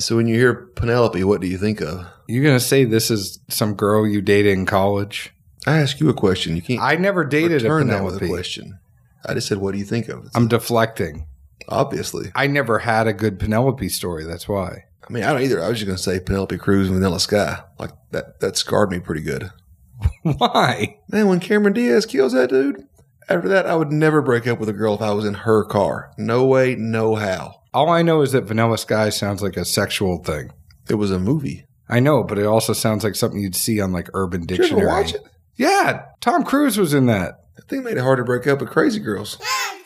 So 0.00 0.16
when 0.16 0.26
you 0.26 0.34
hear 0.36 0.54
Penelope, 0.54 1.22
what 1.24 1.40
do 1.40 1.46
you 1.46 1.58
think 1.58 1.80
of? 1.80 2.06
You're 2.26 2.44
gonna 2.44 2.58
say 2.60 2.84
this 2.84 3.10
is 3.10 3.38
some 3.48 3.74
girl 3.74 4.06
you 4.06 4.22
dated 4.22 4.52
in 4.52 4.66
college? 4.66 5.32
I 5.66 5.78
ask 5.78 6.00
you 6.00 6.08
a 6.08 6.14
question. 6.14 6.56
You 6.56 6.62
can't 6.62 6.80
I 6.80 6.96
never 6.96 7.24
dated 7.24 7.62
a 7.62 7.64
return 7.64 7.88
that 7.88 8.02
with 8.04 8.16
a 8.16 8.18
Penelope. 8.18 8.34
question. 8.34 8.78
I 9.26 9.34
just 9.34 9.46
said, 9.48 9.58
what 9.58 9.72
do 9.72 9.78
you 9.78 9.84
think 9.84 10.08
of? 10.08 10.24
it? 10.24 10.30
I'm 10.34 10.48
deflecting. 10.48 11.26
Obviously. 11.68 12.32
I 12.34 12.46
never 12.46 12.78
had 12.78 13.06
a 13.06 13.12
good 13.12 13.38
Penelope 13.38 13.88
story. 13.90 14.24
That's 14.24 14.48
why. 14.48 14.84
I 15.08 15.12
mean, 15.12 15.24
I 15.24 15.32
don't 15.32 15.42
either. 15.42 15.62
I 15.62 15.68
was 15.68 15.78
just 15.78 15.86
going 15.86 15.96
to 15.96 16.02
say 16.02 16.18
Penelope 16.20 16.56
Cruz 16.58 16.88
and 16.88 16.96
Vanilla 16.96 17.20
Sky. 17.20 17.62
Like 17.78 17.90
that, 18.12 18.40
that 18.40 18.56
scarred 18.56 18.90
me 18.90 18.98
pretty 18.98 19.20
good. 19.22 19.50
Why? 20.22 20.98
Man, 21.10 21.28
when 21.28 21.40
Cameron 21.40 21.74
Diaz 21.74 22.06
kills 22.06 22.32
that 22.32 22.48
dude, 22.48 22.86
after 23.28 23.48
that, 23.48 23.66
I 23.66 23.74
would 23.74 23.92
never 23.92 24.22
break 24.22 24.46
up 24.46 24.58
with 24.58 24.68
a 24.68 24.72
girl 24.72 24.94
if 24.94 25.02
I 25.02 25.12
was 25.12 25.24
in 25.26 25.34
her 25.34 25.64
car. 25.64 26.12
No 26.16 26.46
way, 26.46 26.74
no 26.76 27.16
how. 27.16 27.59
All 27.72 27.88
I 27.88 28.02
know 28.02 28.22
is 28.22 28.32
that 28.32 28.44
Vanilla 28.44 28.78
Sky 28.78 29.10
sounds 29.10 29.42
like 29.42 29.56
a 29.56 29.64
sexual 29.64 30.18
thing. 30.22 30.50
It 30.88 30.94
was 30.94 31.10
a 31.10 31.18
movie. 31.20 31.64
I 31.88 32.00
know, 32.00 32.22
but 32.24 32.38
it 32.38 32.46
also 32.46 32.72
sounds 32.72 33.04
like 33.04 33.14
something 33.14 33.40
you'd 33.40 33.54
see 33.56 33.80
on 33.80 33.92
like 33.92 34.08
Urban 34.14 34.42
Did 34.46 34.58
you 34.58 34.64
Dictionary. 34.64 34.88
ever 34.88 35.00
watch 35.02 35.14
it? 35.14 35.22
Yeah, 35.56 36.06
Tom 36.20 36.42
Cruise 36.44 36.78
was 36.78 36.94
in 36.94 37.06
that. 37.06 37.44
That 37.56 37.68
thing 37.68 37.84
made 37.84 37.96
it 37.96 38.00
hard 38.02 38.18
to 38.18 38.24
break 38.24 38.46
up 38.46 38.60
with 38.60 38.70
crazy 38.70 38.98
girls. 39.00 39.38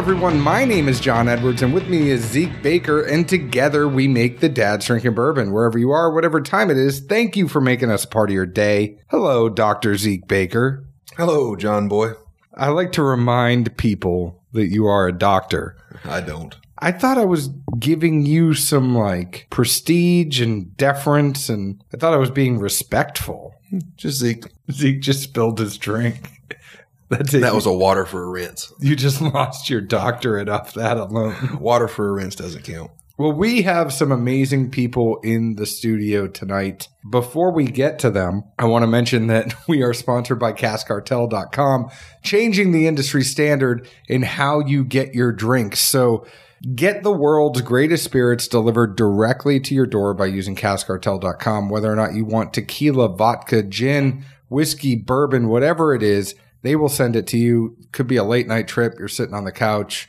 everyone. 0.00 0.40
My 0.40 0.64
name 0.64 0.88
is 0.88 0.98
John 0.98 1.28
Edwards, 1.28 1.60
and 1.60 1.74
with 1.74 1.86
me 1.86 2.08
is 2.08 2.22
Zeke 2.22 2.62
Baker, 2.62 3.02
and 3.02 3.28
together 3.28 3.86
we 3.86 4.08
make 4.08 4.40
the 4.40 4.48
Dad's 4.48 4.86
Drinking 4.86 5.12
Bourbon. 5.12 5.52
Wherever 5.52 5.78
you 5.78 5.90
are, 5.90 6.10
whatever 6.10 6.40
time 6.40 6.70
it 6.70 6.78
is, 6.78 7.00
thank 7.00 7.36
you 7.36 7.48
for 7.48 7.60
making 7.60 7.90
us 7.90 8.06
part 8.06 8.30
of 8.30 8.34
your 8.34 8.46
day. 8.46 8.96
Hello, 9.10 9.50
Dr. 9.50 9.98
Zeke 9.98 10.26
Baker. 10.26 10.86
Hello, 11.18 11.54
John 11.54 11.86
Boy. 11.86 12.12
I 12.54 12.68
like 12.68 12.92
to 12.92 13.02
remind 13.02 13.76
people 13.76 14.42
that 14.52 14.68
you 14.68 14.86
are 14.86 15.06
a 15.06 15.12
doctor. 15.12 15.76
I 16.06 16.22
don't. 16.22 16.56
I 16.78 16.92
thought 16.92 17.18
I 17.18 17.26
was 17.26 17.50
giving 17.78 18.24
you 18.24 18.54
some 18.54 18.94
like 18.94 19.48
prestige 19.50 20.40
and 20.40 20.74
deference, 20.78 21.50
and 21.50 21.84
I 21.92 21.98
thought 21.98 22.14
I 22.14 22.16
was 22.16 22.30
being 22.30 22.58
respectful. 22.58 23.54
Hmm, 23.68 23.80
just 23.96 24.20
Zeke. 24.20 24.46
Zeke 24.72 25.02
just 25.02 25.22
spilled 25.22 25.58
his 25.58 25.76
drink. 25.76 26.39
That's. 27.10 27.32
That 27.32 27.54
was 27.54 27.66
a 27.66 27.72
water 27.72 28.06
for 28.06 28.22
a 28.22 28.28
rinse. 28.28 28.72
you 28.80 28.96
just 28.96 29.20
lost 29.20 29.68
your 29.68 29.80
doctorate 29.80 30.48
off 30.48 30.74
that 30.74 30.96
alone. 30.96 31.58
Water 31.60 31.88
for 31.88 32.08
a 32.08 32.12
rinse 32.12 32.36
doesn't 32.36 32.64
count. 32.64 32.90
Well, 33.20 33.32
we 33.32 33.60
have 33.62 33.92
some 33.92 34.12
amazing 34.12 34.70
people 34.70 35.20
in 35.22 35.56
the 35.56 35.66
studio 35.66 36.26
tonight. 36.26 36.88
Before 37.10 37.52
we 37.52 37.66
get 37.66 37.98
to 37.98 38.10
them, 38.10 38.44
I 38.58 38.64
want 38.64 38.82
to 38.82 38.86
mention 38.86 39.26
that 39.26 39.52
we 39.68 39.82
are 39.82 39.92
sponsored 39.92 40.38
by 40.38 40.54
CaskCartel.com, 40.54 41.90
changing 42.22 42.72
the 42.72 42.86
industry 42.86 43.22
standard 43.22 43.86
in 44.08 44.22
how 44.22 44.60
you 44.60 44.84
get 44.84 45.14
your 45.14 45.32
drinks. 45.32 45.80
So 45.80 46.24
get 46.74 47.02
the 47.02 47.12
world's 47.12 47.60
greatest 47.60 48.04
spirits 48.04 48.48
delivered 48.48 48.96
directly 48.96 49.60
to 49.60 49.74
your 49.74 49.84
door 49.86 50.14
by 50.14 50.24
using 50.24 50.56
CaskCartel.com. 50.56 51.68
Whether 51.68 51.92
or 51.92 51.96
not 51.96 52.14
you 52.14 52.24
want 52.24 52.54
tequila, 52.54 53.14
vodka, 53.14 53.62
gin, 53.62 54.24
whiskey, 54.48 54.96
bourbon, 54.96 55.48
whatever 55.48 55.94
it 55.94 56.02
is, 56.02 56.34
they 56.62 56.76
will 56.76 56.88
send 56.88 57.16
it 57.16 57.26
to 57.28 57.38
you. 57.38 57.76
Could 57.92 58.06
be 58.06 58.16
a 58.16 58.24
late 58.24 58.46
night 58.46 58.68
trip. 58.68 58.94
You're 58.98 59.08
sitting 59.08 59.34
on 59.34 59.44
the 59.44 59.52
couch. 59.52 60.08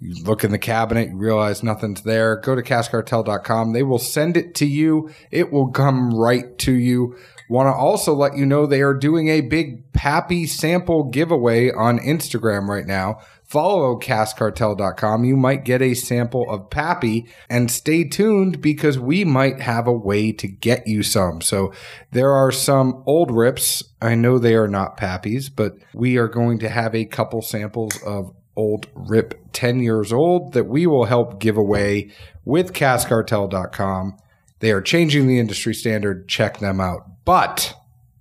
You 0.00 0.24
look 0.24 0.42
in 0.42 0.50
the 0.50 0.58
cabinet, 0.58 1.10
you 1.10 1.16
realize 1.16 1.62
nothing's 1.62 2.02
there. 2.02 2.36
Go 2.36 2.56
to 2.56 2.62
caskcartel.com. 2.62 3.72
They 3.72 3.84
will 3.84 4.00
send 4.00 4.36
it 4.36 4.52
to 4.56 4.66
you. 4.66 5.10
It 5.30 5.52
will 5.52 5.70
come 5.70 6.12
right 6.12 6.58
to 6.58 6.72
you. 6.72 7.16
Want 7.48 7.68
to 7.68 7.72
also 7.72 8.12
let 8.12 8.36
you 8.36 8.44
know 8.44 8.66
they 8.66 8.82
are 8.82 8.94
doing 8.94 9.28
a 9.28 9.42
big 9.42 9.92
Pappy 9.92 10.46
sample 10.46 11.04
giveaway 11.04 11.70
on 11.70 12.00
Instagram 12.00 12.66
right 12.66 12.86
now. 12.86 13.20
Follow 13.52 13.98
caskcartel.com, 13.98 15.24
You 15.24 15.36
might 15.36 15.66
get 15.66 15.82
a 15.82 15.92
sample 15.92 16.46
of 16.48 16.70
Pappy 16.70 17.26
and 17.50 17.70
stay 17.70 18.02
tuned 18.02 18.62
because 18.62 18.98
we 18.98 19.26
might 19.26 19.60
have 19.60 19.86
a 19.86 19.92
way 19.92 20.32
to 20.32 20.48
get 20.48 20.86
you 20.86 21.02
some. 21.02 21.42
So 21.42 21.70
there 22.12 22.32
are 22.32 22.50
some 22.50 23.02
old 23.04 23.30
rips. 23.30 23.84
I 24.00 24.14
know 24.14 24.38
they 24.38 24.54
are 24.54 24.68
not 24.68 24.96
Pappies, 24.96 25.50
but 25.54 25.74
we 25.92 26.16
are 26.16 26.28
going 26.28 26.60
to 26.60 26.70
have 26.70 26.94
a 26.94 27.04
couple 27.04 27.42
samples 27.42 28.02
of 28.06 28.34
old 28.56 28.86
rip 28.94 29.38
10 29.52 29.80
years 29.80 30.14
old 30.14 30.54
that 30.54 30.64
we 30.64 30.86
will 30.86 31.04
help 31.04 31.38
give 31.38 31.58
away 31.58 32.10
with 32.46 32.72
caskcartel.com. 32.72 34.16
They 34.60 34.72
are 34.72 34.80
changing 34.80 35.26
the 35.26 35.38
industry 35.38 35.74
standard. 35.74 36.26
Check 36.26 36.60
them 36.60 36.80
out. 36.80 37.02
But 37.26 37.74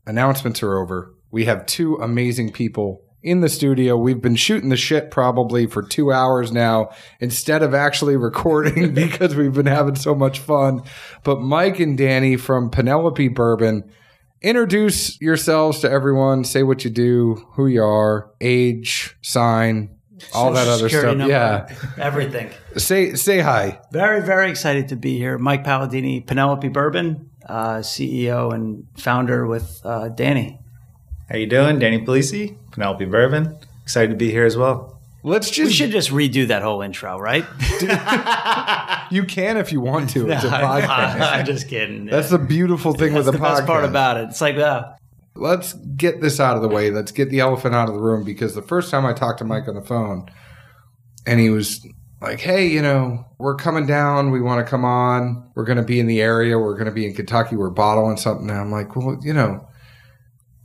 announcements 0.06 0.62
are 0.62 0.78
over. 0.78 1.16
We 1.32 1.46
have 1.46 1.66
two 1.66 1.96
amazing 2.02 2.52
people 2.52 3.06
in 3.24 3.42
the 3.42 3.50
studio. 3.50 3.98
We've 3.98 4.22
been 4.22 4.36
shooting 4.36 4.70
the 4.70 4.78
shit 4.78 5.12
probably 5.12 5.68
for 5.68 5.84
two 5.84 6.12
hours 6.12 6.52
now 6.52 6.92
instead 7.20 7.64
of 7.64 7.74
actually 7.74 8.16
recording 8.18 8.94
because 8.96 9.36
we've 9.36 9.54
been 9.54 9.66
having 9.66 9.96
so 9.96 10.16
much 10.16 10.40
fun. 10.40 10.84
But 11.24 11.42
Mike 11.42 11.80
and 11.80 11.98
Danny 11.98 12.38
from 12.38 12.70
Penelope 12.70 13.28
Bourbon, 13.30 13.92
introduce 14.42 15.20
yourselves 15.22 15.80
to 15.80 15.92
everyone. 15.92 16.44
Say 16.44 16.64
what 16.64 16.84
you 16.84 16.90
do, 16.90 17.46
who 17.54 17.68
you 17.68 17.84
are, 17.84 18.32
age, 18.42 19.16
sign, 19.22 19.96
all 20.34 20.54
that 20.54 20.68
other 20.68 20.90
stuff. 20.90 21.18
number, 21.18 21.28
Yeah. 21.28 21.68
Everything. 21.98 22.50
Say 22.78 23.16
say 23.16 23.40
hi. 23.40 23.80
Very, 23.92 24.22
very 24.22 24.50
excited 24.50 24.90
to 24.90 24.96
be 24.96 25.18
here. 25.18 25.38
Mike 25.38 25.64
Palladini, 25.64 26.26
Penelope 26.26 26.68
Bourbon, 26.70 27.30
uh, 27.48 27.78
CEO 27.78 28.54
and 28.54 28.86
founder 28.98 29.46
with 29.46 29.82
uh, 29.84 30.10
Danny. 30.10 30.61
How 31.32 31.38
you 31.38 31.48
doing? 31.48 31.80
Danny 31.80 32.04
Polisi, 32.04 32.58
Penelope 32.72 33.06
Bourbon. 33.06 33.58
Excited 33.84 34.10
to 34.10 34.18
be 34.18 34.32
here 34.32 34.44
as 34.44 34.58
well. 34.58 35.00
Let's 35.24 35.50
just. 35.50 35.70
We 35.70 35.74
should 35.74 35.92
just 35.92 36.10
redo 36.10 36.46
that 36.48 36.62
whole 36.62 36.82
intro, 36.82 37.18
right? 37.18 37.46
you 39.12 39.24
can 39.24 39.56
if 39.56 39.72
you 39.72 39.80
want 39.80 40.10
to. 40.10 40.30
It's 40.30 40.44
a 40.44 40.50
podcast. 40.50 41.22
I'm 41.22 41.46
just 41.46 41.70
kidding. 41.70 42.08
That's 42.08 42.32
the 42.32 42.38
beautiful 42.38 42.92
thing 42.92 43.14
That's 43.14 43.26
with 43.26 43.26
the 43.28 43.32
the 43.32 43.38
best 43.38 43.64
podcast. 43.64 43.66
part 43.66 43.86
about 43.86 44.18
it. 44.18 44.26
It's 44.26 44.42
like, 44.42 44.58
uh, 44.58 44.92
let's 45.36 45.72
get 45.72 46.20
this 46.20 46.42
out 46.42 46.58
of 46.58 46.64
the 46.64 46.68
way. 46.68 46.92
Let's 46.92 47.14
get 47.14 47.30
the 47.30 47.40
elephant 47.40 47.76
out 47.76 47.88
of 47.88 47.94
the 47.94 48.02
room 48.02 48.26
because 48.26 48.54
the 48.54 48.62
first 48.62 48.92
time 48.92 49.06
I 49.06 49.14
talked 49.14 49.40
to 49.40 49.46
Mike 49.46 49.70
on 49.70 49.76
the 49.76 49.82
phone, 49.82 50.26
and 51.26 51.40
he 51.40 51.50
was 51.50 51.88
like, 52.20 52.42
"Hey, 52.42 52.68
you 52.68 52.82
know, 52.82 53.26
we're 53.38 53.56
coming 53.56 53.86
down. 53.86 54.32
We 54.32 54.42
want 54.42 54.66
to 54.66 54.70
come 54.70 54.84
on. 54.84 55.50
We're 55.56 55.64
going 55.64 55.78
to 55.78 55.84
be 55.84 56.02
in 56.02 56.08
the 56.08 56.20
area. 56.20 56.60
We're 56.60 56.74
going 56.74 56.88
to 56.88 56.92
be 56.92 57.06
in 57.06 57.14
Kentucky. 57.14 57.56
We're 57.56 57.70
bottling 57.70 58.18
something." 58.18 58.50
And 58.50 58.60
I'm 58.60 58.70
like, 58.70 58.98
"Well, 58.98 59.18
you 59.24 59.32
know." 59.32 59.66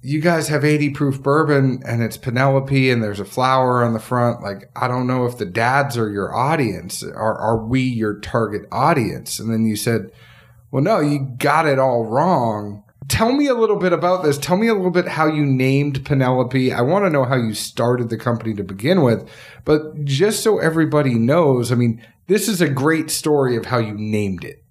You 0.07 0.21
guys 0.21 0.47
have 0.47 0.65
80 0.65 0.91
proof 0.91 1.21
bourbon 1.21 1.83
and 1.85 2.01
it's 2.01 2.17
Penelope 2.17 2.91
and 2.93 3.03
there's 3.03 3.19
a 3.19 3.25
flower 3.25 3.83
on 3.83 3.93
the 3.93 3.99
front. 3.99 4.41
Like, 4.41 4.71
I 4.77 4.87
don't 4.87 5.09
know 5.09 5.27
if 5.27 5.37
the 5.37 5.45
dads 5.45 5.99
are 5.99 6.09
your 6.09 6.33
audience. 6.33 7.03
Are, 7.03 7.37
are 7.37 7.57
we 7.57 7.81
your 7.81 8.21
target 8.21 8.69
audience? 8.71 9.41
And 9.41 9.53
then 9.53 9.67
you 9.67 9.75
said, 9.75 10.13
well, 10.71 10.81
no, 10.81 11.01
you 11.01 11.35
got 11.39 11.67
it 11.67 11.81
all 11.81 12.05
wrong. 12.05 12.85
Tell 13.09 13.33
me 13.33 13.49
a 13.49 13.55
little 13.55 13.81
bit 13.81 13.93
about 13.93 14.23
this. 14.23 14.39
Tell 14.39 14.57
me 14.57 14.69
a 14.69 14.75
little 14.75 14.93
bit 14.93 15.09
how 15.09 15.27
you 15.27 15.45
named 15.45 16.05
Penelope. 16.05 16.73
I 16.73 16.83
want 16.83 17.05
to 17.05 17.11
know 17.11 17.25
how 17.25 17.35
you 17.35 17.53
started 17.53 18.09
the 18.09 18.17
company 18.17 18.55
to 18.55 18.63
begin 18.63 19.03
with, 19.03 19.29
but 19.65 20.05
just 20.05 20.41
so 20.45 20.61
everybody 20.61 21.15
knows, 21.15 21.73
I 21.73 21.75
mean, 21.75 22.01
this 22.29 22.49
is 22.49 22.61
a 22.61 22.69
great 22.69 23.11
story 23.11 23.57
of 23.57 23.67
how 23.67 23.79
you 23.79 23.95
named 23.95 24.45
it. 24.45 24.63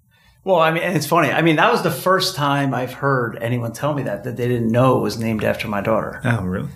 Well, 0.46 0.60
I 0.60 0.70
mean, 0.70 0.84
and 0.84 0.96
it's 0.96 1.06
funny. 1.08 1.32
I 1.32 1.42
mean, 1.42 1.56
that 1.56 1.72
was 1.72 1.82
the 1.82 1.90
first 1.90 2.36
time 2.36 2.72
I've 2.72 2.92
heard 2.92 3.36
anyone 3.42 3.72
tell 3.72 3.92
me 3.92 4.04
that, 4.04 4.22
that 4.22 4.36
they 4.36 4.46
didn't 4.46 4.68
know 4.68 4.96
it 4.96 5.00
was 5.00 5.18
named 5.18 5.42
after 5.42 5.66
my 5.66 5.80
daughter. 5.80 6.20
Oh, 6.22 6.44
really? 6.44 6.68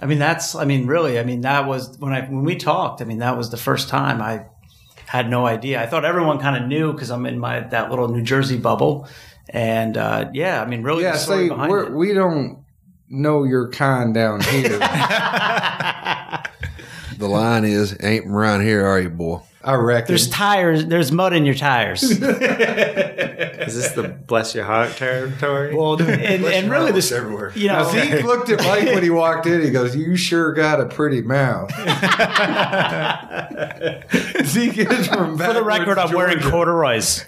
I 0.00 0.06
mean, 0.06 0.20
that's, 0.20 0.54
I 0.54 0.64
mean, 0.64 0.86
really, 0.86 1.18
I 1.18 1.24
mean, 1.24 1.40
that 1.40 1.66
was 1.66 1.98
when 1.98 2.12
I, 2.12 2.20
when 2.20 2.44
we 2.44 2.54
talked, 2.54 3.02
I 3.02 3.04
mean, 3.04 3.18
that 3.18 3.36
was 3.36 3.50
the 3.50 3.56
first 3.56 3.88
time 3.88 4.22
I 4.22 4.44
had 5.06 5.28
no 5.28 5.44
idea. 5.44 5.82
I 5.82 5.86
thought 5.86 6.04
everyone 6.04 6.38
kind 6.38 6.62
of 6.62 6.68
knew 6.68 6.92
because 6.92 7.10
I'm 7.10 7.26
in 7.26 7.36
my, 7.40 7.60
that 7.60 7.90
little 7.90 8.06
New 8.06 8.22
Jersey 8.22 8.58
bubble. 8.58 9.08
And, 9.50 9.96
uh, 9.96 10.30
yeah, 10.32 10.62
I 10.62 10.66
mean, 10.66 10.84
really, 10.84 11.02
Yeah, 11.02 11.12
the 11.12 11.18
story 11.18 11.44
say 11.46 11.48
behind 11.48 11.68
we're, 11.72 11.86
it. 11.86 11.92
we 11.94 12.12
don't 12.14 12.64
know 13.08 13.42
your 13.42 13.70
kind 13.70 14.14
down 14.14 14.40
here. 14.42 14.78
The 17.18 17.28
line 17.28 17.64
is, 17.64 17.96
ain't 18.02 18.26
around 18.26 18.60
here, 18.60 18.84
are 18.84 19.00
you, 19.00 19.08
boy? 19.08 19.40
I 19.66 19.74
reckon. 19.74 20.06
There's 20.06 20.28
tires, 20.28 20.86
there's 20.86 21.10
mud 21.10 21.32
in 21.32 21.44
your 21.44 21.56
tires. 21.56 22.02
Is 22.04 22.20
this 22.20 23.90
the 23.92 24.08
bless 24.08 24.54
your 24.54 24.64
heart 24.64 24.96
territory? 24.96 25.74
well, 25.74 26.00
and, 26.00 26.44
and 26.44 26.70
really, 26.70 26.92
this, 26.92 27.10
everywhere. 27.10 27.50
you 27.56 27.66
know, 27.66 27.90
Zeke 27.90 28.22
looked 28.24 28.48
at 28.48 28.60
Mike 28.60 28.84
when 28.84 29.02
he 29.02 29.10
walked 29.10 29.46
in. 29.46 29.62
He 29.62 29.72
goes, 29.72 29.96
"You 29.96 30.16
sure 30.16 30.52
got 30.52 30.80
a 30.80 30.86
pretty 30.86 31.20
mouth." 31.20 31.68
Zeke 34.46 34.78
is 34.78 35.08
from 35.08 35.36
for 35.36 35.52
the 35.52 35.64
record, 35.64 35.98
I'm 35.98 36.14
wearing 36.14 36.38
corduroys. 36.38 37.24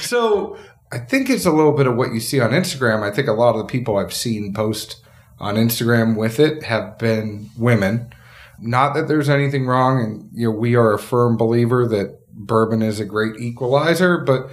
So 0.00 0.56
I 0.90 0.98
think 0.98 1.28
it's 1.28 1.44
a 1.44 1.52
little 1.52 1.72
bit 1.72 1.86
of 1.86 1.94
what 1.94 2.14
you 2.14 2.20
see 2.20 2.40
on 2.40 2.52
Instagram. 2.52 3.02
I 3.02 3.10
think 3.14 3.28
a 3.28 3.32
lot 3.32 3.54
of 3.54 3.58
the 3.58 3.66
people 3.66 3.98
I've 3.98 4.14
seen 4.14 4.54
post 4.54 5.02
on 5.38 5.56
Instagram 5.56 6.16
with 6.16 6.40
it 6.40 6.62
have 6.62 6.96
been 6.98 7.50
women. 7.58 8.14
Not 8.60 8.94
that 8.94 9.08
there's 9.08 9.28
anything 9.28 9.66
wrong, 9.66 10.02
and 10.02 10.30
you 10.32 10.50
know 10.50 10.56
we 10.56 10.74
are 10.74 10.92
a 10.92 10.98
firm 10.98 11.36
believer 11.36 11.86
that 11.88 12.18
bourbon 12.32 12.82
is 12.82 13.00
a 13.00 13.04
great 13.04 13.40
equalizer, 13.40 14.18
but 14.18 14.50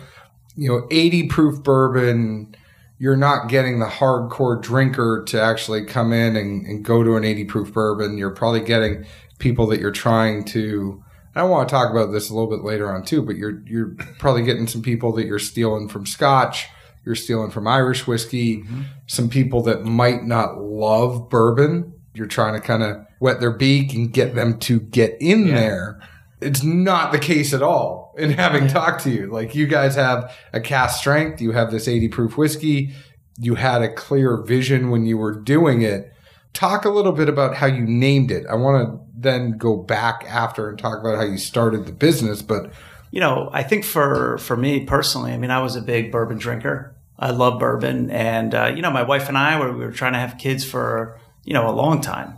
you 0.56 0.70
know, 0.70 0.88
80 0.90 1.28
proof 1.28 1.64
bourbon, 1.64 2.56
you're 2.98 3.18
not 3.18 3.50
getting 3.50 3.80
the 3.80 3.86
hardcore 3.86 4.62
drinker 4.62 5.24
to 5.28 5.42
actually 5.42 5.86
come 5.86 6.14
in 6.14 6.36
and, 6.36 6.66
and 6.66 6.86
go 6.86 7.04
to 7.04 7.16
an 7.16 7.26
80 7.26 7.46
proof 7.46 7.74
bourbon. 7.74 8.18
You're 8.18 8.32
probably 8.32 8.62
getting 8.62 9.06
people 9.40 9.68
that 9.68 9.80
you're 9.80 9.92
trying 9.92 10.46
to. 10.46 11.02
I 11.38 11.44
want 11.44 11.68
to 11.68 11.74
talk 11.74 11.92
about 11.92 12.14
this 12.14 12.30
a 12.30 12.34
little 12.34 12.50
bit 12.50 12.64
later 12.64 12.90
on 12.90 13.04
too, 13.04 13.22
but 13.22 13.36
you're 13.36 13.62
you're 13.66 13.94
probably 14.20 14.44
getting 14.44 14.68
some 14.68 14.82
people 14.82 15.12
that 15.14 15.26
you're 15.26 15.38
stealing 15.38 15.90
from 15.90 16.06
Scotch, 16.06 16.68
you're 17.04 17.16
stealing 17.16 17.52
from 17.52 17.68
Irish 17.68 18.08
whiskey, 18.08 18.60
mm-hmm. 18.60 18.84
some 19.08 19.28
people 19.28 19.62
that 19.64 19.84
might 19.84 20.24
not 20.24 20.62
love 20.62 21.30
bourbon. 21.30 21.92
You're 22.14 22.28
trying 22.28 22.54
to 22.54 22.66
kind 22.66 22.84
of 22.84 23.06
wet 23.20 23.40
their 23.40 23.52
beak 23.52 23.94
and 23.94 24.12
get 24.12 24.36
them 24.36 24.60
to 24.60 24.80
get 24.80 25.18
in 25.20 25.48
there. 25.48 26.00
It's 26.42 26.64
not 26.64 27.12
the 27.12 27.20
case 27.20 27.54
at 27.54 27.64
all 27.64 28.14
in 28.18 28.32
having 28.32 28.68
talked 28.68 29.04
to 29.04 29.10
you. 29.10 29.28
Like 29.28 29.56
you 29.56 29.68
guys 29.68 29.96
have 29.96 30.36
a 30.54 30.60
cast 30.60 31.00
strength, 31.00 31.42
you 31.42 31.52
have 31.52 31.72
this 31.72 31.88
80 31.88 32.10
proof 32.10 32.38
whiskey, 32.38 32.94
you 33.40 33.56
had 33.56 33.82
a 33.82 33.94
clear 33.94 34.38
vision 34.38 34.90
when 34.90 35.06
you 35.06 35.18
were 35.18 35.34
doing 35.34 35.82
it. 35.82 36.12
Talk 36.54 36.86
a 36.86 36.90
little 36.90 37.12
bit 37.12 37.28
about 37.28 37.56
how 37.56 37.68
you 37.68 37.82
named 37.82 38.32
it. 38.32 38.46
I 38.50 38.56
want 38.56 38.88
to 38.88 39.00
then 39.18 39.58
go 39.58 39.76
back 39.76 40.26
after 40.28 40.70
and 40.70 40.80
talk 40.80 41.00
about 41.00 41.18
how 41.18 41.24
you 41.24 41.38
started 41.38 41.86
the 41.86 41.92
business, 41.92 42.42
but 42.42 42.72
you 43.12 43.22
know, 43.22 43.50
I 43.54 43.64
think 43.64 43.86
for 43.86 44.38
for 44.40 44.58
me 44.58 44.84
personally, 44.86 45.32
I 45.32 45.38
mean, 45.38 45.52
I 45.52 45.62
was 45.62 45.78
a 45.78 45.82
big 45.82 46.12
bourbon 46.12 46.38
drinker. 46.38 46.96
I 47.18 47.32
love 47.32 47.60
bourbon, 47.60 48.12
and 48.12 48.54
uh, 48.54 48.74
you 48.76 48.82
know, 48.82 48.92
my 48.92 49.04
wife 49.04 49.30
and 49.30 49.38
I 49.38 49.58
were 49.58 49.72
we 49.72 49.86
were 49.86 49.92
trying 49.92 50.14
to 50.14 50.20
have 50.20 50.38
kids 50.38 50.66
for 50.66 51.18
you 51.46 51.54
know 51.54 51.70
a 51.70 51.72
long 51.72 52.02
time. 52.02 52.38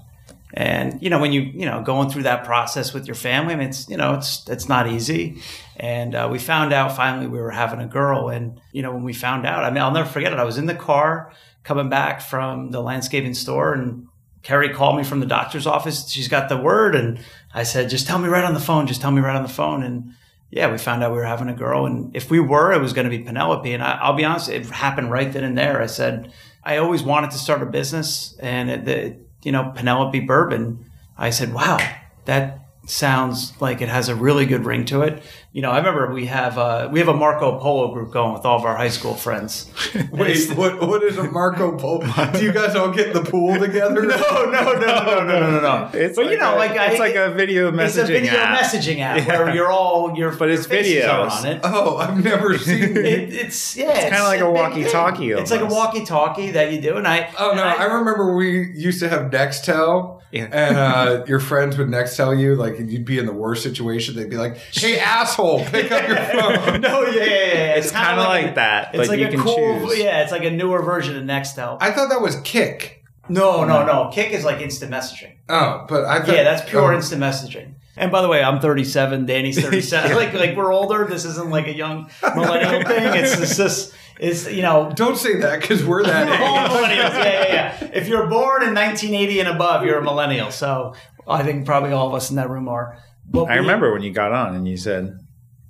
And 0.54 1.02
you 1.02 1.10
know, 1.10 1.20
when 1.20 1.34
you 1.34 1.42
you 1.42 1.66
know 1.66 1.82
going 1.82 2.10
through 2.10 2.24
that 2.24 2.46
process 2.46 2.94
with 2.94 3.06
your 3.06 3.16
family, 3.16 3.54
I 3.54 3.58
mean, 3.58 3.70
it's 3.70 3.90
you 3.90 3.98
know, 3.98 4.14
it's 4.16 4.48
it's 4.48 4.70
not 4.70 4.88
easy. 4.88 5.42
And 5.76 6.16
uh, 6.16 6.30
we 6.32 6.40
found 6.40 6.74
out 6.74 6.96
finally 6.96 7.28
we 7.28 7.40
were 7.40 7.52
having 7.52 7.80
a 7.80 7.88
girl, 7.88 8.30
and 8.30 8.60
you 8.72 8.82
know, 8.82 8.94
when 8.94 9.04
we 9.04 9.14
found 9.14 9.46
out, 9.46 9.64
I 9.64 9.70
mean, 9.70 9.84
I'll 9.84 9.92
never 9.92 10.10
forget 10.10 10.32
it. 10.32 10.40
I 10.40 10.46
was 10.46 10.58
in 10.58 10.66
the 10.66 10.76
car 10.76 11.34
coming 11.64 11.90
back 11.90 12.22
from 12.22 12.72
the 12.72 12.82
landscaping 12.82 13.34
store, 13.34 13.74
and 13.74 14.08
Carrie 14.42 14.74
called 14.74 14.96
me 14.96 15.04
from 15.04 15.20
the 15.20 15.26
doctor's 15.26 15.68
office. 15.68 16.10
She's 16.10 16.30
got 16.30 16.48
the 16.48 16.58
word, 16.58 16.96
and 16.96 17.20
I 17.54 17.64
said, 17.64 17.90
"Just 17.90 18.08
tell 18.08 18.18
me 18.18 18.30
right 18.30 18.46
on 18.46 18.54
the 18.54 18.60
phone. 18.62 18.88
Just 18.88 19.02
tell 19.02 19.12
me 19.12 19.22
right 19.22 19.36
on 19.36 19.44
the 19.44 19.50
phone." 19.50 19.84
And 19.84 20.14
yeah, 20.50 20.72
we 20.72 20.78
found 20.78 21.04
out 21.04 21.12
we 21.12 21.18
were 21.18 21.26
having 21.26 21.50
a 21.50 21.54
girl, 21.54 21.86
and 21.86 22.16
if 22.16 22.32
we 22.32 22.40
were, 22.40 22.72
it 22.72 22.80
was 22.80 22.94
going 22.94 23.10
to 23.10 23.16
be 23.16 23.22
Penelope. 23.22 23.72
And 23.72 23.84
I, 23.84 23.98
I'll 24.02 24.14
be 24.14 24.24
honest, 24.24 24.48
it 24.48 24.66
happened 24.68 25.12
right 25.12 25.32
then 25.32 25.44
and 25.44 25.58
there. 25.58 25.82
I 25.82 25.88
said, 25.88 26.32
I 26.64 26.78
always 26.78 27.04
wanted 27.04 27.32
to 27.32 27.38
start 27.38 27.62
a 27.62 27.66
business, 27.66 28.38
and 28.40 28.70
it, 28.70 28.86
the, 28.86 29.18
you 29.44 29.52
know, 29.52 29.72
Penelope 29.76 30.20
Bourbon. 30.22 30.86
I 31.18 31.30
said, 31.30 31.54
wow, 31.54 31.78
that 32.26 32.60
sounds 32.86 33.54
like 33.62 33.82
it 33.82 33.90
has 33.90 34.10
a 34.10 34.16
really 34.16 34.46
good 34.46 34.66
ring 34.66 34.86
to 34.86 35.02
it. 35.02 35.22
You 35.58 35.64
know, 35.64 35.72
I 35.72 35.78
remember 35.80 36.14
we 36.14 36.28
have 36.28 36.60
uh, 36.60 36.88
we 36.92 37.00
have 37.00 37.08
a 37.08 37.16
Marco 37.16 37.58
Polo 37.58 37.92
group 37.92 38.12
going 38.12 38.32
with 38.32 38.46
all 38.46 38.60
of 38.60 38.64
our 38.66 38.78
high 38.78 38.90
school 38.90 39.16
friends. 39.16 39.68
wait, 40.12 40.52
what 40.56 40.80
what 40.88 41.02
is 41.02 41.18
a 41.18 41.24
Marco 41.24 41.76
Polo? 41.76 42.06
Do 42.34 42.44
you 42.46 42.54
guys 42.54 42.76
all 42.76 42.92
get 42.92 43.08
in 43.08 43.14
the 43.14 43.24
pool 43.24 43.58
together? 43.58 44.04
no, 44.06 44.06
no, 44.06 44.52
no, 44.52 44.74
no, 44.74 44.80
no, 44.80 45.24
no, 45.26 45.50
no, 45.50 45.60
no. 45.60 45.90
It's 46.00 46.16
but 46.16 46.30
you 46.30 46.38
know, 46.38 46.54
a- 46.54 46.58
like 46.58 46.74
I, 46.78 46.92
it's 46.92 47.00
like 47.00 47.16
a 47.16 47.32
video 47.32 47.72
messaging 47.72 47.74
app. 47.74 47.88
it's 47.88 47.98
a 47.98 48.06
video 48.06 48.34
app. 48.36 48.60
messaging 48.60 49.00
app 49.00 49.18
Yeah. 49.28 49.40
where 49.46 49.56
you're 49.56 49.72
all 49.72 50.16
your 50.16 50.32
But 50.36 50.52
it's 50.52 50.70
your 50.70 50.78
faces 50.78 51.06
are 51.06 51.26
videos. 51.28 51.40
on 51.40 51.46
it. 51.48 51.62
Oh, 51.64 51.98
I've 51.98 52.24
never 52.24 52.56
seen 52.60 52.96
It, 52.96 53.34
it's 53.34 53.76
yeah, 53.76 53.94
it's, 53.94 54.04
kinda 54.04 54.24
like 54.26 54.42
a 54.42 54.52
walkie-talkie 54.52 55.30
thing. 55.30 55.40
It's 55.42 55.50
like 55.50 55.62
a 55.62 55.66
walkie-talkie 55.66 56.52
that 56.52 56.72
you 56.72 56.82
do, 56.82 56.98
and 56.98 57.08
I. 57.08 57.34
Oh 57.36 57.50
and 57.50 57.58
no, 57.58 57.64
I 57.64 57.86
remember 57.86 58.36
we 58.36 58.72
used 58.76 59.00
to 59.00 59.10
have 59.10 59.32
Nextel, 59.32 60.22
Yeah. 60.32 60.50
and 60.52 60.78
uh, 60.78 61.26
your 61.28 61.40
friends 61.40 61.80
would 61.80 61.88
Nextel 61.88 62.40
you, 62.40 62.54
like 62.54 62.78
you'd 62.78 63.06
be 63.06 63.18
in 63.18 63.26
the 63.26 63.34
worst 63.34 63.64
situation. 63.64 64.16
They'd 64.16 64.30
be 64.30 64.38
like, 64.38 64.58
"Hey, 64.58 65.00
asshole, 65.00 65.47
pick 65.72 65.92
up 65.92 66.08
your 66.08 66.18
phone." 66.18 66.82
no, 66.82 67.02
yeah, 67.04 67.24
yeah, 67.24 67.26
yeah. 67.26 67.76
It's 67.76 67.92
kinda 67.92 68.18
like 68.18 68.56
that, 68.56 68.94
It's 68.96 69.10
like 69.10 69.20
you 69.20 69.28
a 69.28 69.32
can 69.32 69.40
cool, 69.42 69.56
choose. 69.88 70.00
yeah. 70.00 70.22
It's 70.24 70.32
like 70.32 70.44
a 70.44 70.52
newer 70.52 70.82
version 70.82 71.16
of 71.18 71.24
Nextel. 71.24 71.78
I 71.82 71.92
thought 71.92 72.10
that 72.10 72.22
was 72.22 72.36
Kik. 72.42 73.04
no, 73.30 73.64
no, 73.66 73.86
no. 73.86 74.10
Kik 74.14 74.32
is 74.32 74.44
like 74.46 74.62
instant 74.62 74.92
messaging. 74.92 75.34
Oh, 75.50 75.86
but 75.90 76.06
I 76.06 76.20
thought 76.20 76.36
Yeah, 76.36 76.44
that's 76.44 76.70
pure 76.70 76.92
oh. 76.94 76.96
instant 76.96 77.22
messaging. 77.22 77.74
And 78.00 78.12
by 78.12 78.22
the 78.22 78.28
way, 78.28 78.44
I'm 78.44 78.60
37. 78.60 79.26
Danny's 79.26 79.60
37. 79.62 80.16
Like, 80.16 80.34
like 80.34 80.56
we're 80.56 80.72
older. 80.72 81.06
This 81.10 81.26
isn't 81.26 81.50
like 81.50 81.68
a 81.68 81.74
young 81.76 82.10
millennial 82.36 82.84
thing. 82.84 83.24
It's, 83.24 83.40
it's 83.42 83.58
just, 83.58 83.94
it's 84.20 84.52
you 84.52 84.62
know, 84.62 84.92
Don't 84.94 85.18
say 85.18 85.38
that 85.40 85.62
because 85.62 85.84
we're 85.84 86.04
that 86.04 86.28
millennials. 86.28 87.24
Yeah, 87.24 87.24
yeah, 87.24 87.54
yeah. 87.82 87.90
If 87.94 88.08
you're 88.08 88.28
born 88.28 88.62
in 88.64 88.76
1980 88.76 89.40
and 89.40 89.50
above, 89.50 89.84
you're 89.84 89.98
a 89.98 90.04
millennial. 90.04 90.52
So 90.52 90.94
I 91.28 91.42
think 91.44 91.66
probably 91.66 91.92
all 91.92 92.08
of 92.08 92.14
us 92.14 92.30
in 92.30 92.36
that 92.36 92.50
room 92.52 92.70
are. 92.70 93.00
But 93.30 93.46
I 93.46 93.56
remember 93.56 93.92
when 93.92 94.04
you 94.04 94.12
got 94.12 94.32
on 94.32 94.54
and 94.56 94.68
you 94.68 94.78
said 94.78 95.20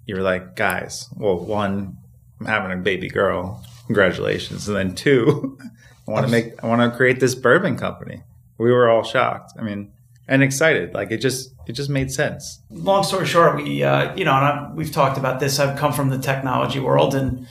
you 0.08 0.16
were 0.16 0.22
like, 0.22 0.56
guys, 0.56 1.08
well, 1.16 1.38
one, 1.38 1.98
I'm 2.40 2.46
having 2.46 2.72
a 2.72 2.82
baby 2.82 3.10
girl. 3.10 3.64
Congratulations. 3.86 4.68
And 4.68 4.76
then 4.76 4.96
two, 4.96 5.60
I 6.08 6.12
want 6.12 6.26
to 6.26 6.32
make, 6.32 6.64
I 6.64 6.68
want 6.68 6.82
to 6.82 6.98
create 6.98 7.20
this 7.20 7.36
bourbon 7.36 7.78
company. 7.78 8.24
We 8.58 8.72
were 8.72 8.90
all 8.90 9.04
shocked. 9.04 9.52
I 9.60 9.62
mean, 9.62 9.92
and 10.28 10.42
excited. 10.42 10.94
Like 10.94 11.12
it 11.12 11.18
just, 11.18 11.54
it 11.68 11.74
just 11.74 11.90
made 11.90 12.10
sense. 12.12 12.62
long 12.70 13.04
story 13.04 13.26
short, 13.26 13.58
we, 13.58 13.84
uh, 13.84 14.16
you 14.16 14.24
know, 14.24 14.34
and 14.34 14.46
I, 14.46 14.72
we've 14.74 14.92
talked 14.92 15.18
about 15.18 15.42
this. 15.42 15.60
I've 15.60 15.78
come 15.78 15.92
from 15.92 16.10
the 16.10 16.18
technology 16.18 16.80
world, 16.80 17.14
and 17.14 17.46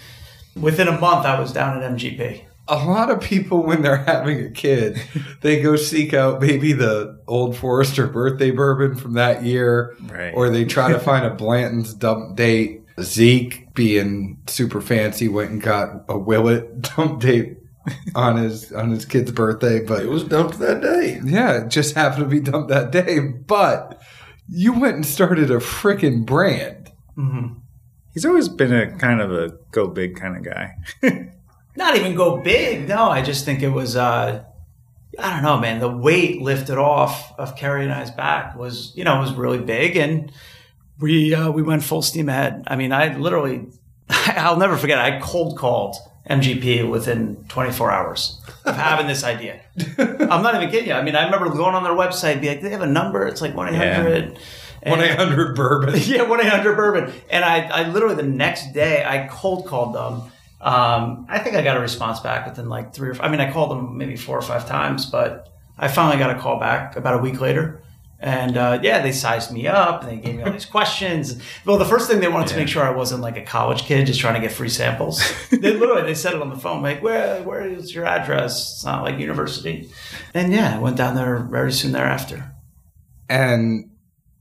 within 0.59 0.89
a 0.89 0.99
month, 0.99 1.27
I 1.27 1.39
was 1.39 1.53
down 1.53 1.83
at 1.83 1.93
MGP. 1.93 2.46
A 2.69 2.77
lot 2.85 3.11
of 3.11 3.21
people, 3.21 3.63
when 3.65 3.83
they're 3.83 3.97
having 4.05 4.45
a 4.45 4.51
kid, 4.51 5.01
they 5.43 5.63
go 5.63 5.77
seek 5.77 6.13
out 6.15 6.41
maybe 6.43 6.73
the 6.73 7.21
old 7.29 7.57
Forester 7.57 8.07
birthday 8.09 8.51
bourbon 8.51 8.97
from 8.97 9.13
that 9.15 9.45
year, 9.45 9.97
Right. 10.11 10.33
or 10.35 10.51
they 10.51 10.65
try 10.65 10.93
to 10.93 10.99
find 10.99 11.25
a 11.25 11.31
Blanton's 11.35 11.95
dump 11.95 12.37
date. 12.37 12.83
Zeke, 13.01 13.73
being 13.75 14.39
super 14.47 14.81
fancy, 14.81 15.29
went 15.29 15.51
and 15.51 15.61
got 15.63 16.05
a 16.09 16.19
Willet 16.19 16.81
dump 16.97 17.21
date 17.21 17.59
on 18.17 18.37
his 18.39 18.73
on 18.73 18.91
his 18.91 19.05
kid's 19.05 19.31
birthday, 19.31 19.85
but 19.85 20.03
It 20.03 20.09
was 20.09 20.25
dumped 20.25 20.59
that 20.59 20.81
day. 20.81 21.21
Yeah, 21.23 21.65
it 21.65 21.69
just 21.69 21.95
happened 21.95 22.25
to 22.25 22.29
be 22.29 22.41
dumped 22.41 22.71
that 22.71 22.91
day. 22.91 23.19
But 23.21 24.01
you 24.49 24.73
went 24.73 24.97
and 24.97 25.07
started 25.07 25.51
a 25.51 25.59
freaking 25.59 26.25
brand. 26.27 26.91
Mm-hmm. 27.19 27.59
He's 28.15 28.25
always 28.25 28.49
been 28.49 28.73
a 28.75 28.97
kind 28.97 29.21
of 29.21 29.31
a 29.31 29.53
go 29.73 29.87
big 29.89 30.17
kind 30.17 30.37
of 30.39 30.43
guy. 30.43 30.73
Not 31.77 31.97
even 31.97 32.15
go 32.15 32.39
big. 32.39 32.89
No, 32.89 33.09
I 33.11 33.23
just 33.23 33.45
think 33.45 33.63
it 33.63 33.69
was. 33.69 33.97
Uh, 33.97 34.45
I 35.19 35.33
don't 35.33 35.43
know, 35.43 35.59
man. 35.59 35.81
The 35.81 35.89
weight 35.91 36.43
lifted 36.43 36.79
off 36.79 37.39
of 37.39 37.57
Carrie 37.57 37.85
and 37.85 37.93
I's 37.93 38.11
back 38.11 38.57
was, 38.57 38.93
you 38.97 39.05
know, 39.05 39.19
was 39.21 39.33
really 39.33 39.59
big, 39.59 39.97
and 39.97 40.31
we 41.01 41.35
uh, 41.35 41.51
we 41.51 41.63
went 41.63 41.83
full 41.85 42.03
steam 42.03 42.29
ahead. 42.29 42.65
I 42.67 42.77
mean, 42.77 42.93
I 42.93 43.17
literally, 43.17 43.67
I'll 44.09 44.59
never 44.59 44.77
forget. 44.77 44.99
I 44.99 45.21
cold 45.21 45.57
called 45.59 45.97
MGP 46.29 46.91
within 46.91 47.45
24 47.49 47.91
hours 47.91 48.41
of 48.65 48.77
having 48.77 49.07
this 49.07 49.23
idea. 49.25 49.61
I'm 49.99 50.43
not 50.43 50.55
even 50.57 50.71
kidding 50.71 50.89
you. 50.89 50.95
I 50.95 51.03
mean, 51.03 51.15
I 51.17 51.25
remember 51.25 51.49
going 51.51 51.75
on 51.75 51.85
their 51.85 51.93
website, 51.93 52.33
and 52.33 52.41
be 52.41 52.49
like, 52.49 52.61
they 52.63 52.71
have 52.71 52.83
a 52.83 52.87
number. 52.87 53.27
It's 53.27 53.41
like 53.41 53.55
one 53.55 53.73
eight 53.75 53.95
hundred. 53.95 54.39
One 54.83 55.01
eight 55.01 55.17
hundred 55.17 55.57
bourbon. 55.57 55.95
Yeah, 56.05 56.23
one 56.23 56.41
eight 56.41 56.49
hundred 56.49 56.77
bourbon. 56.77 57.13
And 57.31 57.45
I, 57.45 57.67
I 57.69 57.89
literally 57.89 58.17
the 58.17 58.23
next 58.23 58.73
day 58.73 59.05
I 59.05 59.29
cold 59.29 59.67
called 59.67 59.95
them. 59.95 60.31
Um, 60.67 61.27
I 61.29 61.39
think 61.39 61.55
I 61.55 61.63
got 61.63 61.77
a 61.77 61.81
response 61.81 62.19
back 62.19 62.45
within 62.45 62.69
like 62.69 62.93
three 62.93 63.11
or. 63.11 63.23
I 63.23 63.29
mean, 63.29 63.41
I 63.41 63.53
called 63.53 63.71
them 63.71 63.97
maybe 63.97 64.17
four 64.17 64.37
or 64.37 64.43
five 64.43 64.67
times, 64.67 65.07
but 65.07 65.49
I 65.79 65.87
finally 65.87 66.19
got 66.19 66.37
a 66.37 66.41
call 66.41 66.59
back 66.59 66.97
about 66.97 67.15
a 67.15 67.19
week 67.19 67.41
later. 67.41 67.83
And 68.19 68.57
uh, 68.57 68.81
yeah, 68.83 69.01
they 69.01 69.13
sized 69.13 69.53
me 69.53 69.69
up 69.69 70.03
and 70.03 70.11
they 70.11 70.17
gave 70.17 70.35
me 70.35 70.43
all 70.43 70.51
these 70.51 70.65
questions. 70.79 71.41
Well, 71.65 71.79
the 71.79 71.85
first 71.85 72.11
thing 72.11 72.19
they 72.19 72.27
wanted 72.27 72.49
to 72.49 72.57
make 72.57 72.67
sure 72.67 72.83
I 72.83 72.91
wasn't 72.91 73.21
like 73.21 73.37
a 73.37 73.43
college 73.43 73.83
kid 73.83 74.07
just 74.07 74.19
trying 74.19 74.35
to 74.35 74.41
get 74.41 74.51
free 74.51 74.69
samples. 74.69 75.23
they 75.51 75.73
literally 75.75 76.03
they 76.03 76.15
said 76.15 76.35
it 76.35 76.43
on 76.43 76.51
the 76.51 76.59
phone, 76.59 76.83
like, 76.83 77.01
"Where 77.01 77.45
where 77.45 77.61
is 77.61 77.95
your 77.95 78.05
address?" 78.05 78.73
It's 78.73 78.85
not 78.85 79.05
like 79.05 79.21
university. 79.21 79.89
And 80.35 80.53
yeah, 80.53 80.75
I 80.75 80.81
went 80.81 80.97
down 80.97 81.15
there 81.15 81.39
very 81.39 81.71
soon 81.71 81.93
thereafter. 81.93 82.53
And 83.29 83.91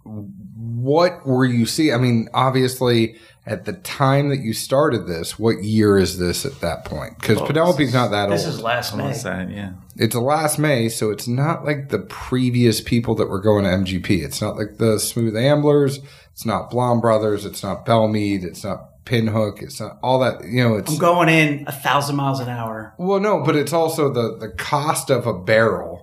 what 0.03 1.27
were 1.27 1.45
you 1.45 1.67
see? 1.67 1.91
I 1.91 1.97
mean, 1.97 2.29
obviously, 2.33 3.19
at 3.45 3.65
the 3.65 3.73
time 3.73 4.29
that 4.29 4.39
you 4.39 4.53
started 4.53 5.05
this, 5.05 5.37
what 5.37 5.63
year 5.63 5.97
is 5.97 6.17
this 6.17 6.45
at 6.45 6.61
that 6.61 6.83
point? 6.83 7.19
Because 7.19 7.37
Well, 7.37 7.47
Penelope's 7.47 7.93
not 7.93 8.11
that 8.11 8.29
This 8.29 8.41
old. 8.41 8.49
This 8.49 8.55
is 8.55 8.63
last 8.63 8.95
May. 8.95 9.03
Almost 9.03 9.25
yeah. 9.25 9.73
it's 9.97 10.15
the 10.15 10.21
last 10.21 10.57
May, 10.57 10.89
so 10.89 11.11
it's 11.11 11.27
not 11.27 11.63
like 11.63 11.89
the 11.89 11.99
previous 11.99 12.81
people 12.81 13.13
that 13.15 13.27
were 13.27 13.39
going 13.39 13.65
to 13.65 13.69
MGP. 13.69 14.23
It's 14.23 14.41
not 14.41 14.57
like 14.57 14.77
the 14.77 14.99
Smooth 14.99 15.35
Amblers. 15.35 15.99
It's 16.31 16.45
not 16.45 16.71
Blonde 16.71 17.01
Brothers. 17.01 17.45
It's 17.45 17.61
not 17.61 17.85
Belle 17.85 18.07
Meade. 18.07 18.43
It's 18.43 18.63
not 18.63 19.05
Pinhook. 19.05 19.61
It's 19.61 19.79
not 19.79 19.99
all 20.01 20.19
that. 20.19 20.43
You 20.43 20.63
know, 20.63 20.75
it's 20.77 20.91
I'm 20.91 20.97
going 20.97 21.29
in 21.29 21.65
a 21.67 21.71
thousand 21.71 22.15
miles 22.15 22.39
an 22.39 22.49
hour. 22.49 22.95
Well, 22.97 23.19
no, 23.19 23.43
but 23.43 23.55
it's 23.55 23.73
also 23.73 24.11
the 24.11 24.37
the 24.37 24.49
cost 24.49 25.11
of 25.11 25.27
a 25.27 25.33
barrel 25.33 25.94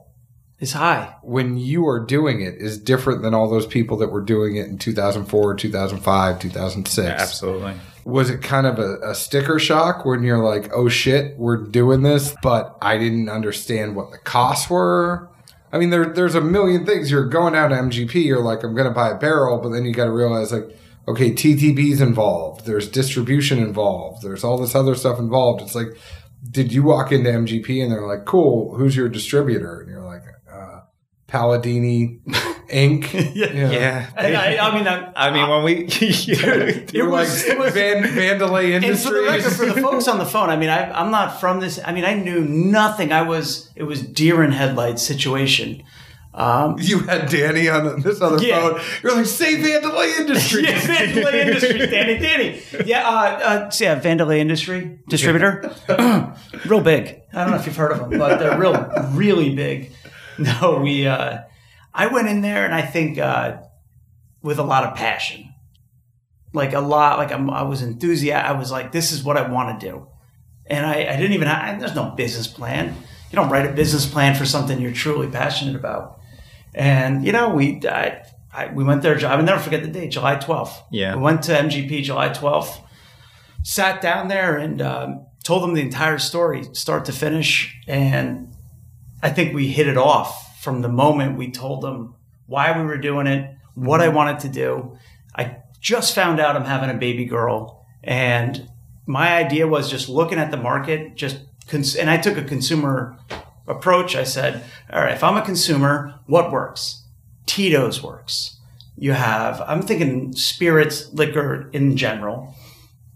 It's 0.63 0.73
high. 0.73 1.17
when 1.23 1.59
you 1.59 1.89
are 1.89 1.99
doing 1.99 2.41
it 2.41 2.55
is 2.55 2.79
different 2.79 3.23
than 3.23 3.35
all 3.35 3.51
those 3.51 3.67
people 3.67 3.97
that 3.97 4.13
were 4.13 4.21
doing 4.21 4.55
it 4.55 4.69
in 4.69 4.79
2004, 4.79 5.55
2005, 5.57 6.39
2006. 6.39 6.97
Yeah, 7.05 7.13
absolutely. 7.21 7.75
Was 8.05 8.31
it 8.31 8.43
kind 8.43 8.69
of 8.69 8.79
a, 8.79 9.11
a 9.11 9.15
sticker 9.17 9.59
shock 9.59 10.05
when 10.05 10.23
you're 10.23 10.39
like, 10.39 10.73
"Oh 10.73 10.89
shit, 10.89 11.37
we're 11.37 11.57
doing 11.57 12.03
this," 12.03 12.35
but 12.45 12.77
I 12.81 12.97
didn't 12.97 13.29
understand 13.29 13.97
what 13.97 14.13
the 14.13 14.19
costs 14.19 14.71
were? 14.71 15.29
I 15.73 15.79
mean, 15.79 15.91
there 15.91 16.07
there's 16.07 16.37
a 16.37 16.41
million 16.41 16.87
things. 16.87 17.11
You're 17.11 17.29
going 17.29 17.55
down 17.55 17.71
to 17.71 17.77
MGP. 17.77 18.25
You're 18.25 18.41
like, 18.41 18.63
I'm 18.63 18.75
going 18.75 18.89
to 18.89 18.95
buy 18.95 19.11
a 19.11 19.19
barrel, 19.19 19.59
but 19.61 19.71
then 19.71 19.85
you 19.85 19.93
got 19.93 20.05
to 20.05 20.13
realize 20.13 20.53
like, 20.53 20.77
okay, 21.09 21.33
TTB's 21.33 22.01
involved. 22.01 22.67
There's 22.67 22.89
distribution 22.89 23.59
involved. 23.59 24.23
There's 24.23 24.45
all 24.45 24.59
this 24.59 24.77
other 24.77 24.95
stuff 24.95 25.19
involved. 25.19 25.61
It's 25.63 25.75
like, 25.75 25.89
did 26.49 26.73
you 26.73 26.85
walk 26.85 27.11
into 27.11 27.31
MGP 27.31 27.83
and 27.83 27.91
they're 27.91 28.07
like, 28.07 28.27
cool, 28.27 28.77
who's 28.77 28.95
your 28.95 29.09
distributor? 29.09 29.81
And 29.81 29.91
you're 29.91 30.03
like, 30.05 30.23
Palladini 31.33 32.21
Inc. 32.71 33.13
Yeah. 33.35 33.71
Yeah. 33.71 34.11
And 34.17 34.37
I, 34.37 34.57
I 34.69 34.75
mean, 34.75 34.87
I, 34.89 35.13
I 35.17 35.31
mean, 35.31 35.49
when 35.49 35.63
we, 35.65 35.85
it 35.89 36.93
You're 36.95 37.09
was, 37.09 37.45
like 37.47 37.53
it 37.53 37.59
was 37.59 37.73
Van, 37.75 38.03
Vandelay 38.05 38.75
And 38.77 38.99
for 38.99 39.11
the 39.11 39.23
record, 39.23 39.35
Industries. 39.37 39.57
for 39.57 39.67
the 39.75 39.81
folks 39.81 40.09
on 40.09 40.19
the 40.19 40.25
phone, 40.27 40.51
I 40.51 40.57
mean, 40.57 40.69
I, 40.71 40.91
I'm 40.93 41.11
not 41.11 41.41
from 41.41 41.61
this. 41.61 41.79
I 41.85 41.93
mean, 41.93 42.05
I 42.05 42.15
knew 42.15 42.41
nothing. 42.43 43.13
I 43.13 43.23
was, 43.23 43.71
it 43.77 43.83
was 43.85 44.03
deer 44.03 44.43
in 44.43 44.53
headlights 44.53 45.03
situation. 45.03 45.83
Um, 46.35 46.77
you 46.79 47.01
had 47.01 47.29
Danny 47.29 47.69
on 47.69 48.01
this 48.01 48.23
other 48.23 48.43
Yeah. 48.43 48.61
phone. 48.71 48.81
You're 49.03 49.17
like, 49.17 49.27
say 49.27 49.57
Vandelay 49.57 50.19
Industries. 50.21 50.65
yeah, 50.65 50.79
Vandelay 50.81 51.47
Industries, 51.47 51.91
Danny, 51.91 52.19
Danny. 52.19 52.63
Yeah, 52.87 53.07
uh, 53.07 53.13
uh, 53.13 53.71
so 53.71 53.85
yeah, 53.85 54.01
Vandelay 54.01 54.39
Industry 54.39 54.99
distributor, 55.09 55.75
real 56.67 56.81
big. 56.81 57.21
I 57.35 57.43
don't 57.43 57.51
know 57.51 57.57
if 57.59 57.67
you've 57.67 57.77
heard 57.77 57.93
of 57.93 57.99
them, 58.09 58.19
but 58.19 58.39
they're 58.39 58.59
real, 58.59 58.75
really 59.13 59.55
big. 59.55 59.93
No, 60.39 60.81
we. 60.83 61.07
Uh, 61.07 61.39
I 61.95 62.07
went 62.07 62.29
in 62.29 62.41
there, 62.41 62.65
and 62.65 62.75
I 62.75 62.83
think 62.83 63.19
uh, 63.19 63.59
with 64.43 64.59
a 64.59 64.63
lot 64.63 64.85
of 64.85 64.95
passion, 64.97 65.53
like 66.53 66.73
a 66.73 66.81
lot. 66.81 67.19
Like 67.19 67.33
I'm, 67.33 67.51
I 67.51 67.63
was 67.63 67.83
enthusiastic. 67.83 68.51
I 68.51 68.59
was 68.59 68.71
like, 68.71 68.93
this 68.93 69.13
is 69.13 69.23
what 69.23 69.37
I 69.37 69.51
want 69.51 69.79
to 69.79 69.87
do, 69.91 70.09
and 70.67 70.87
I, 70.87 71.13
I 71.13 71.17
didn't 71.17 71.33
even. 71.33 71.49
Have, 71.49 71.81
there's 71.81 71.95
no 71.95 72.11
business 72.11 72.47
plan. 72.47 72.95
You 73.31 73.37
don't 73.37 73.51
write 73.51 73.67
a 73.67 73.73
business 73.73 74.07
plan 74.07 74.35
for 74.35 74.45
something 74.45 74.81
you're 74.81 74.93
truly 74.93 75.29
passionate 75.29 75.77
about. 75.77 76.21
And 76.75 77.25
you 77.25 77.33
know, 77.33 77.55
we 77.55 77.81
I, 77.87 78.25
I, 78.53 78.73
we 78.73 78.85
went 78.85 79.03
there. 79.03 79.19
I 79.27 79.37
will 79.37 79.45
never 79.45 79.61
forget 79.61 79.83
the 79.83 79.89
date, 79.89 80.11
July 80.11 80.37
12th. 80.37 80.75
Yeah. 80.91 81.17
we 81.17 81.23
went 81.23 81.43
to 81.45 81.53
MGP 81.53 82.03
July 82.03 82.29
12th. 82.29 82.81
Sat 83.63 84.01
down 84.01 84.29
there 84.29 84.57
and 84.57 84.83
um, 84.83 85.27
told 85.45 85.63
them 85.63 85.75
the 85.75 85.81
entire 85.81 86.19
story, 86.19 86.65
start 86.73 87.05
to 87.07 87.13
finish. 87.13 87.81
And 87.87 88.52
I 89.23 89.31
think 89.31 89.55
we 89.55 89.69
hit 89.69 89.87
it 89.87 89.97
off 89.97 90.61
from 90.63 90.83
the 90.83 90.89
moment 90.89 91.39
we 91.39 91.51
told 91.51 91.83
them 91.83 92.15
why 92.47 92.77
we 92.77 92.85
were 92.85 92.99
doing 92.99 93.27
it, 93.27 93.55
what 93.75 94.01
I 94.01 94.09
wanted 94.09 94.41
to 94.41 94.49
do. 94.49 94.99
I 95.35 95.59
just 95.81 96.15
found 96.15 96.41
out 96.41 96.57
I'm 96.57 96.65
having 96.65 96.91
a 96.91 96.99
baby 96.99 97.25
girl, 97.25 97.87
and 98.03 98.69
my 99.07 99.35
idea 99.35 99.67
was 99.67 99.91
just 99.91 100.09
looking 100.09 100.39
at 100.39 100.51
the 100.51 100.57
market, 100.57 101.15
just 101.17 101.41
cons- 101.69 101.97
and 101.97 102.11
I 102.11 102.17
took 102.17 102.37
a 102.37 102.45
consumer 102.45 103.17
approach. 103.67 104.17
I 104.17 104.25
said, 104.25 104.65
all 104.93 105.01
right, 105.01 105.13
if 105.15 105.25
I'm 105.25 105.37
a 105.37 105.45
consumer, 105.45 106.19
what 106.27 106.53
works? 106.53 107.05
Tito's 107.47 108.03
works. 108.03 108.59
You 108.97 109.13
have, 109.13 109.61
I'm 109.63 109.83
thinking 109.83 110.33
spirits, 110.33 111.13
liquor 111.13 111.69
in 111.73 111.97
general. 111.97 112.55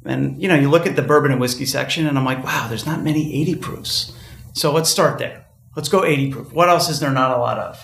And, 0.05 0.41
you 0.41 0.49
know, 0.49 0.55
you 0.55 0.71
look 0.71 0.87
at 0.87 0.97
the 0.97 1.03
bourbon 1.03 1.33
and 1.33 1.41
whiskey 1.41 1.67
section 1.67 2.07
and 2.07 2.17
I'm 2.17 2.25
like, 2.25 2.43
wow, 2.45 2.67
there's 2.69 2.87
not 2.87 3.03
many 3.03 3.41
80 3.43 3.57
proofs. 3.57 4.13
So 4.53 4.73
let's 4.73 4.89
start 4.89 5.19
there. 5.19 5.46
Let's 5.77 5.91
go 5.91 6.05
80 6.05 6.33
proof. 6.33 6.53
What 6.53 6.71
else 6.71 6.89
is 6.89 7.01
there 7.01 7.13
not 7.13 7.37
a 7.37 7.41
lot 7.41 7.59
of? 7.59 7.79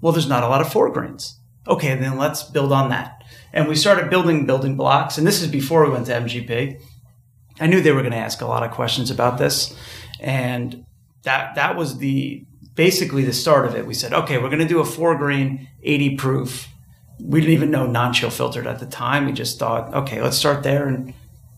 Well, 0.00 0.12
there's 0.12 0.28
not 0.28 0.42
a 0.42 0.48
lot 0.48 0.60
of 0.60 0.70
four 0.70 0.90
grains. 0.90 1.40
Okay, 1.66 1.94
then 1.94 2.18
let's 2.18 2.42
build 2.42 2.72
on 2.72 2.90
that. 2.90 3.22
And 3.52 3.68
we 3.68 3.76
started 3.76 4.10
building 4.10 4.46
building 4.46 4.76
blocks. 4.76 5.16
And 5.16 5.26
this 5.26 5.40
is 5.40 5.48
before 5.48 5.84
we 5.84 5.92
went 5.92 6.06
to 6.06 6.12
MGP. 6.12 6.80
I 7.58 7.66
knew 7.66 7.80
they 7.80 7.92
were 7.92 8.02
going 8.02 8.12
to 8.12 8.18
ask 8.18 8.42
a 8.42 8.46
lot 8.46 8.62
of 8.62 8.72
questions 8.72 9.10
about 9.10 9.38
this. 9.38 9.74
And 10.20 10.84
that 11.22 11.54
that 11.54 11.76
was 11.76 11.98
the 11.98 12.44
basically 12.74 13.24
the 13.24 13.32
start 13.32 13.64
of 13.64 13.74
it. 13.74 13.86
We 13.86 13.94
said, 13.94 14.12
okay, 14.12 14.38
we're 14.38 14.50
going 14.50 14.60
to 14.60 14.68
do 14.68 14.80
a 14.80 14.84
four 14.84 15.16
grain, 15.16 15.68
80 15.82 16.16
proof. 16.16 16.68
We 17.20 17.40
didn't 17.40 17.54
even 17.54 17.70
know 17.70 17.86
non 17.86 18.12
chill 18.12 18.30
filtered 18.30 18.66
at 18.66 18.80
the 18.80 18.86
time. 18.86 19.26
We 19.26 19.32
just 19.32 19.58
thought, 19.58 19.94
okay, 19.94 20.20
let's 20.20 20.36
start 20.36 20.62
there 20.62 20.86
and 20.86 21.14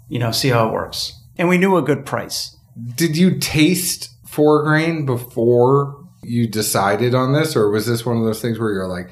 you 0.09 0.19
know 0.19 0.33
see 0.33 0.49
how 0.49 0.69
it 0.69 0.73
works. 0.73 1.13
And 1.37 1.49
we 1.49 1.59
knew 1.59 1.77
a 1.77 1.83
good 1.83 2.07
price. 2.07 2.57
Did 2.95 3.17
you 3.17 3.39
taste 3.39 4.11
four 4.31 4.63
grain 4.63 5.07
before 5.07 6.05
you 6.23 6.47
decided 6.47 7.15
on 7.15 7.33
this, 7.33 7.57
or 7.57 7.71
was 7.71 7.87
this 7.87 8.05
one 8.05 8.19
of 8.19 8.25
those 8.25 8.43
things 8.43 8.59
where 8.59 8.73
you're 8.73 8.89
like, 8.89 9.11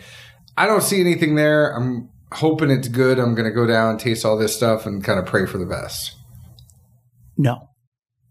I 0.56 0.66
don't 0.66 0.82
see 0.82 1.00
anything 1.00 1.35
there. 1.35 1.70
I'm 1.70 2.08
hoping 2.32 2.70
it's 2.70 2.88
good. 2.88 3.18
I'm 3.18 3.35
going 3.35 3.49
to 3.49 3.54
go 3.54 3.66
down 3.66 3.90
and 3.90 4.00
taste 4.00 4.25
all 4.25 4.37
this 4.37 4.54
stuff 4.54 4.87
and 4.87 5.02
kind 5.02 5.18
of 5.18 5.26
pray 5.26 5.46
for 5.46 5.58
the 5.58 5.66
best. 5.66 6.16
No. 7.37 7.70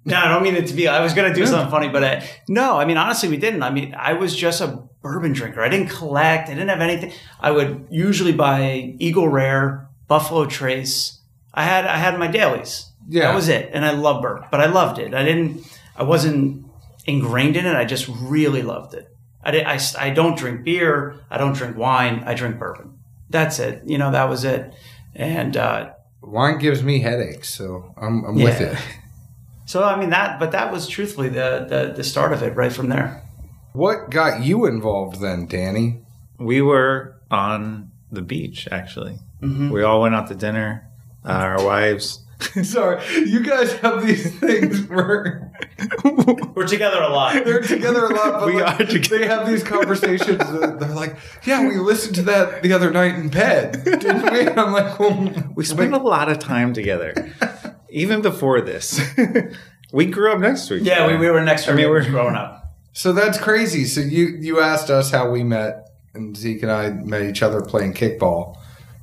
No, 0.07 0.17
I 0.17 0.27
don't 0.27 0.43
mean 0.43 0.55
it 0.55 0.67
to 0.67 0.73
be. 0.73 0.87
I 0.87 1.01
was 1.01 1.13
going 1.13 1.33
to 1.33 1.35
do 1.35 1.47
something 1.47 1.71
funny, 1.71 1.89
but 1.89 2.03
I, 2.03 2.29
no, 2.47 2.77
I 2.77 2.85
mean, 2.85 2.97
honestly, 2.97 3.27
we 3.27 3.37
didn't. 3.37 3.63
I 3.63 3.71
mean, 3.71 3.95
I 3.97 4.13
was 4.13 4.35
just 4.35 4.61
a 4.61 4.83
bourbon 5.01 5.33
drinker. 5.33 5.63
I 5.63 5.69
didn't 5.69 5.89
collect. 5.89 6.49
I 6.49 6.53
didn't 6.53 6.69
have 6.69 6.81
anything. 6.81 7.11
I 7.39 7.49
would 7.49 7.87
usually 7.89 8.31
buy 8.31 8.93
Eagle 8.99 9.29
Rare, 9.29 9.87
Buffalo 10.07 10.45
Trace. 10.45 11.19
I 11.55 11.63
had, 11.63 11.85
I 11.85 11.97
had 11.97 12.19
my 12.19 12.27
dailies. 12.27 12.91
Yeah. 13.07 13.27
That 13.27 13.35
was 13.35 13.49
it. 13.49 13.71
And 13.73 13.83
I 13.83 13.91
loved 13.91 14.21
bourbon, 14.21 14.47
but 14.51 14.61
I 14.61 14.67
loved 14.67 14.99
it. 14.99 15.15
I 15.15 15.23
didn't, 15.23 15.65
I 15.95 16.03
wasn't 16.03 16.64
ingrained 17.05 17.55
in 17.55 17.65
it. 17.65 17.75
I 17.75 17.85
just 17.85 18.07
really 18.07 18.61
loved 18.61 18.93
it. 18.93 19.09
I, 19.43 19.51
did, 19.51 19.65
I, 19.65 19.79
I 19.99 20.09
don't 20.09 20.37
drink 20.37 20.63
beer. 20.63 21.15
I 21.29 21.37
don't 21.37 21.53
drink 21.53 21.77
wine. 21.77 22.23
I 22.25 22.33
drink 22.33 22.57
bourbon. 22.59 22.97
That's 23.29 23.59
it. 23.59 23.83
You 23.85 23.97
know, 23.97 24.11
that 24.11 24.29
was 24.29 24.43
it. 24.43 24.73
And, 25.13 25.55
uh, 25.55 25.91
Wine 26.21 26.57
gives 26.57 26.81
me 26.81 27.01
headaches, 27.01 27.53
so 27.53 27.93
I'm, 27.95 28.25
I'm 28.25 28.35
with 28.35 28.59
it. 28.59 28.77
So 29.67 29.83
I 29.83 29.99
mean 29.99 30.11
that, 30.11 30.39
but 30.39 30.51
that 30.51 30.71
was 30.71 30.87
truthfully 30.87 31.27
the, 31.27 31.65
the 31.67 31.93
the 31.97 32.03
start 32.03 32.31
of 32.31 32.43
it 32.43 32.55
right 32.55 32.71
from 32.71 32.89
there. 32.89 33.27
What 33.73 34.11
got 34.11 34.43
you 34.43 34.67
involved 34.67 35.19
then, 35.21 35.47
Danny? 35.47 36.05
we 36.37 36.61
were 36.61 37.21
on 37.31 37.91
the 38.11 38.21
beach, 38.21 38.67
actually. 38.71 39.19
Mm-hmm. 39.41 39.69
We 39.69 39.83
all 39.83 40.01
went 40.01 40.15
out 40.15 40.27
to 40.27 40.35
dinner. 40.35 40.87
Uh, 41.23 41.29
our 41.29 41.65
wives. 41.65 42.23
Sorry, 42.63 43.03
you 43.25 43.41
guys 43.43 43.73
have 43.77 44.05
these 44.05 44.37
things 44.39 44.81
where 44.89 45.44
We're 46.55 46.67
together 46.67 47.01
a 47.01 47.09
lot. 47.09 47.43
they're 47.45 47.61
together 47.61 48.05
a 48.05 48.13
lot, 48.15 48.39
but 48.39 48.45
We 48.47 48.61
like, 48.61 48.79
are 48.79 48.85
together. 48.85 49.17
they 49.19 49.27
have 49.27 49.47
these 49.47 49.63
conversations. 49.63 50.37
They're 50.37 50.95
like, 50.95 51.17
"Yeah, 51.45 51.67
we 51.67 51.77
listened 51.77 52.15
to 52.15 52.21
that 52.23 52.63
the 52.63 52.73
other 52.73 52.91
night 52.91 53.15
in 53.15 53.29
bed, 53.29 53.83
didn't 53.83 54.31
we?" 54.31 54.41
And 54.47 54.59
I'm 54.59 54.71
like, 54.71 54.97
"Well, 54.99 55.31
We 55.55 55.65
spent 55.65 55.93
a 55.93 55.97
lot 55.97 56.29
of 56.29 56.39
time 56.39 56.73
together. 56.73 57.33
Even 57.89 58.21
before 58.21 58.61
this. 58.61 58.99
we 59.91 60.05
grew 60.05 60.31
up 60.31 60.39
next 60.39 60.67
to 60.67 60.75
each 60.75 60.83
Yeah, 60.83 61.03
other. 61.03 61.13
we, 61.13 61.19
we 61.19 61.29
were 61.31 61.41
next 61.43 61.65
to 61.65 61.71
I 61.71 61.75
mean, 61.75 61.85
I 61.85 61.89
we're- 61.89 62.09
growing 62.09 62.35
up. 62.35 62.61
So 62.93 63.11
that's 63.11 63.37
crazy. 63.37 63.85
So 63.85 63.99
you 64.01 64.37
you 64.39 64.61
asked 64.61 64.89
us 64.89 65.11
how 65.11 65.29
we 65.29 65.43
met, 65.43 65.89
and 66.13 66.35
Zeke 66.35 66.63
and 66.63 66.71
I 66.71 66.89
met 66.91 67.23
each 67.23 67.43
other 67.43 67.61
playing 67.61 67.93
kickball. 67.93 68.55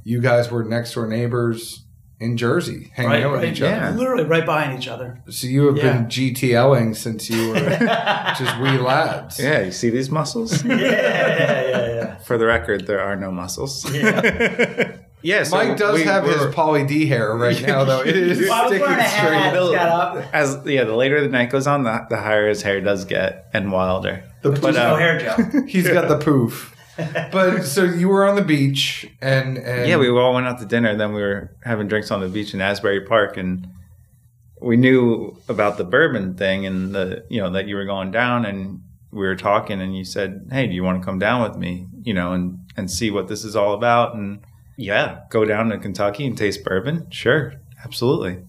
You 0.04 0.21
guys 0.21 0.50
were 0.50 0.64
next 0.64 0.94
door 0.94 1.06
neighbors 1.06 1.81
in 2.23 2.37
Jersey, 2.37 2.91
hanging 2.95 3.11
Right, 3.11 3.23
out 3.25 3.33
with 3.33 3.43
right, 3.43 3.52
each 3.52 3.61
yeah. 3.61 3.88
other. 3.88 3.99
Literally 3.99 4.25
right 4.25 4.45
behind 4.47 4.79
each 4.79 4.88
other. 4.88 5.21
So 5.29 5.47
you 5.47 5.67
have 5.67 5.76
Yeah. 5.76 5.93
been 5.99 6.07
GTLing 6.07 6.97
since 6.97 7.29
you 7.29 7.49
were 7.50 7.55
just 8.38 8.59
wee 8.61 8.79
lads. 8.79 9.38
Yeah, 9.41 9.61
you 9.62 9.73
see 9.73 9.91
these 9.91 10.11
muscles? 10.11 10.64
Yeah, 10.64 10.76
yeah, 10.76 11.69
yeah, 11.69 11.95
yeah. 11.95 12.17
For 12.19 12.38
the 12.38 12.47
record, 12.47 12.87
there 12.87 13.00
are 13.00 13.17
no 13.17 13.31
muscles. 13.31 13.85
Yeah. 13.93 14.97
yeah, 15.23 15.43
so 15.45 15.57
Mike 15.57 15.76
does 15.76 15.95
we 15.95 16.05
have 16.05 16.25
his 16.25 16.37
Pauly 16.55 16.87
D 16.87 17.07
hair 17.07 17.35
right 17.37 17.61
now, 17.62 17.85
though. 17.85 18.00
It 18.02 18.17
is 18.17 18.41
Well, 18.41 18.52
I 18.52 18.62
was 18.62 18.71
sticking 18.71 18.88
hat. 18.88 19.52
straight. 19.55 19.76
Got 19.76 19.88
up. 20.19 20.25
As 20.35 20.59
yeah, 20.64 20.85
the 20.85 20.95
later 20.97 21.21
the 21.21 21.29
night 21.29 21.50
goes 21.50 21.67
on, 21.67 21.83
the, 21.85 22.07
the 22.11 22.17
higher 22.17 22.49
his 22.49 22.62
hair 22.62 22.81
does 22.81 23.05
get 23.05 23.49
and 23.52 23.71
wilder. 23.73 24.25
The 24.43 24.50
There's 24.50 24.76
uh, 24.76 24.91
no 24.91 24.97
hair 24.97 25.19
gel. 25.21 25.67
He's 25.67 25.88
got 25.88 26.09
the 26.09 26.19
poof. 26.19 26.75
But 27.32 27.62
so 27.62 27.84
you 27.84 28.08
were 28.08 28.26
on 28.28 28.37
the 28.37 28.42
beach, 28.44 29.08
and, 29.20 29.56
and 29.58 29.88
Yeah, 29.88 29.96
we 29.96 30.08
all 30.11 30.34
went 30.34 30.46
out 30.46 30.58
to 30.58 30.66
dinner. 30.66 30.94
Then 30.96 31.12
we 31.12 31.22
were 31.22 31.54
having 31.64 31.88
drinks 31.88 32.11
on 32.11 32.20
the 32.20 32.28
beach 32.28 32.52
in 32.54 32.61
Asbury 32.61 33.00
Park, 33.02 33.37
and 33.37 33.66
we 34.61 34.76
knew 34.76 35.37
about 35.49 35.78
the 35.78 35.84
bourbon 35.84 36.34
thing, 36.34 36.66
and 36.66 36.94
the 36.94 37.25
you 37.28 37.40
know 37.40 37.50
that 37.50 37.66
you 37.66 37.76
were 37.76 37.84
going 37.87 38.11
down, 38.11 38.44
and 38.44 38.80
we 39.11 39.26
were 39.26 39.37
talking, 39.37 39.80
and 39.80 39.96
you 39.96 40.04
said, 40.04 40.49
"Hey, 40.52 40.66
do 40.66 40.75
you 40.75 40.82
want 40.84 41.00
to 41.00 41.04
come 41.04 41.18
down 41.18 41.42
with 41.42 41.56
me? 41.58 41.87
You 42.02 42.14
know, 42.14 42.32
and 42.32 42.58
and 42.76 42.90
see 42.90 43.11
what 43.11 43.28
this 43.28 43.44
is 43.44 43.56
all 43.56 43.72
about?" 43.75 44.14
And 44.14 44.40
yeah, 44.76 45.20
go 45.30 45.44
down 45.44 45.70
to 45.70 45.78
Kentucky 45.78 46.26
and 46.26 46.37
taste 46.37 46.62
bourbon. 46.64 47.06
Sure, 47.11 47.54
absolutely. 47.84 48.42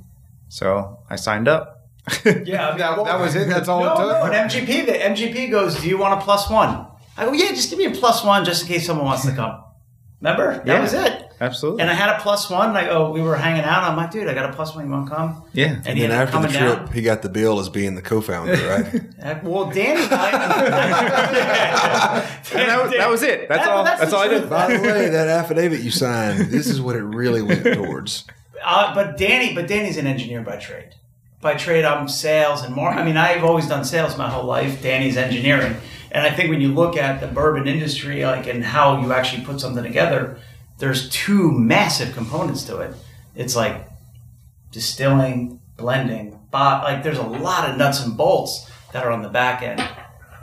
So 0.50 1.00
I 1.10 1.16
signed 1.16 1.48
up. 1.48 1.70
Yeah, 2.26 2.68
I 2.68 2.70
mean, 2.72 2.80
that, 2.80 2.98
well- 2.98 3.06
that 3.06 3.20
was 3.20 3.36
it. 3.36 3.48
That's 3.48 3.70
all 3.70 3.80
no, 3.84 3.94
it 3.94 3.96
took. 3.96 4.10
no, 4.10 4.24
an 4.32 4.50
MGP. 4.50 4.86
The 4.86 4.92
MGP 4.94 5.50
goes, 5.50 5.80
"Do 5.82 5.88
you 5.88 5.98
want 5.98 6.20
a 6.20 6.24
plus 6.24 6.50
one?" 6.50 6.88
I 7.18 7.26
go, 7.26 7.34
"Yeah, 7.34 7.50
just 7.50 7.70
give 7.70 7.80
me 7.80 7.86
a 7.86 7.92
plus 7.92 8.24
one, 8.24 8.46
just 8.46 8.62
in 8.64 8.68
case 8.70 8.86
someone 8.86 9.06
wants 9.06 9.26
to 9.26 9.34
come." 9.34 9.62
Remember? 10.22 10.54
That 10.56 10.66
Yeah. 10.68 10.82
was 10.82 10.94
it. 10.94 11.20
Absolutely. 11.42 11.82
And 11.82 11.92
I 11.92 11.94
had 11.94 12.16
a 12.16 12.20
plus 12.22 12.50
one. 12.50 12.70
And 12.70 12.78
I 12.78 12.86
go, 12.86 13.12
we 13.12 13.22
were 13.22 13.36
hanging 13.36 13.66
out. 13.66 13.84
I'm 13.84 13.98
like, 13.98 14.12
dude, 14.12 14.30
I 14.30 14.34
got 14.34 14.50
a 14.50 14.54
plus 14.54 14.74
one. 14.74 14.86
You 14.86 14.92
want 14.92 15.10
to 15.10 15.16
come? 15.16 15.44
yeah. 15.52 15.66
And, 15.66 15.76
And 15.76 15.86
then 16.00 16.12
ended 16.12 16.12
after 16.12 16.42
the 16.42 16.48
trip, 16.48 16.78
down. 16.86 16.94
he 16.94 17.02
got 17.02 17.22
the 17.22 17.28
bill 17.28 17.60
as 17.60 17.68
being 17.68 17.96
the 17.96 18.02
co-founder, 18.02 18.54
right? 19.20 19.44
Well, 19.44 19.66
Danny 19.70 20.04
and 20.04 20.14
I. 20.14 22.24
And 22.54 22.70
that, 22.70 22.84
was- 22.84 22.92
that 22.94 23.10
was 23.10 23.24
it. 23.24 23.50
That's 23.50 23.66
That- 23.66 23.70
all. 23.72 23.84
that's 23.84 24.00
That's, 24.00 24.12
the 24.12 24.18
all 24.18 24.24
I 24.24 24.28
did. 24.30 24.50
By 24.50 24.68
the 24.78 24.82
way, 24.82 25.10
that 25.10 25.28
affidavit 25.28 25.82
you 25.82 25.92
signed, 25.92 26.50
this 26.52 26.68
is 26.68 26.80
what 26.80 26.96
it 26.96 27.04
really 27.04 27.42
went 27.42 27.66
towards. 27.66 28.24
Uh, 28.64 28.96
but 28.96 29.18
Danny, 29.18 29.54
but 29.54 29.68
Danny's 29.68 29.98
an 29.98 30.08
engineer 30.08 30.42
by 30.42 30.56
trade. 30.56 30.96
By 31.44 31.56
trade, 31.56 31.86
I'm 31.86 32.08
sales 32.08 32.64
and 32.64 32.74
more. 32.74 32.90
I 32.90 33.04
mean, 33.04 33.18
I've 33.18 33.44
always 33.44 33.68
done 33.68 33.86
sales 33.86 34.18
my 34.18 34.30
whole 34.30 34.46
life. 34.46 34.82
Danny's 34.82 35.18
engineering, 35.18 35.76
and 36.12 36.26
I 36.26 36.32
think 36.32 36.50
when 36.50 36.62
you 36.62 36.74
look 36.74 36.98
at 36.98 37.22
the 37.22 37.28
bourbon 37.28 37.68
industry, 37.68 38.26
like 38.26 38.48
and 38.48 38.64
how 38.64 39.02
you 39.02 39.14
actually 39.14 39.44
put 39.44 39.60
something 39.60 39.84
together, 39.84 40.40
there's 40.80 41.10
two 41.10 41.52
massive 41.52 42.16
components 42.16 42.64
to 42.64 42.80
it. 42.80 42.96
It's 43.36 43.56
like 43.56 43.88
distilling, 44.72 45.60
blending, 45.78 46.40
but 46.50 46.84
like 46.84 47.04
there's 47.04 47.20
a 47.20 47.24
lot 47.24 47.70
of 47.70 47.78
nuts 47.78 48.04
and 48.04 48.18
bolts 48.18 48.72
that 48.94 49.06
are 49.06 49.12
on 49.12 49.22
the 49.22 49.30
back 49.30 49.62
end, 49.62 49.88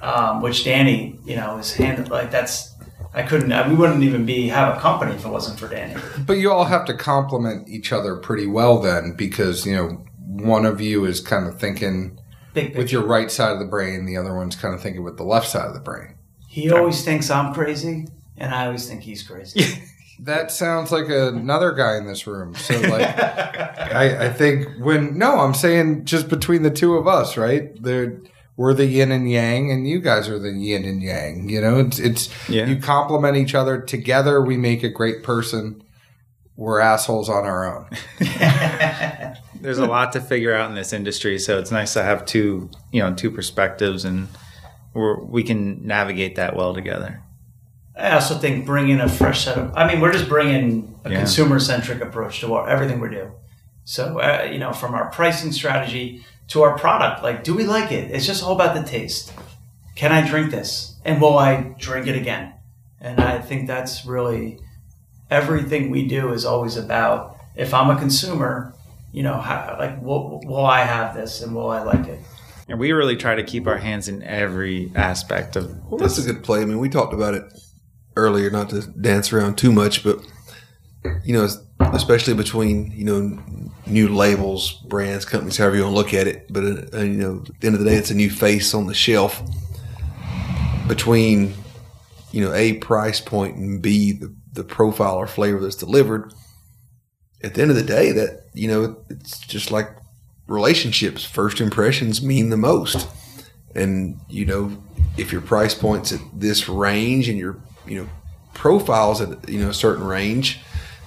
um, 0.03 0.43
which 0.43 0.65
Danny, 0.65 1.19
you 1.25 1.37
know, 1.37 1.59
is 1.59 1.73
handled 1.75 2.11
like 2.11 2.31
that's. 2.31 2.69
I 3.13 3.25
couldn't. 3.25 3.69
We 3.69 3.75
wouldn't 3.75 4.05
even 4.05 4.25
be 4.25 4.47
have 4.49 4.77
a 4.77 4.81
company 4.81 5.17
if 5.17 5.25
it 5.25 5.29
wasn't 5.29 5.59
for 5.59 5.67
Danny. 5.67 6.01
But 6.25 6.35
you 6.35 6.53
all 6.53 6.67
have 6.67 6.85
to 6.85 6.95
complement 6.95 7.69
each 7.69 7.93
other 7.93 8.15
pretty 8.15 8.47
well 8.47 8.79
then, 8.81 9.15
because 9.17 9.67
you 9.67 9.75
know 9.75 10.05
one 10.31 10.65
of 10.65 10.81
you 10.81 11.05
is 11.05 11.21
kind 11.21 11.47
of 11.47 11.59
thinking 11.59 12.19
Big 12.55 12.77
with 12.77 12.91
your 12.93 13.05
right 13.05 13.31
side 13.31 13.53
of 13.53 13.59
the 13.59 13.65
brain, 13.65 14.07
the 14.07 14.17
other 14.17 14.35
one's 14.35 14.57
kind 14.57 14.75
of 14.75 14.81
thinking 14.83 15.03
with 15.03 15.17
the 15.17 15.25
left 15.25 15.49
side 15.49 15.67
of 15.67 15.75
the 15.75 15.81
brain. 15.81 16.15
He 16.49 16.71
always 16.71 17.05
thinks 17.05 17.31
I'm 17.31 17.53
crazy, 17.55 18.07
and 18.37 18.55
I 18.55 18.67
always 18.67 18.89
think 18.89 19.03
he's 19.03 19.23
crazy. 19.23 19.65
That 20.23 20.51
sounds 20.51 20.93
like 20.93 21.09
another 21.09 21.73
guy 21.73 21.97
in 21.97 22.07
this 22.07 22.27
room. 22.27 22.55
So 22.55 22.79
like, 22.79 23.19
I, 23.19 24.27
I 24.27 24.31
think 24.31 24.69
when 24.79 25.17
no, 25.17 25.39
I'm 25.41 25.55
saying 25.55 26.05
just 26.05 26.29
between 26.29 26.63
the 26.63 26.71
two 26.71 26.97
of 26.97 27.09
us, 27.09 27.39
right? 27.39 27.71
There, 27.83 28.21
we're 28.55 28.75
the 28.75 28.85
yin 28.85 29.13
and 29.13 29.31
yang, 29.31 29.71
and 29.71 29.89
you 29.89 29.99
guys 29.99 30.29
are 30.29 30.39
the 30.39 30.51
yin 30.53 30.85
and 30.85 31.03
yang. 31.03 31.49
You 31.49 31.63
know, 31.63 31.79
it's 31.81 31.99
it's 31.99 32.29
Yeah. 32.51 32.67
you 32.67 32.77
complement 32.77 33.39
each 33.39 33.55
other. 33.55 33.81
Together, 33.81 34.43
we 34.43 34.59
make 34.59 34.83
a 34.83 34.91
great 34.91 35.23
person. 35.23 35.83
We're 36.55 36.81
assholes 36.81 37.31
on 37.31 37.47
our 37.47 37.65
own. 37.65 37.89
There's 39.61 39.79
a 39.79 39.87
lot 39.87 40.13
to 40.13 40.21
figure 40.21 40.55
out 40.55 40.69
in 40.71 40.75
this 40.75 40.93
industry, 40.93 41.39
so 41.39 41.59
it's 41.59 41.71
nice 41.71 41.93
to 41.95 42.03
have 42.03 42.25
two, 42.25 42.71
you 42.93 43.01
know, 43.03 43.15
two 43.15 43.31
perspectives, 43.31 44.05
and 44.05 44.29
we're, 44.95 45.19
we 45.21 45.43
can 45.43 45.87
navigate 45.87 46.37
that 46.37 46.57
well 46.57 46.75
together. 46.75 47.23
I 47.97 48.13
also 48.13 48.39
think 48.39 48.65
bringing 48.65 49.01
a 49.01 49.09
fresh 49.09 49.45
set 49.45 49.59
of. 49.59 49.77
I 49.77 49.87
mean, 49.87 50.01
we're 50.01 50.13
just 50.13 50.29
bringing 50.29 50.95
a 51.05 51.11
Yeah. 51.11 51.19
consumer 51.19 51.59
centric 51.59 52.01
approach 52.01 52.41
to 52.41 52.49
what, 52.49 52.69
everything 52.69 53.01
we 53.01 53.11
do. 53.11 53.33
So 53.85 54.19
uh, 54.21 54.49
you 54.51 54.59
know, 54.59 54.73
from 54.73 54.95
our 54.95 55.11
pricing 55.11 55.53
strategy 55.53 56.25
to 56.49 56.63
our 56.63 56.79
product, 56.79 57.23
like, 57.23 57.45
do 57.45 57.55
we 57.55 57.65
like 57.65 57.93
it? 57.93 58.11
It's 58.11 58.27
just 58.27 58.43
all 58.43 58.53
about 58.55 58.75
the 58.75 58.83
taste. 58.83 59.33
Can 59.97 60.13
I 60.13 60.27
drink 60.27 60.51
this? 60.51 60.97
And 61.05 61.21
will 61.21 61.39
I 61.39 61.75
drink 61.79 62.07
it 62.07 62.17
again? 62.17 62.55
And 63.01 63.21
I 63.21 63.39
think 63.41 63.67
that's 63.67 64.07
really 64.07 64.59
everything 65.31 65.91
we 65.91 66.07
do 66.07 66.33
is 66.33 66.45
always 66.45 66.77
about. 66.77 67.37
If 67.57 67.75
I'm 67.75 67.91
a 67.91 67.99
consumer, 67.99 68.75
you 69.13 69.23
know, 69.23 69.41
how, 69.41 69.77
like, 69.79 70.03
will, 70.03 70.41
will 70.45 70.65
I 70.65 70.81
have 70.81 71.15
this 71.15 71.41
and 71.43 71.55
will 71.55 71.71
I 71.71 71.83
like 71.83 72.07
it? 72.07 72.21
And 72.69 72.79
we 72.79 72.93
really 72.93 73.17
try 73.17 73.35
to 73.35 73.43
keep 73.43 73.67
our 73.67 73.79
hands 73.79 74.09
in 74.09 74.23
every 74.23 74.93
aspect 74.95 75.57
of. 75.57 75.77
Well, 75.91 75.99
that's 75.99 76.19
a 76.19 76.33
good 76.33 76.45
play. 76.45 76.63
I 76.63 76.65
mean, 76.65 76.79
we 76.79 76.89
talked 76.89 77.13
about 77.13 77.35
it 77.35 77.45
earlier, 78.17 78.51
not 78.51 78.71
to 78.71 78.83
dance 78.83 79.33
around 79.33 79.59
too 79.59 79.73
much, 79.73 80.05
but 80.05 80.21
you 81.25 81.33
know, 81.33 81.49
especially 81.93 82.35
between 82.35 82.93
you 82.93 83.05
know 83.05 83.43
new 83.87 84.09
labels, 84.09 84.73
brands, 84.73 85.25
companies, 85.25 85.57
however 85.57 85.77
you 85.77 85.83
want 85.83 85.95
to 85.95 85.97
look 85.97 86.15
at 86.15 86.27
it. 86.27 86.47
But 86.53 86.95
uh, 86.95 86.99
you 86.99 87.17
know, 87.17 87.45
at 87.47 87.61
the 87.61 87.67
end 87.67 87.75
of 87.75 87.83
the 87.83 87.91
day, 87.91 87.97
it's 87.97 88.11
a 88.11 88.15
new 88.15 88.31
face 88.31 88.75
on 88.75 88.87
the 88.87 88.95
shelf. 88.95 89.43
Between 90.87 91.55
you 92.33 92.45
know 92.45 92.53
a 92.53 92.75
price 92.75 93.21
point 93.21 93.57
and 93.57 93.81
b 93.81 94.13
the, 94.13 94.35
the 94.53 94.65
profile 94.65 95.17
or 95.17 95.27
flavor 95.27 95.61
that's 95.61 95.77
delivered. 95.77 96.33
At 97.43 97.55
the 97.55 97.63
end 97.63 97.71
of 97.71 97.77
the 97.77 97.83
day, 97.83 98.13
that 98.13 98.45
you 98.55 98.69
know, 98.69 98.97
it's 99.09 99.39
just 99.41 99.71
like 99.71 99.89
relationships. 100.47 101.25
First 101.25 101.61
impressions 101.61 102.23
mean 102.23 102.51
the 102.51 102.57
most. 102.57 103.09
And 103.75 104.19
you 104.29 104.45
know 104.45 104.83
if 105.17 105.33
your 105.33 105.41
price 105.41 105.75
points 105.75 106.13
at 106.13 106.21
this 106.35 106.69
range 106.69 107.29
and 107.29 107.39
your 107.39 107.59
you 107.87 108.01
know 108.01 108.09
profiles 108.55 109.21
at 109.21 109.49
you 109.49 109.61
know 109.61 109.71
a 109.71 109.75
certain 109.75 110.05
range 110.05 110.61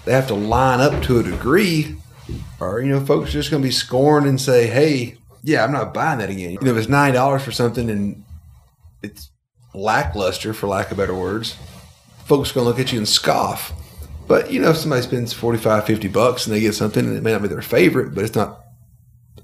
they 0.06 0.12
have 0.12 0.28
to 0.28 0.34
line 0.34 0.80
up 0.80 1.04
to 1.04 1.20
a 1.20 1.24
degree 1.24 1.96
or 2.60 2.82
you 2.82 2.90
know 2.90 3.04
folks 3.04 3.30
are 3.30 3.34
just 3.34 3.52
going 3.52 3.62
to 3.62 3.68
be 3.68 3.72
scorned 3.72 4.26
and 4.26 4.40
say 4.40 4.68
hey 4.68 5.18
yeah 5.44 5.64
i'm 5.64 5.72
not 5.72 5.94
buying 5.94 6.20
that 6.20 6.30
again. 6.30 6.52
You 6.52 6.60
know 6.62 6.72
if 6.72 6.78
it's 6.78 6.90
nine 6.90 7.14
dollars 7.14 7.44
for 7.44 7.52
something 7.52 7.90
and 7.90 8.24
it's 9.02 9.30
lackluster 9.74 10.54
for 10.54 10.68
lack 10.68 10.92
of 10.92 10.98
better 10.98 11.16
words 11.16 11.56
folks 12.26 12.52
are 12.52 12.56
going 12.56 12.66
to 12.66 12.70
look 12.70 12.80
at 12.80 12.92
you 12.92 13.00
and 13.00 13.08
scoff 13.08 13.74
but 14.28 14.52
you 14.52 14.62
know 14.62 14.70
if 14.70 14.78
somebody 14.78 15.02
spends 15.02 15.34
45 15.34 15.86
50 15.86 16.08
bucks 16.10 16.46
and 16.46 16.56
they 16.56 16.60
get 16.60 16.76
something 16.76 17.06
and 17.06 17.18
it 17.18 17.24
may 17.24 17.32
not 17.32 17.42
be 17.42 17.48
their 17.48 17.62
favorite 17.62 18.14
but 18.16 18.24
it's 18.24 18.36
not 18.36 18.64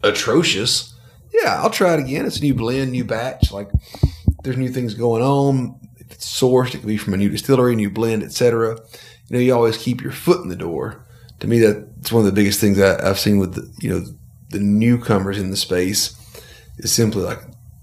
atrocious 0.04 0.96
yeah, 1.32 1.62
I'll 1.62 1.70
try 1.70 1.94
it 1.94 2.00
again. 2.00 2.26
It's 2.26 2.38
a 2.38 2.42
new 2.42 2.54
blend, 2.54 2.92
new 2.92 3.04
batch. 3.04 3.52
Like 3.52 3.70
there's 4.44 4.58
new 4.58 4.70
things 4.70 4.94
going 4.94 5.22
on. 5.22 5.80
If 5.98 6.12
it's 6.12 6.42
sourced, 6.42 6.74
it 6.74 6.80
could 6.80 6.88
be 6.88 6.98
from 6.98 7.14
a 7.14 7.18
new 7.18 7.30
distillery, 7.30 7.76
new 7.76 7.90
blend, 7.90 8.24
etc. 8.24 8.76
You 8.76 8.78
know, 9.30 9.40
you 9.40 9.54
always 9.54 9.78
keep 9.78 10.02
your 10.02 10.12
foot 10.12 10.42
in 10.42 10.50
the 10.50 10.56
door. 10.56 11.06
To 11.40 11.48
me, 11.48 11.60
that's 11.60 12.12
one 12.12 12.22
of 12.22 12.26
the 12.26 12.36
biggest 12.36 12.60
things 12.60 12.78
that 12.78 13.04
I've 13.04 13.20
seen 13.20 13.38
with 13.38 13.56
the, 13.56 13.72
you 13.80 13.90
know 13.90 14.06
the 14.50 14.60
newcomers 14.60 15.38
in 15.38 15.52
the 15.52 15.58
space 15.58 16.16
is 16.78 16.92
simply 16.92 17.22
like 17.22 17.40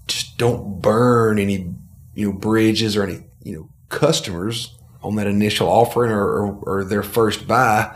just 0.07 0.37
don't 0.37 0.81
burn 0.81 1.39
any 1.39 1.73
you 2.13 2.27
know 2.27 2.37
bridges 2.37 2.97
or 2.97 3.03
any 3.03 3.23
you 3.41 3.55
know 3.55 3.69
customers 3.89 4.76
on 5.03 5.15
that 5.15 5.27
initial 5.27 5.67
offering 5.67 6.11
or, 6.11 6.25
or, 6.25 6.59
or 6.63 6.83
their 6.83 7.03
first 7.03 7.47
buy 7.47 7.95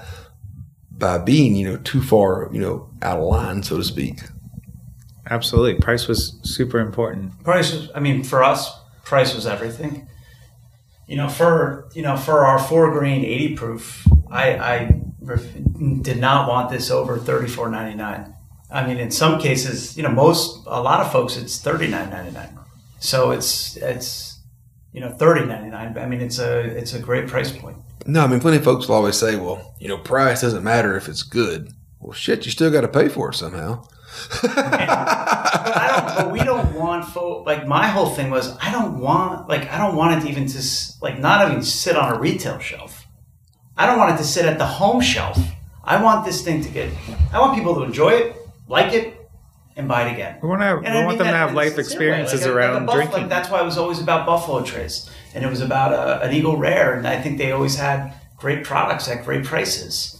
by 0.91 1.17
being 1.17 1.55
you 1.55 1.67
know 1.69 1.77
too 1.77 2.01
far 2.01 2.49
you 2.53 2.59
know 2.59 2.89
out 3.01 3.19
of 3.19 3.25
line, 3.25 3.63
so 3.63 3.77
to 3.77 3.83
speak. 3.83 4.19
Absolutely, 5.29 5.75
price 5.81 6.07
was 6.07 6.39
super 6.43 6.79
important. 6.79 7.43
price 7.43 7.73
was 7.73 7.89
i 7.95 7.99
mean 7.99 8.23
for 8.23 8.43
us 8.43 8.71
price 9.03 9.33
was 9.35 9.45
everything 9.45 10.07
you 11.11 11.17
know 11.17 11.27
for 11.27 11.89
you 11.93 12.01
know 12.01 12.15
for 12.15 12.45
our 12.45 12.57
four 12.57 12.91
grain 12.91 13.25
80 13.25 13.55
proof 13.55 14.07
i 14.31 14.55
i 14.55 15.01
did 16.01 16.17
not 16.17 16.47
want 16.47 16.69
this 16.69 16.89
over 16.89 17.17
34.99 17.17 18.33
i 18.71 18.87
mean 18.87 18.97
in 18.97 19.11
some 19.11 19.39
cases 19.39 19.97
you 19.97 20.03
know 20.03 20.09
most 20.09 20.63
a 20.65 20.81
lot 20.81 21.01
of 21.01 21.11
folks 21.11 21.35
it's 21.35 21.61
39.99 21.61 22.57
so 22.99 23.31
it's 23.31 23.75
it's 23.77 24.30
you 24.93 24.99
know 25.01 25.09
30.99 25.09 25.97
i 25.97 26.05
mean 26.05 26.21
it's 26.21 26.39
a 26.39 26.59
it's 26.59 26.93
a 26.93 26.99
great 26.99 27.27
price 27.27 27.51
point 27.51 27.77
No, 28.05 28.23
I 28.23 28.27
mean, 28.27 28.39
plenty 28.39 28.57
of 28.57 28.63
folks 28.63 28.87
will 28.87 28.95
always 28.95 29.15
say, 29.15 29.35
well, 29.35 29.75
you 29.79 29.87
know, 29.87 29.97
price 29.97 30.41
doesn't 30.41 30.63
matter 30.63 30.97
if 30.97 31.07
it's 31.07 31.21
good. 31.21 31.69
Well, 31.99 32.13
shit, 32.13 32.45
you 32.45 32.51
still 32.51 32.71
got 32.71 32.81
to 32.81 32.87
pay 32.87 33.09
for 33.09 33.29
it 33.29 33.35
somehow. 33.35 33.85
I 34.43 35.87
don't, 35.93 36.25
but 36.25 36.31
we 36.33 36.39
don't 36.43 36.73
want 36.73 37.05
folk. 37.05 37.45
Like 37.45 37.67
my 37.67 37.87
whole 37.87 38.09
thing 38.09 38.31
was, 38.31 38.57
I 38.57 38.71
don't 38.71 38.99
want, 38.99 39.47
like, 39.47 39.69
I 39.69 39.77
don't 39.77 39.95
want 39.95 40.17
it 40.17 40.21
to 40.25 40.29
even 40.31 40.47
to, 40.47 40.59
like, 41.01 41.19
not 41.19 41.47
even 41.47 41.61
sit 41.61 41.95
on 41.95 42.15
a 42.15 42.19
retail 42.19 42.57
shelf. 42.59 43.05
I 43.77 43.85
don't 43.85 43.99
want 43.99 44.15
it 44.15 44.17
to 44.17 44.23
sit 44.23 44.45
at 44.45 44.57
the 44.57 44.65
home 44.65 44.99
shelf. 44.99 45.37
I 45.83 46.01
want 46.01 46.25
this 46.25 46.41
thing 46.43 46.63
to 46.63 46.69
get. 46.69 46.91
I 47.31 47.39
want 47.39 47.55
people 47.55 47.75
to 47.75 47.83
enjoy 47.83 48.11
it, 48.13 48.35
like 48.67 48.93
it, 48.93 49.20
and 49.75 49.87
buy 49.87 50.07
it 50.07 50.13
again. 50.13 50.37
We 50.41 50.49
want 50.49 50.61
to 50.61 50.65
have, 50.65 50.81
we 50.81 51.05
want 51.05 51.17
them 51.17 51.27
to 51.27 51.33
have 51.33 51.53
life 51.53 51.77
it's 51.77 51.77
the 51.77 51.83
same 51.83 51.99
way, 51.99 52.05
experiences 52.05 52.41
like 52.41 52.49
like 52.49 52.55
around 52.55 52.85
buffalo- 52.85 53.03
drinking. 53.03 53.21
Like 53.21 53.29
that's 53.29 53.49
why 53.49 53.61
it 53.61 53.65
was 53.65 53.77
always 53.77 53.99
about 53.99 54.25
Buffalo 54.25 54.63
Trace, 54.63 55.09
and 55.33 55.43
it 55.43 55.49
was 55.49 55.61
about 55.61 55.93
a, 55.93 56.25
an 56.25 56.33
Eagle 56.33 56.57
Rare, 56.57 56.93
and 56.93 57.07
I 57.07 57.21
think 57.21 57.37
they 57.37 57.51
always 57.51 57.75
had 57.75 58.13
great 58.37 58.63
products 58.63 59.07
at 59.07 59.23
great 59.23 59.45
prices. 59.45 60.19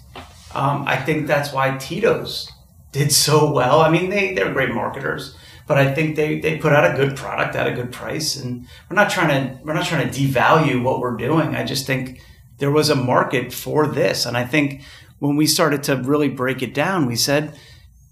Um, 0.54 0.84
I 0.88 0.98
think 0.98 1.28
that's 1.28 1.54
why 1.54 1.78
Tito's 1.78 2.50
did 2.92 3.12
so 3.12 3.52
well. 3.52 3.82
I 3.82 3.90
mean, 3.90 4.10
they 4.10 4.34
they're 4.34 4.54
great 4.54 4.74
marketers, 4.74 5.36
but 5.68 5.78
I 5.78 5.94
think 5.94 6.16
they 6.16 6.40
they 6.40 6.58
put 6.58 6.74
out 6.74 6.94
a 6.94 6.96
good 6.96 7.16
product 7.16 7.56
at 7.56 7.68
a 7.68 7.72
good 7.72 7.92
price, 7.92 8.36
and 8.36 8.68
we're 8.90 8.96
not 8.96 9.10
trying 9.10 9.30
to 9.30 9.64
we're 9.64 9.74
not 9.74 9.86
trying 9.86 10.10
to 10.10 10.20
devalue 10.20 10.82
what 10.84 11.00
we're 11.00 11.18
doing. 11.18 11.56
I 11.56 11.64
just 11.64 11.86
think 11.86 12.22
there 12.58 12.72
was 12.72 12.90
a 12.90 12.96
market 12.96 13.54
for 13.54 13.88
this, 13.88 14.26
and 14.26 14.38
I 14.38 14.46
think 14.46 14.82
when 15.20 15.36
we 15.36 15.46
started 15.46 15.84
to 15.84 15.96
really 15.96 16.30
break 16.30 16.62
it 16.62 16.74
down, 16.74 17.06
we 17.06 17.16
said 17.16 17.58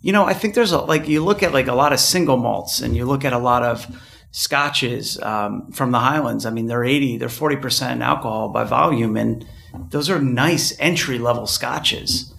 you 0.02 0.14
know, 0.14 0.26
I 0.26 0.34
think 0.34 0.56
there's 0.56 0.72
a 0.72 0.80
like 0.80 1.08
you 1.08 1.24
look 1.24 1.44
at 1.44 1.54
like 1.54 1.68
a 1.68 1.76
lot 1.76 1.94
of 1.94 2.00
single 2.00 2.38
malts 2.38 2.80
and 2.82 2.96
you 2.96 3.06
look 3.06 3.26
at 3.26 3.34
a 3.34 3.38
lot 3.38 3.64
of 3.64 3.86
scotches 4.32 5.20
um, 5.22 5.72
from 5.72 5.92
the 5.92 6.00
Highlands. 6.00 6.46
I 6.46 6.52
mean, 6.52 6.68
they're 6.68 6.84
80, 6.84 7.18
they're 7.18 7.28
40% 7.28 8.02
alcohol 8.02 8.50
by 8.50 8.64
volume, 8.64 9.18
and 9.18 9.46
those 9.90 10.10
are 10.10 10.20
nice 10.20 10.78
entry 10.80 11.20
level 11.20 11.48
scotches. 11.48 12.34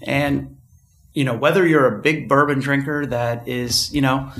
And 0.00 0.56
you 1.12 1.24
know, 1.24 1.36
whether 1.36 1.66
you're 1.66 1.86
a 1.86 2.00
big 2.00 2.28
bourbon 2.28 2.60
drinker 2.60 3.04
that 3.06 3.46
is, 3.46 3.92
you 3.92 4.00
know, 4.00 4.32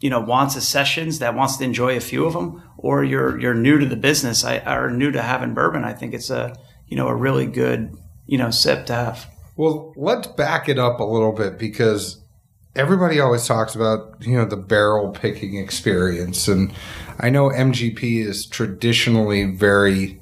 you 0.00 0.08
know, 0.10 0.20
wants 0.20 0.56
a 0.56 0.60
sessions 0.60 1.18
that 1.18 1.34
wants 1.34 1.56
to 1.58 1.64
enjoy 1.64 1.96
a 1.96 2.00
few 2.00 2.24
of 2.26 2.32
them, 2.32 2.62
or 2.78 3.04
you're 3.04 3.38
you're 3.38 3.54
new 3.54 3.78
to 3.78 3.86
the 3.86 3.96
business, 3.96 4.44
I 4.44 4.58
or 4.58 4.90
new 4.90 5.10
to 5.10 5.22
having 5.22 5.54
bourbon, 5.54 5.84
I 5.84 5.92
think 5.92 6.14
it's 6.14 6.30
a 6.30 6.56
you 6.86 6.96
know 6.96 7.08
a 7.08 7.14
really 7.14 7.46
good 7.46 7.94
you 8.26 8.38
know 8.38 8.50
sip 8.50 8.86
to 8.86 8.94
have. 8.94 9.30
Well, 9.56 9.92
let's 9.96 10.26
back 10.28 10.68
it 10.68 10.78
up 10.78 11.00
a 11.00 11.04
little 11.04 11.32
bit 11.32 11.58
because 11.58 12.20
everybody 12.74 13.18
always 13.20 13.46
talks 13.46 13.74
about, 13.74 14.16
you 14.20 14.36
know, 14.36 14.44
the 14.44 14.56
barrel 14.56 15.10
picking 15.10 15.56
experience. 15.56 16.46
And 16.46 16.72
I 17.18 17.30
know 17.30 17.48
MGP 17.48 18.24
is 18.24 18.46
traditionally 18.46 19.44
very 19.44 20.20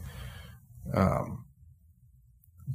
um, 0.95 1.45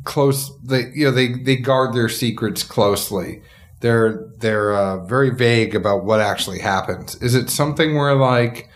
close. 0.04 0.52
They, 0.64 0.92
you 0.94 1.06
know, 1.06 1.12
they, 1.12 1.34
they 1.34 1.56
guard 1.56 1.94
their 1.94 2.10
secrets 2.10 2.64
closely. 2.64 3.42
they're 3.82 4.28
they're 4.40 4.74
uh, 4.74 5.06
very 5.06 5.30
vague 5.30 5.76
about 5.76 6.04
what 6.04 6.20
actually 6.20 6.60
happens. 6.60 7.16
Is 7.22 7.36
it 7.36 7.50
something 7.50 7.96
where 7.96 8.16
like 8.16 8.70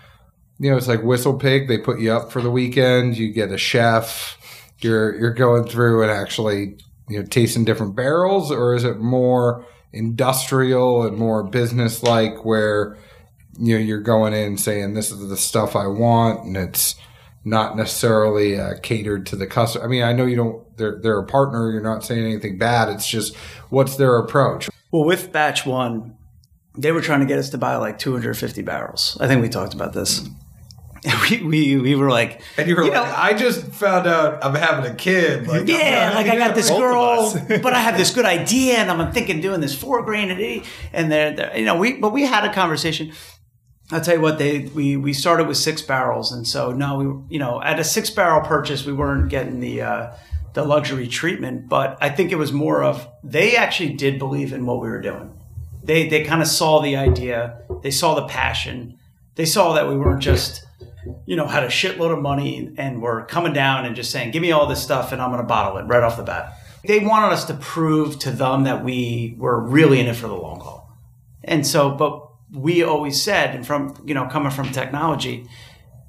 you 0.60 0.72
know 0.72 0.78
it's 0.78 0.88
like 0.88 1.04
Whistle 1.04 1.38
Pig? 1.38 1.68
They 1.68 1.78
put 1.78 2.00
you 2.00 2.14
up 2.14 2.32
for 2.32 2.42
the 2.42 2.52
weekend. 2.52 3.18
You 3.18 3.32
get 3.34 3.52
a 3.52 3.58
chef. 3.58 4.38
You're 4.80 5.16
you're 5.20 5.34
going 5.34 5.66
through 5.66 6.04
and 6.04 6.12
actually 6.12 6.78
you 7.10 7.20
know 7.20 7.26
tasting 7.26 7.66
different 7.66 7.96
barrels, 7.96 8.52
or 8.52 8.76
is 8.76 8.84
it 8.84 9.00
more 9.00 9.66
industrial 9.92 11.04
and 11.04 11.18
more 11.18 11.44
business 11.44 12.04
like 12.04 12.44
where 12.46 12.98
you 13.60 13.78
know 13.78 13.84
you're 13.84 14.02
going 14.02 14.34
in 14.34 14.58
saying 14.58 14.94
this 14.94 15.12
is 15.12 15.30
the 15.30 15.38
stuff 15.38 15.76
I 15.76 15.88
want 15.88 16.46
and 16.46 16.58
it's 16.58 16.96
not 17.46 17.76
necessarily 17.76 18.60
uh, 18.60 18.76
catered 18.82 19.26
to 19.28 19.36
the 19.36 19.48
customer. 19.48 19.84
I 19.84 19.88
mean, 19.88 20.04
I 20.04 20.14
know 20.14 20.26
you 20.26 20.36
don't. 20.36 20.78
They're 20.78 21.00
they're 21.02 21.20
a 21.20 21.26
partner. 21.26 21.72
You're 21.72 21.82
not 21.82 22.04
saying 22.04 22.24
anything 22.24 22.58
bad. 22.58 22.90
It's 22.90 23.08
just 23.08 23.36
what's 23.70 23.98
their 23.98 24.18
approach. 24.18 24.70
Well, 24.92 25.04
with 25.04 25.32
batch 25.32 25.66
one, 25.66 26.16
they 26.78 26.92
were 26.92 27.02
trying 27.02 27.20
to 27.20 27.26
get 27.26 27.40
us 27.40 27.50
to 27.50 27.58
buy 27.58 27.76
like 27.78 28.00
250 28.00 28.62
barrels. 28.62 29.18
I 29.20 29.28
think 29.28 29.42
we 29.42 29.50
talked 29.50 29.74
about 29.74 29.94
this. 29.94 30.28
And 31.06 31.20
we, 31.30 31.44
we, 31.44 31.78
we 31.78 31.96
were 31.96 32.10
like, 32.10 32.42
And 32.58 32.68
you 32.68 32.76
were 32.76 32.84
You 32.84 32.92
like, 32.92 33.06
know- 33.08 33.14
I 33.16 33.34
just 33.34 33.68
found 33.74 34.08
out 34.08 34.44
I'm 34.44 34.56
having 34.56 34.90
a 34.92 34.96
kid. 34.96 35.48
Like, 35.48 35.68
yeah, 35.68 36.10
I'm 36.10 36.16
like 36.16 36.32
I 36.32 36.38
got 36.38 36.56
this 36.56 36.70
girl, 36.70 37.34
but 37.48 37.74
I 37.74 37.80
have 37.80 37.98
this 37.98 38.14
good 38.14 38.26
idea, 38.26 38.76
and 38.78 38.90
I'm 38.90 39.12
thinking 39.12 39.42
doing 39.42 39.60
this 39.62 39.76
four 39.76 40.02
grain 40.04 40.32
a 40.32 40.36
day, 40.36 40.64
and 40.94 41.12
they're, 41.12 41.36
they're 41.36 41.58
you 41.58 41.66
know 41.66 41.78
we 41.78 41.94
but 41.94 42.14
we 42.14 42.24
had 42.24 42.46
a 42.46 42.54
conversation. 42.54 43.12
I'll 43.92 44.02
tell 44.02 44.16
you 44.16 44.22
what 44.22 44.38
they 44.40 44.60
we 44.74 44.96
we 44.98 45.14
started 45.14 45.48
with 45.48 45.58
six 45.58 45.82
barrels, 45.82 46.32
and 46.32 46.48
so 46.48 46.72
no, 46.72 46.98
we 46.98 47.34
you 47.36 47.40
know 47.40 47.62
at 47.62 47.80
a 47.80 47.84
six 47.84 48.10
barrel 48.10 48.42
purchase 48.42 48.86
we 48.86 48.94
weren't 48.94 49.30
getting 49.30 49.60
the 49.60 49.82
uh, 49.82 50.16
the 50.54 50.64
luxury 50.64 51.08
treatment, 51.08 51.68
but 51.68 51.98
I 52.00 52.10
think 52.10 52.32
it 52.32 52.38
was 52.38 52.54
more 52.54 52.82
of 52.84 53.08
they 53.24 53.56
actually 53.58 53.94
did 53.94 54.20
believe 54.20 54.54
in 54.54 54.66
what 54.66 54.80
we 54.82 54.88
were 54.90 55.02
doing. 55.02 55.38
They 55.84 56.08
they 56.08 56.24
kind 56.24 56.42
of 56.42 56.48
saw 56.48 56.80
the 56.82 56.96
idea, 56.96 57.60
they 57.82 57.92
saw 57.92 58.16
the 58.16 58.26
passion, 58.26 58.98
they 59.36 59.46
saw 59.46 59.74
that 59.74 59.88
we 59.90 59.98
weren't 59.98 60.22
just 60.22 60.64
you 61.26 61.36
know, 61.36 61.48
had 61.48 61.64
a 61.64 61.68
shitload 61.68 62.12
of 62.12 62.22
money 62.22 62.74
and 62.78 63.02
were 63.02 63.26
coming 63.26 63.54
down 63.54 63.86
and 63.86 63.96
just 63.96 64.12
saying, 64.12 64.32
give 64.32 64.42
me 64.42 64.52
all 64.52 64.68
this 64.68 64.82
stuff 64.82 65.12
and 65.12 65.22
I'm 65.22 65.30
going 65.30 65.42
to 65.42 65.48
bottle 65.48 65.78
it 65.78 65.84
right 65.84 66.04
off 66.04 66.18
the 66.18 66.24
bat. 66.24 66.58
They 66.86 67.00
wanted 67.00 67.28
us 67.34 67.46
to 67.46 67.54
prove 67.54 68.20
to 68.20 68.32
them 68.32 68.64
that 68.64 68.84
we 68.84 69.36
were 69.38 69.60
really 69.60 70.00
in 70.00 70.08
it 70.08 70.16
for 70.16 70.28
the 70.28 70.36
long 70.36 70.60
haul. 70.60 70.92
And 71.44 71.66
so, 71.66 71.92
but 71.92 72.28
we 72.54 72.84
always 72.84 73.22
said, 73.22 73.56
and 73.56 73.66
from, 73.66 74.02
you 74.06 74.14
know, 74.14 74.28
coming 74.28 74.52
from 74.52 74.72
technology, 74.72 75.48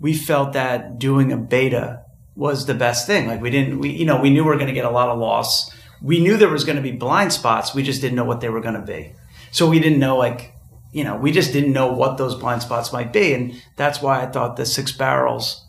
we 0.00 0.14
felt 0.14 0.52
that 0.52 0.98
doing 0.98 1.32
a 1.32 1.36
beta 1.36 2.02
was 2.36 2.66
the 2.66 2.74
best 2.74 3.06
thing. 3.06 3.26
Like 3.26 3.40
we 3.40 3.50
didn't, 3.50 3.78
we, 3.78 3.90
you 3.90 4.04
know, 4.04 4.20
we 4.20 4.30
knew 4.30 4.42
we 4.44 4.50
were 4.50 4.56
going 4.56 4.66
to 4.66 4.72
get 4.72 4.84
a 4.84 4.90
lot 4.90 5.08
of 5.08 5.18
loss. 5.18 5.70
We 6.02 6.20
knew 6.20 6.36
there 6.36 6.48
was 6.48 6.64
going 6.64 6.76
to 6.76 6.82
be 6.82 6.92
blind 6.92 7.32
spots. 7.32 7.74
We 7.74 7.82
just 7.82 8.00
didn't 8.00 8.16
know 8.16 8.24
what 8.24 8.40
they 8.40 8.48
were 8.48 8.60
going 8.60 8.74
to 8.74 8.82
be. 8.82 9.14
So 9.52 9.68
we 9.68 9.78
didn't 9.78 10.00
know 10.00 10.16
like, 10.16 10.53
you 10.94 11.02
know, 11.02 11.16
we 11.16 11.32
just 11.32 11.52
didn't 11.52 11.72
know 11.72 11.92
what 11.92 12.18
those 12.18 12.36
blind 12.36 12.62
spots 12.62 12.92
might 12.92 13.12
be. 13.12 13.34
And 13.34 13.60
that's 13.74 14.00
why 14.00 14.22
I 14.22 14.26
thought 14.26 14.56
the 14.56 14.64
six 14.64 14.92
barrels. 14.92 15.66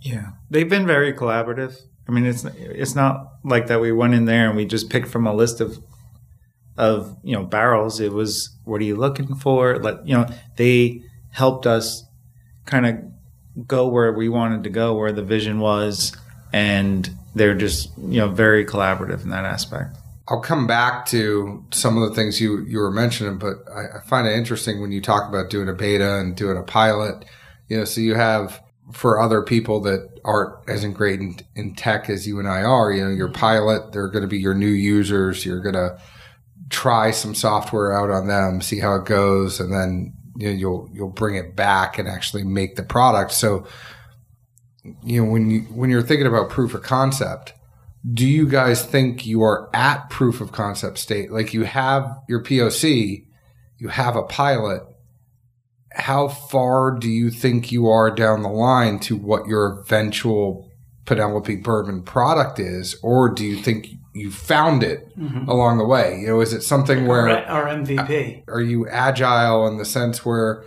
Yeah, 0.00 0.30
they've 0.48 0.68
been 0.68 0.86
very 0.86 1.12
collaborative. 1.12 1.76
I 2.08 2.12
mean, 2.12 2.24
it's 2.24 2.44
it's 2.44 2.94
not 2.94 3.32
like 3.44 3.66
that. 3.66 3.80
We 3.80 3.90
went 3.90 4.14
in 4.14 4.26
there 4.26 4.46
and 4.46 4.56
we 4.56 4.64
just 4.64 4.88
picked 4.88 5.08
from 5.08 5.26
a 5.26 5.34
list 5.34 5.60
of 5.60 5.78
of 6.76 7.16
you 7.24 7.34
know 7.34 7.42
barrels. 7.42 7.98
It 7.98 8.12
was 8.12 8.56
what 8.64 8.80
are 8.80 8.84
you 8.84 8.94
looking 8.94 9.34
for? 9.34 9.76
Let 9.80 10.06
you 10.06 10.14
know 10.14 10.28
they 10.56 11.02
helped 11.30 11.66
us 11.66 12.04
kind 12.64 12.86
of 12.86 13.66
go 13.66 13.88
where 13.88 14.12
we 14.12 14.28
wanted 14.28 14.62
to 14.64 14.70
go, 14.70 14.94
where 14.94 15.10
the 15.10 15.24
vision 15.24 15.58
was, 15.58 16.16
and 16.52 17.10
they're 17.34 17.56
just 17.56 17.90
you 17.98 18.20
know 18.20 18.28
very 18.28 18.64
collaborative 18.64 19.24
in 19.24 19.30
that 19.30 19.44
aspect. 19.44 19.96
I'll 20.30 20.40
come 20.40 20.68
back 20.68 21.06
to 21.06 21.64
some 21.72 22.00
of 22.00 22.08
the 22.08 22.14
things 22.14 22.40
you, 22.40 22.60
you 22.60 22.78
were 22.78 22.92
mentioning, 22.92 23.36
but 23.38 23.56
I, 23.68 23.98
I 23.98 24.00
find 24.06 24.28
it 24.28 24.36
interesting 24.36 24.80
when 24.80 24.92
you 24.92 25.00
talk 25.00 25.28
about 25.28 25.50
doing 25.50 25.68
a 25.68 25.74
beta 25.74 26.18
and 26.18 26.36
doing 26.36 26.56
a 26.56 26.62
pilot. 26.62 27.24
You 27.68 27.78
know, 27.78 27.84
so 27.84 28.00
you 28.00 28.14
have 28.14 28.62
for 28.92 29.20
other 29.20 29.42
people 29.42 29.80
that 29.80 30.20
aren't 30.24 30.68
as 30.68 30.84
ingrained 30.84 31.44
in 31.54 31.74
tech 31.74 32.08
as 32.08 32.26
you 32.26 32.38
and 32.38 32.48
I 32.48 32.62
are, 32.62 32.92
you 32.92 33.04
know, 33.04 33.10
your 33.10 33.28
mm-hmm. 33.28 33.40
pilot, 33.40 33.92
they're 33.92 34.08
going 34.08 34.22
to 34.22 34.28
be 34.28 34.38
your 34.38 34.54
new 34.54 34.70
users. 34.70 35.44
You're 35.44 35.60
going 35.60 35.74
to 35.74 36.00
try 36.68 37.10
some 37.10 37.34
software 37.34 37.92
out 37.92 38.10
on 38.10 38.28
them, 38.28 38.60
see 38.60 38.78
how 38.78 38.94
it 38.94 39.06
goes, 39.06 39.58
and 39.58 39.72
then 39.72 40.14
you 40.36 40.48
know, 40.48 40.54
you'll 40.54 40.90
you'll 40.92 41.08
bring 41.08 41.34
it 41.34 41.56
back 41.56 41.98
and 41.98 42.08
actually 42.08 42.44
make 42.44 42.76
the 42.76 42.82
product. 42.82 43.32
So, 43.32 43.66
you 45.02 45.22
know, 45.22 45.30
when 45.30 45.50
you 45.50 45.60
when 45.62 45.90
you're 45.90 46.02
thinking 46.02 46.26
about 46.26 46.50
proof 46.50 46.72
of 46.74 46.82
concept, 46.82 47.52
do 48.08 48.26
you 48.26 48.48
guys 48.48 48.84
think 48.84 49.26
you 49.26 49.42
are 49.42 49.68
at 49.74 50.08
proof 50.08 50.40
of 50.40 50.52
concept 50.52 50.98
state? 50.98 51.30
Like 51.30 51.52
you 51.52 51.64
have 51.64 52.18
your 52.28 52.42
POC, 52.42 53.26
you 53.78 53.88
have 53.88 54.16
a 54.16 54.22
pilot. 54.22 54.82
How 55.92 56.28
far 56.28 56.96
do 56.96 57.08
you 57.08 57.30
think 57.30 57.72
you 57.72 57.88
are 57.88 58.10
down 58.10 58.42
the 58.42 58.48
line 58.48 59.00
to 59.00 59.16
what 59.16 59.46
your 59.46 59.80
eventual 59.80 60.70
Penelope 61.04 61.56
Bourbon 61.56 62.02
product 62.02 62.58
is? 62.58 62.96
Or 63.02 63.28
do 63.28 63.44
you 63.44 63.56
think 63.56 63.88
you 64.14 64.30
found 64.30 64.82
it 64.82 65.06
mm-hmm. 65.18 65.48
along 65.48 65.78
the 65.78 65.84
way? 65.84 66.20
You 66.20 66.28
know, 66.28 66.40
is 66.40 66.52
it 66.52 66.62
something 66.62 67.06
where 67.06 67.28
our, 67.28 67.66
our 67.66 67.66
MVP. 67.66 68.48
Uh, 68.48 68.52
are 68.52 68.62
you 68.62 68.88
agile 68.88 69.66
in 69.66 69.78
the 69.78 69.84
sense 69.84 70.24
where 70.24 70.64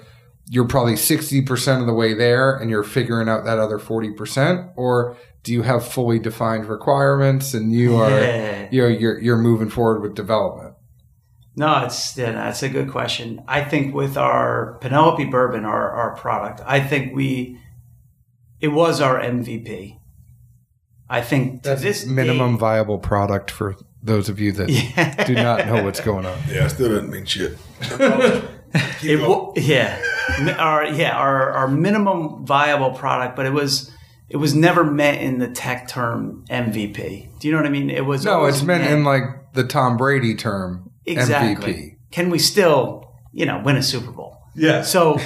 you're 0.50 0.68
probably 0.68 0.94
60% 0.94 1.80
of 1.80 1.88
the 1.88 1.94
way 1.94 2.14
there 2.14 2.56
and 2.58 2.70
you're 2.70 2.84
figuring 2.84 3.30
out 3.30 3.46
that 3.46 3.60
other 3.60 3.80
40% 3.80 4.74
or 4.76 5.16
do 5.44 5.52
you 5.54 5.62
have 5.62 5.86
fully 5.86 6.20
defined 6.20 6.66
requirements 6.68 7.54
and 7.54 7.72
you 7.74 7.96
are 7.98 8.10
Yeah. 8.10 8.68
you 8.72 8.82
know 8.82 8.88
you're 8.88 9.20
you're 9.20 9.38
moving 9.38 9.70
forward 9.70 10.02
with 10.02 10.16
development 10.16 10.74
No, 11.56 11.84
it's 11.86 12.18
yeah, 12.18 12.32
that's 12.32 12.64
a 12.64 12.70
good 12.70 12.90
question. 12.90 13.44
I 13.48 13.64
think 13.64 13.94
with 13.94 14.18
our 14.18 14.78
Penelope 14.82 15.26
Bourbon, 15.26 15.66
our 15.66 15.92
our 15.92 16.16
product, 16.16 16.62
I 16.66 16.80
think 16.80 17.14
we 17.16 17.60
it 18.60 18.70
was 18.70 19.02
our 19.02 19.20
MVP. 19.20 20.00
I 21.10 21.22
think 21.22 21.64
to 21.64 21.76
this 21.76 22.06
minimum 22.08 22.54
day- 22.54 22.60
viable 22.60 22.98
product 22.98 23.52
for 23.52 23.76
those 24.02 24.30
of 24.30 24.40
you 24.40 24.52
that 24.54 24.70
Yeah. 24.70 25.24
do 25.26 25.36
not 25.36 25.68
know 25.68 25.84
what's 25.84 26.00
going 26.02 26.26
on 26.26 26.38
Yeah, 26.50 26.66
it 26.66 26.70
still 26.72 26.90
doesn't 26.90 27.10
mean 27.12 27.26
shit. 27.26 27.58
It 29.04 29.20
wa- 29.22 29.54
yeah, 29.56 30.02
our 30.58 30.84
yeah 30.88 31.16
our 31.16 31.52
our 31.52 31.68
minimum 31.68 32.44
viable 32.48 32.90
product, 32.92 33.36
but 33.36 33.46
it 33.46 33.54
was 33.54 33.92
it 34.30 34.38
was 34.38 34.56
never 34.56 34.84
meant 34.84 35.22
in 35.22 35.38
the 35.40 35.48
tech 35.48 35.88
term 35.88 36.46
MVP. 36.50 37.40
Do 37.40 37.48
you 37.48 37.54
know 37.54 37.60
what 37.60 37.68
I 37.68 37.72
mean? 37.72 37.90
It 37.90 38.06
was 38.06 38.26
no 38.26 38.34
always 38.34 38.56
it's 38.58 38.64
meant 38.64 38.84
in 38.90 39.04
like 39.04 39.54
the 39.54 39.64
Tom 39.64 39.98
Brady 39.98 40.36
term 40.36 40.90
exactly. 41.06 41.74
MVP 41.74 41.98
Can 42.12 42.30
we 42.30 42.40
still 42.40 43.12
you 43.32 43.46
know 43.46 43.62
win 43.64 43.76
a 43.76 43.84
Super 43.84 44.12
Bowl? 44.12 44.38
yeah 44.56 44.82
So 44.84 45.20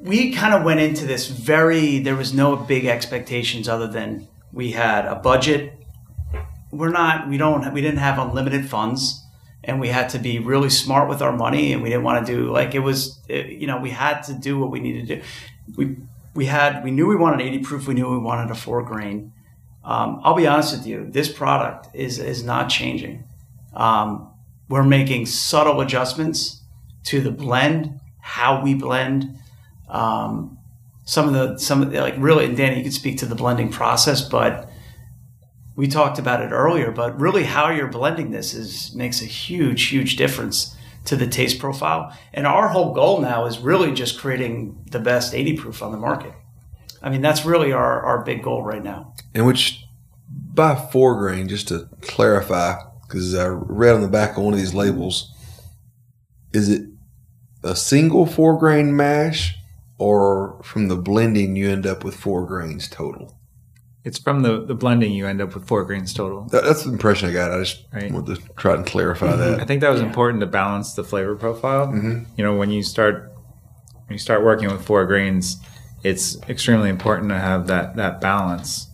we 0.00 0.32
kind 0.32 0.54
of 0.54 0.64
went 0.64 0.80
into 0.80 1.06
this 1.06 1.28
very, 1.28 1.98
there 2.00 2.16
was 2.16 2.34
no 2.34 2.56
big 2.56 2.86
expectations 2.86 3.68
other 3.68 3.86
than 3.86 4.26
we 4.52 4.72
had 4.72 5.06
a 5.06 5.14
budget. 5.14 5.72
We're 6.72 6.90
not, 6.90 7.28
we 7.28 7.36
don't, 7.36 7.72
we 7.72 7.80
didn't 7.80 8.00
have 8.00 8.18
unlimited 8.18 8.68
funds 8.68 9.24
and 9.62 9.78
we 9.78 9.88
had 9.88 10.08
to 10.10 10.18
be 10.18 10.40
really 10.40 10.70
smart 10.70 11.08
with 11.08 11.22
our 11.22 11.30
money 11.36 11.72
and 11.72 11.82
we 11.82 11.88
didn't 11.90 12.02
want 12.02 12.26
to 12.26 12.32
do 12.34 12.50
like 12.50 12.74
it 12.74 12.80
was, 12.80 13.20
it- 13.28 13.50
you 13.50 13.66
know, 13.66 13.78
we 13.78 13.90
had 13.90 14.22
to 14.22 14.34
do 14.34 14.58
what 14.58 14.70
we 14.70 14.80
needed 14.80 15.06
to 15.06 15.16
do. 15.16 15.22
We, 15.76 15.96
we 16.34 16.46
had, 16.46 16.82
we 16.82 16.90
knew 16.90 17.06
we 17.06 17.16
wanted 17.16 17.44
80 17.44 17.58
proof. 17.60 17.86
We 17.86 17.94
knew 17.94 18.10
we 18.10 18.18
wanted 18.18 18.50
a 18.50 18.54
four 18.54 18.82
grain. 18.82 19.32
Um, 19.84 20.20
I'll 20.22 20.34
be 20.34 20.46
honest 20.46 20.76
with 20.76 20.86
you, 20.86 21.08
this 21.10 21.30
product 21.30 21.88
is, 21.94 22.18
is 22.18 22.44
not 22.44 22.68
changing. 22.68 23.24
Um, 23.74 24.32
we're 24.68 24.84
making 24.84 25.26
subtle 25.26 25.80
adjustments 25.80 26.62
to 27.04 27.20
the 27.20 27.30
blend, 27.30 28.00
how 28.20 28.62
we 28.62 28.74
blend. 28.74 29.36
Um, 29.88 30.58
some 31.04 31.26
of 31.28 31.34
the 31.34 31.58
some 31.58 31.82
of 31.82 31.90
the, 31.90 32.00
like 32.00 32.14
really, 32.16 32.44
and 32.44 32.56
Danny, 32.56 32.76
you 32.76 32.82
can 32.82 32.92
speak 32.92 33.18
to 33.18 33.26
the 33.26 33.34
blending 33.34 33.70
process, 33.70 34.22
but 34.22 34.70
we 35.74 35.88
talked 35.88 36.18
about 36.18 36.40
it 36.40 36.52
earlier. 36.52 36.90
But 36.90 37.20
really, 37.20 37.44
how 37.44 37.70
you're 37.70 37.88
blending 37.88 38.30
this 38.30 38.54
is 38.54 38.94
makes 38.94 39.20
a 39.20 39.26
huge, 39.26 39.88
huge 39.88 40.16
difference 40.16 40.76
to 41.06 41.16
the 41.16 41.26
taste 41.26 41.58
profile. 41.58 42.16
And 42.32 42.46
our 42.46 42.68
whole 42.68 42.94
goal 42.94 43.20
now 43.20 43.46
is 43.46 43.58
really 43.58 43.92
just 43.92 44.18
creating 44.18 44.84
the 44.90 45.00
best 45.00 45.34
80 45.34 45.56
proof 45.56 45.82
on 45.82 45.92
the 45.92 45.98
market. 45.98 46.32
I 47.02 47.10
mean, 47.10 47.20
that's 47.20 47.44
really 47.44 47.72
our, 47.72 48.02
our 48.02 48.24
big 48.24 48.42
goal 48.42 48.62
right 48.62 48.82
now. 48.82 49.14
And 49.34 49.46
which 49.46 49.84
by 50.28 50.74
four 50.76 51.18
grain, 51.18 51.48
just 51.48 51.68
to 51.68 51.88
clarify, 52.00 52.76
because 53.02 53.34
I 53.34 53.48
read 53.48 53.94
on 53.94 54.02
the 54.02 54.08
back 54.08 54.36
of 54.36 54.44
one 54.44 54.52
of 54.52 54.58
these 54.58 54.74
labels, 54.74 55.30
is 56.52 56.68
it 56.68 56.88
a 57.64 57.74
single 57.74 58.26
four 58.26 58.58
grain 58.58 58.94
mash, 58.94 59.56
or 59.98 60.60
from 60.62 60.88
the 60.88 60.96
blending 60.96 61.56
you 61.56 61.70
end 61.70 61.86
up 61.86 62.04
with 62.04 62.14
four 62.14 62.46
grains 62.46 62.88
total? 62.88 63.38
It's 64.04 64.18
from 64.18 64.42
the 64.42 64.64
the 64.64 64.74
blending 64.74 65.12
you 65.12 65.26
end 65.26 65.40
up 65.40 65.54
with 65.54 65.66
four 65.66 65.84
grains 65.84 66.12
total. 66.12 66.42
That, 66.50 66.64
that's 66.64 66.82
the 66.84 66.90
impression 66.90 67.30
I 67.30 67.32
got. 67.32 67.52
I 67.52 67.58
just 67.60 67.84
Right. 67.92 68.10
wanted 68.12 68.36
to 68.36 68.42
try 68.56 68.74
and 68.74 68.84
clarify 68.84 69.32
I 69.32 69.36
that. 69.36 69.60
I 69.60 69.64
think 69.64 69.80
that 69.80 69.90
was 69.90 70.00
Yeah. 70.00 70.06
important 70.08 70.40
to 70.40 70.46
balance 70.46 70.94
the 70.94 71.04
flavor 71.04 71.36
profile. 71.36 71.86
Mhm. 71.88 72.26
You 72.36 72.44
know, 72.44 72.56
when 72.56 72.70
you 72.70 72.82
start 72.82 73.28
when 74.08 74.14
you 74.14 74.18
start 74.18 74.44
working 74.44 74.70
with 74.70 74.82
four 74.84 75.06
grains, 75.06 75.56
it's 76.02 76.36
extremely 76.48 76.90
important 76.90 77.28
to 77.30 77.38
have 77.38 77.68
that 77.68 77.96
that 77.96 78.20
balance. 78.20 78.88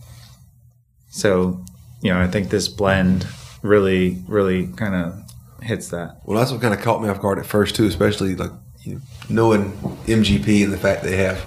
So, 1.11 1.65
you 2.03 2.13
know, 2.13 2.21
I 2.21 2.27
think 2.29 2.51
this 2.51 2.69
blend 2.69 3.27
really, 3.63 4.23
really 4.29 4.67
kind 4.77 4.95
of 4.95 5.15
hits 5.63 5.89
that. 5.89 6.21
Well, 6.25 6.39
that's 6.39 6.53
what 6.53 6.61
kind 6.61 6.75
of 6.75 6.81
caught 6.81 7.03
me 7.03 7.09
off 7.09 7.21
guard 7.21 7.39
at 7.39 7.47
first 7.47 7.75
too, 7.75 7.87
especially 7.87 8.37
like 8.37 8.53
you 8.83 8.95
know, 8.97 9.01
knowing 9.29 9.73
MGP 10.07 10.63
and 10.65 10.73
the 10.73 10.77
fact 10.79 11.03
they 11.03 11.17
have 11.17 11.45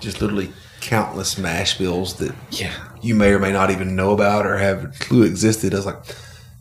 just 0.00 0.20
literally 0.20 0.50
countless 0.88 1.38
mash 1.38 1.78
bills 1.78 2.14
that 2.16 2.34
Yeah. 2.50 2.72
you 3.00 3.14
may 3.14 3.32
or 3.32 3.38
may 3.38 3.52
not 3.52 3.70
even 3.70 3.96
know 3.96 4.12
about 4.12 4.46
or 4.46 4.58
have 4.58 4.84
a 4.84 4.88
clue 5.00 5.22
existed. 5.22 5.72
I 5.72 5.78
was 5.78 5.86
like, 5.86 6.02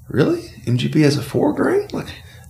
really? 0.08 0.50
MGP 0.66 1.02
has 1.04 1.18
a 1.18 1.22
four 1.22 1.54
grain? 1.54 1.88
Like, 1.92 2.08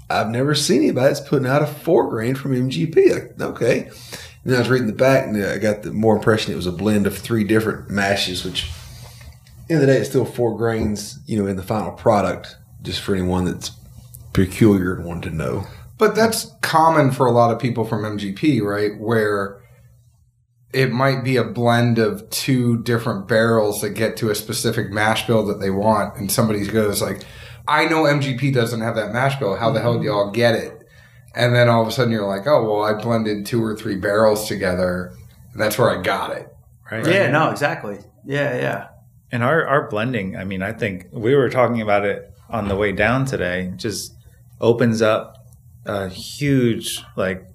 I've 0.09 0.29
never 0.29 0.53
seen 0.53 0.83
anybody 0.83 1.07
that's 1.07 1.27
putting 1.27 1.47
out 1.47 1.63
a 1.63 1.67
four 1.67 2.09
grain 2.09 2.35
from 2.35 2.53
MGP. 2.53 3.11
Like, 3.11 3.41
okay. 3.41 3.79
And 3.87 4.51
then 4.51 4.55
I 4.57 4.59
was 4.59 4.69
reading 4.69 4.87
the 4.87 4.93
back 4.93 5.25
and 5.27 5.43
I 5.43 5.57
got 5.57 5.81
the 5.83 5.91
more 5.91 6.15
impression 6.15 6.53
it 6.53 6.57
was 6.57 6.67
a 6.67 6.71
blend 6.71 7.07
of 7.07 7.17
three 7.17 7.43
different 7.43 7.89
mashes, 7.89 8.45
which, 8.45 8.69
in 9.67 9.79
the 9.79 9.85
day, 9.87 9.97
it's 9.97 10.09
still 10.09 10.25
four 10.25 10.55
grains, 10.55 11.17
you 11.25 11.41
know, 11.41 11.47
in 11.47 11.55
the 11.55 11.63
final 11.63 11.91
product, 11.91 12.55
just 12.83 13.01
for 13.01 13.15
anyone 13.15 13.45
that's 13.45 13.71
peculiar 14.33 14.93
and 14.93 15.05
wanted 15.05 15.29
to 15.29 15.35
know. 15.35 15.65
But 15.97 16.13
that's 16.15 16.51
common 16.61 17.11
for 17.11 17.25
a 17.25 17.31
lot 17.31 17.51
of 17.51 17.59
people 17.59 17.85
from 17.85 18.03
MGP, 18.03 18.61
right? 18.61 18.91
Where 18.99 19.57
it 20.73 20.91
might 20.91 21.23
be 21.23 21.37
a 21.37 21.43
blend 21.43 21.99
of 21.99 22.27
two 22.31 22.81
different 22.81 23.27
barrels 23.27 23.81
that 23.81 23.91
get 23.91 24.17
to 24.17 24.31
a 24.31 24.35
specific 24.35 24.91
mash 24.91 25.27
bill 25.27 25.45
that 25.45 25.59
they 25.59 25.69
want, 25.69 26.17
and 26.17 26.31
somebody 26.31 26.65
goes 26.65 27.01
like, 27.01 27.21
"I 27.67 27.85
know 27.85 28.03
MGP 28.05 28.51
doesn't 28.51 28.81
have 28.81 28.95
that 28.95 29.13
mash 29.13 29.39
bill. 29.39 29.55
How 29.55 29.71
the 29.71 29.79
hell 29.79 29.99
do 29.99 30.05
y'all 30.05 30.31
get 30.31 30.55
it?" 30.55 30.79
And 31.35 31.55
then 31.55 31.69
all 31.69 31.81
of 31.81 31.87
a 31.87 31.91
sudden 31.91 32.11
you're 32.11 32.27
like, 32.27 32.47
"Oh, 32.47 32.63
well, 32.63 32.83
I 32.83 32.99
blended 33.01 33.45
two 33.45 33.63
or 33.63 33.75
three 33.75 33.95
barrels 33.95 34.47
together, 34.47 35.13
and 35.53 35.61
that's 35.61 35.77
where 35.77 35.89
I 35.89 36.01
got 36.01 36.35
it." 36.35 36.49
Right. 36.91 37.05
Yeah, 37.07 37.29
no, 37.29 37.49
exactly. 37.49 37.99
Yeah, 38.25 38.55
yeah. 38.55 38.87
And 39.31 39.43
our, 39.43 39.65
our 39.65 39.89
blending, 39.89 40.37
I 40.37 40.43
mean, 40.43 40.61
I 40.61 40.73
think 40.73 41.07
we 41.11 41.35
were 41.35 41.49
talking 41.49 41.81
about 41.81 42.05
it 42.05 42.31
on 42.49 42.67
the 42.67 42.75
way 42.75 42.91
down 42.91 43.25
today, 43.25 43.73
just 43.77 44.13
opens 44.61 45.01
up 45.01 45.37
a 45.85 46.07
huge 46.07 47.03
like 47.15 47.47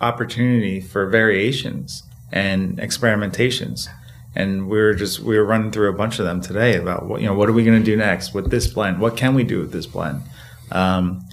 opportunity 0.00 0.80
for 0.80 1.08
variations 1.08 2.02
and 2.32 2.78
experimentations. 2.78 3.88
And 4.34 4.68
we 4.68 4.78
were 4.78 4.94
just 4.94 5.20
we 5.20 5.36
were 5.36 5.44
running 5.44 5.70
through 5.70 5.90
a 5.90 5.92
bunch 5.92 6.18
of 6.18 6.24
them 6.24 6.40
today 6.40 6.76
about 6.76 7.06
what 7.06 7.20
you 7.20 7.26
know 7.26 7.34
what 7.34 7.48
are 7.48 7.52
we 7.52 7.64
going 7.64 7.78
to 7.78 7.84
do 7.84 7.96
next 7.96 8.32
with 8.32 8.50
this 8.50 8.66
blend? 8.66 8.98
What 8.98 9.16
can 9.16 9.34
we 9.34 9.44
do 9.44 9.60
with 9.60 9.72
this 9.72 9.86
blend? 9.86 10.22
Um, 10.70 11.28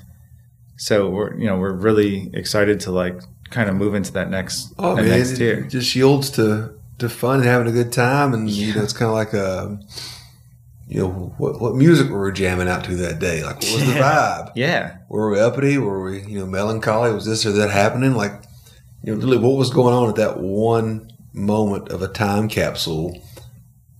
so 0.76 1.10
we're 1.10 1.36
you 1.38 1.46
know 1.46 1.58
we're 1.58 1.72
really 1.74 2.30
excited 2.34 2.80
to 2.82 2.92
like 2.92 3.22
kind 3.50 3.70
of 3.70 3.76
move 3.76 3.96
into 3.96 4.12
that 4.14 4.30
next 4.30 4.74
Oh 4.78 4.96
that 4.96 5.04
man, 5.04 5.18
next 5.18 5.32
it 5.32 5.38
tier. 5.38 5.62
just 5.62 5.96
yields 5.96 6.30
to 6.32 6.74
to 7.00 7.08
fun 7.08 7.38
and 7.40 7.46
having 7.48 7.68
a 7.68 7.72
good 7.72 7.94
time, 7.94 8.34
and 8.34 8.50
you 8.50 8.76
know 8.76 8.84
it's 8.84 8.92
kind 8.92 9.08
of 9.08 9.16
like 9.16 9.32
a, 9.32 9.80
you 10.90 11.00
know, 11.00 11.34
what 11.38 11.62
what 11.62 11.76
music 11.76 12.10
were 12.10 12.26
we 12.26 12.34
jamming 12.34 12.68
out 12.68 12.84
to 12.84 12.96
that 12.98 13.20
day? 13.20 13.44
Like, 13.44 13.56
what 13.62 13.74
was 13.76 13.86
the 13.86 13.94
vibe? 14.02 14.52
Yeah, 14.56 14.98
Were 15.08 15.30
we 15.32 15.40
uppity? 15.40 15.78
Were 15.78 16.04
we 16.04 16.24
you 16.24 16.40
know 16.40 16.46
melancholy? 16.46 17.14
Was 17.14 17.26
this 17.26 17.46
or 17.46 17.54
that 17.54 17.70
happening? 17.70 18.16
Like, 18.16 18.34
you 19.04 19.14
know, 19.16 19.20
really, 19.20 19.38
what 19.38 19.58
was 19.58 19.70
going 19.70 19.94
on 19.94 20.10
at 20.10 20.16
that 20.16 20.40
one 20.40 21.12
moment 21.34 21.90
of 21.90 22.02
a 22.02 22.08
time 22.08 22.48
capsule? 22.50 23.20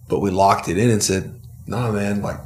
But 0.08 0.20
we 0.20 0.32
locked 0.32 0.68
it 0.68 0.78
in 0.78 0.90
and 0.90 1.02
said, 1.04 1.40
"Nah, 1.68 1.92
man, 1.92 2.22
like." 2.22 2.40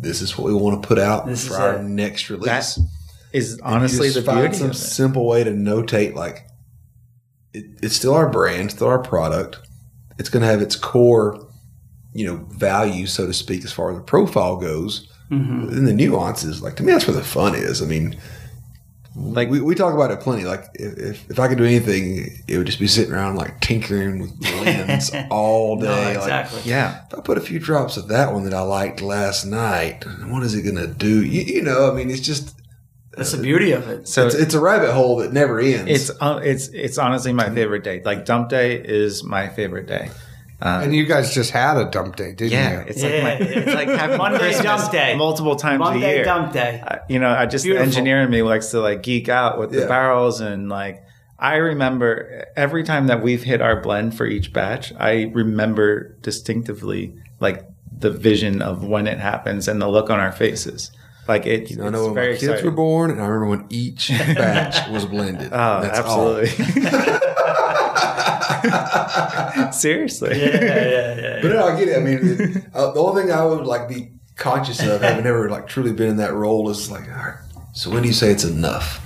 This 0.00 0.22
is 0.22 0.38
what 0.38 0.46
we 0.46 0.54
want 0.54 0.80
to 0.80 0.86
put 0.86 1.00
out 1.00 1.26
This 1.26 1.48
for 1.48 1.56
our 1.56 1.74
it. 1.78 1.82
next 1.82 2.30
release. 2.30 2.46
That 2.46 2.78
is 3.32 3.58
honestly 3.64 4.10
the 4.10 4.22
find 4.22 4.42
beauty 4.42 4.54
some 4.58 4.66
of 4.66 4.76
it. 4.76 4.78
simple 4.78 5.26
way 5.26 5.42
to 5.42 5.50
notate 5.50 6.14
like 6.14 6.46
it, 7.52 7.64
it's 7.82 7.96
still 7.96 8.14
our 8.14 8.28
brand, 8.30 8.70
still 8.70 8.86
our 8.86 9.00
product. 9.00 9.58
It's 10.16 10.28
going 10.28 10.42
to 10.42 10.46
have 10.46 10.62
its 10.62 10.76
core, 10.76 11.44
you 12.12 12.24
know, 12.26 12.36
value, 12.52 13.06
so 13.08 13.26
to 13.26 13.32
speak, 13.34 13.64
as 13.64 13.72
far 13.72 13.90
as 13.90 13.96
the 13.96 14.04
profile 14.04 14.54
goes. 14.56 15.08
Mhm. 15.32 15.72
And 15.76 15.88
the 15.88 15.92
nuances, 15.92 16.62
like 16.62 16.76
to 16.76 16.84
me, 16.84 16.92
that's 16.92 17.08
where 17.08 17.16
the 17.16 17.24
fun 17.24 17.56
is. 17.56 17.82
I 17.82 17.86
mean, 17.86 18.16
Like- 19.16 19.50
we, 19.50 19.60
we 19.60 19.74
talk 19.74 19.94
about 19.94 20.10
it 20.10 20.20
plenty. 20.20 20.44
Like 20.44 20.64
if, 20.74 20.96
if, 20.98 21.30
if 21.30 21.38
I 21.40 21.48
could 21.48 21.58
do 21.58 21.64
anything, 21.64 22.42
it 22.46 22.56
would 22.58 22.66
just 22.66 22.78
be 22.78 22.86
sitting 22.86 23.12
around 23.12 23.36
like 23.36 23.60
tinkering 23.60 24.20
with 24.20 24.38
blends 24.40 25.10
all 25.30 25.76
day. 25.76 25.86
No, 25.86 25.90
Like, 25.92 26.16
exactly. 26.16 26.60
Yeah, 26.64 27.04
if 27.10 27.18
I 27.18 27.20
put 27.22 27.36
a 27.38 27.40
few 27.40 27.58
drops 27.58 27.96
of 27.96 28.08
that 28.08 28.32
one 28.32 28.44
that 28.44 28.54
I 28.54 28.60
liked 28.60 29.00
last 29.02 29.44
night, 29.44 30.04
what 30.26 30.42
is 30.42 30.54
it 30.54 30.62
going 30.62 30.76
to 30.76 30.86
do? 30.86 31.24
You, 31.24 31.40
you 31.42 31.62
know, 31.62 31.90
I 31.90 31.94
mean, 31.94 32.10
it's 32.10 32.20
just 32.20 32.54
That's 33.16 33.32
the 33.32 33.42
beauty 33.42 33.72
of 33.72 33.88
it. 33.88 34.06
so 34.06 34.26
it's, 34.26 34.34
it's 34.36 34.54
a 34.54 34.60
rabbit 34.60 34.92
hole 34.92 35.16
that 35.16 35.32
never 35.32 35.58
ends. 35.58 35.90
It's 35.90 36.10
uh, 36.20 36.40
it's 36.42 36.68
it's 36.68 36.98
honestly 36.98 37.32
my 37.32 37.50
favorite 37.50 37.82
day. 37.82 38.00
Like 38.04 38.24
dump 38.24 38.48
day 38.50 38.76
is 38.80 39.24
my 39.24 39.48
favorite 39.48 39.86
day. 39.86 40.10
Uh, 40.60 40.80
And 40.82 40.94
you 40.94 41.06
guys 41.06 41.32
just 41.32 41.52
had 41.52 41.76
a 41.76 41.88
dump 41.90 42.16
day, 42.16 42.32
didn't 42.32 42.52
yeah, 42.52 42.72
you? 42.80 42.84
it's 42.88 43.02
Yeah. 43.02 43.08
like 43.10 43.22
my, 43.40 43.46
it's 43.46 43.74
like 43.74 43.88
having 43.88 44.18
Monday 44.18 44.38
Christmas 44.38 44.64
dump 44.64 44.92
day. 44.92 45.14
multiple 45.16 45.54
times 45.56 45.76
a 45.76 45.78
Monday 45.78 46.16
year. 46.16 46.24
dump 46.24 46.52
day. 46.52 46.82
I- 46.84 46.98
you 47.08 47.18
know, 47.20 47.30
I 47.30 47.46
just 47.46 47.64
the 47.64 47.78
engineer 47.78 48.22
in 48.22 48.30
me 48.30 48.42
likes 48.42 48.68
to 48.72 48.80
like 48.80 49.02
geek 49.04 49.28
out 49.28 49.58
with 49.58 49.70
the 49.70 49.86
barrels 49.86 50.40
and 50.40 50.68
like. 50.68 51.04
I 51.40 51.54
remember 51.58 52.46
every 52.56 52.82
time 52.82 53.06
that 53.06 53.22
we've 53.22 53.44
hit 53.44 53.62
our 53.62 53.80
blend 53.80 54.16
for 54.16 54.26
each 54.26 54.52
batch. 54.52 54.92
I 54.98 55.30
remember 55.32 56.16
distinctively 56.20 57.14
like 57.38 57.64
the 57.96 58.10
vision 58.10 58.60
of 58.60 58.82
when 58.84 59.06
it 59.06 59.18
happens 59.20 59.68
and 59.68 59.80
the 59.80 59.86
look 59.86 60.10
on 60.10 60.18
our 60.18 60.32
faces. 60.32 60.90
Like 61.28 61.46
it, 61.46 61.70
You 61.70 61.76
know, 61.76 61.86
I 61.86 61.90
know 61.90 62.06
when 62.06 62.14
my 62.16 62.26
kids 62.32 62.42
exciting. 62.42 62.64
were 62.64 62.70
born, 62.72 63.12
and 63.12 63.20
I 63.20 63.26
remember 63.26 63.50
when 63.56 63.66
each 63.70 64.08
batch 64.08 64.88
was 64.90 65.04
blended. 65.06 65.50
Oh, 65.52 65.80
That's 65.82 66.00
all. 66.00 66.38
absolutely. 66.38 67.20
Seriously. 69.72 70.38
Yeah, 70.40 70.64
yeah, 70.64 71.20
yeah. 71.20 71.38
But 71.42 71.48
no, 71.48 71.66
I 71.66 71.78
get 71.78 71.88
it. 71.88 71.96
I 71.96 72.00
mean, 72.00 72.18
it, 72.22 72.64
uh, 72.74 72.92
the 72.92 73.00
only 73.00 73.22
thing 73.22 73.32
I 73.32 73.44
would 73.44 73.66
like 73.66 73.88
be 73.88 74.12
conscious 74.36 74.80
of, 74.86 75.00
having 75.02 75.24
never 75.24 75.48
like 75.50 75.66
truly 75.68 75.92
been 75.92 76.08
in 76.08 76.16
that 76.18 76.34
role, 76.34 76.68
is 76.70 76.90
like, 76.90 77.08
all 77.08 77.14
right. 77.16 77.38
So 77.74 77.90
when 77.90 78.02
do 78.02 78.08
you 78.08 78.14
say 78.14 78.30
it's 78.30 78.44
enough? 78.44 79.04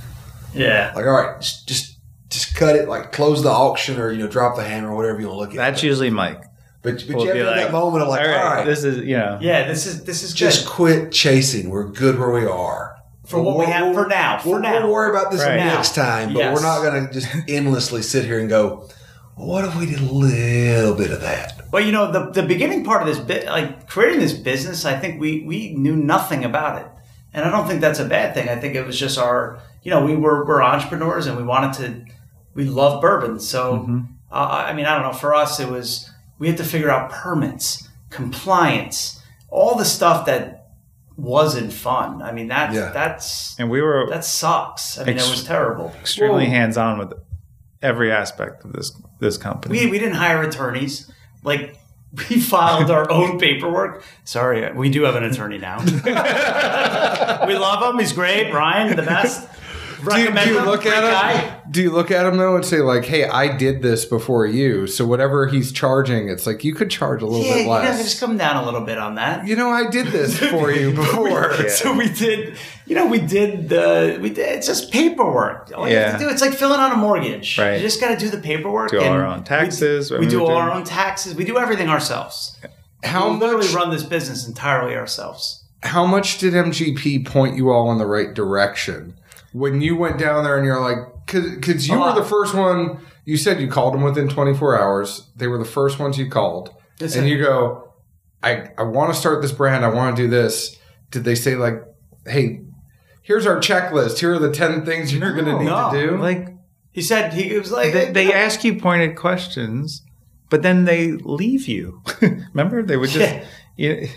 Yeah. 0.55 0.93
Like, 0.95 1.07
all 1.07 1.13
right, 1.13 1.41
just 1.41 1.67
just, 1.69 1.99
just 2.31 2.55
cut 2.57 2.77
it. 2.77 2.89
Like, 2.89 3.13
close 3.13 3.43
the 3.43 3.51
auction, 3.51 3.99
or 3.99 4.11
you 4.13 4.19
know, 4.19 4.29
drop 4.29 4.57
the 4.57 4.65
hammer, 4.65 4.91
or 4.93 4.97
whatever 4.97 5.21
you 5.21 5.27
want 5.29 5.37
to 5.37 5.41
look 5.41 5.51
at. 5.51 5.57
That's 5.57 5.83
usually 5.83 6.11
Mike. 6.11 6.43
but 6.83 7.05
but 7.07 7.17
We'll 7.17 7.21
you 7.25 7.27
have 7.29 7.35
be 7.35 7.41
to 7.41 7.47
have 7.47 7.57
like, 7.57 7.67
that 7.67 7.73
moment 7.73 8.03
of 8.03 8.09
like, 8.09 8.21
all 8.23 8.27
right, 8.29 8.37
all 8.45 8.55
right, 8.57 8.67
this 8.67 8.85
is 8.85 8.99
you 8.99 9.17
know, 9.17 9.39
Yeah, 9.41 9.69
this 9.69 9.87
is 9.87 10.05
this 10.05 10.23
is 10.23 10.33
just 10.33 10.65
good. 10.67 10.71
quit 10.73 11.13
chasing. 11.13 11.71
We're 11.71 11.89
good 11.89 12.19
where 12.19 12.31
we 12.31 12.47
are. 12.47 12.97
For 13.25 13.41
what 13.41 13.57
we 13.57 13.67
have 13.67 13.95
for 13.95 14.07
now, 14.09 14.39
for 14.41 14.49
we'll, 14.51 14.61
now. 14.61 14.83
we'll 14.83 14.93
worry 14.93 15.09
about 15.11 15.31
this 15.31 15.41
Right. 15.41 15.57
next 15.57 15.95
time, 15.95 16.35
but 16.35 16.41
Yes. 16.41 16.55
we're 16.55 16.63
not 16.67 16.83
going 16.83 17.07
to 17.07 17.13
just 17.13 17.29
endlessly 17.49 18.03
sit 18.03 18.25
here 18.25 18.41
and 18.41 18.49
go. 18.49 18.89
Well, 19.37 19.47
what 19.49 19.65
if 19.65 19.75
we 19.77 19.87
did 19.87 20.01
a 20.01 20.05
little 20.13 20.95
bit 20.95 21.11
of 21.11 21.21
that? 21.23 21.63
Well, 21.73 21.83
you 21.83 21.93
know, 21.93 22.11
the 22.13 22.31
the 22.31 22.43
beginning 22.43 22.85
part 22.85 23.03
of 23.03 23.09
this 23.09 23.19
bit, 23.19 23.47
like 23.47 23.89
creating 23.89 24.21
this 24.21 24.33
business, 24.35 24.85
I 24.85 24.99
think 24.99 25.21
we 25.21 25.41
we 25.45 25.73
knew 25.75 25.97
nothing 25.97 26.45
about 26.45 26.81
it, 26.83 26.87
and 27.33 27.45
I 27.45 27.51
don't 27.51 27.67
think 27.67 27.81
that's 27.81 27.99
a 27.99 28.05
bad 28.05 28.35
thing. 28.35 28.49
I 28.49 28.57
think 28.57 28.75
it 28.75 28.85
was 28.87 28.99
just 28.99 29.19
our, 29.19 29.59
you 29.83 29.91
know, 29.91 30.05
we 30.05 30.15
were 30.17 30.45
we're 30.47 30.63
entrepreneurs 30.63 31.27
and 31.27 31.37
we 31.37 31.43
wanted 31.43 31.73
to, 31.75 32.13
we 32.55 32.65
love 32.65 33.01
bourbon, 33.01 33.41
so 33.41 34.05
uh, 34.31 34.65
I 34.69 34.75
mean, 34.75 34.85
I 34.87 34.95
don't 34.95 35.03
know. 35.11 35.19
For 35.19 35.35
us, 35.35 35.59
it 35.61 35.69
was 35.69 36.11
we 36.39 36.49
had 36.49 36.59
to 36.59 36.65
figure 36.65 36.91
out 36.91 37.11
permits, 37.11 37.89
compliance, 38.11 39.23
all 39.49 39.77
the 39.77 39.85
stuff 39.87 40.27
that 40.27 40.59
wasn't 41.17 41.73
fun. 41.73 42.21
I 42.23 42.33
mean, 42.33 42.49
that 42.49 42.73
Yeah. 42.75 42.91
that's 42.93 43.59
and 43.59 43.71
we 43.71 43.81
were 43.81 44.07
that 44.11 44.25
sucks. 44.27 44.99
I 44.99 45.05
mean, 45.05 45.15
Ex- 45.17 45.27
it 45.27 45.31
was 45.31 45.45
terrible. 45.45 45.93
extremely 46.01 46.47
hands 46.47 46.77
on 46.77 46.99
with 46.99 47.13
every 47.83 48.13
aspect 48.13 48.65
of 48.65 48.73
this 48.73 48.93
this 49.19 49.37
company. 49.37 49.79
We, 49.79 49.91
we 49.91 49.99
didn't 49.99 50.15
hire 50.17 50.43
attorneys. 50.43 51.11
Like 51.45 51.77
we 52.29 52.41
filed 52.41 52.91
our 52.91 53.11
own 53.11 53.39
paperwork. 53.39 54.05
Sorry, 54.25 54.71
we 54.73 54.91
do 54.91 55.03
have 55.03 55.17
an 55.17 55.25
attorney 55.25 55.59
now. 55.59 55.79
we 57.47 57.55
love 57.57 57.95
him. 57.95 57.99
He's 57.99 58.13
great. 58.13 58.53
Ryan, 58.53 58.97
the 58.97 59.03
best. 59.03 59.49
Do 60.11 60.21
you, 60.21 60.31
do 60.33 60.51
you 60.53 60.61
look 60.63 60.85
at 60.87 61.05
him? 61.05 61.11
guy. 61.11 61.61
Do 61.71 61.81
you 61.83 61.91
look 61.91 62.11
at 62.11 62.27
him 62.27 62.37
though 62.37 62.57
and 62.57 62.65
say 62.65 62.79
like, 62.81 63.05
"Hey, 63.05 63.25
I 63.25 63.57
did 63.57 63.83
this 63.83 64.05
before 64.05 64.47
you, 64.47 64.87
so 64.87 65.07
whatever 65.07 65.47
he's 65.47 65.73
charging, 65.73 66.29
it's 66.29 66.47
like 66.47 66.65
you 66.65 66.75
could 66.75 66.91
charge 66.91 67.23
a 67.23 67.27
little 67.27 67.47
Yeah, 67.47 67.55
bit 67.55 67.65
you 67.65 67.71
less." 67.71 68.03
just 68.03 68.21
come 68.21 68.37
down 68.37 68.57
a 68.57 68.65
little 68.65 68.81
bit 68.83 68.99
on 68.99 69.15
that. 69.15 69.47
You 69.47 69.57
know, 69.57 69.71
I 69.71 69.89
did 69.89 70.09
this 70.09 70.39
for 70.51 70.71
you 70.71 70.93
before. 70.93 71.53
So 71.69 71.95
we 71.97 72.09
did, 72.09 72.57
you 72.87 72.95
know, 72.95 73.07
we 73.07 73.19
did 73.21 73.69
the, 73.69 74.19
we 74.21 74.29
did, 74.31 74.57
it's 74.59 74.67
just 74.67 74.93
paperwork. 74.93 75.71
All 75.75 75.89
you 75.89 75.97
have 75.97 76.13
Yeah. 76.13 76.19
to 76.19 76.25
do, 76.25 76.31
it's 76.31 76.43
like 76.43 76.53
filling 76.53 76.81
out 76.81 76.93
a 76.93 76.97
mortgage. 76.97 77.57
Right. 77.59 77.75
You 77.77 77.81
just 77.81 78.01
got 78.01 78.11
to 78.11 78.17
do 78.17 78.29
the 78.31 78.39
paperwork. 78.39 78.91
Do 78.91 78.99
all 78.99 79.05
and 79.05 79.15
our 79.15 79.27
own 79.27 79.45
taxes. 79.45 80.11
We, 80.11 80.19
we 80.21 80.27
do 80.27 80.43
all 80.45 80.51
our 80.57 80.71
own 80.71 80.85
taxes. 80.85 81.35
We 81.35 81.45
do 81.45 81.59
everything 81.59 81.89
ourselves. 81.89 82.59
How 83.05 83.31
we 83.33 83.39
literally 83.39 83.67
much? 83.67 83.75
run 83.75 83.91
this 83.91 84.03
business 84.03 84.47
entirely 84.47 84.95
ourselves. 84.95 85.65
How 85.83 86.05
much 86.07 86.39
did 86.39 86.53
MGP 86.55 87.27
point 87.27 87.57
you 87.57 87.71
all 87.71 87.91
in 87.91 87.99
the 87.99 88.07
right 88.07 88.33
direction 88.35 89.15
when 89.53 89.81
you 89.81 89.97
went 89.97 90.19
down 90.19 90.45
there 90.45 90.57
and 90.57 90.65
you're 90.67 90.81
like, 90.81 90.99
because 91.27 91.89
you 91.89 91.99
were 91.99 92.15
the 92.15 92.25
first 92.25 92.55
one. 92.55 92.99
You 93.25 93.37
said 93.37 93.61
you 93.61 93.69
called 93.69 93.95
them 93.95 94.03
within 94.03 94.29
24 94.29 94.81
hours. 94.81 95.29
They 95.37 95.47
were 95.47 95.59
the 95.59 95.65
first 95.65 95.99
ones 96.01 96.19
you 96.19 96.29
called, 96.29 96.75
That's 96.99 97.15
and 97.15 97.27
it. 97.27 97.31
you 97.31 97.39
go, 97.43 97.93
"I 98.43 98.71
I 98.77 98.83
want 98.83 99.13
to 99.15 99.19
start 99.19 99.41
this 99.43 99.53
brand. 99.53 99.85
I 99.85 99.89
want 99.89 100.17
to 100.17 100.23
do 100.25 100.29
this." 100.29 100.77
Did 101.13 101.23
they 101.25 101.37
say 101.37 101.55
like, 101.55 101.83
"Hey"? 102.27 102.63
Here's 103.23 103.47
our 103.47 103.59
checklist. 103.59 104.19
Here 104.19 104.35
are 104.35 104.39
the 104.41 104.51
10 104.51 104.85
things 104.85 105.15
you're 105.15 105.33
going 105.33 105.45
to 105.45 105.57
need 105.57 105.67
no. 105.67 105.93
to 105.93 106.01
do. 106.11 106.17
like 106.17 106.49
He 106.91 107.01
said 107.03 107.33
he 107.33 107.55
it 107.55 107.59
was 107.61 107.71
like 107.71 107.93
they, 107.93 108.11
they 108.11 108.33
ask 108.45 108.65
you 108.65 108.75
pointed 108.81 109.15
questions, 109.17 110.03
but 110.51 110.63
then 110.63 110.85
they 110.87 111.13
leave 111.13 111.69
you. 111.69 112.03
Remember, 112.21 112.83
they 112.83 112.97
would 112.97 113.11
just 113.11 113.21
Yeah. 113.33 113.45
you, 113.77 114.09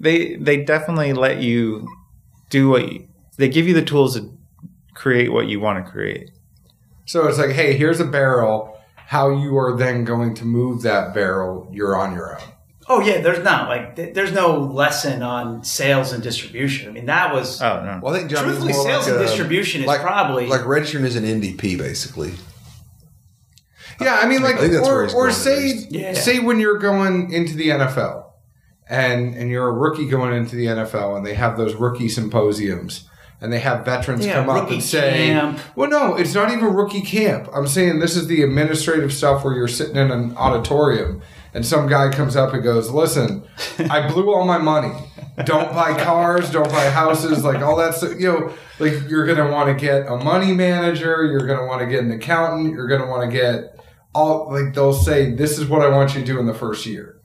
they 0.00 0.36
they 0.36 0.64
definitely 0.64 1.12
let 1.12 1.42
you 1.42 1.86
do 2.48 2.70
what 2.70 2.90
you, 2.90 3.06
they 3.36 3.50
give 3.50 3.68
you 3.68 3.74
the 3.74 3.82
tools 3.82 4.16
to 4.18 4.32
create 4.98 5.32
what 5.32 5.46
you 5.46 5.60
want 5.60 5.84
to 5.84 5.90
create. 5.90 6.32
So 7.06 7.28
it's 7.28 7.38
like, 7.38 7.50
hey, 7.50 7.76
here's 7.76 8.00
a 8.00 8.04
barrel. 8.04 8.76
How 8.96 9.30
you 9.30 9.56
are 9.56 9.76
then 9.76 10.04
going 10.04 10.34
to 10.34 10.44
move 10.44 10.82
that 10.82 11.14
barrel, 11.14 11.70
you're 11.72 11.96
on 11.96 12.14
your 12.14 12.38
own. 12.38 12.48
Oh 12.90 13.00
yeah, 13.00 13.20
there's 13.20 13.44
not 13.44 13.68
like 13.68 13.96
th- 13.96 14.14
there's 14.14 14.32
no 14.32 14.58
lesson 14.58 15.22
on 15.22 15.62
sales 15.62 16.12
and 16.12 16.22
distribution. 16.22 16.88
I 16.88 16.92
mean, 16.92 17.06
that 17.06 17.32
was 17.32 17.62
Oh 17.62 17.84
no. 17.84 18.00
Well, 18.02 18.14
I 18.14 18.18
think 18.18 18.30
John 18.30 18.44
truthfully 18.44 18.72
sales 18.72 19.06
like, 19.06 19.14
and 19.14 19.16
uh, 19.18 19.26
distribution 19.26 19.82
is 19.82 19.96
probably 19.98 20.46
like 20.46 20.66
registering 20.66 21.04
as 21.04 21.14
an 21.14 21.24
NDP, 21.24 21.78
basically. 21.78 22.32
Yeah, 24.00 24.18
I 24.22 24.26
mean, 24.26 24.42
like, 24.42 24.56
I 24.56 24.60
think 24.60 24.72
that's 24.72 24.86
where 24.86 25.04
or, 25.04 25.28
or 25.28 25.30
say. 25.30 25.86
Yeah. 25.90 26.14
say 26.14 26.38
when 26.38 26.60
you're 26.60 26.78
going 26.78 27.32
into 27.32 27.56
the 27.56 27.68
NFL, 27.68 28.30
and 28.88 29.34
and 29.34 29.50
you're 29.50 29.68
a 29.68 29.72
rookie 29.72 30.08
going 30.08 30.34
into 30.34 30.56
the 30.56 30.66
NFL, 30.66 31.16
and 31.16 31.26
they 31.26 31.34
have 31.34 31.56
those 31.56 31.74
rookie 31.74 32.08
symposiums, 32.08 33.08
and 33.40 33.52
they 33.52 33.60
have 33.60 33.84
veterans 33.84 34.26
Yeah, 34.26 34.34
come 34.34 34.50
up 34.50 34.70
and 34.70 34.82
say, 34.82 35.28
camp. 35.28 35.60
"Well, 35.76 35.88
no, 35.88 36.16
it's 36.16 36.34
not 36.34 36.50
even 36.50 36.74
rookie 36.74 37.02
camp. 37.02 37.48
I'm 37.54 37.66
saying 37.66 38.00
this 38.00 38.16
is 38.16 38.26
the 38.26 38.42
administrative 38.42 39.12
stuff 39.12 39.44
where 39.44 39.54
you're 39.54 39.68
sitting 39.68 39.96
in 39.96 40.10
an 40.10 40.36
auditorium." 40.36 41.22
And 41.54 41.64
some 41.64 41.88
guy 41.88 42.10
comes 42.10 42.36
up 42.36 42.52
and 42.52 42.62
goes, 42.62 42.90
"Listen, 42.90 43.44
I 43.90 44.08
blew 44.08 44.32
all 44.34 44.44
my 44.44 44.58
money. 44.58 44.92
Don't 45.44 45.72
buy 45.72 45.96
cars, 46.02 46.50
don't 46.50 46.68
buy 46.68 46.90
houses, 46.90 47.44
like 47.44 47.62
all 47.62 47.76
that 47.76 47.94
stuff. 47.94 48.18
You 48.18 48.32
know, 48.32 48.54
like 48.80 49.08
you're 49.08 49.24
gonna 49.24 49.50
want 49.50 49.68
to 49.68 49.74
get 49.86 50.06
a 50.08 50.16
money 50.16 50.52
manager, 50.52 51.24
you're 51.24 51.46
gonna 51.46 51.66
want 51.66 51.80
to 51.80 51.86
get 51.86 52.02
an 52.02 52.10
accountant, 52.10 52.74
you're 52.74 52.88
gonna 52.88 53.06
want 53.06 53.30
to 53.30 53.36
get 53.36 53.76
all 54.14 54.50
like 54.50 54.74
they'll 54.74 54.92
say, 54.92 55.30
this 55.32 55.58
is 55.58 55.66
what 55.68 55.80
I 55.82 55.88
want 55.88 56.14
you 56.14 56.20
to 56.20 56.26
do 56.26 56.40
in 56.40 56.46
the 56.46 56.54
first 56.54 56.86
year, 56.86 57.20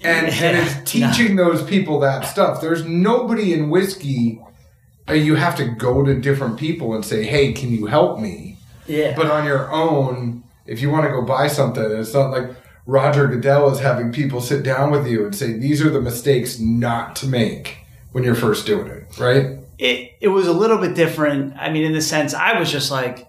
and 0.00 0.28
and 0.28 0.56
it's 0.58 0.76
teaching 0.90 1.34
those 1.34 1.62
people 1.64 1.98
that 2.00 2.20
stuff. 2.24 2.60
There's 2.60 2.84
nobody 2.84 3.52
in 3.52 3.68
whiskey. 3.68 4.40
You 5.12 5.34
have 5.36 5.56
to 5.56 5.66
go 5.66 6.04
to 6.04 6.20
different 6.20 6.58
people 6.58 6.94
and 6.94 7.04
say, 7.04 7.24
"Hey, 7.24 7.52
can 7.52 7.70
you 7.70 7.86
help 7.86 8.18
me?" 8.18 8.56
yeah. 8.86 9.14
But 9.16 9.26
on 9.26 9.44
your 9.44 9.70
own, 9.72 10.42
if 10.66 10.80
you 10.80 10.90
want 10.90 11.04
to 11.06 11.10
go 11.10 11.22
buy 11.22 11.48
something, 11.48 11.82
it's 11.82 12.14
not 12.14 12.30
like 12.30 12.50
Roger 12.86 13.26
Goodell 13.28 13.70
is 13.70 13.80
having 13.80 14.12
people 14.12 14.40
sit 14.40 14.62
down 14.62 14.90
with 14.90 15.06
you 15.06 15.24
and 15.24 15.34
say, 15.34 15.52
these 15.52 15.80
are 15.80 15.90
the 15.90 16.00
mistakes 16.00 16.58
not 16.58 17.14
to 17.16 17.26
make 17.26 17.78
when 18.12 18.24
you're 18.24 18.34
first 18.34 18.66
doing 18.66 18.88
it, 18.88 19.18
right? 19.18 19.58
it 19.78 20.12
it 20.20 20.28
was 20.28 20.46
a 20.46 20.52
little 20.52 20.78
bit 20.78 20.94
different. 20.94 21.54
I 21.56 21.70
mean, 21.70 21.84
in 21.84 21.92
the 21.92 22.02
sense, 22.02 22.34
I 22.34 22.58
was 22.58 22.70
just 22.70 22.90
like, 22.90 23.26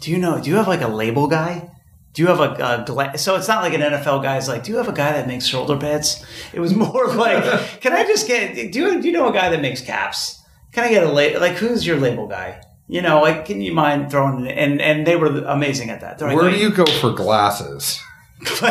do 0.00 0.10
you 0.10 0.18
know? 0.18 0.40
Do 0.40 0.48
you 0.48 0.56
have 0.56 0.68
like 0.68 0.80
a 0.80 0.88
label 0.88 1.26
guy? 1.26 1.70
Do 2.14 2.22
you 2.22 2.28
have 2.28 2.40
a, 2.40 2.52
a 2.52 2.84
gla- 2.86 3.18
so 3.18 3.34
it's 3.36 3.48
not 3.48 3.62
like 3.62 3.74
an 3.74 3.80
NFL 3.80 4.22
guy's 4.22 4.46
like, 4.48 4.62
do 4.62 4.70
you 4.70 4.78
have 4.78 4.88
a 4.88 4.92
guy 4.92 5.12
that 5.12 5.26
makes 5.26 5.46
shoulder 5.46 5.76
pads? 5.76 6.24
It 6.52 6.60
was 6.60 6.74
more 6.84 7.08
like, 7.08 7.80
can 7.80 7.92
I 7.92 8.04
just 8.04 8.26
get? 8.26 8.72
Do 8.72 8.78
you 8.78 9.02
do 9.02 9.08
you 9.08 9.12
know 9.12 9.28
a 9.28 9.32
guy 9.32 9.50
that 9.50 9.60
makes 9.60 9.80
caps? 9.80 10.40
Can 10.74 10.84
I 10.84 10.90
get 10.90 11.04
a 11.04 11.10
label? 11.10 11.40
Like, 11.40 11.54
who's 11.54 11.86
your 11.86 11.96
label 11.96 12.26
guy? 12.26 12.60
You 12.88 13.00
know, 13.00 13.22
like, 13.22 13.46
can 13.46 13.62
you 13.62 13.72
mind 13.72 14.10
throwing? 14.10 14.46
And 14.48 14.82
and 14.82 15.06
they 15.06 15.16
were 15.16 15.28
amazing 15.44 15.88
at 15.90 16.00
that. 16.00 16.20
Like, 16.20 16.36
Where 16.36 16.46
"Oh, 16.46 16.50
do 16.50 16.56
you 16.56 16.70
go 16.70 16.84
for 16.84 17.12
glasses? 17.12 18.02
do 18.40 18.66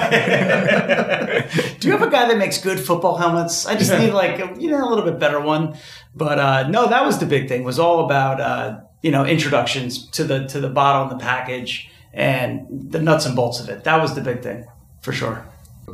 you 1.88 1.92
have 1.92 2.04
a 2.04 2.10
guy 2.12 2.28
that 2.28 2.38
makes 2.38 2.60
good 2.60 2.80
football 2.80 3.16
helmets? 3.16 3.66
I 3.66 3.76
just 3.76 3.92
need 3.92 4.12
like 4.12 4.38
a, 4.40 4.54
you 4.62 4.70
know 4.70 4.86
a 4.86 4.90
little 4.90 5.06
bit 5.06 5.18
better 5.18 5.40
one. 5.40 5.78
But 6.14 6.38
uh, 6.38 6.68
no, 6.68 6.88
that 6.90 7.06
was 7.06 7.18
the 7.20 7.26
big 7.26 7.48
thing. 7.48 7.64
Was 7.64 7.80
all 7.80 8.06
about 8.06 8.42
uh, 8.42 8.82
you 9.02 9.10
know 9.10 9.26
introductions 9.26 10.06
to 10.12 10.26
the 10.26 10.46
to 10.48 10.60
the 10.60 10.70
bottle 10.70 11.10
and 11.10 11.20
the 11.20 11.24
package 11.24 11.90
and 12.14 12.68
the 12.92 13.02
nuts 13.02 13.26
and 13.26 13.36
bolts 13.36 13.62
of 13.62 13.70
it. 13.70 13.86
That 13.86 14.02
was 14.02 14.14
the 14.14 14.22
big 14.22 14.44
thing 14.44 14.66
for 15.02 15.14
sure. 15.14 15.44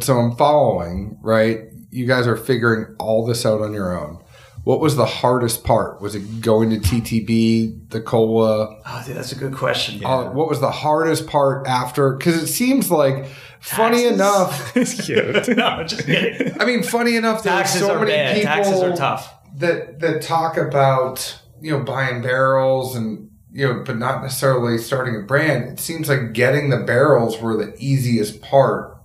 So 0.02 0.17
I'm 0.17 0.36
following, 0.36 1.17
right? 1.22 1.69
You 1.91 2.06
guys 2.06 2.28
are 2.28 2.36
figuring 2.36 2.95
all 3.00 3.26
this 3.26 3.45
out 3.45 3.62
on 3.62 3.74
your 3.74 3.98
own. 3.98 4.22
What 4.69 4.82
was 4.82 4.95
the 4.95 5.08
hardest 5.08 5.63
part? 5.63 5.99
Was 5.99 6.13
it 6.13 6.41
going 6.41 6.69
to 6.69 6.77
TTB, 6.77 7.89
the 7.89 8.01
cola? 8.01 8.79
Oh, 8.86 9.03
dude, 9.03 9.15
that's 9.15 9.32
a 9.32 9.36
good 9.36 9.55
question. 9.55 10.05
Uh, 10.05 10.25
what 10.29 10.47
was 10.47 10.60
the 10.62 10.69
hardest 10.69 11.25
part 11.25 11.65
after? 11.65 12.12
Because 12.13 12.36
it 12.36 12.45
seems 12.45 12.91
like, 12.91 13.25
funny 13.62 14.03
Taxes? 14.03 14.12
enough, 14.13 14.77
It's 14.77 15.05
cute. 15.08 15.47
no, 15.58 15.84
just 15.86 16.05
kidding. 16.05 16.62
I 16.62 16.65
mean, 16.65 16.84
funny 16.84 17.15
enough, 17.15 17.41
there's 17.41 17.55
Taxes 17.55 17.82
so 17.82 17.95
are 17.95 17.99
many 18.01 18.12
bad. 18.12 18.36
people 18.36 18.53
Taxes 18.53 18.84
are 18.84 18.95
tough. 18.95 19.34
that 19.55 20.01
that 20.01 20.21
talk 20.21 20.55
about 20.55 21.41
you 21.60 21.75
know 21.75 21.84
buying 21.84 22.21
barrels 22.21 22.95
and 22.95 23.32
you 23.51 23.67
know, 23.67 23.84
but 23.84 23.97
not 23.97 24.21
necessarily 24.21 24.77
starting 24.77 25.15
a 25.15 25.25
brand. 25.25 25.67
It 25.67 25.79
seems 25.79 26.10
like 26.10 26.34
getting 26.34 26.69
the 26.69 26.77
barrels 26.77 27.41
were 27.41 27.58
the 27.58 27.75
easiest 27.79 28.39
part 28.43 29.01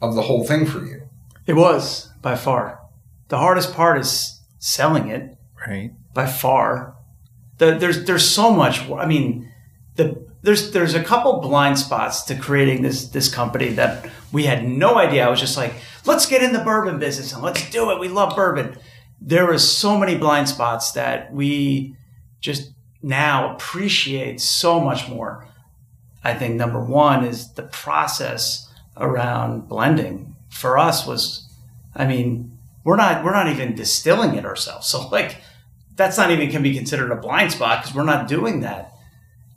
of 0.00 0.14
the 0.14 0.22
whole 0.22 0.46
thing 0.46 0.64
for 0.64 0.82
you. 0.82 1.02
It 1.46 1.52
was 1.52 2.10
by 2.22 2.34
far 2.34 2.80
the 3.28 3.36
hardest 3.36 3.74
part 3.74 3.98
is 3.98 4.38
selling 4.62 5.08
it. 5.08 5.36
right. 5.66 5.90
by 6.14 6.24
far. 6.24 6.94
The, 7.58 7.72
there's 7.72 8.04
there's 8.04 8.28
so 8.28 8.50
much. 8.50 8.88
I 8.90 9.06
mean, 9.06 9.52
the 9.96 10.24
there's 10.42 10.70
there's 10.70 10.94
a 10.94 11.02
couple 11.02 11.40
blind 11.40 11.78
spots 11.78 12.22
to 12.22 12.36
creating 12.36 12.82
this 12.82 13.08
this 13.08 13.32
company 13.32 13.70
that 13.70 14.08
we 14.32 14.44
had 14.44 14.64
no 14.66 14.96
idea. 14.96 15.26
I 15.26 15.30
was 15.30 15.40
just 15.40 15.56
like, 15.56 15.74
let's 16.06 16.26
get 16.26 16.42
in 16.42 16.52
the 16.52 16.60
bourbon 16.60 16.98
business 16.98 17.32
and 17.32 17.42
let's 17.42 17.68
do 17.70 17.90
it. 17.90 18.00
We 18.00 18.08
love 18.08 18.34
bourbon. 18.34 18.78
There 19.20 19.46
was 19.46 19.68
so 19.70 19.98
many 19.98 20.16
blind 20.16 20.48
spots 20.48 20.92
that 20.92 21.32
we 21.32 21.96
just 22.40 22.72
now 23.02 23.54
appreciate 23.54 24.40
so 24.40 24.80
much 24.80 25.08
more. 25.08 25.48
I 26.24 26.34
think 26.34 26.54
number 26.54 26.82
one 26.82 27.24
is 27.24 27.52
the 27.54 27.64
process 27.64 28.72
around 28.96 29.68
blending 29.68 30.36
for 30.50 30.78
us 30.78 31.06
was, 31.06 31.48
I 31.94 32.06
mean, 32.06 32.51
we're 32.84 32.96
not 32.96 33.24
we're 33.24 33.32
not 33.32 33.48
even 33.48 33.74
distilling 33.74 34.34
it 34.34 34.44
ourselves. 34.44 34.86
So 34.90 35.08
like 35.08 35.36
that's 35.94 36.16
not 36.16 36.30
even 36.30 36.50
can 36.50 36.62
be 36.62 36.74
considered 36.74 37.10
a 37.10 37.16
blind 37.16 37.52
spot 37.52 37.82
because 37.82 37.94
we're 37.94 38.04
not 38.04 38.26
doing 38.28 38.60
that. 38.60 38.92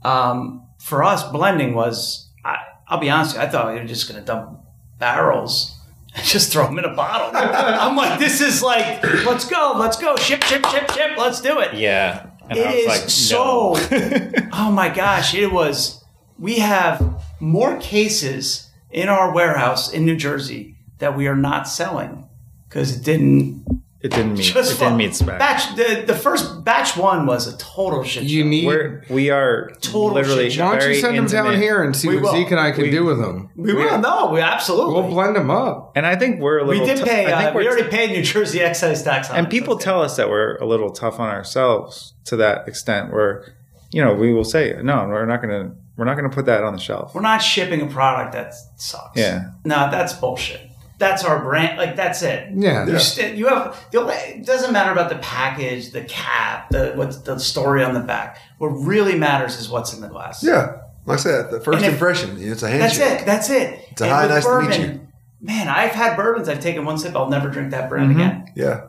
Um, 0.04 0.68
for 0.80 1.04
us, 1.04 1.24
blending 1.32 1.74
was 1.74 2.30
I, 2.44 2.58
I'll 2.88 3.00
be 3.00 3.10
honest, 3.10 3.36
with 3.36 3.42
you, 3.42 3.48
I 3.48 3.52
thought 3.52 3.74
we 3.74 3.80
were 3.80 3.86
just 3.86 4.08
going 4.08 4.20
to 4.20 4.26
dump 4.26 4.60
barrels 5.00 5.76
and 6.16 6.24
just 6.26 6.52
throw 6.52 6.66
them 6.66 6.78
in 6.78 6.86
a 6.86 6.94
bottle. 6.94 7.32
I'm 7.34 7.96
like, 7.96 8.20
this 8.20 8.42
is 8.42 8.62
like, 8.62 9.04
let's 9.26 9.50
go, 9.50 9.74
let's 9.78 9.98
go, 9.98 10.16
ship, 10.18 10.44
ship, 10.44 10.66
ship, 10.68 10.92
ship, 10.92 11.18
let's 11.18 11.42
do 11.42 11.60
it. 11.60 11.74
Yeah. 11.74 12.28
And 12.50 12.60
It 12.60 12.68
I 12.68 12.70
was 12.70 12.76
is 12.76 12.88
like, 12.88 13.10
so. 13.10 14.50
oh 14.54 14.72
my 14.72 14.90
gosh! 14.90 15.34
It 15.34 15.52
was. 15.52 16.04
We 16.38 16.60
have 16.60 17.24
more 17.40 17.78
cases 17.80 18.70
in 18.92 19.10
our 19.10 19.34
warehouse 19.34 19.92
in 19.92 20.06
New 20.06 20.16
Jersey 20.16 20.76
that 21.00 21.18
we 21.18 21.28
are 21.28 21.36
not 21.36 21.68
selling 21.68 22.30
because 22.76 22.98
it 22.98 23.04
didn't 23.06 23.66
it 24.02 24.12
didn't 24.12 24.34
meet. 24.34 24.44
just 24.44 24.74
It 24.76 24.80
didn't 24.84 24.98
meet 24.98 25.16
spec. 25.16 25.40
Batch 25.40 25.76
the, 25.78 26.04
the 26.06 26.14
first 26.14 26.64
batch 26.64 26.96
one 26.98 27.26
was 27.26 27.48
a 27.52 27.58
total 27.58 28.04
shit. 28.04 28.24
You 28.24 28.44
show. 28.44 28.48
need. 28.50 28.66
We're, 28.68 29.04
we 29.10 29.30
are 29.32 29.72
Total 29.82 30.12
literally 30.12 30.50
shit. 30.52 30.62
why 30.64 30.72
don't 30.74 30.80
very 30.82 30.96
you 30.96 31.02
send 31.02 31.18
them 31.18 31.26
down 31.26 31.56
here 31.56 31.82
and 31.82 31.96
see 31.96 32.10
We 32.10 32.16
what 32.18 32.24
will. 32.26 32.32
Zeke 32.34 32.52
and 32.52 32.60
I 32.60 32.72
can 32.72 32.84
We- 32.84 32.92
do 32.92 33.04
with 33.06 33.18
them? 33.20 33.50
we 33.56 33.74
will 33.74 33.98
no, 34.00 34.28
we 34.28 34.42
absolutely. 34.42 34.94
We'll 34.94 35.10
blend 35.10 35.36
them 35.38 35.50
up. 35.50 35.94
And 35.96 36.06
I 36.06 36.16
think 36.18 36.40
we're 36.42 36.60
a 36.60 36.66
we 36.66 36.80
little. 36.80 36.86
did 36.86 36.98
tou- 36.98 37.06
pay. 37.06 37.34
I 37.34 37.38
think 37.46 37.56
Uh, 37.56 37.58
we 37.58 37.64
we're 37.66 37.72
already 37.72 37.90
paid 37.90 38.12
New 38.12 38.22
Jersey 38.24 38.60
excise 38.62 39.02
tax 39.04 39.30
on 39.32 39.38
and 39.38 39.50
people 39.50 39.78
tell 39.78 40.02
us 40.04 40.18
that 40.18 40.30
we're 40.30 40.58
a 40.58 40.66
little 40.66 40.92
tough 40.92 41.20
on 41.20 41.30
ourselves 41.30 42.14
to 42.26 42.36
that 42.36 42.68
extent 42.68 43.12
where 43.14 43.56
you 43.92 44.04
know 44.04 44.14
we 44.14 44.34
will 44.34 44.44
say 44.44 44.76
no 44.84 45.08
we're 45.08 45.26
not 45.26 45.42
gonna 45.42 45.74
we're 45.98 46.06
not 46.06 46.16
gonna 46.16 46.30
put 46.30 46.46
that 46.46 46.64
on 46.64 46.74
the 46.74 46.80
shelf 46.80 47.16
we're 47.16 47.22
not 47.22 47.42
shipping 47.42 47.82
a 47.82 47.88
product 47.88 48.34
that 48.34 48.54
sucks. 48.76 49.18
Yeah. 49.18 49.52
no, 49.64 49.90
that's 49.90 50.14
bullshit. 50.14 50.62
That's 50.98 51.24
our 51.26 51.44
brand. 51.44 51.78
Like 51.78 51.96
that's 51.96 52.22
it. 52.22 52.50
Yeah. 52.56 52.88
You, 52.88 53.00
st- 53.00 53.36
you 53.36 53.48
have 53.48 53.86
the 53.92 54.00
only, 54.00 54.14
it 54.14 54.46
doesn't 54.46 54.72
matter 54.72 54.92
about 54.92 55.10
the 55.10 55.18
package, 55.18 55.92
the 55.92 56.04
cap, 56.04 56.70
the 56.70 56.94
what's 56.96 57.18
the 57.18 57.38
story 57.40 57.84
on 57.84 57.94
the 57.94 58.00
back. 58.00 58.40
What 58.60 58.70
really 58.70 59.18
matters 59.18 59.58
is 59.60 59.70
what's 59.70 59.94
in 59.94 60.02
the 60.02 60.08
glass. 60.08 60.42
Yeah, 60.44 60.78
like 61.06 61.20
I 61.20 61.22
said, 61.22 61.52
the 61.52 61.60
first 61.60 61.78
And 61.78 61.86
if- 61.88 61.94
impression. 61.94 62.38
It's 62.40 62.64
a 62.64 62.70
handshake. 62.70 63.00
that's 63.00 63.22
it. 63.22 63.26
That's 63.26 63.50
it. 63.50 63.88
It's 63.92 64.02
a 64.02 64.10
hi, 64.10 64.22
with 64.28 64.32
nice 64.32 64.46
to 64.46 64.62
meet 64.62 64.80
you. 64.94 65.02
Man, 65.42 65.68
I've 65.68 65.92
had 65.92 66.16
bourbons. 66.16 66.48
I've 66.50 66.60
taken 66.62 66.86
one 66.86 66.98
sip. 66.98 67.16
I'll 67.16 67.30
never 67.30 67.50
drink 67.50 67.72
that 67.72 67.90
brand 67.90 68.12
Mm-hmm. 68.12 68.20
again. 68.22 68.46
Yeah. 68.56 68.88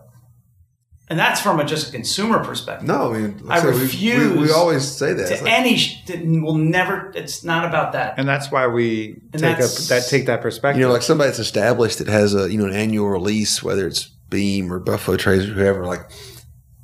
And 1.08 1.16
that's 1.16 1.40
from 1.40 1.60
a 1.60 1.64
just 1.64 1.90
a 1.90 1.92
consumer 1.92 2.42
perspective. 2.42 2.88
No, 2.88 3.14
I 3.14 3.18
mean, 3.18 3.40
I 3.48 3.60
said, 3.60 3.74
we- 3.74 3.80
refuse 3.82 4.32
We, 4.32 4.38
we, 4.42 4.50
always 4.50 4.86
say 4.90 5.12
that. 5.12 5.30
It's 5.30 5.38
To 5.38 5.44
like, 5.44 5.52
any, 5.52 5.76
sh- 5.76 6.04
that 6.06 6.26
will 6.26 6.56
never. 6.56 7.12
It's 7.14 7.44
not 7.44 7.64
about 7.64 7.92
that. 7.92 8.18
and 8.18 8.28
that's 8.28 8.50
why 8.50 8.66
we 8.66 9.20
And 9.32 9.40
take 9.40 9.60
up 9.60 9.70
that 9.88 10.06
take 10.10 10.26
that 10.26 10.42
perspective 10.42 10.80
you 10.80 10.86
know, 10.86 10.92
like 10.92 11.02
somebody 11.02 11.28
that's 11.28 11.38
established 11.38 11.98
that 11.98 12.08
has 12.08 12.34
a 12.34 12.50
you 12.50 12.58
know 12.58 12.66
an 12.66 12.72
annual 12.72 13.08
release, 13.08 13.62
whether 13.62 13.86
it's 13.86 14.04
Beam 14.30 14.72
or 14.72 14.80
Buffalo 14.80 15.16
Trace 15.16 15.44
or 15.48 15.52
whoever. 15.52 15.84
Like, 15.86 16.10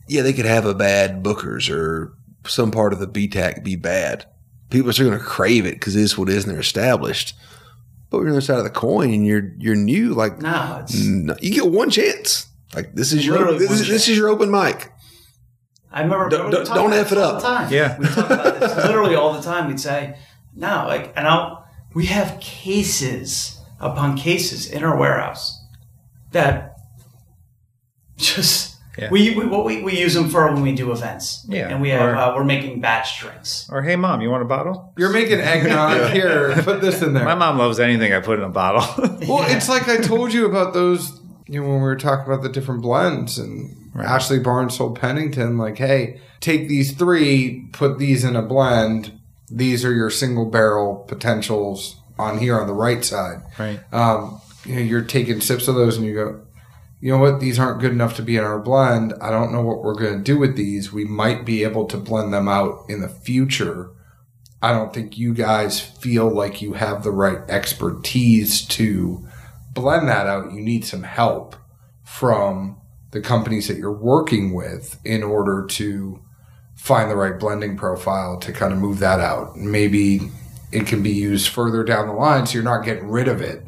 yeah, 0.06 0.22
they 0.22 0.32
could 0.32 0.44
have 0.46 0.66
a 0.66 0.74
bad 0.74 1.24
Booker's 1.24 1.68
or 1.68 2.12
some 2.46 2.70
part 2.70 2.92
of 2.92 3.00
the 3.00 3.08
BTAC 3.08 3.64
be 3.64 3.74
bad. 3.74 4.26
People 4.70 4.90
are 4.90 4.92
still 4.92 5.08
going 5.08 5.18
to 5.18 5.24
crave 5.24 5.66
it 5.66 5.74
because 5.74 5.96
it 5.96 6.02
is 6.02 6.16
what 6.16 6.28
it 6.28 6.36
is, 6.36 6.44
and 6.44 6.52
they're 6.52 6.60
established. 6.60 7.34
But 8.08 8.18
on 8.18 8.24
the 8.26 8.30
other 8.30 8.40
side 8.40 8.58
of 8.58 8.64
the 8.64 8.70
coin, 8.70 9.12
and 9.12 9.26
you're 9.26 9.50
you're 9.58 9.74
new. 9.74 10.14
Like, 10.14 10.40
no, 10.40 10.78
it's. 10.82 10.94
no, 11.04 11.34
you 11.42 11.50
get 11.52 11.66
one 11.66 11.90
chance. 11.90 12.46
Like 12.74 12.94
this 12.94 13.12
is 13.12 13.24
your 13.26 13.52
this, 13.58 13.70
is, 13.70 13.88
this 13.88 14.08
is 14.08 14.16
your 14.16 14.28
open 14.28 14.50
mic. 14.50 14.90
I 15.90 16.02
remember. 16.02 16.28
Don't- 16.30 16.46
we 16.46 16.50
don't- 16.52 16.64
talk 16.66 16.74
don't 16.76 16.92
F 16.94 17.12
it 17.12 17.18
up. 17.18 17.42
time. 17.42 17.70
Yeah. 17.72 17.98
we 17.98 18.06
talk 18.06 18.30
about 18.30 18.60
this 18.60 18.76
literally 18.86 19.14
all 19.14 19.34
the 19.34 19.42
time. 19.42 19.68
We'd 19.68 19.78
say, 19.80 20.16
"No, 20.54 20.84
like," 20.88 21.12
and 21.16 21.26
I'll. 21.28 21.66
We 21.94 22.06
have 22.06 22.40
cases 22.40 23.60
upon 23.78 24.16
cases 24.16 24.70
in 24.70 24.82
our 24.82 24.96
warehouse 24.96 25.62
that 26.30 26.76
just 28.16 28.76
Yeah. 28.98 29.08
We, 29.10 29.34
we 29.36 29.46
what 29.46 29.64
we, 29.64 29.82
we 29.82 29.98
use 29.98 30.12
them 30.14 30.28
for 30.28 30.52
when 30.52 30.62
we 30.62 30.74
do 30.74 30.92
events. 30.92 31.44
Yeah, 31.48 31.68
and 31.68 31.80
we 31.80 31.90
have 31.90 32.00
or- 32.10 32.16
uh, 32.16 32.34
we're 32.34 32.44
making 32.44 32.80
batch 32.80 33.20
drinks. 33.20 33.68
Or 33.70 33.82
hey, 33.82 33.96
mom, 33.96 34.20
you 34.20 34.30
want 34.30 34.42
a 34.42 34.46
bottle? 34.46 34.92
You're 34.98 35.12
making 35.12 35.40
eggnog 35.40 36.10
here. 36.12 36.54
Put 36.62 36.80
this 36.82 37.00
in 37.02 37.14
there. 37.14 37.24
My 37.24 37.34
mom 37.34 37.58
loves 37.58 37.80
anything 37.80 38.12
I 38.12 38.20
put 38.20 38.38
in 38.38 38.44
a 38.44 38.50
bottle. 38.50 38.82
Well, 39.28 39.44
it's 39.50 39.68
like 39.68 39.88
I 39.88 39.96
told 39.98 40.32
you 40.32 40.44
about 40.46 40.74
those, 40.74 41.20
you 41.52 41.60
know, 41.60 41.68
when 41.68 41.76
we 41.76 41.82
were 41.82 41.96
talking 41.96 42.32
about 42.32 42.42
the 42.42 42.48
different 42.48 42.80
blends 42.80 43.36
and 43.36 43.90
Ashley 43.94 44.38
Barnes 44.38 44.78
told 44.78 44.98
Pennington, 44.98 45.58
like, 45.58 45.76
hey, 45.76 46.18
take 46.40 46.66
these 46.66 46.92
three, 46.92 47.68
put 47.72 47.98
these 47.98 48.24
in 48.24 48.36
a 48.36 48.42
blend. 48.42 49.20
These 49.50 49.84
are 49.84 49.92
your 49.92 50.08
single 50.08 50.46
barrel 50.46 51.04
potentials 51.06 51.96
on 52.18 52.38
here 52.38 52.58
on 52.58 52.66
the 52.66 52.72
right 52.72 53.04
side. 53.04 53.42
right. 53.58 53.80
Um, 53.92 54.40
you 54.64 54.76
know, 54.76 54.80
you're 54.80 55.02
taking 55.02 55.42
sips 55.42 55.68
of 55.68 55.74
those 55.74 55.98
and 55.98 56.06
you 56.06 56.14
go, 56.14 56.40
you 57.00 57.12
know 57.12 57.18
what, 57.18 57.40
these 57.40 57.58
aren't 57.58 57.82
good 57.82 57.92
enough 57.92 58.16
to 58.16 58.22
be 58.22 58.38
in 58.38 58.44
our 58.44 58.58
blend. 58.58 59.12
I 59.20 59.30
don't 59.30 59.52
know 59.52 59.60
what 59.60 59.82
we're 59.82 59.94
going 59.94 60.16
to 60.16 60.24
do 60.24 60.38
with 60.38 60.56
these. 60.56 60.90
We 60.90 61.04
might 61.04 61.44
be 61.44 61.64
able 61.64 61.84
to 61.86 61.98
blend 61.98 62.32
them 62.32 62.48
out 62.48 62.86
in 62.88 63.02
the 63.02 63.10
future. 63.10 63.90
I 64.62 64.72
don't 64.72 64.94
think 64.94 65.18
you 65.18 65.34
guys 65.34 65.80
feel 65.80 66.30
like 66.30 66.62
you 66.62 66.74
have 66.74 67.02
the 67.02 67.10
right 67.10 67.40
expertise 67.50 68.64
to 68.68 69.26
blend 69.72 70.08
that 70.08 70.26
out. 70.26 70.52
You 70.52 70.60
need 70.60 70.84
some 70.84 71.02
help 71.02 71.56
from 72.04 72.80
the 73.10 73.20
companies 73.20 73.68
that 73.68 73.76
you're 73.76 73.92
working 73.92 74.54
with 74.54 74.98
in 75.04 75.22
order 75.22 75.66
to 75.66 76.22
find 76.74 77.10
the 77.10 77.16
right 77.16 77.38
blending 77.38 77.76
profile 77.76 78.38
to 78.38 78.52
kind 78.52 78.72
of 78.72 78.78
move 78.78 78.98
that 78.98 79.20
out. 79.20 79.56
Maybe 79.56 80.20
it 80.72 80.86
can 80.86 81.02
be 81.02 81.10
used 81.10 81.48
further 81.48 81.84
down 81.84 82.06
the 82.06 82.14
line 82.14 82.46
so 82.46 82.54
you're 82.54 82.62
not 82.62 82.84
getting 82.84 83.08
rid 83.08 83.28
of 83.28 83.40
it, 83.40 83.62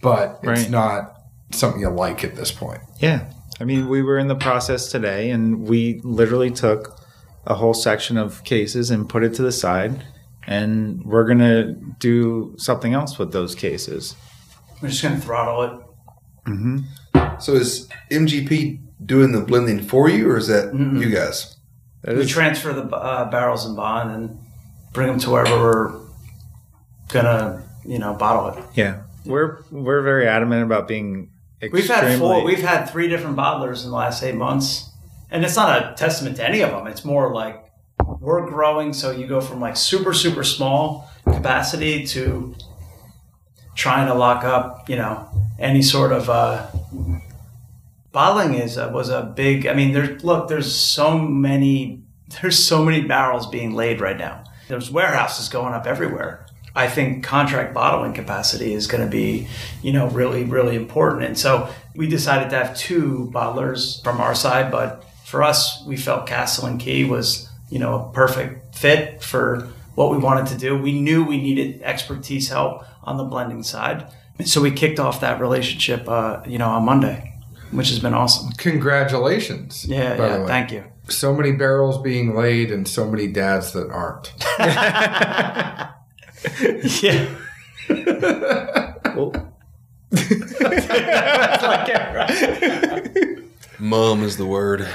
but 0.00 0.40
it's 0.42 0.68
not 0.68 1.14
something 1.52 1.80
you 1.80 1.90
like 1.90 2.24
at 2.24 2.36
this 2.36 2.52
point. 2.52 2.80
Yeah. 3.00 3.30
I 3.60 3.64
mean, 3.64 3.88
we 3.88 4.02
were 4.02 4.18
in 4.18 4.28
the 4.28 4.36
process 4.36 4.90
today 4.90 5.30
and 5.30 5.68
we 5.68 6.00
literally 6.04 6.50
took 6.50 6.96
a 7.44 7.54
whole 7.54 7.74
section 7.74 8.16
of 8.16 8.44
cases 8.44 8.90
and 8.90 9.08
put 9.08 9.24
it 9.24 9.34
to 9.34 9.42
the 9.42 9.52
side. 9.52 10.04
And 10.46 11.04
we're 11.04 11.26
going 11.26 11.40
to 11.40 11.74
do 11.98 12.54
something 12.56 12.94
else 12.94 13.18
with 13.18 13.32
those 13.32 13.54
cases. 13.54 14.14
We're 14.80 14.88
just 14.88 15.02
gonna 15.02 15.18
throttle 15.20 15.62
it. 16.46 16.82
So 17.40 17.54
is 17.54 17.88
MGP 18.10 18.80
doing 19.04 19.32
the 19.32 19.40
blending 19.40 19.80
for 19.80 20.08
you, 20.08 20.30
or 20.30 20.36
is 20.38 20.48
that 20.48 20.74
you 20.74 21.10
guys? 21.10 21.56
That 22.02 22.14
We 22.16 22.22
is- 22.22 22.30
transfer 22.30 22.72
the 22.72 22.84
uh, 22.84 23.30
barrels 23.30 23.66
in 23.66 23.74
bond 23.76 24.10
and 24.10 24.38
bring 24.92 25.08
them 25.08 25.18
to 25.20 25.30
wherever 25.30 25.56
we're 25.58 26.00
gonna, 27.08 27.62
you 27.84 27.98
know, 27.98 28.14
bottle 28.14 28.58
it. 28.58 28.64
yeah. 28.74 29.02
We're, 29.24 29.58
we're 29.70 30.00
very 30.02 30.26
adamant 30.26 30.62
about 30.62 30.88
being 30.88 31.30
We've 31.72 31.86
had 31.88 32.18
four. 32.18 32.44
We've 32.44 32.62
had 32.62 32.86
three 32.86 33.08
different 33.08 33.36
bottlers 33.36 33.84
in 33.84 33.90
the 33.90 33.96
last 33.96 34.22
eight 34.22 34.36
months, 34.36 34.88
and 35.30 35.44
it's 35.44 35.56
not 35.56 35.82
a 35.92 35.94
testament 35.96 36.36
to 36.36 36.46
any 36.48 36.60
of 36.60 36.70
them. 36.70 36.86
It's 36.86 37.04
more 37.04 37.34
like 37.34 37.70
we're 38.20 38.46
growing, 38.48 38.92
so 38.92 39.10
you 39.10 39.26
go 39.26 39.40
from 39.40 39.60
like 39.60 39.76
super 39.76 40.14
super 40.14 40.44
small 40.44 41.10
capacity 41.24 42.06
to 42.06 42.54
trying 43.78 44.08
to 44.08 44.14
lock 44.14 44.42
up, 44.42 44.90
you 44.90 44.96
know, 44.96 45.26
any 45.58 45.82
sort 45.82 46.10
of 46.12 46.28
uh, 46.28 46.66
bottling 48.10 48.54
is 48.54 48.76
uh, 48.76 48.90
was 48.92 49.08
a 49.08 49.22
big. 49.22 49.66
I 49.66 49.72
mean, 49.72 49.92
there's 49.92 50.22
look, 50.22 50.48
there's 50.48 50.74
so 50.74 51.16
many, 51.16 52.02
there's 52.42 52.62
so 52.62 52.84
many 52.84 53.02
barrels 53.02 53.46
being 53.46 53.72
laid 53.72 54.00
right 54.00 54.18
now. 54.18 54.44
There's 54.66 54.90
warehouses 54.90 55.48
going 55.48 55.72
up 55.72 55.86
everywhere. 55.86 56.44
I 56.74 56.88
think 56.88 57.24
contract 57.24 57.72
bottling 57.72 58.12
capacity 58.12 58.74
is 58.74 58.86
going 58.86 59.02
to 59.02 59.10
be, 59.10 59.48
you 59.82 59.92
know, 59.92 60.08
really, 60.08 60.44
really 60.44 60.76
important. 60.76 61.24
And 61.24 61.38
so 61.38 61.72
we 61.96 62.06
decided 62.06 62.50
to 62.50 62.56
have 62.56 62.76
two 62.76 63.30
bottlers 63.32 64.02
from 64.04 64.20
our 64.20 64.34
side, 64.34 64.70
but 64.70 65.04
for 65.24 65.42
us, 65.42 65.82
we 65.86 65.96
felt 65.96 66.26
Castle 66.26 66.66
and 66.66 66.78
Key 66.78 67.04
was, 67.04 67.48
you 67.70 67.78
know, 67.78 68.08
a 68.08 68.12
perfect 68.12 68.76
fit 68.76 69.22
for 69.22 69.68
what 69.94 70.10
we 70.10 70.18
wanted 70.18 70.46
to 70.48 70.58
do. 70.58 70.78
We 70.78 71.00
knew 71.00 71.24
we 71.24 71.38
needed 71.38 71.82
expertise 71.82 72.48
help 72.48 72.84
on 73.08 73.16
the 73.16 73.24
blending 73.24 73.62
side. 73.62 74.06
So 74.44 74.60
we 74.60 74.70
kicked 74.70 75.00
off 75.00 75.20
that 75.20 75.40
relationship, 75.40 76.08
uh, 76.08 76.42
you 76.46 76.58
know, 76.58 76.68
on 76.68 76.84
Monday, 76.84 77.34
which 77.72 77.88
has 77.88 77.98
been 77.98 78.14
awesome. 78.14 78.52
Congratulations. 78.52 79.84
Yeah, 79.84 80.16
by 80.16 80.28
the 80.28 80.34
yeah. 80.34 80.40
way. 80.42 80.46
Thank 80.46 80.72
you. 80.72 80.84
So 81.08 81.34
many 81.34 81.52
barrels 81.52 82.00
being 82.02 82.36
laid 82.36 82.70
and 82.70 82.86
so 82.86 83.10
many 83.10 83.26
dads 83.26 83.72
that 83.72 83.90
aren't. 83.90 84.32
Yeah. 87.02 87.26
Well, 89.16 89.32
Mum 93.80 94.22
is 94.22 94.36
the 94.36 94.46
word. 94.46 94.86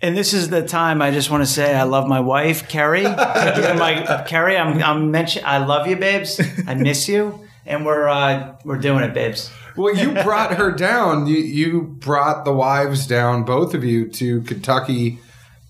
And 0.00 0.16
this 0.16 0.32
is 0.32 0.48
the 0.48 0.66
time 0.66 1.02
I 1.02 1.10
just 1.10 1.30
want 1.30 1.42
to 1.42 1.46
say 1.46 1.74
I 1.74 1.82
love 1.82 2.06
my 2.06 2.20
wife, 2.20 2.68
Carrie. 2.68 3.02
my 3.02 4.24
Carrie, 4.28 4.56
I'm 4.56 4.80
I'm 4.82 5.10
mention 5.10 5.42
I 5.44 5.58
love 5.58 5.86
you, 5.88 5.96
babes. 5.96 6.40
I 6.66 6.74
miss 6.74 7.08
you, 7.08 7.46
and 7.66 7.84
we're 7.84 8.06
uh, 8.08 8.54
we're 8.64 8.78
doing 8.78 9.02
it, 9.02 9.12
babes. 9.12 9.50
Well, 9.76 9.96
you 9.96 10.12
brought 10.22 10.54
her 10.54 10.72
down. 10.72 11.26
You, 11.26 11.36
you 11.38 11.82
brought 11.82 12.44
the 12.44 12.52
wives 12.52 13.06
down, 13.06 13.44
both 13.44 13.74
of 13.74 13.84
you, 13.84 14.08
to 14.10 14.42
Kentucky 14.42 15.18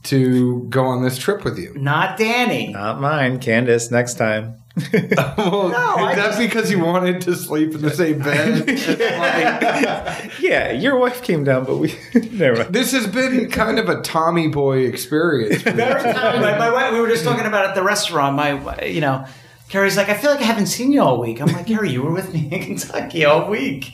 to 0.04 0.66
go 0.70 0.84
on 0.86 1.02
this 1.02 1.18
trip 1.18 1.44
with 1.44 1.58
you. 1.58 1.74
Not 1.76 2.18
Danny. 2.18 2.68
not 2.68 3.00
mine. 3.00 3.38
Candace, 3.38 3.90
next 3.90 4.14
time. 4.14 4.57
Well, 4.92 5.74
I 5.74 6.12
is 6.12 6.16
that 6.16 6.38
because 6.38 6.70
you 6.70 6.78
wanted 6.80 7.20
to 7.22 7.34
sleep 7.34 7.74
in 7.74 7.82
the 7.82 7.90
same 7.90 8.18
bed? 8.20 8.68
Yeah, 10.40 10.70
your 10.72 10.96
wife 10.98 11.22
came 11.22 11.44
down, 11.44 11.64
but 11.64 11.76
we 11.76 11.94
never 12.32 12.58
mind. 12.58 12.72
this 12.74 12.92
has 12.92 13.06
been 13.06 13.50
kind 13.50 13.78
of 13.78 13.88
a 13.88 14.00
Tommy 14.02 14.48
boy 14.48 14.78
experience. 14.80 15.62
for 15.62 15.70
you. 15.70 15.76
My, 15.76 16.56
my 16.58 16.70
wife, 16.70 16.92
we 16.92 17.00
were 17.00 17.08
just 17.08 17.24
talking 17.24 17.46
about 17.46 17.64
it 17.64 17.68
at 17.70 17.74
the 17.74 17.82
restaurant. 17.82 18.36
My, 18.36 18.84
you 18.84 19.00
know, 19.00 19.26
Carrie's 19.68 19.96
like, 19.96 20.08
I 20.08 20.14
feel 20.14 20.30
like 20.30 20.40
I 20.40 20.44
haven't 20.44 20.66
seen 20.66 20.92
you 20.92 21.02
all 21.02 21.20
week. 21.20 21.40
I'm 21.40 21.48
like, 21.48 21.66
Carrie, 21.66 21.90
you 21.90 22.02
were 22.02 22.12
with 22.12 22.32
me 22.32 22.48
in 22.50 22.62
Kentucky 22.64 23.24
all 23.24 23.48
week. 23.50 23.92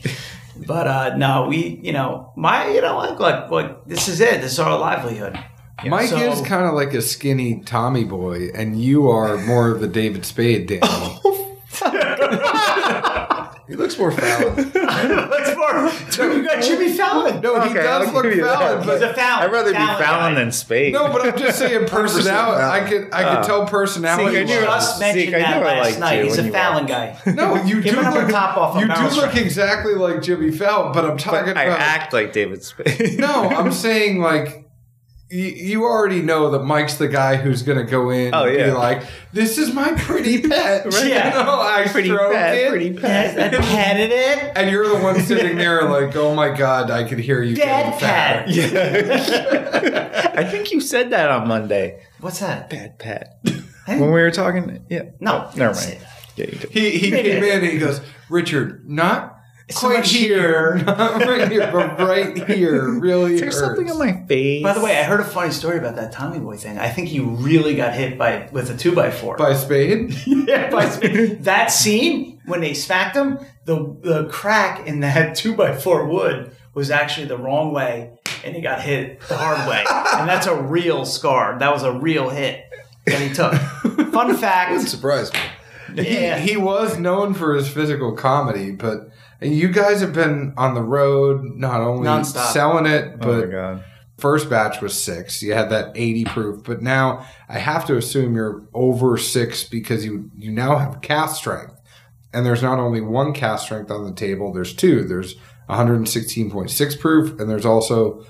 But 0.66 0.86
uh, 0.86 1.16
no, 1.16 1.46
we, 1.48 1.80
you 1.82 1.92
know, 1.92 2.32
my, 2.36 2.68
you 2.68 2.80
know, 2.80 2.96
like, 2.98 3.18
like, 3.18 3.50
like 3.50 3.84
this 3.86 4.06
is 4.08 4.20
it. 4.20 4.40
This 4.40 4.52
is 4.52 4.58
our 4.60 4.78
livelihood. 4.78 5.38
Mike 5.90 6.08
So- 6.08 6.16
is 6.18 6.40
kind 6.42 6.66
of 6.66 6.74
like 6.74 6.94
a 6.94 7.02
skinny 7.02 7.62
Tommy 7.64 8.04
boy, 8.04 8.48
and 8.54 8.80
you 8.80 9.08
are 9.10 9.36
more 9.38 9.70
of 9.70 9.80
the 9.80 9.88
David 9.88 10.24
Spade 10.24 10.66
Danny. 10.66 11.20
Oh, 11.86 13.54
he 13.68 13.74
looks 13.74 13.98
more 13.98 14.12
Fallon. 14.12 14.54
What's 14.72 15.56
more? 15.56 16.32
You 16.32 16.44
got 16.44 16.62
Jimmy 16.62 16.92
Fallon. 16.92 17.40
No, 17.40 17.60
he 17.60 17.70
Okay, 17.70 17.82
does 17.82 18.06
I'll 18.08 18.14
look 18.14 18.22
give 18.24 18.36
you 18.36 18.44
that. 18.44 18.58
Fallon, 18.58 18.82
He's 18.88 19.02
a 19.02 19.14
Fallon. 19.14 19.42
I'd 19.48 19.52
rather 19.52 19.70
be 19.72 19.76
Fallon 19.76 19.98
Fallon 19.98 20.34
guy. 20.34 20.40
than 20.40 20.52
Spade. 20.52 20.92
no, 20.92 21.08
but 21.12 21.26
I'm 21.26 21.36
just 21.38 21.58
saying 21.58 21.86
personality. 21.88 22.62
I 22.62 22.88
could 22.88 23.02
I 23.12 23.22
could 23.24 23.44
Fallon. 23.44 23.44
tell 23.46 23.66
personality. 23.66 24.32
See, 24.34 24.40
I 24.40 24.44
knew. 24.44 24.60
Just 24.60 25.00
mentioned 25.00 25.24
Zeke, 25.26 25.34
I 25.34 25.38
that 25.40 25.62
last 25.64 25.84
liked 25.84 25.98
night. 25.98 26.24
He's 26.24 26.38
a 26.38 26.50
Fallon 26.50 26.86
guy. 26.86 27.18
No, 27.26 27.56
you 27.64 27.82
do 27.82 27.98
another 27.98 28.20
look 28.22 28.30
top 28.30 28.56
off 28.56 28.78
You 28.80 28.86
do 28.86 29.20
look 29.20 29.34
exactly 29.36 29.94
like 29.94 30.22
Jimmy 30.22 30.50
Fallon, 30.52 30.92
but 30.92 31.04
I'm 31.04 31.18
talking 31.18 31.54
But 31.54 31.56
I 31.58 31.64
act 31.66 32.12
like 32.12 32.32
David 32.32 32.62
Spade. 32.62 33.18
no, 33.18 33.48
I'm 33.48 33.72
saying 33.72 34.20
like. 34.20 34.60
You, 35.30 35.44
you 35.44 35.84
already 35.84 36.20
know 36.20 36.50
that 36.50 36.64
Mike's 36.64 36.96
the 36.98 37.08
guy 37.08 37.36
who's 37.36 37.62
going 37.62 37.78
to 37.78 37.84
go 37.90 38.10
in 38.10 38.34
Oh, 38.34 38.44
and 38.44 38.56
be 38.56 38.70
like, 38.70 39.02
"This 39.32 39.56
is 39.56 39.72
my 39.72 39.92
pretty 39.94 40.42
pet." 40.48 40.84
Right. 40.84 41.06
Yeah. 41.06 41.38
You 41.38 41.44
know, 41.44 41.60
I 41.60 41.86
pretty 41.88 42.08
stroke 42.10 42.32
pet, 42.32 42.54
it, 42.56 42.68
pretty 42.68 42.92
pet. 42.92 43.54
I 43.54 43.56
petted 43.58 44.10
it. 44.12 44.52
and 44.54 44.70
you're 44.70 44.86
the 44.86 45.02
one 45.02 45.20
sitting 45.22 45.56
there 45.56 45.88
like, 45.88 46.14
"Oh 46.14 46.34
my 46.34 46.50
god, 46.54 46.90
I 46.90 47.04
could 47.08 47.18
hear 47.18 47.42
you." 47.42 47.56
Dad 47.56 47.98
getting 47.98 48.52
fatter." 48.52 48.52
pet. 48.70 50.34
I 50.38 50.44
think 50.44 50.72
you 50.72 50.80
said 50.80 51.10
that 51.10 51.30
on 51.30 51.48
Monday. 51.48 52.02
What's 52.20 52.40
that? 52.40 52.68
Bad 52.68 52.98
pet. 52.98 53.38
when 53.86 54.00
we 54.00 54.06
were 54.20 54.30
talking, 54.30 54.84
yeah. 54.90 55.04
No, 55.20 55.50
never 55.56 55.74
mind. 55.74 55.98
Yeah. 56.36 56.46
He 56.70 56.98
he 56.98 57.10
came 57.10 57.42
in 57.42 57.62
and 57.62 57.66
he 57.66 57.78
goes, 57.78 58.00
"Richard, 58.28 58.88
not 58.88 59.33
So 59.70 59.80
quite 59.88 60.00
much 60.00 60.10
here, 60.12 60.74
not 60.84 61.20
right 61.26 61.50
here, 61.50 61.70
but 61.72 61.98
right 61.98 62.36
here 62.50 62.86
really 62.98 63.34
Is 63.34 63.40
there 63.40 63.46
hurts." 63.48 63.60
something 63.60 63.90
on 63.90 63.98
my 63.98 64.24
face? 64.26 64.62
By 64.62 64.74
the 64.74 64.80
way, 64.82 64.98
I 64.98 65.04
heard 65.04 65.20
a 65.20 65.24
funny 65.24 65.52
story 65.52 65.78
about 65.78 65.96
that 65.96 66.12
Tommy 66.12 66.38
Boy 66.38 66.56
thing. 66.58 66.78
I 66.78 66.90
think 66.90 67.08
he 67.08 67.20
really 67.20 67.74
got 67.74 67.94
hit 67.94 68.18
by 68.18 68.48
with 68.52 68.68
a 68.70 68.76
two 68.76 68.94
by 68.94 69.10
four. 69.10 69.36
by 69.38 69.54
Spade. 69.54 70.14
yeah, 70.26 70.68
by 70.70 70.88
Spade. 70.90 71.44
that 71.44 71.70
scene 71.70 72.40
when 72.44 72.60
they 72.60 72.74
smacked 72.74 73.16
him, 73.16 73.38
the 73.64 73.96
the 74.02 74.28
crack 74.30 74.86
in 74.86 75.00
that 75.00 75.34
two 75.36 75.54
by 75.54 75.74
four 75.74 76.06
wood 76.08 76.54
was 76.74 76.90
actually 76.90 77.26
the 77.26 77.38
wrong 77.38 77.72
way, 77.72 78.10
and 78.44 78.54
he 78.54 78.60
got 78.60 78.82
hit 78.82 79.18
the 79.28 79.36
hard 79.36 79.66
way, 79.68 79.78
and 80.18 80.28
that's 80.28 80.46
a 80.46 80.54
real 80.54 81.06
scar. 81.06 81.58
That 81.58 81.72
was 81.72 81.84
a 81.84 81.92
real 81.92 82.28
hit 82.28 82.64
that 83.06 83.20
he 83.20 83.32
took. 83.32 83.54
Fun 83.54 84.12
Wouldn't 84.12 84.40
fact. 84.40 84.88
surprise 84.88 85.32
me. 85.32 85.38
Yeah. 85.94 86.38
He 86.38 86.56
was 86.56 86.98
known 86.98 87.32
for 87.34 87.54
his 87.54 87.68
physical 87.68 88.12
comedy, 88.12 88.72
but 88.72 89.10
you 89.44 89.68
guys 89.68 90.00
have 90.00 90.12
been 90.12 90.54
on 90.56 90.74
the 90.74 90.82
road 90.82 91.44
not 91.56 91.80
only 91.80 92.08
Nonstop. 92.08 92.52
selling 92.52 92.86
it, 92.86 93.12
oh 93.14 93.16
my 93.18 93.40
but 93.40 93.46
god. 93.50 93.84
first 94.18 94.48
batch 94.50 94.80
was 94.80 95.00
six. 95.00 95.42
You 95.42 95.54
had 95.54 95.70
that 95.70 95.92
80 95.94 96.24
proof, 96.26 96.64
but 96.64 96.82
now 96.82 97.26
I 97.48 97.58
have 97.58 97.86
to 97.86 97.96
assume 97.96 98.34
you're 98.34 98.62
over 98.74 99.16
six 99.18 99.64
because 99.64 100.04
you 100.04 100.30
you 100.36 100.50
now 100.50 100.78
have 100.78 101.00
cast 101.00 101.36
strength. 101.36 101.72
And 102.32 102.44
there's 102.44 102.62
not 102.62 102.78
only 102.80 103.00
one 103.00 103.32
cast 103.32 103.66
strength 103.66 103.90
on 103.92 104.04
the 104.04 104.12
table, 104.12 104.52
there's 104.52 104.74
two. 104.74 105.04
There's 105.04 105.36
116.6 105.70 106.98
proof, 107.00 107.38
and 107.38 107.48
there's 107.48 107.64
also 107.64 108.24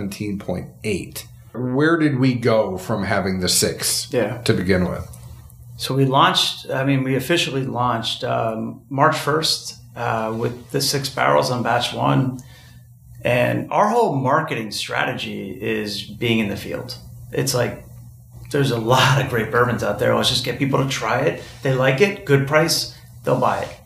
117.8. 0.00 1.24
Where 1.52 1.96
did 1.96 2.18
we 2.18 2.34
go 2.34 2.78
from 2.78 3.04
having 3.04 3.40
the 3.40 3.48
six 3.48 4.08
Yeah. 4.12 4.38
to 4.42 4.52
begin 4.54 4.88
with? 4.88 5.06
So 5.76 5.94
we 5.94 6.04
launched, 6.04 6.68
I 6.70 6.84
mean, 6.84 7.02
we 7.04 7.16
officially 7.16 7.64
launched 7.64 8.22
um, 8.24 8.82
March 8.90 9.16
1st 9.16 9.76
uh, 10.00 10.32
with 10.32 10.70
the 10.70 10.80
six 10.80 11.10
barrels 11.10 11.50
on 11.50 11.62
batch 11.62 11.92
one. 11.92 12.40
And 13.22 13.70
our 13.70 13.90
whole 13.90 14.14
marketing 14.14 14.70
strategy 14.70 15.50
is 15.50 16.02
being 16.02 16.38
in 16.38 16.48
the 16.48 16.56
field. 16.56 16.96
It's 17.32 17.52
like 17.52 17.84
there's 18.50 18.70
a 18.70 18.78
lot 18.78 19.22
of 19.22 19.28
great 19.28 19.50
bourbons 19.50 19.82
out 19.82 19.98
there. 19.98 20.14
Let's 20.14 20.30
just 20.30 20.42
get 20.42 20.58
people 20.58 20.82
to 20.82 20.88
try 20.88 21.20
it. 21.20 21.42
They 21.62 21.74
like 21.74 22.00
it, 22.00 22.24
good 22.24 22.48
price, 22.48 22.96
they'll 23.24 23.38
buy 23.38 23.64
it. 23.64 23.76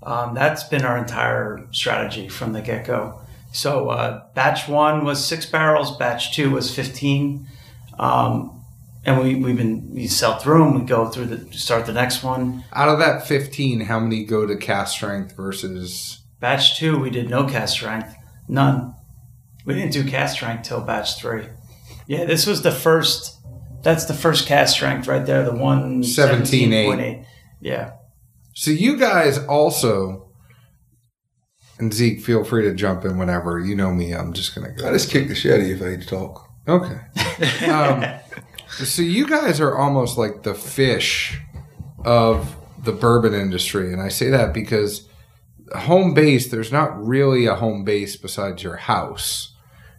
Um, 0.00 0.34
that's 0.34 0.62
been 0.62 0.84
our 0.84 0.96
entire 0.96 1.66
strategy 1.72 2.28
from 2.28 2.52
the 2.52 2.62
get 2.62 2.86
go. 2.86 3.20
So 3.52 3.88
uh, 3.88 4.22
batch 4.34 4.68
one 4.68 5.04
was 5.04 5.24
six 5.26 5.44
barrels, 5.44 5.96
batch 5.96 6.36
two 6.36 6.50
was 6.50 6.72
15. 6.72 7.48
Um, 7.98 8.63
and 9.04 9.22
we, 9.22 9.34
we've 9.34 9.56
been, 9.56 9.90
we 9.90 10.06
sell 10.06 10.38
through 10.38 10.58
them, 10.64 10.80
we 10.80 10.86
go 10.86 11.08
through 11.08 11.26
the, 11.26 11.52
start 11.52 11.86
the 11.86 11.92
next 11.92 12.22
one. 12.22 12.64
Out 12.72 12.88
of 12.88 12.98
that 12.98 13.26
15, 13.26 13.80
how 13.82 14.00
many 14.00 14.24
go 14.24 14.46
to 14.46 14.56
cast 14.56 14.94
strength 14.96 15.36
versus. 15.36 16.22
Batch 16.40 16.78
two, 16.78 16.98
we 16.98 17.10
did 17.10 17.28
no 17.30 17.46
cast 17.46 17.74
strength, 17.74 18.14
none. 18.48 18.94
We 19.64 19.74
didn't 19.74 19.92
do 19.92 20.04
cast 20.04 20.34
strength 20.34 20.64
till 20.68 20.80
batch 20.80 21.18
three. 21.18 21.46
Yeah, 22.06 22.24
this 22.24 22.46
was 22.46 22.62
the 22.62 22.70
first. 22.72 23.40
That's 23.82 24.04
the 24.06 24.14
first 24.14 24.46
cast 24.46 24.74
strength 24.74 25.08
right 25.08 25.24
there. 25.24 25.44
The 25.44 25.54
one 25.54 26.02
17.8. 26.02 26.96
17.8. 26.96 27.26
Yeah, 27.60 27.92
So 28.54 28.70
you 28.70 28.98
guys 28.98 29.38
also. 29.38 30.20
And 31.78 31.92
Zeke, 31.92 32.20
feel 32.20 32.44
free 32.44 32.62
to 32.64 32.74
jump 32.74 33.04
in 33.04 33.18
whenever. 33.18 33.58
You 33.58 33.74
know 33.74 33.92
me, 33.92 34.12
I'm 34.12 34.32
just 34.32 34.54
going 34.54 34.66
to 34.66 34.80
go. 34.80 34.88
I 34.88 34.92
just 34.92 35.10
kicked 35.10 35.28
the 35.28 35.34
shit 35.34 35.54
out 35.54 35.60
of 35.60 35.66
you 35.66 35.74
if 35.74 35.82
I 35.82 35.88
need 35.88 36.02
to 36.02 36.06
talk. 36.06 36.48
Okay. 36.68 37.00
Um, 37.68 38.04
so 38.76 39.02
you 39.02 39.26
guys 39.26 39.60
are 39.60 39.76
almost 39.76 40.18
like 40.18 40.42
the 40.42 40.52
Phish 40.52 41.36
of 42.04 42.56
the 42.82 42.92
bourbon 42.92 43.34
industry, 43.34 43.92
and 43.92 44.00
I 44.02 44.08
say 44.08 44.28
that 44.30 44.52
because 44.52 45.08
home 45.74 46.14
base. 46.14 46.50
There's 46.50 46.72
not 46.72 47.02
really 47.04 47.46
a 47.46 47.54
home 47.54 47.84
base 47.84 48.16
besides 48.16 48.62
your 48.62 48.76
house. 48.76 49.54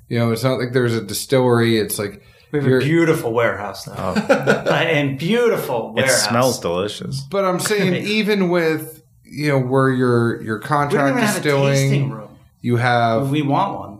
You 0.07 0.19
know, 0.19 0.31
it's 0.31 0.43
not 0.43 0.59
like 0.59 0.73
there's 0.73 0.93
a 0.95 1.01
distillery. 1.01 1.77
It's 1.79 1.97
like 1.97 2.21
we 2.51 2.59
have 2.59 2.67
a 2.67 2.69
You're- 2.69 2.83
beautiful 2.83 3.33
warehouse 3.33 3.87
now, 3.87 4.13
oh. 4.15 4.19
and 4.71 5.17
beautiful 5.17 5.93
It 5.97 6.09
smells 6.09 6.59
delicious. 6.59 7.21
But 7.21 7.43
I'm 7.45 7.59
saying 7.59 7.95
even 8.05 8.49
with 8.49 9.01
you 9.23 9.49
know 9.49 9.59
where 9.59 9.89
your 9.89 10.41
your 10.43 10.59
contract 10.59 11.09
even 11.17 11.23
have 11.23 11.37
a 11.37 11.39
tasting 11.41 11.63
distilling, 11.71 12.11
room. 12.11 12.37
you 12.61 12.75
have 12.77 13.31
We 13.31 13.41
want 13.41 13.79
one. 13.79 13.94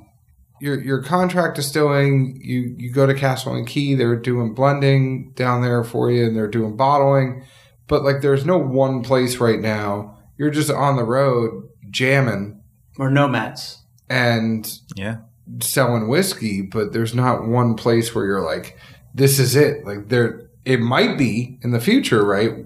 Your 0.59 0.81
your 0.81 1.01
contract 1.03 1.55
distilling, 1.55 2.39
you 2.41 2.75
you 2.77 2.91
go 2.91 3.05
to 3.05 3.13
Castle 3.13 3.53
and 3.55 3.67
Key, 3.67 3.95
they're 3.95 4.15
doing 4.15 4.53
blending 4.53 5.31
down 5.35 5.61
there 5.61 5.83
for 5.83 6.09
you, 6.11 6.25
and 6.25 6.35
they're 6.35 6.47
doing 6.47 6.75
bottling. 6.75 7.43
But 7.87 8.03
like, 8.03 8.21
there's 8.21 8.45
no 8.45 8.57
one 8.57 9.03
place 9.03 9.37
right 9.37 9.59
now. 9.59 10.17
You're 10.37 10.49
just 10.51 10.71
on 10.71 10.95
the 10.95 11.03
road 11.03 11.69
jamming 11.89 12.61
We're 12.97 13.09
nomads. 13.11 13.79
and 14.09 14.67
Yeah. 14.95 15.17
selling 15.61 16.07
whiskey, 16.07 16.61
but 16.63 16.93
there's 16.93 17.13
not 17.13 17.47
one 17.47 17.75
place 17.75 18.13
where 18.15 18.25
you're 18.25 18.41
like, 18.45 18.77
this 19.13 19.39
is 19.39 19.55
it. 19.55 19.85
Like 19.85 20.09
there, 20.09 20.49
it 20.65 20.79
might 20.79 21.17
be 21.17 21.59
in 21.61 21.71
the 21.71 21.79
future, 21.79 22.25
right? 22.25 22.65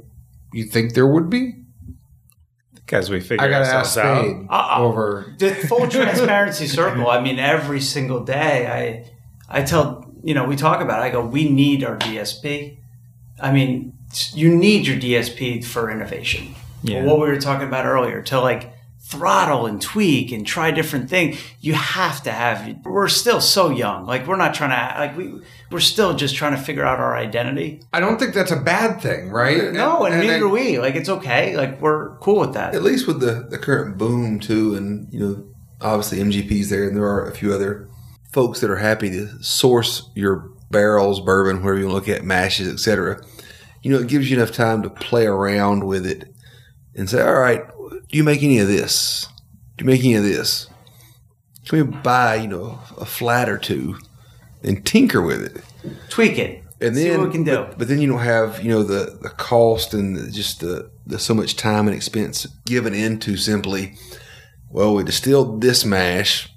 You 0.54 0.64
think 0.66 0.94
there 0.94 1.06
would 1.08 1.30
be? 1.30 1.59
As 2.94 3.10
we 3.10 3.20
figure 3.20 3.46
I 3.46 3.50
gotta 3.50 3.66
ask 3.66 3.98
ourselves 3.98 4.30
Spade 4.30 4.48
out. 4.50 4.80
Uh-uh. 4.80 4.84
over. 4.84 5.34
the 5.38 5.54
full 5.54 5.88
transparency 5.88 6.68
circle. 6.68 7.10
I 7.10 7.22
mean, 7.22 7.40
every 7.40 7.82
single 7.82 8.24
day, 8.24 8.68
I 9.50 9.60
I 9.60 9.64
tell 9.64 10.12
you 10.24 10.34
know 10.34 10.46
we 10.46 10.56
talk 10.56 10.82
about. 10.82 11.02
It, 11.02 11.06
I 11.06 11.10
go, 11.10 11.26
we 11.26 11.50
need 11.50 11.84
our 11.84 11.98
DSP. 11.98 12.78
I 13.42 13.52
mean, 13.52 13.94
you 14.34 14.56
need 14.56 14.88
your 14.88 14.98
DSP 14.98 15.64
for 15.64 15.90
innovation. 15.90 16.56
Yeah. 16.84 17.04
What 17.04 17.20
we 17.20 17.28
were 17.28 17.40
talking 17.40 17.68
about 17.68 17.86
earlier 17.86 18.22
to 18.24 18.40
like 18.40 18.74
throttle 19.10 19.66
and 19.66 19.82
tweak 19.82 20.32
and 20.32 20.45
try 20.45 20.70
different 20.70 21.10
things. 21.10 21.41
You 21.60 21.74
have 21.74 22.22
to 22.24 22.32
have. 22.32 22.86
We're 22.86 23.07
still 23.07 23.41
so 23.41 23.72
young. 23.72 24.05
Like 24.05 24.28
we're 24.28 24.36
not 24.38 24.53
trying 24.53 24.70
to 24.70 24.99
like 24.99 25.18
we 25.18 25.41
we're 25.72 25.80
still 25.80 26.16
just 26.16 26.36
trying 26.36 26.55
to 26.55 26.62
figure 26.62 26.86
out 26.86 26.99
our 26.99 27.18
identity. 27.18 27.82
I 27.91 27.99
don't 27.99 28.20
think 28.20 28.36
that's 28.36 28.51
a 28.51 28.60
bad 28.60 29.01
thing, 29.01 29.30
right? 29.30 29.74
No, 29.74 30.05
and, 30.05 30.20
neither 30.20 30.36
I- 30.36 30.39
do 30.39 30.49
we. 30.49 30.78
Like 30.80 30.95
it's 30.95 31.10
okay. 31.10 31.57
Like 31.57 31.82
we're 31.82 32.18
cool 32.18 32.39
with 32.39 32.53
that. 32.53 32.76
At 32.76 32.84
least 32.84 33.07
with 33.07 33.20
the, 33.20 33.47
the 33.49 33.57
current 33.57 33.97
boom 33.97 34.39
too, 34.39 34.76
and 34.76 35.12
you 35.12 35.20
know, 35.20 35.45
obviously 35.82 36.20
MGP's 36.20 36.70
there, 36.70 36.88
and 36.88 36.95
there 36.95 37.05
are 37.05 37.28
a 37.28 37.34
few 37.36 37.51
other 37.51 37.89
folks 38.32 38.62
that 38.62 38.70
are 38.70 38.76
happy 38.78 39.10
to 39.10 39.28
source 39.43 40.07
your 40.14 40.51
barrels, 40.70 41.20
bourbon, 41.20 41.64
wherever 41.64 41.80
you 41.80 41.88
want 41.88 42.05
to 42.05 42.12
look 42.12 42.20
at, 42.20 42.24
mashes, 42.24 42.72
etc. 42.72 43.20
You 43.82 43.91
know, 43.91 43.99
it 43.99 44.07
gives 44.07 44.30
you 44.30 44.38
enough 44.38 44.51
time 44.51 44.84
to 44.84 44.89
play 44.91 45.26
around 45.26 45.86
with 45.86 46.05
it 46.05 46.32
and 46.93 47.10
say, 47.10 47.22
all 47.22 47.39
right, 47.39 47.64
do 48.10 48.18
you 48.18 48.24
make 48.24 48.43
any 48.43 48.60
of 48.60 48.68
this? 48.68 49.28
Do 49.78 49.86
you 49.86 49.89
make 49.89 50.03
any 50.03 50.16
of 50.16 50.24
this? 50.24 50.68
Can 51.68 51.78
we 51.78 51.97
buy, 51.97 52.36
you 52.36 52.47
know, 52.47 52.80
a 52.97 53.05
flat 53.05 53.47
or 53.47 53.57
two 53.57 53.97
and 54.64 54.86
tinker 54.86 55.22
with 55.22 55.43
it? 55.43 55.64
Tweak 56.10 56.38
it. 56.38 56.64
and 56.82 56.95
See 56.95 57.07
then 57.10 57.20
what 57.20 57.28
we 57.28 57.34
can 57.34 57.43
do. 57.43 57.55
But, 57.55 57.78
but 57.78 57.88
then 57.88 57.99
you 58.01 58.07
don't 58.07 58.20
have 58.20 58.64
you 58.64 58.70
know 58.70 58.84
the 58.84 59.18
the 59.22 59.30
cost 59.30 59.93
and 59.93 60.16
the, 60.16 60.32
just 60.32 60.62
the, 60.62 60.89
the 61.05 61.20
so 61.20 61.34
much 61.34 61.55
time 61.55 61.88
and 61.88 61.95
expense 61.95 62.45
given 62.66 62.93
into 62.93 63.38
simply 63.38 63.93
well 64.70 64.93
we 64.95 65.03
distilled 65.03 65.62
this 65.62 65.86
mash 65.86 66.51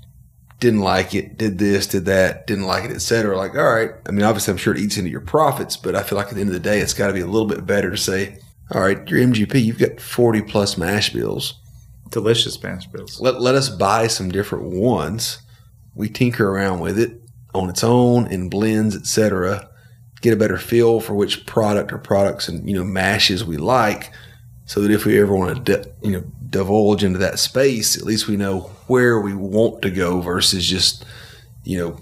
didn't 0.60 0.80
like 0.80 1.14
it 1.14 1.36
did 1.38 1.58
this 1.58 1.86
did 1.86 2.04
that 2.04 2.46
didn't 2.46 2.66
like 2.66 2.84
it 2.84 2.90
etc 2.92 3.36
like 3.36 3.54
all 3.56 3.64
right 3.64 3.90
i 4.06 4.12
mean 4.12 4.22
obviously 4.22 4.52
i'm 4.52 4.56
sure 4.58 4.74
it 4.74 4.80
eats 4.80 4.96
into 4.96 5.10
your 5.10 5.20
profits 5.20 5.76
but 5.76 5.96
i 5.96 6.02
feel 6.02 6.16
like 6.16 6.28
at 6.28 6.34
the 6.34 6.40
end 6.40 6.48
of 6.50 6.54
the 6.54 6.60
day 6.60 6.80
it's 6.80 6.94
got 6.94 7.08
to 7.08 7.12
be 7.12 7.20
a 7.20 7.26
little 7.26 7.48
bit 7.48 7.66
better 7.66 7.90
to 7.90 7.96
say 7.96 8.38
all 8.70 8.80
right 8.80 9.08
your 9.08 9.20
mgp 9.20 9.62
you've 9.62 9.78
got 9.78 10.00
40 10.00 10.42
plus 10.42 10.76
mash 10.76 11.12
bills 11.12 11.60
delicious 12.12 12.62
mash 12.62 12.86
bills. 12.86 13.20
let, 13.20 13.40
let 13.40 13.56
us 13.56 13.68
buy 13.68 14.06
some 14.06 14.30
different 14.30 14.66
ones. 14.66 15.38
We 15.94 16.08
tinker 16.08 16.48
around 16.48 16.80
with 16.80 16.98
it 16.98 17.20
on 17.54 17.68
its 17.68 17.82
own 17.82 18.28
in 18.28 18.48
blends, 18.48 18.94
etc. 18.94 19.68
Get 20.20 20.32
a 20.32 20.36
better 20.36 20.58
feel 20.58 21.00
for 21.00 21.14
which 21.14 21.44
product 21.46 21.92
or 21.92 21.98
products 21.98 22.48
and 22.48 22.68
you 22.68 22.76
know 22.76 22.84
mashes 22.84 23.44
we 23.44 23.56
like, 23.56 24.12
so 24.66 24.80
that 24.80 24.92
if 24.92 25.04
we 25.04 25.20
ever 25.20 25.34
want 25.34 25.66
to 25.66 25.76
di- 25.76 25.90
you 26.02 26.12
know 26.12 26.24
divulge 26.48 27.02
into 27.02 27.18
that 27.18 27.38
space, 27.38 27.96
at 27.96 28.04
least 28.04 28.28
we 28.28 28.36
know 28.36 28.70
where 28.86 29.18
we 29.20 29.34
want 29.34 29.82
to 29.82 29.90
go 29.90 30.20
versus 30.20 30.66
just 30.66 31.04
you 31.64 31.76
know 31.76 31.98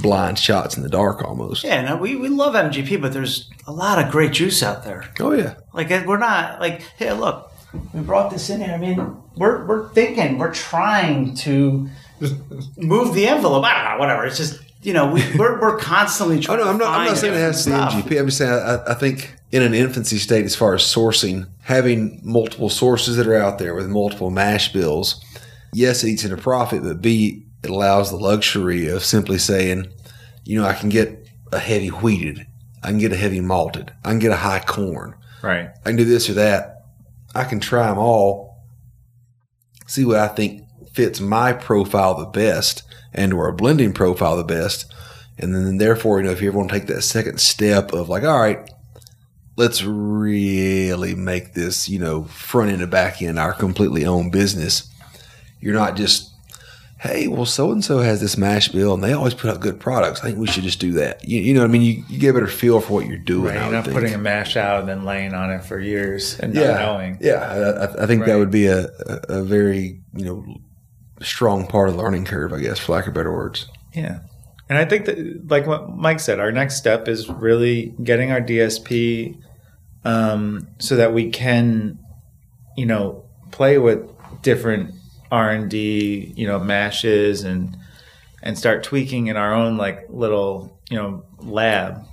blind 0.00 0.38
shots 0.38 0.76
in 0.76 0.82
the 0.82 0.88
dark 0.88 1.22
almost. 1.22 1.64
Yeah, 1.64 1.82
no, 1.82 1.96
we, 1.96 2.16
we 2.16 2.28
love 2.28 2.54
MGP, 2.54 3.00
but 3.00 3.12
there's 3.12 3.50
a 3.66 3.72
lot 3.72 4.02
of 4.04 4.10
great 4.10 4.32
juice 4.32 4.62
out 4.62 4.84
there. 4.84 5.04
Oh 5.20 5.32
yeah, 5.32 5.54
Like 5.72 5.90
uh, 5.90 6.02
we're 6.06 6.18
not 6.18 6.60
like, 6.60 6.82
hey, 6.98 7.12
look, 7.12 7.50
we 7.92 8.00
brought 8.00 8.30
this 8.30 8.50
in 8.50 8.60
here. 8.60 8.72
I 8.74 8.78
mean, 8.78 9.16
we're 9.36 9.64
we're 9.66 9.88
thinking, 9.90 10.38
we're 10.38 10.52
trying 10.54 11.34
to 11.36 11.88
move 12.76 13.14
the 13.14 13.26
envelope. 13.28 13.64
I 13.64 13.74
don't 13.74 13.92
know, 13.94 13.98
whatever. 13.98 14.24
It's 14.26 14.36
just 14.36 14.60
you 14.82 14.92
know, 14.92 15.12
we, 15.12 15.22
we're 15.36 15.60
we're 15.60 15.78
constantly 15.78 16.36
Oh 16.38 16.40
trying. 16.40 16.58
no, 16.58 16.68
I'm 16.68 16.78
to 16.78 16.84
not. 16.84 17.00
I'm 17.00 17.06
not 17.08 17.16
saying 17.16 17.34
it 17.34 17.38
has 17.38 17.64
to 17.64 17.70
be 17.70 17.76
MGP. 17.76 18.20
I'm 18.20 18.26
just 18.26 18.38
saying 18.38 18.52
I, 18.52 18.92
I 18.92 18.94
think 18.94 19.34
in 19.52 19.62
an 19.62 19.74
infancy 19.74 20.18
state, 20.18 20.44
as 20.44 20.54
far 20.54 20.74
as 20.74 20.82
sourcing, 20.82 21.46
having 21.62 22.20
multiple 22.22 22.68
sources 22.68 23.16
that 23.16 23.26
are 23.26 23.36
out 23.36 23.58
there 23.58 23.74
with 23.74 23.88
multiple 23.88 24.30
mash 24.30 24.72
bills, 24.72 25.22
yes, 25.72 26.04
it 26.04 26.08
eats 26.10 26.24
into 26.24 26.36
profit, 26.36 26.82
but 26.82 27.00
B, 27.00 27.45
it 27.66 27.70
allows 27.70 28.10
the 28.10 28.16
luxury 28.16 28.88
of 28.88 29.04
simply 29.04 29.38
saying, 29.38 29.88
you 30.44 30.60
know, 30.60 30.66
I 30.66 30.72
can 30.72 30.88
get 30.88 31.28
a 31.52 31.58
heavy 31.58 31.88
wheated, 31.88 32.46
I 32.82 32.88
can 32.88 32.98
get 32.98 33.12
a 33.12 33.16
heavy 33.16 33.40
malted, 33.40 33.92
I 34.04 34.10
can 34.10 34.18
get 34.20 34.32
a 34.32 34.36
high 34.36 34.60
corn, 34.60 35.16
Right. 35.42 35.70
I 35.84 35.90
can 35.90 35.96
do 35.96 36.04
this 36.04 36.28
or 36.28 36.34
that. 36.34 36.82
I 37.34 37.44
can 37.44 37.60
try 37.60 37.86
them 37.86 37.98
all, 37.98 38.64
see 39.86 40.04
what 40.04 40.16
I 40.16 40.28
think 40.28 40.62
fits 40.92 41.20
my 41.20 41.52
profile 41.52 42.14
the 42.14 42.26
best 42.26 42.82
and 43.12 43.32
or 43.32 43.48
a 43.48 43.52
blending 43.52 43.92
profile 43.92 44.36
the 44.36 44.44
best. 44.44 44.92
And 45.38 45.54
then 45.54 45.76
therefore, 45.76 46.18
you 46.18 46.24
know, 46.24 46.32
if 46.32 46.40
you 46.40 46.48
ever 46.48 46.58
want 46.58 46.70
to 46.70 46.78
take 46.78 46.88
that 46.88 47.02
second 47.02 47.40
step 47.40 47.92
of 47.92 48.08
like, 48.08 48.24
all 48.24 48.40
right, 48.40 48.68
let's 49.56 49.82
really 49.84 51.14
make 51.14 51.52
this, 51.52 51.88
you 51.88 51.98
know, 51.98 52.24
front 52.24 52.70
end 52.70 52.82
and 52.82 52.90
back 52.90 53.20
end 53.20 53.38
our 53.38 53.52
completely 53.52 54.06
own 54.06 54.30
business. 54.30 54.90
You're 55.60 55.74
not 55.74 55.96
just, 55.96 56.32
hey, 57.06 57.28
well, 57.28 57.46
so 57.46 57.72
and 57.72 57.84
so 57.84 57.98
has 57.98 58.20
this 58.20 58.36
mash 58.36 58.68
bill 58.68 58.94
and 58.94 59.02
they 59.02 59.12
always 59.12 59.34
put 59.34 59.50
out 59.50 59.60
good 59.60 59.80
products. 59.80 60.20
I 60.20 60.24
think 60.24 60.38
we 60.38 60.46
should 60.46 60.64
just 60.64 60.80
do 60.80 60.92
that. 60.92 61.26
You, 61.26 61.40
you 61.40 61.54
know, 61.54 61.60
what 61.60 61.68
I 61.70 61.72
mean, 61.72 61.82
you, 61.82 62.04
you 62.08 62.18
get 62.18 62.30
a 62.30 62.34
better 62.34 62.46
feel 62.46 62.80
for 62.80 62.94
what 62.94 63.06
you're 63.06 63.18
doing. 63.18 63.54
Right. 63.54 63.62
You're 63.62 63.72
not 63.72 63.84
putting 63.84 64.14
a 64.14 64.18
mash 64.18 64.56
out 64.56 64.80
and 64.80 64.88
then 64.88 65.04
laying 65.04 65.34
on 65.34 65.50
it 65.50 65.64
for 65.64 65.78
years 65.78 66.38
and 66.38 66.54
yeah, 66.54 66.72
not 66.72 66.80
knowing. 66.80 67.18
Yeah, 67.20 67.86
I, 67.98 68.02
I- 68.02 68.06
think 68.06 68.24
that 68.26 68.36
would 68.36 68.50
be 68.50 68.66
a, 68.66 68.84
a, 68.84 69.20
a 69.40 69.42
very 69.42 70.00
you 70.14 70.24
know 70.24 70.44
strong 71.22 71.66
part 71.66 71.88
of 71.88 71.96
the 71.96 72.02
learning 72.02 72.24
curve, 72.24 72.52
I 72.52 72.60
guess, 72.60 72.78
for 72.78 72.92
lack 72.92 73.06
of 73.06 73.14
better 73.14 73.32
words. 73.32 73.66
Yeah. 73.94 74.20
And 74.68 74.78
I 74.78 74.84
think 74.84 75.06
that, 75.06 75.48
like 75.48 75.66
what 75.66 75.96
Mike 75.96 76.20
said, 76.20 76.40
our 76.40 76.50
next 76.50 76.76
step 76.76 77.08
is 77.08 77.28
really 77.28 77.94
getting 78.02 78.32
our 78.32 78.40
DSP 78.40 79.40
um, 80.04 80.68
so 80.78 80.96
that 80.96 81.12
we 81.14 81.30
can, 81.30 81.98
you 82.76 82.86
know, 82.86 83.24
play 83.52 83.78
with 83.78 84.08
different 84.42 84.92
R 85.30 85.50
and 85.50 85.70
D, 85.70 86.32
you 86.36 86.46
know, 86.46 86.58
mashes 86.58 87.42
and 87.42 87.76
and 88.42 88.56
start 88.58 88.82
tweaking 88.84 89.26
in 89.26 89.36
our 89.36 89.52
own 89.54 89.76
like 89.76 90.06
little 90.08 90.78
you 90.90 90.96
know 90.96 91.24
lab 91.40 92.04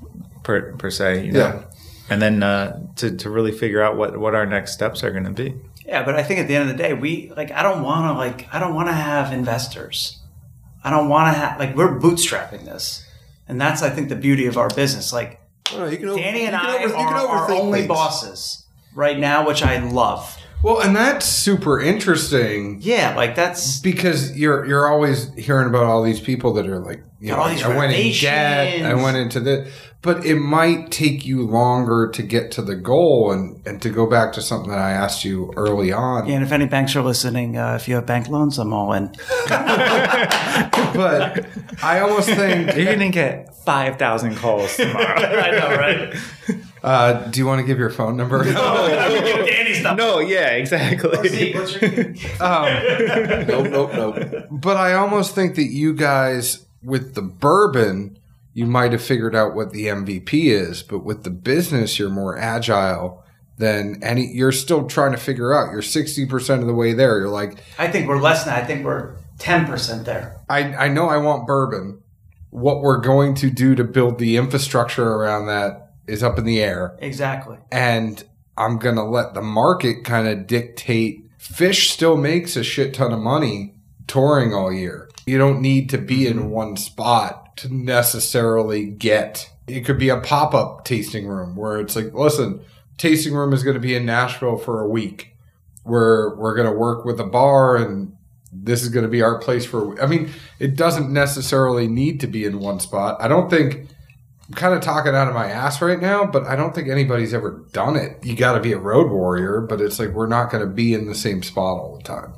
per 0.43 0.73
per 0.77 0.89
se, 0.89 1.25
you 1.25 1.31
know, 1.31 1.39
Yeah. 1.39 1.63
and 2.09 2.21
then 2.21 2.43
uh, 2.43 2.79
to 2.97 3.15
to 3.17 3.29
really 3.29 3.51
figure 3.51 3.81
out 3.81 3.97
what 3.97 4.17
what 4.17 4.35
our 4.35 4.45
next 4.45 4.73
steps 4.73 5.03
are 5.03 5.11
going 5.11 5.25
to 5.25 5.31
be. 5.31 5.55
Yeah, 5.85 6.03
but 6.03 6.15
I 6.15 6.23
think 6.23 6.39
at 6.39 6.47
the 6.47 6.55
end 6.55 6.69
of 6.69 6.75
the 6.77 6.81
day, 6.81 6.93
we 6.93 7.31
like 7.35 7.51
I 7.51 7.61
don't 7.61 7.83
want 7.83 8.05
to 8.11 8.17
like 8.17 8.47
I 8.53 8.59
don't 8.59 8.73
want 8.73 8.87
to 8.89 8.93
have 8.93 9.31
investors. 9.33 10.19
I 10.83 10.89
don't 10.89 11.07
want 11.09 11.33
to 11.33 11.39
have 11.39 11.59
like 11.59 11.75
we're 11.75 11.99
bootstrapping 11.99 12.65
this, 12.65 13.05
and 13.47 13.59
that's 13.59 13.81
I 13.83 13.89
think 13.89 14.09
the 14.09 14.15
beauty 14.15 14.47
of 14.47 14.57
our 14.57 14.69
business. 14.69 15.13
Like 15.13 15.39
I 15.67 15.71
don't 15.71 15.79
know, 15.81 15.87
you 15.91 15.97
can 15.97 16.09
over- 16.09 16.19
Danny 16.19 16.43
and 16.45 16.53
you 16.53 16.59
can 16.59 16.69
I 16.69 16.75
over- 16.83 16.87
you 16.87 16.93
can 16.93 17.13
are 17.13 17.27
our 17.27 17.51
only 17.51 17.79
things. 17.81 17.87
bosses 17.89 18.65
right 18.95 19.17
now, 19.19 19.45
which 19.47 19.61
I 19.63 19.77
love. 19.79 20.37
Well, 20.63 20.79
and 20.79 20.95
that's 20.95 21.25
super 21.25 21.79
interesting 21.81 22.79
Yeah, 22.81 23.13
like 23.15 23.35
that's 23.35 23.81
because 23.81 24.35
you're 24.37 24.65
you're 24.65 24.87
always 24.87 25.31
hearing 25.33 25.67
about 25.67 25.83
all 25.83 26.01
these 26.01 26.21
people 26.21 26.53
that 26.53 26.65
are 26.67 26.79
like, 26.79 27.03
you 27.19 27.31
know, 27.31 27.37
all 27.37 27.49
these 27.49 27.61
I 27.63 27.75
went 27.75 27.91
in 27.93 28.13
debt, 28.13 28.85
I 28.85 28.93
went 28.93 29.17
into 29.17 29.41
this, 29.41 29.73
but 30.01 30.25
it 30.25 30.35
might 30.35 30.89
take 30.89 31.25
you 31.25 31.45
longer 31.45 32.09
to 32.13 32.23
get 32.23 32.51
to 32.53 32.61
the 32.61 32.75
goal. 32.75 33.31
And 33.33 33.61
and 33.67 33.81
to 33.81 33.89
go 33.89 34.09
back 34.09 34.31
to 34.33 34.41
something 34.41 34.69
that 34.69 34.79
I 34.79 34.91
asked 34.91 35.25
you 35.25 35.51
early 35.57 35.91
on, 35.91 36.27
yeah. 36.27 36.35
And 36.35 36.43
if 36.43 36.53
any 36.53 36.65
banks 36.65 36.95
are 36.95 37.01
listening, 37.01 37.57
uh, 37.57 37.75
if 37.75 37.89
you 37.89 37.95
have 37.95 38.05
bank 38.05 38.29
loans, 38.29 38.57
I'm 38.57 38.71
all 38.73 38.93
in. 38.93 39.13
but 39.49 41.45
I 41.83 41.99
almost 42.01 42.29
think. 42.29 42.75
You're 42.75 42.85
going 42.85 42.99
to 42.99 43.09
get 43.09 43.53
five 43.65 43.97
thousand 43.97 44.35
calls 44.35 44.75
tomorrow. 44.77 45.03
I 45.19 45.51
know, 45.51 45.75
right? 45.75 46.15
Uh, 46.83 47.13
do 47.29 47.39
you 47.39 47.45
want 47.45 47.61
to 47.61 47.65
give 47.65 47.79
your 47.79 47.89
phone 47.89 48.17
number? 48.17 48.43
Danny's 48.43 49.52
not. 49.83 49.97
no, 49.97 50.19
yeah, 50.19 50.49
exactly. 50.51 51.09
What's 51.53 51.75
your- 51.81 51.93
um, 52.41 53.47
Nope, 53.47 53.71
nope, 53.71 53.91
nope. 53.93 54.45
But 54.51 54.77
I 54.77 54.93
almost 54.93 55.35
think 55.35 55.55
that 55.55 55.71
you 55.71 55.93
guys 55.93 56.65
with 56.83 57.13
the 57.15 57.21
bourbon, 57.21 58.17
you 58.53 58.65
might 58.65 58.91
have 58.91 59.01
figured 59.03 59.35
out 59.35 59.55
what 59.55 59.71
the 59.71 59.85
MVP 59.87 60.45
is, 60.51 60.83
but 60.83 60.99
with 60.99 61.23
the 61.23 61.29
business, 61.29 61.97
you're 61.99 62.09
more 62.09 62.37
agile 62.37 63.23
than 63.57 64.03
any. 64.03 64.27
You're 64.27 64.51
still 64.51 64.87
trying 64.87 65.11
to 65.11 65.17
figure 65.17 65.53
out. 65.53 65.71
You're 65.71 65.81
sixty 65.81 66.25
percent 66.25 66.61
of 66.61 66.67
the 66.67 66.73
way 66.73 66.93
there. 66.93 67.19
You're 67.19 67.29
like, 67.29 67.59
I 67.77 67.87
think 67.91 68.07
we're 68.07 68.19
less 68.21 68.43
than. 68.45 68.53
I 68.53 68.63
think 68.63 68.83
we're 68.83 69.15
ten 69.39 69.65
percent 69.65 70.05
there. 70.05 70.37
I 70.49 70.73
I 70.75 70.87
know 70.87 71.07
I 71.07 71.17
want 71.17 71.45
bourbon. 71.47 72.01
What 72.49 72.81
we're 72.81 72.99
going 72.99 73.33
to 73.35 73.49
do 73.49 73.73
to 73.75 73.83
build 73.83 74.19
the 74.19 74.37
infrastructure 74.37 75.07
around 75.07 75.47
that 75.47 75.93
is 76.05 76.21
up 76.21 76.37
in 76.37 76.45
the 76.45 76.61
air, 76.61 76.95
Exactly. 76.99 77.57
and 77.71 78.23
I'm 78.57 78.77
gonna 78.77 79.05
let 79.05 79.33
the 79.33 79.41
market 79.41 80.03
kind 80.03 80.27
of 80.27 80.47
dictate. 80.47 81.29
Phish 81.39 81.91
still 81.91 82.17
makes 82.17 82.55
a 82.55 82.63
shit 82.63 82.93
ton 82.93 83.11
of 83.11 83.19
money 83.19 83.73
touring 84.07 84.53
all 84.53 84.71
year. 84.71 85.09
You 85.25 85.37
don't 85.37 85.61
need 85.61 85.89
to 85.91 85.97
be 85.97 86.27
in 86.27 86.37
mm-hmm. 86.37 86.49
one 86.49 86.77
spot 86.77 87.57
to 87.57 87.73
necessarily 87.73 88.85
get. 88.85 89.49
It 89.67 89.85
could 89.85 89.97
be 89.97 90.09
a 90.09 90.19
pop 90.19 90.53
up 90.53 90.83
tasting 90.83 91.27
room 91.27 91.55
where 91.55 91.79
it's 91.79 91.95
like, 91.95 92.13
listen, 92.13 92.61
tasting 92.97 93.33
room 93.33 93.53
is 93.53 93.63
going 93.63 93.75
to 93.75 93.79
be 93.79 93.95
in 93.95 94.05
Nashville 94.05 94.57
for 94.57 94.81
a 94.81 94.87
week. 94.87 95.35
We're 95.85 96.35
we're 96.35 96.55
going 96.55 96.71
to 96.71 96.77
work 96.77 97.05
with 97.05 97.19
a 97.19 97.25
bar 97.25 97.75
and 97.77 98.15
this 98.51 98.83
is 98.83 98.89
going 98.89 99.03
to 99.03 99.09
be 99.09 99.21
our 99.21 99.39
place 99.39 99.65
for. 99.65 99.99
I 100.01 100.05
mean, 100.05 100.29
it 100.59 100.75
doesn't 100.75 101.11
necessarily 101.11 101.87
need 101.87 102.19
to 102.19 102.27
be 102.27 102.45
in 102.45 102.59
one 102.59 102.79
spot. 102.79 103.17
I 103.19 103.27
don't 103.27 103.49
think. 103.49 103.87
I'm 104.47 104.55
kind 104.55 104.73
of 104.73 104.81
talking 104.81 105.15
out 105.15 105.29
of 105.29 105.33
my 105.33 105.49
ass 105.49 105.81
right 105.81 106.01
now, 106.01 106.25
but 106.25 106.45
I 106.45 106.55
don't 106.55 106.75
think 106.75 106.89
anybody's 106.89 107.33
ever 107.33 107.65
done 107.71 107.95
it. 107.95 108.23
You 108.25 108.35
got 108.35 108.53
to 108.53 108.59
be 108.59 108.73
a 108.73 108.77
road 108.77 109.09
warrior, 109.09 109.61
but 109.61 109.79
it's 109.79 109.99
like 109.99 110.09
we're 110.09 110.27
not 110.27 110.51
going 110.51 110.67
to 110.67 110.69
be 110.69 110.93
in 110.93 111.05
the 111.05 111.15
same 111.15 111.41
spot 111.43 111.77
all 111.79 111.97
the 111.97 112.03
time. 112.03 112.33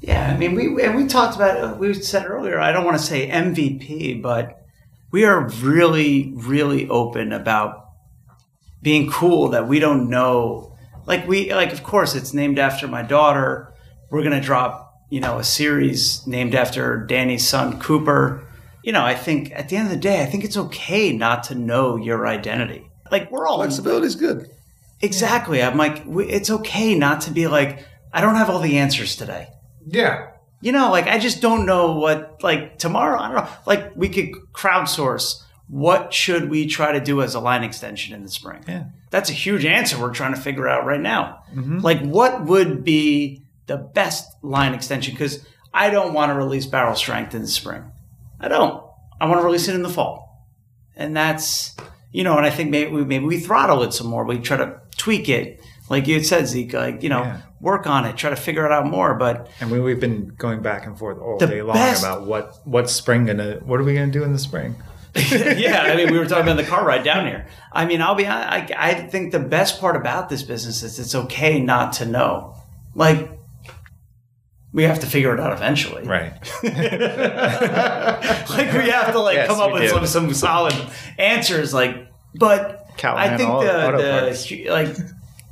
Yeah, 0.00 0.32
I 0.32 0.36
mean, 0.36 0.54
we 0.54 0.82
and 0.82 0.96
we 0.96 1.06
talked 1.06 1.36
about. 1.36 1.56
Uh, 1.58 1.74
we 1.76 1.92
said 1.94 2.26
earlier. 2.26 2.58
I 2.58 2.72
don't 2.72 2.84
want 2.84 2.96
to 2.96 3.02
say 3.02 3.28
MVP, 3.28 4.22
but 4.22 4.64
we 5.10 5.24
are 5.24 5.48
really, 5.48 6.32
really 6.36 6.88
open 6.88 7.32
about 7.32 7.88
being 8.80 9.10
cool 9.10 9.48
that 9.50 9.66
we 9.66 9.80
don't 9.80 10.08
know. 10.08 10.76
Like 11.04 11.26
we, 11.26 11.52
like 11.52 11.72
of 11.72 11.82
course, 11.82 12.14
it's 12.14 12.32
named 12.32 12.58
after 12.58 12.86
my 12.86 13.02
daughter. 13.02 13.74
We're 14.10 14.22
gonna 14.22 14.40
drop, 14.40 14.94
you 15.10 15.20
know, 15.20 15.38
a 15.38 15.44
series 15.44 16.26
named 16.26 16.54
after 16.54 17.04
Danny's 17.04 17.46
son 17.46 17.80
Cooper. 17.80 18.47
You 18.88 18.92
know, 18.92 19.04
I 19.04 19.14
think 19.16 19.52
at 19.52 19.68
the 19.68 19.76
end 19.76 19.88
of 19.88 19.90
the 19.90 19.98
day, 19.98 20.22
I 20.22 20.24
think 20.24 20.44
it's 20.44 20.56
okay 20.56 21.12
not 21.12 21.42
to 21.44 21.54
know 21.54 21.96
your 21.96 22.26
identity. 22.26 22.90
Like 23.10 23.30
we're 23.30 23.46
all 23.46 23.58
Flexibility 23.58 24.06
is 24.06 24.16
good. 24.16 24.48
exactly. 25.02 25.62
I'm 25.62 25.76
like, 25.76 26.04
it's 26.06 26.48
okay 26.48 26.94
not 26.94 27.20
to 27.22 27.30
be 27.30 27.48
like, 27.48 27.84
I 28.14 28.22
don't 28.22 28.36
have 28.36 28.48
all 28.48 28.60
the 28.60 28.78
answers 28.78 29.14
today. 29.14 29.48
Yeah. 29.86 30.28
You 30.62 30.72
know, 30.72 30.90
like 30.90 31.06
I 31.06 31.18
just 31.18 31.42
don't 31.42 31.66
know 31.66 31.96
what 31.96 32.42
like 32.42 32.78
tomorrow. 32.78 33.20
I 33.20 33.26
don't 33.30 33.44
know. 33.44 33.50
Like 33.66 33.94
we 33.94 34.08
could 34.08 34.30
crowdsource. 34.54 35.42
What 35.68 36.14
should 36.14 36.48
we 36.48 36.66
try 36.66 36.92
to 36.92 37.00
do 37.00 37.20
as 37.20 37.34
a 37.34 37.40
line 37.40 37.64
extension 37.64 38.14
in 38.14 38.22
the 38.22 38.30
spring? 38.30 38.64
Yeah. 38.66 38.84
That's 39.10 39.28
a 39.28 39.34
huge 39.34 39.66
answer 39.66 40.00
we're 40.00 40.14
trying 40.14 40.34
to 40.34 40.40
figure 40.40 40.66
out 40.66 40.86
right 40.86 40.98
now. 40.98 41.42
Mm-hmm. 41.54 41.80
Like 41.80 42.00
what 42.00 42.46
would 42.46 42.84
be 42.84 43.42
the 43.66 43.76
best 43.76 44.32
line 44.42 44.72
extension? 44.72 45.12
Because 45.12 45.46
I 45.74 45.90
don't 45.90 46.14
want 46.14 46.30
to 46.30 46.34
release 46.34 46.64
barrel 46.64 46.94
strength 46.94 47.34
in 47.34 47.42
the 47.42 47.48
spring. 47.48 47.92
I 48.40 48.48
don't. 48.48 48.82
I 49.20 49.26
want 49.26 49.40
to 49.40 49.44
release 49.44 49.68
it 49.68 49.74
in 49.74 49.82
the 49.82 49.88
fall. 49.88 50.46
And 50.96 51.16
that's 51.16 51.76
you 52.12 52.24
know, 52.24 52.36
and 52.36 52.46
I 52.46 52.50
think 52.50 52.70
maybe 52.70 52.90
we 52.90 53.04
maybe 53.04 53.24
we 53.24 53.38
throttle 53.38 53.82
it 53.82 53.92
some 53.92 54.06
more. 54.08 54.24
We 54.24 54.38
try 54.38 54.56
to 54.56 54.80
tweak 54.96 55.28
it. 55.28 55.60
Like 55.90 56.06
you 56.06 56.14
had 56.14 56.26
said, 56.26 56.46
Zeke, 56.46 56.74
like, 56.74 57.02
you 57.02 57.08
know, 57.08 57.22
Yeah. 57.22 57.40
work 57.62 57.86
on 57.86 58.04
it, 58.04 58.16
try 58.16 58.28
to 58.30 58.36
figure 58.36 58.66
it 58.66 58.72
out 58.72 58.86
more. 58.86 59.14
But 59.14 59.48
And 59.60 59.70
we, 59.70 59.80
we've 59.80 59.98
been 60.00 60.34
going 60.36 60.60
back 60.60 60.84
and 60.86 60.98
forth 60.98 61.18
all 61.18 61.38
day 61.38 61.62
long 61.62 61.74
best- 61.76 62.02
about 62.02 62.26
what 62.26 62.56
what's 62.64 62.92
spring 62.92 63.24
gonna 63.26 63.54
what 63.64 63.80
are 63.80 63.84
we 63.84 63.94
gonna 63.94 64.08
do 64.12 64.22
in 64.22 64.32
the 64.32 64.38
spring? 64.38 64.76
yeah, 65.32 65.82
I 65.84 65.96
mean, 65.96 66.12
we 66.12 66.18
were 66.18 66.26
talking 66.26 66.44
about 66.44 66.58
the 66.58 66.64
car 66.64 66.84
ride 66.84 67.02
down 67.04 67.26
here. 67.26 67.46
I 67.72 67.86
mean, 67.86 68.02
I'll 68.02 68.14
be 68.14 68.26
I, 68.26 68.68
I 68.76 68.94
think 68.94 69.32
the 69.32 69.38
best 69.40 69.80
part 69.80 69.96
about 69.96 70.28
this 70.28 70.42
business 70.42 70.82
is 70.82 70.98
it's 70.98 71.14
okay 71.14 71.58
not 71.60 71.94
to 71.94 72.06
know. 72.06 72.54
Like, 72.94 73.30
we 74.72 74.82
have 74.84 75.00
to 75.00 75.06
figure 75.06 75.32
it 75.34 75.40
out 75.40 75.52
eventually. 75.52 76.04
Right. 76.04 76.32
like, 76.62 76.72
we 78.72 78.90
have 78.90 79.12
to, 79.12 79.20
like, 79.20 79.36
Yes, 79.36 79.48
come 79.48 79.60
up 79.60 79.72
with 79.72 79.82
do. 79.82 79.88
some, 79.88 80.06
some 80.06 80.34
solid 80.34 80.74
answers. 81.18 81.72
Like, 81.72 82.08
but 82.34 82.90
Callahan 82.96 83.34
I 83.34 83.36
think 83.36 83.48
Auto- 83.50 83.96
the, 83.98 84.32
the, 84.32 84.70
like, 84.70 84.96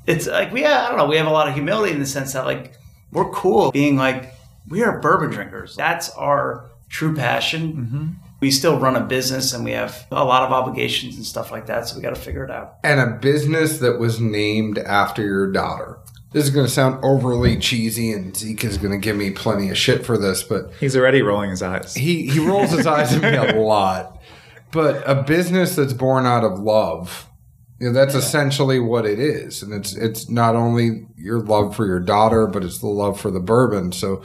it's 0.07 0.27
like, 0.27 0.53
we, 0.53 0.65
I 0.65 0.89
don't 0.89 0.99
know, 0.99 1.07
we 1.07 1.17
have 1.17 1.27
a 1.27 1.31
lot 1.31 1.49
of 1.49 1.55
humility 1.55 1.93
in 1.93 2.01
the 2.01 2.07
sense 2.07 2.35
that, 2.35 2.45
like, 2.45 2.75
we're 3.13 3.31
cool 3.31 3.71
being 3.73 3.97
like, 3.97 4.35
we 4.69 4.83
are 4.83 5.01
bourbon 5.01 5.31
drinkers. 5.31 5.75
That's 5.77 6.11
our 6.11 6.69
true 6.89 7.15
passion. 7.15 7.73
Mm-hmm. 7.73 8.07
We 8.41 8.51
still 8.51 8.79
run 8.79 8.97
a 8.97 9.01
business 9.01 9.55
and 9.55 9.65
we 9.65 9.71
have 9.73 10.07
a 10.11 10.25
lot 10.25 10.43
of 10.43 10.53
obligations 10.53 11.17
and 11.17 11.25
stuff 11.25 11.51
like 11.51 11.67
that. 11.67 11.89
So 11.89 11.97
we 11.97 12.03
got 12.03 12.15
to 12.15 12.21
figure 12.21 12.45
it 12.45 12.51
out. 12.51 12.75
And 12.85 13.01
a 13.01 13.07
business 13.17 13.79
that 13.79 13.99
was 13.99 14.21
named 14.21 14.79
after 14.79 15.23
your 15.23 15.51
daughter. 15.51 15.99
This 16.33 16.45
is 16.45 16.51
going 16.51 16.67
to 16.67 16.73
sound 16.73 17.03
overly 17.05 17.57
cheesy, 17.59 18.13
and 18.13 18.37
Zeke 18.37 18.65
is 18.65 18.79
going 18.79 18.93
to 18.93 18.99
give 18.99 19.17
me 19.17 19.31
plenty 19.31 19.71
of 19.71 19.79
shit 19.79 20.05
for 20.05 20.19
this, 20.19 20.43
but 20.43 20.73
He's 20.81 20.97
already 20.97 21.23
rolling 21.23 21.51
his 21.51 21.63
eyes. 21.63 21.95
he, 21.95 22.27
he 22.29 22.41
rolls 22.41 22.71
his 22.71 22.87
eyes 22.87 23.15
at 23.15 23.23
me 23.23 23.37
a 23.59 23.61
lot. 23.61 24.21
But 24.73 25.03
a 25.09 25.23
business 25.23 25.77
that's 25.77 25.93
born 25.93 26.27
out 26.27 26.45
of 26.45 26.59
love, 26.59 27.27
you 27.81 27.87
know, 27.87 27.93
that's 27.93 28.15
essentially 28.15 28.81
what 28.81 29.07
it 29.07 29.19
is. 29.19 29.63
And 29.63 29.73
it's 29.73 29.95
it's 29.95 30.29
not 30.29 30.57
only 30.57 31.07
your 31.17 31.39
love 31.41 31.75
for 31.77 31.87
your 31.87 32.01
daughter, 32.01 32.47
but 32.47 32.65
it's 32.65 32.79
the 32.81 32.89
love 32.89 33.19
for 33.21 33.31
the 33.31 33.41
bourbon. 33.41 33.93
So 33.93 34.23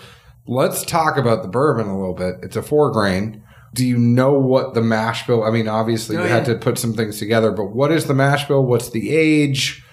let's 0.48 0.84
talk 0.84 1.16
about 1.18 1.44
the 1.44 1.48
bourbon 1.50 1.88
a 1.88 1.98
little 1.98 2.16
bit. 2.16 2.38
It's 2.42 2.56
a 2.56 2.62
four 2.64 2.92
grain. 2.92 3.44
Do 3.74 3.86
you 3.86 3.98
know 3.98 4.34
what 4.34 4.74
the 4.74 4.82
mash 4.82 5.26
bill? 5.28 5.44
I 5.44 5.52
mean, 5.52 5.68
obviously 5.70 6.18
Oh, 6.18 6.24
you 6.24 6.28
had 6.28 6.46
to 6.46 6.56
put 6.56 6.78
some 6.78 6.94
things 6.94 7.20
together, 7.20 7.52
but 7.52 7.66
what 7.68 7.92
is 7.92 8.08
the 8.08 8.14
mash 8.16 8.48
bill? 8.48 8.66
What's 8.66 8.90
the 8.90 9.16
age? 9.16 9.86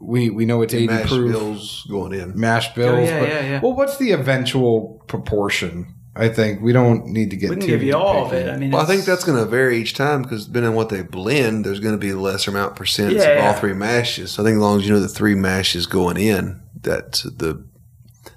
We 0.00 0.30
we 0.30 0.44
know 0.46 0.62
it's 0.62 0.74
eighty 0.74 0.86
Mash 0.86 1.08
proof 1.08 1.32
bills 1.32 1.86
going 1.90 2.12
in. 2.12 2.38
mash 2.38 2.68
oh, 2.70 2.74
bills. 2.76 3.08
yeah, 3.08 3.20
but, 3.20 3.28
yeah, 3.28 3.40
yeah. 3.42 3.60
Well, 3.60 3.74
what's 3.74 3.96
the 3.98 4.12
eventual 4.12 5.02
proportion? 5.08 5.94
I 6.14 6.28
think 6.28 6.62
we 6.62 6.72
don't 6.72 7.06
need 7.06 7.30
to 7.30 7.36
get. 7.36 7.50
We 7.50 7.56
can 7.56 7.60
too 7.62 7.66
give 7.68 7.82
you 7.82 7.96
all 7.96 8.26
of 8.26 8.32
it. 8.32 8.48
I 8.48 8.56
mean, 8.56 8.70
Well, 8.72 8.82
I 8.82 8.86
think 8.86 9.04
that's 9.04 9.22
going 9.24 9.38
to 9.38 9.44
vary 9.48 9.78
each 9.78 9.94
time 9.94 10.22
because 10.22 10.46
depending 10.46 10.70
on 10.70 10.74
what 10.76 10.88
they 10.88 11.02
blend, 11.02 11.64
there's 11.64 11.78
going 11.80 11.94
to 11.94 11.98
be 11.98 12.10
a 12.10 12.16
lesser 12.16 12.50
amount 12.50 12.74
percents 12.76 13.12
Yeah, 13.16 13.22
of 13.22 13.38
yeah. 13.38 13.46
all 13.46 13.52
three 13.54 13.72
mashes. 13.72 14.32
So 14.32 14.42
I 14.42 14.46
think 14.46 14.56
as 14.56 14.60
long 14.60 14.78
as 14.80 14.86
you 14.86 14.92
know 14.92 15.00
the 15.00 15.08
three 15.08 15.34
mashes 15.36 15.86
going 15.86 16.16
in, 16.16 16.60
that's 16.80 17.22
the 17.22 17.64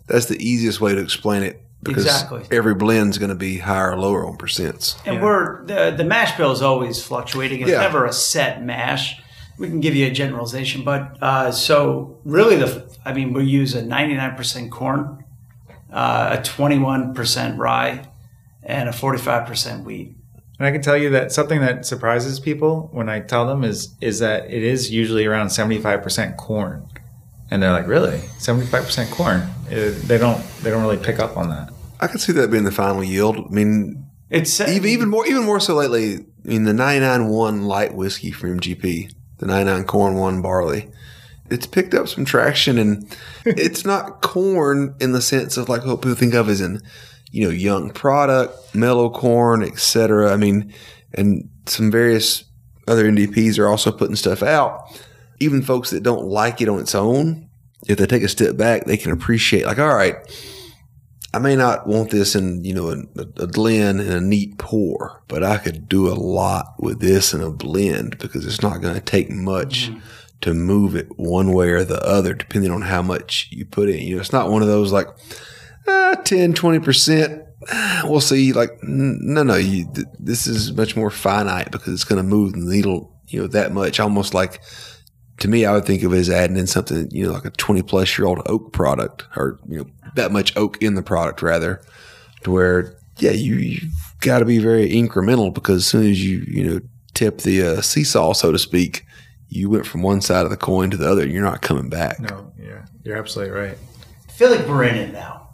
that's 0.08 0.26
the 0.26 0.38
easiest 0.38 0.82
way 0.82 0.94
to 0.94 1.02
explain 1.02 1.42
it 1.44 1.62
because 1.84 2.06
Exactly. 2.06 2.44
every 2.52 2.76
blend's 2.76 3.18
going 3.18 3.30
to 3.30 3.36
be 3.36 3.58
higher 3.58 3.92
or 3.94 3.98
lower 4.00 4.28
on 4.28 4.38
percents. 4.38 4.96
and 5.06 5.16
Yeah. 5.16 5.24
we're 5.24 5.66
the 5.66 5.92
the 5.98 6.04
mash 6.04 6.38
bill 6.38 6.52
is 6.52 6.62
always 6.62 7.02
fluctuating. 7.04 7.62
It's 7.62 7.70
Yeah. 7.72 7.80
never 7.82 8.06
a 8.06 8.14
set 8.14 8.64
mash. 8.64 9.20
We 9.62 9.68
can 9.68 9.80
give 9.80 9.96
you 9.96 10.08
a 10.08 10.12
generalization, 10.12 10.84
but 10.84 11.18
uh, 11.22 11.52
so 11.52 12.18
really 12.26 12.56
the 12.56 12.72
I 13.06 13.14
mean 13.14 13.32
we 13.34 13.44
use 13.46 13.76
a 13.76 13.82
ninety 13.86 14.16
nine 14.16 14.36
percent 14.36 14.72
corn, 14.72 15.24
uh, 15.94 16.38
a 16.40 16.44
twenty 16.44 16.80
one 16.80 17.14
percent 17.14 17.60
rye, 17.60 18.08
and 18.64 18.90
a 18.90 18.94
forty 18.94 19.20
five 19.20 19.46
percent 19.48 19.86
wheat. 19.86 20.16
And 20.58 20.68
I 20.68 20.72
can 20.72 20.82
tell 20.82 20.98
you 20.98 21.10
that 21.12 21.32
something 21.32 21.60
that 21.62 21.86
surprises 21.86 22.40
people 22.40 22.90
when 22.92 23.08
I 23.08 23.20
tell 23.20 23.46
them 23.48 23.64
is 23.64 23.96
is 24.02 24.18
that 24.20 24.46
it 24.52 24.64
is 24.64 24.90
usually 24.92 25.26
around 25.26 25.52
seventy 25.52 25.80
five 25.80 26.02
percent 26.02 26.38
corn, 26.38 26.88
and 27.52 27.62
they're 27.62 27.72
like, 27.72 27.88
"Really, 27.88 28.20
seventy 28.40 28.66
five 28.66 28.84
percent 28.86 29.12
corn?" 29.12 29.48
It- 29.70 30.08
they 30.08 30.18
don't 30.18 30.42
they 30.64 30.70
don't 30.72 30.82
really 30.82 30.98
pick 30.98 31.20
up 31.20 31.38
on 31.38 31.50
that. 31.50 31.72
I 32.00 32.08
can 32.08 32.18
see 32.18 32.34
that 32.34 32.50
being 32.50 32.64
the 32.64 32.72
final 32.72 33.04
yield. 33.04 33.38
I 33.38 33.50
mean, 33.54 34.06
It's 34.32 34.60
even 34.60 34.90
even 34.90 35.10
more 35.10 35.26
even 35.28 35.44
more 35.46 35.60
so 35.60 35.76
lately. 35.76 36.26
I 36.44 36.48
mean, 36.48 36.64
the 36.64 36.74
99.1 36.74 37.66
light 37.68 37.94
whiskey 37.94 38.32
from 38.32 38.60
MGP, 38.60 39.12
the 39.42 39.48
99 39.48 39.84
corn 39.86 40.16
one 40.16 40.42
barley, 40.42 40.90
it's 41.50 41.68
picked 41.68 41.94
up 41.94 42.08
some 42.08 42.24
traction, 42.24 42.78
and 42.78 43.18
it's 43.46 43.84
not 43.84 44.22
corn 44.22 44.96
in 45.02 45.12
the 45.12 45.22
sense 45.22 45.58
of 45.58 45.68
like 45.68 45.86
what 45.86 45.98
people 46.02 46.16
think 46.16 46.34
of 46.34 46.48
as 46.48 46.62
in 46.62 46.82
you 47.32 47.44
know 47.44 47.52
young 47.52 47.90
product, 47.92 48.74
mellow 48.74 49.10
corn, 49.10 49.64
etc. 49.64 50.32
I 50.32 50.38
mean, 50.38 50.74
and 51.14 51.50
some 51.66 51.92
various 51.92 52.46
other 52.88 53.06
NDPs 53.06 53.60
are 53.60 53.68
also 53.68 53.92
putting 53.92 54.16
stuff 54.16 54.42
out. 54.42 55.00
Even 55.40 55.62
folks 55.62 55.90
that 55.90 56.04
don't 56.04 56.26
like 56.26 56.62
it 56.62 56.70
on 56.70 56.80
its 56.80 56.94
own, 56.94 57.50
if 57.88 57.98
they 57.98 58.06
take 58.06 58.24
a 58.24 58.28
step 58.28 58.58
back, 58.58 58.86
they 58.86 58.98
can 58.98 59.12
appreciate 59.12 59.66
like, 59.66 59.80
all 59.80 59.94
right, 59.94 60.16
I 61.34 61.40
may 61.40 61.56
not 61.56 61.88
want 61.88 62.10
this 62.12 62.36
in, 62.36 62.64
you 62.66 62.74
know, 62.74 62.90
a, 62.90 63.44
a 63.44 63.48
blend 63.48 64.02
and 64.02 64.10
a 64.12 64.20
neat 64.22 64.58
pour, 64.58 65.24
but 65.30 65.44
I 65.44 65.58
could 65.58 65.88
do 65.88 66.10
a 66.10 66.14
lot 66.14 66.74
with 66.80 67.00
this 67.00 67.34
in 67.34 67.42
a 67.42 67.50
blend 67.50 68.18
because 68.18 68.46
it's 68.46 68.62
not 68.62 68.82
going 68.82 68.96
to 68.96 69.02
take 69.02 69.30
much 69.30 69.92
to 70.42 70.54
move 70.54 70.96
it 70.96 71.08
one 71.18 71.54
way 71.54 71.70
or 71.70 71.84
the 71.86 72.02
other, 72.06 72.34
depending 72.34 72.72
on 72.72 72.82
how 72.82 73.02
much 73.02 73.48
you 73.52 73.66
put 73.66 73.88
in. 73.90 74.00
You 74.06 74.16
know, 74.16 74.22
it's 74.22 74.34
not 74.34 74.50
one 74.50 74.62
of 74.62 74.68
those 74.68 74.92
like 74.92 75.08
uh, 75.88 76.16
10, 76.16 76.54
20%. 76.54 77.46
ah, 77.72 78.02
We'll 78.06 78.20
see. 78.22 78.52
Like, 78.52 78.72
n- 78.84 79.20
no, 79.22 79.44
no, 79.44 79.56
you, 79.56 79.86
th- 79.94 80.08
this 80.20 80.48
is 80.48 80.74
much 80.74 80.96
more 80.98 81.12
finite 81.12 81.72
because 81.72 81.94
it's 81.94 82.04
going 82.04 82.22
to 82.22 82.28
move 82.28 82.54
the 82.54 82.60
needle, 82.60 83.16
you 83.28 83.40
know, 83.42 83.48
that 83.48 83.72
much. 83.72 84.00
Almost 84.00 84.34
like, 84.34 84.62
to 85.42 85.48
me, 85.48 85.66
I 85.66 85.74
would 85.74 85.86
think 85.86 86.04
of 86.04 86.14
it 86.14 86.20
as 86.20 86.30
adding 86.30 86.56
in 86.56 86.68
something, 86.68 87.10
you 87.10 87.26
know, 87.26 87.34
like 87.34 87.46
a 87.46 87.50
20 87.50 87.82
plus 87.82 88.16
year 88.18 88.28
old 88.28 88.42
oak 88.46 88.72
product 88.74 89.26
or, 89.36 89.60
you 89.68 89.80
know, 89.80 89.86
that 90.16 90.32
much 90.32 90.56
oak 90.56 90.82
in 90.84 90.94
the 90.94 91.02
product 91.02 91.42
rather 91.42 91.82
to 92.44 92.52
where, 92.52 92.96
yeah, 93.18 93.32
you, 93.32 93.56
you've 93.56 94.16
got 94.20 94.40
to 94.40 94.46
be 94.46 94.60
very 94.60 94.90
incremental 94.90 95.52
because 95.52 95.78
as 95.78 95.88
soon 95.88 96.10
as 96.12 96.24
you, 96.24 96.46
you 96.48 96.64
know, 96.64 96.80
tip 97.16 97.40
the 97.40 97.64
uh, 97.64 97.82
seesaw, 97.82 98.34
so 98.34 98.52
to 98.52 98.60
speak, 98.60 99.04
you 99.50 99.68
went 99.68 99.88
from 99.88 100.04
one 100.04 100.22
side 100.22 100.44
of 100.44 100.52
the 100.52 100.58
coin 100.58 100.92
to 100.92 100.98
the 100.98 101.10
other 101.10 101.24
and 101.24 101.32
you're 101.32 101.44
not 101.44 101.64
coming 101.64 101.90
back. 101.90 102.20
No, 102.20 102.54
yeah, 102.60 102.86
you're 103.04 103.18
absolutely 103.18 103.54
right. 103.54 103.78
I 104.30 104.32
feel 104.32 104.52
like 104.52 104.68
we're 104.68 104.84
in 104.84 104.96
it 104.96 105.12
now. 105.12 105.50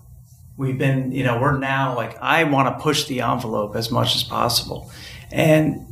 We've 0.58 0.78
been, 0.78 1.14
you 1.14 1.24
know, 1.24 1.40
we're 1.40 1.58
now 1.58 1.96
like 1.96 2.22
I 2.22 2.44
want 2.44 2.78
to 2.78 2.84
push 2.84 3.06
the 3.06 3.22
envelope 3.22 3.76
as 3.78 3.90
much 3.90 4.16
as 4.16 4.24
possible, 4.24 4.92
and 5.32 5.86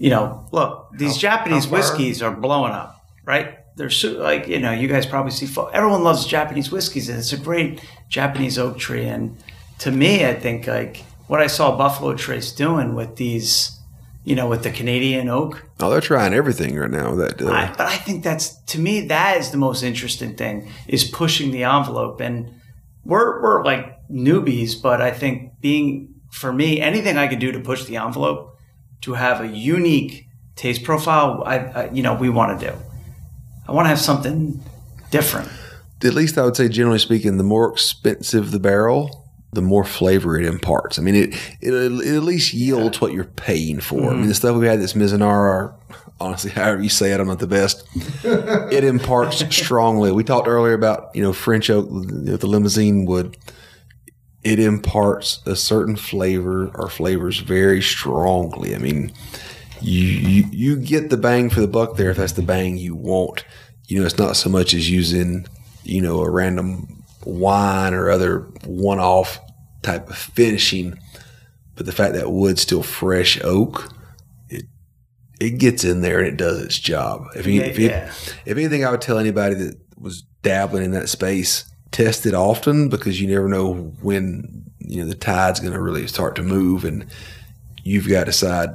you 0.00 0.08
know, 0.08 0.46
look, 0.50 0.88
these 0.96 1.18
Japanese 1.18 1.66
how 1.66 1.72
whiskeys 1.72 2.22
are 2.22 2.34
blowing 2.34 2.72
up, 2.72 3.04
right? 3.26 3.58
They're 3.76 3.90
so, 3.90 4.12
like, 4.12 4.48
you 4.48 4.58
know, 4.58 4.72
you 4.72 4.88
guys 4.88 5.04
probably 5.04 5.30
see. 5.30 5.46
Everyone 5.74 6.02
loves 6.02 6.24
Japanese 6.24 6.72
whiskeys, 6.72 7.10
and 7.10 7.18
it's 7.18 7.34
a 7.34 7.36
great 7.36 7.84
Japanese 8.08 8.58
oak 8.58 8.78
tree. 8.78 9.04
And 9.04 9.36
to 9.80 9.90
me, 9.92 10.24
I 10.24 10.34
think 10.34 10.66
like 10.66 11.04
what 11.26 11.42
I 11.42 11.48
saw 11.48 11.76
Buffalo 11.76 12.14
Trace 12.14 12.50
doing 12.50 12.94
with 12.94 13.16
these, 13.16 13.78
you 14.24 14.34
know, 14.34 14.48
with 14.48 14.62
the 14.62 14.70
Canadian 14.70 15.28
oak, 15.28 15.66
Oh, 15.80 15.90
they're 15.90 16.00
trying 16.00 16.32
everything 16.32 16.76
right 16.76 16.90
now 16.90 17.14
with 17.14 17.38
that. 17.38 17.46
Uh, 17.46 17.50
I, 17.52 17.66
but 17.76 17.86
I 17.86 17.96
think 17.96 18.24
that's 18.24 18.56
to 18.72 18.78
me 18.78 19.02
that 19.08 19.36
is 19.36 19.50
the 19.50 19.58
most 19.58 19.82
interesting 19.82 20.34
thing 20.34 20.70
is 20.88 21.04
pushing 21.04 21.50
the 21.50 21.64
envelope, 21.64 22.20
and 22.20 22.50
we're 23.04 23.42
we're 23.42 23.62
like 23.64 23.98
newbies, 24.10 24.80
but 24.80 25.02
I 25.02 25.10
think 25.10 25.60
being 25.60 26.14
for 26.30 26.54
me 26.54 26.80
anything 26.80 27.18
I 27.18 27.28
could 27.28 27.38
do 27.38 27.52
to 27.52 27.60
push 27.60 27.84
the 27.84 27.98
envelope 27.98 28.49
to 29.02 29.14
have 29.14 29.40
a 29.40 29.48
unique 29.48 30.26
taste 30.56 30.84
profile, 30.84 31.42
I, 31.44 31.56
I 31.58 31.90
you 31.90 32.02
know 32.02 32.14
we 32.14 32.28
want 32.28 32.58
to 32.60 32.70
do. 32.70 32.76
I 33.66 33.72
want 33.72 33.86
to 33.86 33.90
have 33.90 34.00
something 34.00 34.62
different. 35.10 35.48
at 36.02 36.14
least 36.14 36.38
I 36.38 36.44
would 36.44 36.56
say, 36.56 36.68
generally 36.68 36.98
speaking, 36.98 37.36
the 37.36 37.44
more 37.44 37.70
expensive 37.70 38.50
the 38.50 38.58
barrel, 38.58 39.28
the 39.52 39.62
more 39.62 39.84
flavor 39.84 40.38
it 40.38 40.44
imparts. 40.44 40.98
I 40.98 41.02
mean, 41.02 41.14
it 41.14 41.34
it, 41.60 41.72
it 41.72 42.16
at 42.16 42.22
least 42.22 42.54
yields 42.54 43.00
what 43.00 43.12
you're 43.12 43.24
paying 43.24 43.80
for. 43.80 43.98
I 43.98 44.00
mean, 44.00 44.10
mm-hmm. 44.10 44.28
the 44.28 44.34
stuff 44.34 44.56
we 44.56 44.66
had 44.66 44.80
this 44.80 44.94
Mizunar, 44.94 45.22
or 45.22 45.74
honestly, 46.20 46.50
however 46.54 46.82
you 46.82 46.88
say 46.88 47.12
it, 47.12 47.20
I'm 47.20 47.28
not 47.28 47.38
the 47.38 47.46
best. 47.46 47.86
it 48.24 48.84
imparts 48.84 49.38
strongly. 49.56 50.12
We 50.12 50.24
talked 50.24 50.48
earlier 50.48 50.74
about 50.74 51.14
you 51.14 51.22
know 51.22 51.32
French 51.32 51.70
oak, 51.70 51.88
the 51.90 52.46
Limousin 52.46 53.06
wood. 53.06 53.36
It 54.42 54.58
imparts 54.58 55.40
a 55.46 55.54
certain 55.54 55.96
flavor 55.96 56.70
or 56.74 56.88
flavors 56.88 57.38
very 57.40 57.82
strongly. 57.82 58.74
I 58.74 58.78
mean, 58.78 59.12
you, 59.82 60.02
you 60.06 60.44
you 60.50 60.76
get 60.76 61.10
the 61.10 61.16
bang 61.16 61.50
for 61.50 61.60
the 61.60 61.68
buck 61.68 61.96
there 61.96 62.10
if 62.10 62.16
that's 62.16 62.32
the 62.32 62.42
bang 62.42 62.76
you 62.78 62.94
want. 62.94 63.44
You 63.86 64.00
know, 64.00 64.06
it's 64.06 64.18
not 64.18 64.36
so 64.36 64.48
much 64.48 64.72
as 64.74 64.88
using 64.88 65.46
you 65.84 66.00
know 66.00 66.20
a 66.22 66.30
random 66.30 67.02
wine 67.24 67.92
or 67.92 68.08
other 68.10 68.40
one-off 68.64 69.38
type 69.82 70.08
of 70.08 70.16
finishing, 70.16 70.98
but 71.74 71.84
the 71.86 71.92
fact 71.92 72.14
that 72.14 72.30
wood's 72.32 72.62
still 72.62 72.82
fresh 72.82 73.38
oak, 73.42 73.92
it 74.48 74.64
it 75.38 75.58
gets 75.58 75.84
in 75.84 76.00
there 76.00 76.18
and 76.18 76.28
it 76.28 76.36
does 76.36 76.62
its 76.62 76.78
job. 76.78 77.26
If 77.36 77.46
you, 77.46 77.60
if, 77.62 77.78
you, 77.78 77.88
Yeah. 77.88 78.06
if 78.46 78.56
anything, 78.56 78.84
I 78.86 78.90
would 78.90 79.00
tell 79.02 79.18
anybody 79.18 79.54
that 79.56 79.78
was 79.98 80.22
dabbling 80.42 80.84
in 80.84 80.90
that 80.92 81.08
space, 81.10 81.64
test 81.92 82.26
it 82.26 82.34
often 82.34 82.88
because 82.88 83.20
you 83.20 83.28
never 83.28 83.48
know 83.48 83.74
when 84.02 84.70
you 84.78 85.02
know 85.02 85.08
the 85.08 85.14
tide's 85.14 85.60
going 85.60 85.72
to 85.72 85.80
really 85.80 86.06
start 86.06 86.36
to 86.36 86.42
move, 86.42 86.84
and 86.84 87.06
you've 87.82 88.08
got 88.08 88.20
to 88.20 88.26
decide. 88.26 88.70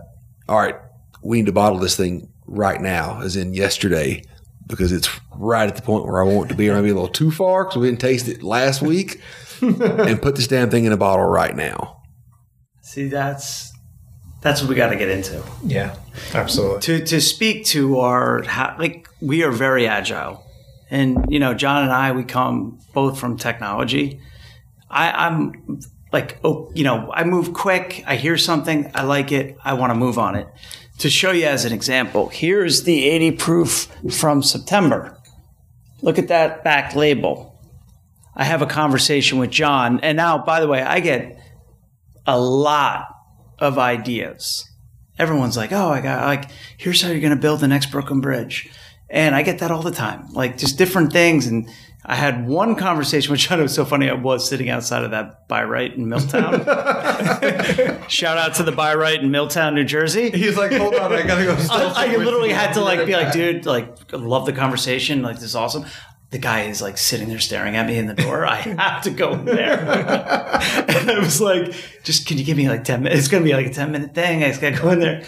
All 0.47 0.57
right, 0.57 0.75
we 1.23 1.37
need 1.37 1.47
to 1.47 1.51
bottle 1.51 1.79
this 1.79 1.95
thing 1.95 2.31
right 2.45 2.79
now, 2.79 3.21
as 3.21 3.35
in 3.35 3.53
yesterday, 3.53 4.23
because 4.67 4.91
it's 4.91 5.09
right 5.35 5.67
at 5.67 5.75
the 5.75 5.81
point 5.81 6.05
where 6.05 6.21
I 6.21 6.25
want 6.25 6.49
it 6.49 6.53
to 6.53 6.57
be, 6.57 6.69
or 6.69 6.75
maybe 6.75 6.89
a 6.89 6.93
little 6.93 7.07
too 7.07 7.31
far 7.31 7.63
because 7.63 7.77
we 7.77 7.87
didn't 7.87 8.01
taste 8.01 8.27
it 8.27 8.43
last 8.43 8.81
week, 8.81 9.21
and 9.61 10.21
put 10.21 10.35
this 10.35 10.47
damn 10.47 10.69
thing 10.69 10.85
in 10.85 10.91
a 10.91 10.97
bottle 10.97 11.25
right 11.25 11.55
now. 11.55 12.03
See, 12.81 13.07
that's 13.07 13.73
that's 14.41 14.61
what 14.61 14.69
we 14.69 14.75
got 14.75 14.89
to 14.89 14.95
get 14.95 15.09
into. 15.09 15.43
Yeah, 15.63 15.95
absolutely. 16.33 16.81
to 16.81 17.05
to 17.05 17.21
speak 17.21 17.65
to 17.67 17.99
our 17.99 18.43
like 18.77 19.09
we 19.19 19.43
are 19.43 19.51
very 19.51 19.87
agile 19.87 20.44
and 20.89 21.25
you 21.29 21.39
know 21.39 21.53
john 21.53 21.83
and 21.83 21.91
i 21.91 22.11
we 22.11 22.23
come 22.23 22.79
both 22.93 23.19
from 23.19 23.37
technology. 23.37 24.19
I 24.89 25.11
i'm 25.27 25.81
like 26.11 26.39
oh 26.43 26.71
you 26.75 26.83
know 26.83 27.11
i 27.13 27.23
move 27.23 27.53
quick 27.53 28.03
i 28.07 28.15
hear 28.15 28.37
something 28.37 28.91
i 28.93 29.03
like 29.03 29.31
it 29.31 29.57
i 29.63 29.73
want 29.73 29.91
to 29.91 29.95
move 29.95 30.17
on 30.17 30.35
it. 30.35 30.47
To 30.99 31.09
show 31.09 31.31
you 31.31 31.45
as 31.45 31.65
an 31.65 31.73
example 31.73 32.29
here's 32.29 32.83
the 32.83 33.09
80 33.09 33.31
proof 33.31 33.87
from 34.11 34.43
september. 34.43 35.17
Look 36.01 36.19
at 36.19 36.27
that 36.27 36.63
back 36.63 36.93
label. 36.95 37.57
I 38.35 38.43
have 38.43 38.61
a 38.61 38.67
conversation 38.67 39.39
with 39.39 39.49
john 39.49 39.99
and 40.01 40.15
now 40.15 40.37
by 40.37 40.59
the 40.59 40.67
way 40.67 40.81
i 40.81 40.99
get 40.99 41.39
a 42.27 42.39
lot 42.39 43.07
of 43.59 43.77
ideas. 43.77 44.69
Everyone's 45.17 45.55
like, 45.55 45.71
oh, 45.71 45.89
I 45.89 46.01
got 46.01 46.25
like, 46.25 46.51
here's 46.77 47.01
how 47.01 47.09
you're 47.09 47.21
going 47.21 47.29
to 47.31 47.39
build 47.39 47.61
the 47.61 47.67
next 47.67 47.91
Brooklyn 47.91 48.21
Bridge. 48.21 48.69
And 49.15 49.33
I 49.33 49.43
get 49.43 49.59
that 49.59 49.71
all 49.71 49.81
the 49.81 49.91
time, 49.91 50.27
like 50.33 50.57
just 50.57 50.77
different 50.77 51.13
things. 51.13 51.47
And 51.47 51.69
I 52.03 52.15
had 52.15 52.45
one 52.47 52.75
conversation, 52.75 53.31
which 53.31 53.49
I 53.49 53.55
know 53.55 53.63
was 53.63 53.73
so 53.73 53.85
funny. 53.85 54.09
I 54.09 54.13
was 54.13 54.47
sitting 54.47 54.69
outside 54.69 55.03
of 55.03 55.11
that 55.11 55.47
Buy 55.47 55.63
Rite 55.63 55.95
in 55.95 56.09
Milltown. 56.09 56.59
Shout 58.09 58.37
out 58.37 58.55
to 58.55 58.63
the 58.63 58.73
Buy 58.73 58.93
Rite 58.93 59.23
in 59.23 59.31
Milltown, 59.31 59.73
New 59.73 59.85
Jersey. 59.85 60.31
He's 60.31 60.57
like, 60.57 60.73
hold 60.73 60.95
on, 60.95 61.13
I 61.13 61.25
gotta 61.25 61.45
go. 61.45 61.55
I, 61.71 62.07
I 62.07 62.15
literally 62.17 62.51
had 62.51 62.73
to 62.73 62.81
like 62.81 63.05
be 63.05 63.13
like, 63.13 63.31
dude, 63.31 63.65
like, 63.65 64.11
love 64.11 64.45
the 64.45 64.53
conversation. 64.53 65.21
Like, 65.21 65.35
this 65.35 65.45
is 65.45 65.55
awesome. 65.55 65.85
The 66.31 66.39
guy 66.39 66.63
is 66.63 66.81
like 66.81 66.97
sitting 66.97 67.29
there 67.29 67.39
staring 67.39 67.77
at 67.77 67.87
me 67.87 67.97
in 67.97 68.07
the 68.07 68.15
door. 68.15 68.45
I 68.45 68.57
have 68.57 69.03
to 69.03 69.11
go 69.11 69.31
in 69.31 69.45
there. 69.45 69.79
and 69.79 71.09
I 71.09 71.19
was 71.19 71.39
like, 71.39 71.73
just 72.03 72.27
can 72.27 72.37
you 72.37 72.43
give 72.43 72.57
me 72.57 72.67
like 72.67 72.83
10 72.83 73.03
minutes? 73.03 73.19
It's 73.19 73.27
going 73.29 73.43
to 73.43 73.47
be 73.47 73.53
like 73.53 73.67
a 73.67 73.73
10 73.73 73.91
minute 73.93 74.13
thing. 74.13 74.43
I 74.43 74.49
just 74.49 74.59
got 74.59 74.73
to 74.73 74.81
go 74.81 74.89
in 74.89 74.99
there. 74.99 75.23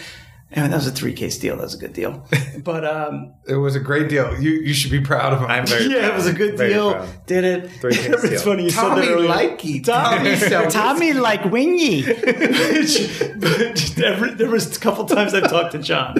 And 0.50 0.72
that 0.72 0.76
was 0.76 0.86
a 0.86 0.90
three 0.92 1.12
case 1.12 1.38
deal. 1.38 1.56
That 1.56 1.64
was 1.64 1.74
a 1.74 1.78
good 1.78 1.92
deal. 1.92 2.26
But 2.64 2.84
um, 2.84 3.34
It 3.46 3.54
was 3.54 3.76
a 3.76 3.80
great 3.80 4.08
deal. 4.08 4.38
You 4.40 4.50
you 4.50 4.74
should 4.74 4.90
be 4.90 5.00
proud 5.00 5.32
of 5.32 5.40
him. 5.40 5.46
I'm 5.50 5.64
very 5.66 5.84
yeah, 5.92 6.00
proud. 6.00 6.10
it 6.10 6.14
was 6.14 6.26
a 6.26 6.32
good 6.32 6.56
Very 6.58 6.72
deal. 6.72 6.92
proud. 6.92 7.26
Did 7.26 7.44
it? 7.44 7.70
Three-case 7.80 8.06
it's 8.08 8.28
deal. 8.30 8.40
funny 8.40 8.64
you 8.64 8.70
Tommy 8.70 9.02
said 9.02 9.08
that 9.08 9.14
earlier. 9.14 9.28
likey. 9.28 9.84
Tommy, 9.84 10.36
Tommy 10.36 10.70
Tommy 10.70 11.12
like 11.12 11.44
wingy. 11.44 12.02
but 12.02 14.00
every, 14.04 14.34
there 14.34 14.50
was 14.50 14.76
a 14.76 14.80
couple 14.80 15.04
times 15.04 15.34
I've 15.34 15.48
talked 15.50 15.72
to 15.72 15.78
John 15.78 16.14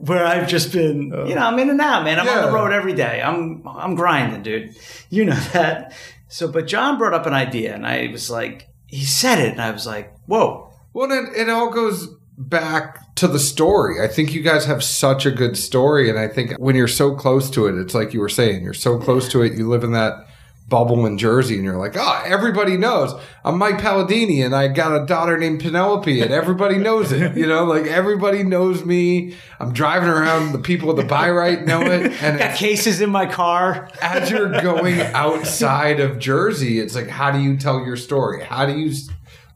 where 0.00 0.24
I've 0.24 0.48
just 0.48 0.72
been, 0.72 1.12
you 1.28 1.34
know, 1.34 1.42
I'm 1.42 1.58
in 1.58 1.70
and 1.70 1.80
out, 1.80 2.04
man. 2.04 2.18
I'm 2.18 2.28
on 2.28 2.46
the 2.46 2.52
road 2.52 2.72
every 2.72 2.94
day. 2.94 3.20
I'm 3.22 3.66
I'm 3.66 3.94
grinding, 3.94 4.42
dude. 4.42 4.74
You 5.10 5.26
know 5.26 5.36
that. 5.52 5.92
So, 6.28 6.48
but 6.48 6.66
John 6.66 6.98
brought 6.98 7.14
up 7.14 7.26
an 7.26 7.32
idea, 7.34 7.74
and 7.74 7.86
I 7.86 8.08
was 8.12 8.30
like, 8.30 8.68
he 8.86 9.04
said 9.04 9.38
it, 9.38 9.52
and 9.52 9.60
I 9.60 9.70
was 9.70 9.86
like, 9.86 10.14
whoa. 10.26 10.70
Well, 10.92 11.10
it, 11.12 11.36
it 11.36 11.48
all 11.48 11.70
goes 11.70 12.08
back 12.36 13.07
to 13.18 13.28
the 13.28 13.38
story. 13.38 14.02
I 14.02 14.08
think 14.08 14.32
you 14.34 14.42
guys 14.42 14.64
have 14.66 14.82
such 14.82 15.26
a 15.26 15.30
good 15.30 15.56
story, 15.56 16.08
and 16.10 16.18
I 16.18 16.28
think 16.28 16.52
when 16.58 16.74
you're 16.76 16.88
so 16.88 17.14
close 17.14 17.48
to 17.50 17.66
it, 17.66 17.76
it's 17.78 17.94
like 17.94 18.12
you 18.14 18.20
were 18.20 18.28
saying, 18.28 18.62
you're 18.64 18.74
so 18.74 18.98
close 18.98 19.28
to 19.30 19.42
it. 19.42 19.52
You 19.54 19.68
live 19.68 19.84
in 19.84 19.92
that 19.92 20.24
bubble 20.68 21.06
in 21.06 21.16
Jersey 21.16 21.54
and 21.54 21.64
you're 21.64 21.78
like, 21.78 21.94
oh, 21.96 22.22
everybody 22.26 22.76
knows 22.76 23.18
I'm 23.42 23.56
Mike 23.56 23.78
Paladini 23.78 24.44
and 24.44 24.54
I 24.54 24.68
got 24.68 25.02
a 25.02 25.06
daughter 25.06 25.38
named 25.38 25.60
Penelope 25.62 26.20
and 26.20 26.30
everybody 26.30 26.76
knows 26.76 27.10
it. 27.10 27.34
You 27.38 27.46
know, 27.46 27.64
like 27.64 27.86
everybody 27.86 28.42
knows 28.42 28.84
me. 28.84 29.34
I'm 29.58 29.72
driving 29.72 30.10
around. 30.10 30.52
The 30.52 30.58
people 30.58 30.90
at 30.90 30.96
the 30.96 31.04
Buy 31.04 31.30
Rite 31.30 31.64
know 31.64 31.80
it. 31.80 32.12
And 32.22 32.38
Got 32.38 32.50
it's- 32.50 32.58
cases 32.58 33.00
in 33.00 33.08
my 33.08 33.24
car. 33.24 33.88
as 34.02 34.30
you're 34.30 34.60
going 34.60 35.00
outside 35.00 36.00
of 36.00 36.18
Jersey, 36.18 36.80
it's 36.80 36.94
like, 36.94 37.08
how 37.08 37.30
do 37.30 37.38
you 37.40 37.56
tell 37.56 37.82
your 37.86 37.96
story? 37.96 38.44
How 38.44 38.66
do 38.66 38.78
you 38.78 38.92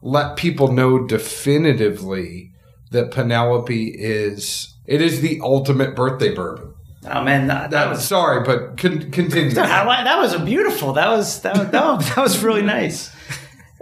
let 0.01 0.35
people 0.35 0.71
know 0.71 1.05
definitively 1.05 2.52
that 2.93 3.11
Penelope 3.11 3.87
is 3.89 4.73
it 4.85 5.01
is 5.01 5.21
the 5.21 5.39
ultimate 5.41 5.95
birthday 5.95 6.33
bourbon? 6.33 6.73
Oh 7.05 7.23
man, 7.23 7.47
that, 7.47 7.71
that 7.71 7.89
was 7.89 8.07
sorry, 8.07 8.43
but 8.43 8.77
con- 8.77 9.11
continue. 9.11 9.49
I 9.59 10.03
that 10.03 10.19
was 10.19 10.33
a 10.33 10.39
beautiful. 10.39 10.93
That 10.93 11.09
was 11.09 11.41
that 11.41 11.57
was, 11.57 11.69
that 11.69 11.85
was, 11.85 12.15
that 12.15 12.21
was 12.21 12.43
really 12.43 12.61
nice. 12.61 13.13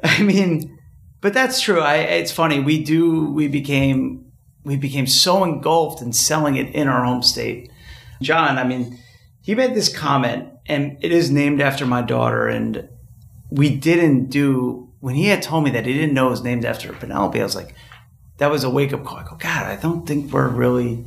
I 0.03 0.23
mean, 0.23 0.79
but 1.21 1.33
that's 1.33 1.61
true. 1.61 1.79
I 1.79 1.97
it's 1.97 2.31
funny. 2.31 2.59
We 2.59 2.83
do 2.83 3.31
we 3.31 3.47
became 3.47 4.31
we 4.63 4.75
became 4.75 5.07
so 5.07 5.43
engulfed 5.43 6.01
in 6.01 6.13
selling 6.13 6.55
it 6.55 6.73
in 6.73 6.87
our 6.87 7.03
home 7.03 7.21
state. 7.21 7.71
John, 8.21 8.57
I 8.57 8.63
mean, 8.63 8.99
he 9.41 9.55
made 9.55 9.73
this 9.73 9.95
comment, 9.95 10.49
and 10.65 10.97
it 11.01 11.11
is 11.11 11.31
named 11.31 11.61
after 11.61 11.85
my 11.85 12.01
daughter. 12.01 12.47
And 12.47 12.89
we 13.49 13.75
didn't 13.75 14.29
do 14.29 14.89
when 14.99 15.15
he 15.15 15.27
had 15.27 15.41
told 15.41 15.63
me 15.63 15.71
that 15.71 15.85
he 15.85 15.93
didn't 15.93 16.13
know 16.13 16.27
it 16.27 16.31
was 16.31 16.43
named 16.43 16.65
after 16.65 16.93
Penelope. 16.93 17.39
I 17.39 17.43
was 17.43 17.55
like, 17.55 17.75
that 18.41 18.49
was 18.49 18.63
a 18.63 18.69
wake 18.69 18.91
up 18.91 19.05
call. 19.05 19.19
I 19.19 19.23
go, 19.23 19.35
God, 19.37 19.65
I 19.67 19.75
don't 19.75 20.07
think 20.07 20.33
we're 20.33 20.49
really 20.49 21.05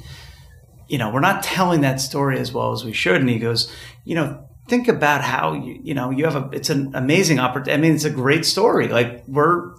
you 0.86 0.98
know, 0.98 1.10
we're 1.10 1.20
not 1.20 1.42
telling 1.42 1.80
that 1.80 2.00
story 2.00 2.38
as 2.38 2.52
well 2.52 2.72
as 2.72 2.84
we 2.84 2.92
should. 2.92 3.20
And 3.20 3.28
he 3.28 3.38
goes, 3.38 3.72
you 4.04 4.14
know, 4.14 4.48
think 4.68 4.86
about 4.86 5.22
how 5.22 5.54
you, 5.54 5.80
you 5.82 5.94
know, 5.94 6.10
you 6.10 6.24
have 6.24 6.36
a, 6.36 6.50
it's 6.52 6.70
an 6.70 6.94
amazing 6.94 7.38
opportunity. 7.38 7.72
I 7.72 7.76
mean, 7.78 7.94
it's 7.94 8.04
a 8.04 8.10
great 8.10 8.44
story. 8.44 8.88
Like 8.88 9.24
we're, 9.26 9.74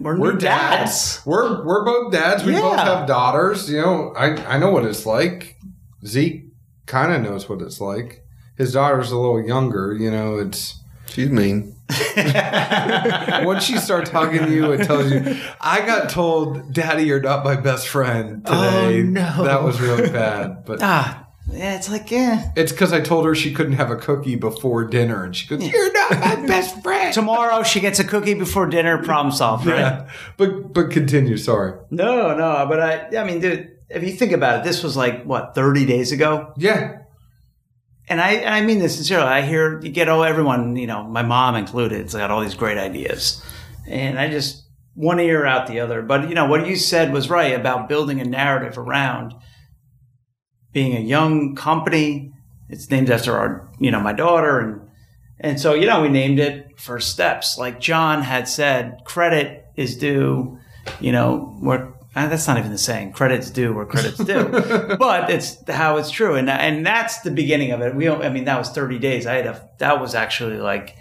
we're, 0.00 0.18
We're 0.18 0.32
new 0.32 0.38
dads. 0.38 1.20
We're 1.26 1.64
we're 1.64 1.84
both 1.84 2.12
dads. 2.12 2.44
We 2.44 2.52
both 2.52 2.78
have 2.78 3.06
daughters. 3.06 3.70
You 3.70 3.80
know, 3.82 4.14
I 4.16 4.54
I 4.54 4.58
know 4.58 4.70
what 4.70 4.84
it's 4.84 5.04
like. 5.04 5.56
Zeke 6.06 6.46
kind 6.86 7.12
of 7.12 7.22
knows 7.22 7.48
what 7.48 7.60
it's 7.60 7.80
like. 7.80 8.24
His 8.56 8.72
daughter's 8.72 9.10
a 9.10 9.18
little 9.18 9.44
younger. 9.44 9.92
You 9.92 10.10
know, 10.10 10.38
it's 10.38 10.80
She's 11.10 11.30
mean. 11.30 11.74
once 13.44 13.64
she 13.64 13.78
starts 13.78 14.10
hugging 14.10 14.52
you, 14.52 14.72
it 14.72 14.84
tells 14.86 15.10
you. 15.10 15.36
I 15.60 15.80
got 15.86 16.10
told, 16.10 16.72
"Daddy, 16.72 17.04
you're 17.04 17.20
not 17.20 17.44
my 17.44 17.56
best 17.56 17.88
friend 17.88 18.44
today." 18.44 19.00
Oh, 19.00 19.02
no. 19.02 19.44
that 19.44 19.62
was 19.62 19.80
really 19.80 20.10
bad. 20.10 20.64
But 20.66 20.80
Ah, 20.82 21.26
yeah, 21.50 21.76
it's 21.76 21.90
like, 21.90 22.10
yeah. 22.10 22.52
it's 22.56 22.72
because 22.72 22.92
I 22.92 23.00
told 23.00 23.24
her 23.24 23.34
she 23.34 23.54
couldn't 23.54 23.72
have 23.72 23.90
a 23.90 23.96
cookie 23.96 24.36
before 24.36 24.84
dinner, 24.84 25.24
and 25.24 25.34
she 25.34 25.46
goes, 25.48 25.66
"You're 25.66 25.92
not 25.92 26.10
my 26.20 26.46
best 26.46 26.82
friend." 26.82 27.12
Tomorrow 27.14 27.62
she 27.62 27.80
gets 27.80 27.98
a 27.98 28.04
cookie 28.04 28.34
before 28.34 28.66
dinner, 28.66 29.02
problem 29.02 29.32
solved, 29.34 29.66
right? 29.66 29.78
Yeah, 29.78 30.10
but 30.36 30.74
but 30.74 30.90
continue. 30.90 31.36
Sorry. 31.38 31.72
No, 31.90 32.36
no, 32.36 32.66
but 32.68 32.80
I, 32.80 33.16
I 33.18 33.24
mean, 33.24 33.40
dude, 33.40 33.70
if 33.88 34.02
you 34.02 34.12
think 34.12 34.32
about 34.32 34.58
it, 34.60 34.64
this 34.64 34.82
was 34.82 34.94
like 34.96 35.24
what 35.24 35.54
thirty 35.54 35.86
days 35.86 36.12
ago. 36.12 36.52
Yeah, 36.58 36.98
and 38.08 38.20
I, 38.20 38.32
and 38.32 38.54
I 38.54 38.60
mean 38.62 38.78
this 38.78 38.96
sincerely. 38.96 39.26
I 39.26 39.42
hear 39.42 39.80
you 39.80 39.90
get 39.90 40.08
all 40.08 40.24
everyone, 40.24 40.76
you 40.76 40.86
know, 40.86 41.04
my 41.04 41.22
mom 41.22 41.54
included. 41.54 42.00
It's 42.00 42.14
got 42.14 42.30
all 42.30 42.40
these 42.40 42.54
great 42.54 42.78
ideas, 42.78 43.42
and 43.86 44.18
I 44.18 44.30
just 44.30 44.64
one 44.94 45.20
ear 45.20 45.46
out 45.46 45.66
the 45.66 45.80
other. 45.80 46.02
But 46.02 46.28
you 46.28 46.34
know 46.34 46.46
what 46.46 46.66
you 46.66 46.76
said 46.76 47.12
was 47.12 47.30
right 47.30 47.54
about 47.54 47.88
building 47.88 48.20
a 48.20 48.24
narrative 48.24 48.78
around 48.78 49.34
being 50.72 50.96
a 50.96 51.00
young 51.00 51.54
company. 51.54 52.32
It's 52.68 52.90
named 52.90 53.10
after 53.10 53.36
our, 53.36 53.68
you 53.78 53.90
know, 53.90 54.00
my 54.00 54.12
daughter, 54.12 54.58
and 54.58 54.80
and 55.40 55.60
so 55.60 55.74
you 55.74 55.86
know 55.86 56.02
we 56.02 56.08
named 56.08 56.38
it 56.38 56.78
First 56.78 57.10
Steps. 57.10 57.58
Like 57.58 57.80
John 57.80 58.22
had 58.22 58.48
said, 58.48 59.02
credit 59.04 59.66
is 59.76 59.96
due. 59.96 60.58
You 61.00 61.12
know, 61.12 61.56
where 61.60 61.86
uh, 61.86 61.97
that's 62.26 62.46
not 62.48 62.58
even 62.58 62.72
the 62.72 62.78
saying. 62.78 63.12
Credit's 63.12 63.50
due 63.50 63.72
where 63.72 63.86
credit's 63.86 64.18
due, 64.18 64.48
but 64.98 65.30
it's 65.30 65.56
how 65.70 65.98
it's 65.98 66.10
true, 66.10 66.34
and 66.34 66.48
and 66.50 66.84
that's 66.84 67.20
the 67.20 67.30
beginning 67.30 67.70
of 67.70 67.80
it. 67.82 67.94
We, 67.94 68.04
don't, 68.06 68.22
I 68.22 68.30
mean, 68.30 68.44
that 68.44 68.58
was 68.58 68.70
thirty 68.70 68.98
days. 68.98 69.26
I 69.26 69.34
had 69.34 69.46
a 69.46 69.68
that 69.78 70.00
was 70.00 70.14
actually 70.14 70.58
like 70.58 70.96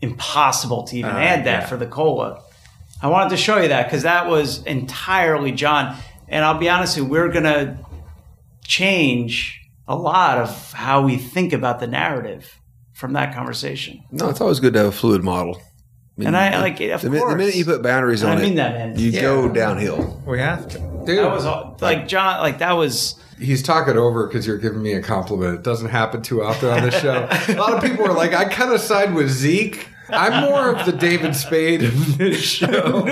impossible 0.00 0.84
to 0.84 0.96
even 0.96 1.10
Uh, 1.10 1.18
add 1.18 1.44
that 1.44 1.62
yeah. 1.62 1.66
for 1.66 1.76
the 1.76 1.86
cola. 1.86 2.42
I 3.02 3.08
wanted 3.08 3.30
to 3.30 3.36
show 3.36 3.58
you 3.60 3.68
that 3.68 3.84
because 3.86 4.02
that 4.04 4.28
was 4.28 4.64
entirely 4.64 5.52
John. 5.52 5.96
And 6.28 6.44
I'll 6.44 6.58
be 6.58 6.68
honest 6.68 6.96
with 6.96 7.04
you, 7.06 7.10
we're 7.10 7.28
gonna 7.28 7.78
change 8.64 9.60
a 9.88 9.96
lot 9.96 10.38
of 10.38 10.72
how 10.72 11.02
we 11.02 11.16
think 11.16 11.52
about 11.52 11.80
the 11.80 11.86
narrative 11.86 12.58
from 12.94 13.12
that 13.14 13.34
conversation. 13.34 14.02
No, 14.10 14.28
it's 14.28 14.40
always 14.40 14.60
good 14.60 14.72
to 14.74 14.78
have 14.80 14.88
a 14.88 14.92
fluid 14.92 15.22
model. 15.24 15.60
Mean, 16.24 16.34
And 16.34 16.36
I 16.36 16.60
like 16.60 16.80
it, 16.80 16.90
of 16.90 17.02
the, 17.02 17.10
mi- 17.10 17.18
the 17.18 17.36
minute 17.36 17.54
you 17.54 17.64
put 17.64 17.82
boundaries 17.82 18.22
on 18.24 18.36
I 18.38 18.40
it, 18.40 18.42
mean 18.44 18.54
that, 18.56 18.72
man. 18.74 18.98
you 18.98 19.10
Yeah. 19.10 19.20
go 19.22 19.48
downhill. 19.48 20.20
We 20.26 20.38
have 20.38 20.68
to. 20.68 20.78
dude. 20.78 21.18
That 21.18 21.30
was 21.32 21.44
all, 21.44 21.76
like 21.80 22.08
John. 22.08 22.40
Like 22.40 22.58
that 22.58 22.72
was. 22.72 23.16
He's 23.38 23.62
talking 23.62 23.96
over 23.96 24.26
because 24.28 24.46
you're 24.46 24.58
giving 24.58 24.82
me 24.82 24.92
a 24.92 25.02
compliment. 25.02 25.56
It 25.56 25.62
doesn't 25.64 25.88
happen 25.90 26.22
too 26.22 26.42
often 26.44 26.68
on 26.70 26.82
this 26.82 27.00
show. 27.00 27.28
a 27.48 27.54
lot 27.54 27.72
of 27.74 27.82
people 27.82 28.04
are 28.06 28.12
like, 28.14 28.34
I 28.34 28.44
kind 28.44 28.72
of 28.72 28.80
side 28.80 29.12
with 29.14 29.28
Zeke. 29.30 29.88
I'm 30.08 30.48
more 30.48 30.70
of 30.74 30.86
the 30.86 30.92
David 30.92 31.34
Spade 31.34 31.82
of 31.82 32.18
this 32.18 32.40
show. 32.40 33.08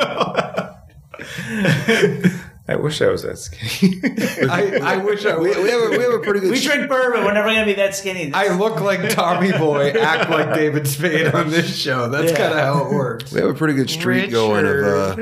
I 2.70 2.76
wish 2.76 3.02
I 3.02 3.08
was 3.08 3.22
that 3.22 3.36
skinny. 3.38 4.00
I, 4.48 4.78
I 4.94 4.96
wish 4.98 5.26
I 5.26 5.36
We, 5.36 5.48
we 5.60 5.70
have 5.70 5.82
a, 5.82 5.88
we 5.90 5.98
have 6.04 6.12
a 6.12 6.18
pretty 6.20 6.40
good. 6.40 6.52
We 6.52 6.60
drink 6.60 6.88
bourbon. 6.88 7.24
We're 7.24 7.32
never 7.34 7.48
gonna 7.48 7.64
be 7.66 7.72
that 7.74 7.94
skinny. 7.96 8.30
I 8.32 8.56
look 8.56 8.80
like 8.80 9.10
Tommy 9.10 9.50
Boy, 9.52 9.90
act 9.90 10.30
like 10.30 10.54
David 10.54 10.86
Spade 10.86 11.34
on 11.34 11.50
this 11.50 11.76
show. 11.76 12.08
That's 12.08 12.30
Yeah. 12.30 12.38
kind 12.38 12.52
of 12.52 12.58
how 12.60 12.86
it 12.86 12.94
works. 12.94 13.32
we 13.32 13.40
have 13.40 13.50
a 13.50 13.54
pretty 13.54 13.74
good 13.74 13.90
streak 13.90 14.30
going 14.30 14.64
of 14.66 14.84
uh, 14.84 15.16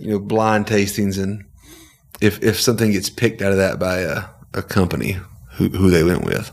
you 0.00 0.10
know 0.10 0.18
blind 0.18 0.66
tastings, 0.66 1.22
and 1.22 1.44
if 2.20 2.42
if 2.42 2.60
something 2.60 2.90
gets 2.90 3.08
picked 3.10 3.42
out 3.42 3.52
of 3.52 3.58
that 3.58 3.78
by 3.78 3.98
a, 3.98 4.24
a 4.54 4.62
company, 4.62 5.18
who 5.52 5.68
who 5.68 5.90
they 5.90 6.02
went 6.02 6.24
with. 6.24 6.50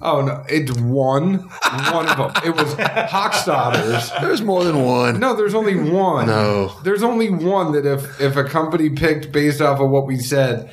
Oh 0.00 0.22
no, 0.22 0.44
it's 0.48 0.72
one, 0.72 1.38
one 1.38 2.08
of 2.08 2.16
them. 2.16 2.44
It 2.44 2.56
was 2.56 2.74
Hochstadter's. 2.74 4.10
There's 4.20 4.42
more 4.42 4.64
than 4.64 4.84
one. 4.84 5.20
No, 5.20 5.34
there's 5.34 5.54
only 5.54 5.76
one. 5.76 6.26
No. 6.26 6.72
There's 6.82 7.02
only 7.02 7.30
one 7.30 7.72
that 7.72 7.84
if 7.86 8.20
if 8.20 8.36
a 8.36 8.44
company 8.44 8.90
picked 8.90 9.32
based 9.32 9.60
off 9.60 9.80
of 9.80 9.90
what 9.90 10.06
we 10.06 10.18
said, 10.18 10.72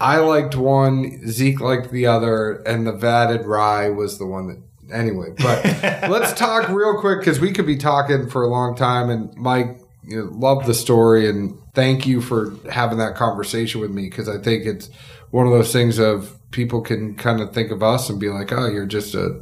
I 0.00 0.18
liked 0.18 0.56
one, 0.56 1.26
Zeke 1.26 1.60
liked 1.60 1.90
the 1.90 2.06
other, 2.06 2.62
and 2.66 2.86
the 2.86 2.92
vatted 2.92 3.44
rye 3.44 3.90
was 3.90 4.18
the 4.18 4.26
one 4.26 4.48
that 4.48 4.62
anyway. 4.92 5.34
But 5.36 5.64
let's 6.10 6.32
talk 6.32 6.68
real 6.68 6.98
quick 7.00 7.20
because 7.20 7.40
we 7.40 7.52
could 7.52 7.66
be 7.66 7.76
talking 7.76 8.28
for 8.28 8.42
a 8.42 8.48
long 8.48 8.76
time. 8.76 9.10
And 9.10 9.34
Mike, 9.36 9.78
you 10.04 10.24
know, 10.24 10.30
love 10.32 10.66
the 10.66 10.74
story 10.74 11.28
and 11.28 11.58
thank 11.74 12.06
you 12.06 12.20
for 12.20 12.54
having 12.70 12.98
that 12.98 13.14
conversation 13.14 13.80
with 13.80 13.90
me 13.90 14.08
because 14.08 14.28
I 14.28 14.38
think 14.38 14.64
it's 14.64 14.90
one 15.30 15.46
of 15.46 15.52
those 15.52 15.72
things 15.72 15.98
of 15.98 16.39
people 16.50 16.80
can 16.80 17.14
kind 17.14 17.40
of 17.40 17.52
think 17.54 17.70
of 17.70 17.82
us 17.82 18.10
and 18.10 18.18
be 18.18 18.28
like, 18.28 18.52
oh, 18.52 18.66
you're 18.68 18.86
just 18.86 19.14
a 19.14 19.40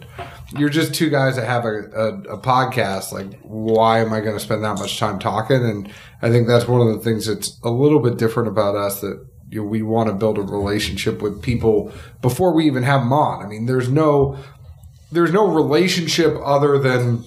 you're 0.56 0.68
just 0.68 0.94
two 0.94 1.10
guys 1.10 1.36
that 1.36 1.46
have 1.46 1.64
a, 1.64 1.68
a, 1.94 2.08
a 2.34 2.38
podcast. 2.40 3.12
Like, 3.12 3.38
why 3.42 4.00
am 4.00 4.12
I 4.12 4.20
going 4.20 4.34
to 4.34 4.40
spend 4.40 4.64
that 4.64 4.78
much 4.78 4.98
time 4.98 5.18
talking? 5.18 5.62
And 5.62 5.90
I 6.22 6.30
think 6.30 6.46
that's 6.48 6.66
one 6.66 6.80
of 6.80 6.88
the 6.94 7.00
things 7.00 7.26
that's 7.26 7.58
a 7.62 7.70
little 7.70 8.00
bit 8.00 8.16
different 8.16 8.48
about 8.48 8.74
us 8.74 9.00
that 9.02 9.26
you 9.50 9.60
know, 9.62 9.66
we 9.68 9.82
want 9.82 10.08
to 10.08 10.14
build 10.14 10.38
a 10.38 10.42
relationship 10.42 11.20
with 11.22 11.42
people 11.42 11.92
before 12.22 12.52
we 12.54 12.66
even 12.66 12.82
have 12.82 13.00
them 13.02 13.12
on. 13.12 13.44
I 13.44 13.48
mean, 13.48 13.66
there's 13.66 13.88
no 13.90 14.38
there's 15.10 15.32
no 15.32 15.46
relationship 15.46 16.34
other 16.44 16.78
than 16.78 17.24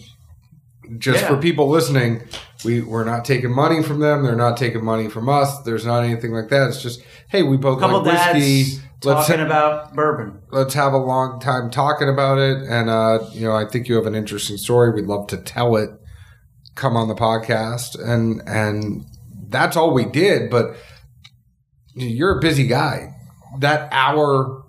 just 0.97 1.21
Yeah. 1.21 1.27
for 1.29 1.37
people 1.37 1.67
listening. 1.69 2.21
We 2.63 2.81
we're 2.81 3.03
not 3.05 3.25
taking 3.25 3.51
money 3.51 3.81
from 3.81 3.99
them. 3.99 4.23
They're 4.23 4.35
not 4.35 4.57
taking 4.57 4.83
money 4.85 5.09
from 5.09 5.29
us. 5.29 5.59
There's 5.63 5.85
not 5.85 6.03
anything 6.03 6.31
like 6.31 6.49
that. 6.49 6.67
It's 6.69 6.81
just 6.81 7.01
hey, 7.29 7.41
we 7.43 7.57
both 7.57 7.79
couple 7.79 8.03
like 8.03 8.33
whiskey. 8.35 8.63
dads 8.75 8.85
Let's 9.03 9.27
talking 9.27 9.43
about 9.43 9.93
bourbon. 9.95 10.41
let's 10.51 10.75
have 10.75 10.93
a 10.93 10.97
long 10.97 11.39
time 11.39 11.71
talking 11.71 12.07
about 12.07 12.37
it. 12.37 12.61
And, 12.69 12.89
uh, 12.89 13.19
you 13.31 13.47
know, 13.47 13.55
I 13.55 13.65
think 13.65 13.87
you 13.87 13.95
have 13.95 14.05
an 14.05 14.15
interesting 14.15 14.57
story. 14.57 14.91
We'd 14.91 15.05
love 15.05 15.27
to 15.27 15.37
tell 15.37 15.75
it. 15.75 15.89
Come 16.75 16.95
on 16.95 17.07
the 17.07 17.15
podcast. 17.15 17.99
And, 17.99 18.41
and 18.47 19.05
that's 19.47 19.75
all 19.75 19.93
we 19.93 20.05
did. 20.05 20.51
But 20.51 20.75
you're 21.95 22.37
a 22.37 22.41
busy 22.41 22.67
guy. 22.67 23.15
That 23.59 23.89
hour, 23.91 24.65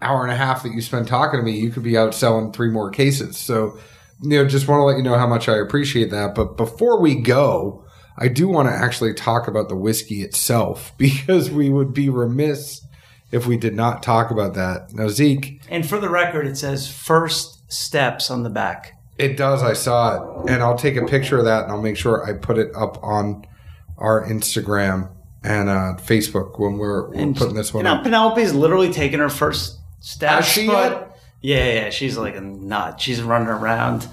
hour 0.00 0.22
and 0.22 0.32
a 0.32 0.36
half 0.36 0.62
that 0.62 0.72
you 0.72 0.80
spent 0.80 1.06
talking 1.06 1.38
to 1.38 1.44
me, 1.44 1.52
you 1.52 1.70
could 1.70 1.82
be 1.82 1.98
out 1.98 2.14
selling 2.14 2.52
three 2.52 2.70
more 2.70 2.90
cases. 2.90 3.36
So, 3.36 3.78
you 4.22 4.42
know, 4.42 4.48
just 4.48 4.68
want 4.68 4.80
to 4.80 4.84
let 4.84 4.96
you 4.96 5.02
know 5.02 5.18
how 5.18 5.26
much 5.26 5.48
I 5.48 5.58
appreciate 5.58 6.10
that. 6.10 6.34
But 6.34 6.56
before 6.56 7.00
we 7.00 7.14
go, 7.14 7.84
I 8.18 8.28
do 8.28 8.48
want 8.48 8.68
to 8.68 8.74
actually 8.74 9.12
talk 9.12 9.46
about 9.46 9.68
the 9.68 9.76
whiskey 9.76 10.22
itself 10.22 10.94
because 10.98 11.50
we 11.50 11.68
would 11.68 11.92
be 11.92 12.08
remiss 12.08 12.80
if 13.32 13.46
we 13.46 13.56
did 13.56 13.74
not 13.74 14.02
talk 14.02 14.30
about 14.30 14.54
that. 14.54 14.92
Now, 14.92 15.08
Zeke, 15.08 15.60
And 15.68 15.88
for 15.88 15.98
the 15.98 16.08
record, 16.08 16.46
it 16.46 16.56
says 16.56 16.90
first 16.90 17.70
steps 17.72 18.30
on 18.30 18.42
the 18.42 18.50
back. 18.50 18.92
it 19.18 19.36
does. 19.36 19.62
I 19.62 19.72
saw 19.72 20.42
it, 20.44 20.50
and 20.50 20.62
I'll 20.62 20.78
take 20.78 20.96
a 20.96 21.04
picture 21.06 21.38
of 21.38 21.44
that, 21.46 21.64
and 21.64 21.72
I'll 21.72 21.82
make 21.82 21.96
sure 21.96 22.24
I 22.24 22.34
put 22.34 22.58
it 22.58 22.70
up 22.76 23.02
on 23.02 23.46
our 23.98 24.24
Instagram 24.26 25.10
and 25.42 25.68
uh, 25.68 25.94
Facebook 25.98 26.58
when 26.58 26.76
we're, 26.76 27.08
we're 27.08 27.32
putting 27.32 27.54
this 27.54 27.72
one 27.72 27.84
you 27.84 27.90
know, 27.90 27.96
up. 27.96 28.04
Penelope's 28.04 28.52
literally 28.52 28.92
taking 28.92 29.20
her 29.20 29.28
first 29.28 29.78
steps. 30.00 30.46
Has 30.46 30.46
she 30.46 30.66
but 30.66 30.92
yet? 30.92 31.18
Yeah, 31.40 31.72
yeah, 31.72 31.90
she's 31.90 32.16
like 32.18 32.34
a 32.36 32.40
nut. 32.40 33.00
She's 33.00 33.22
running 33.22 33.48
around. 33.48 34.08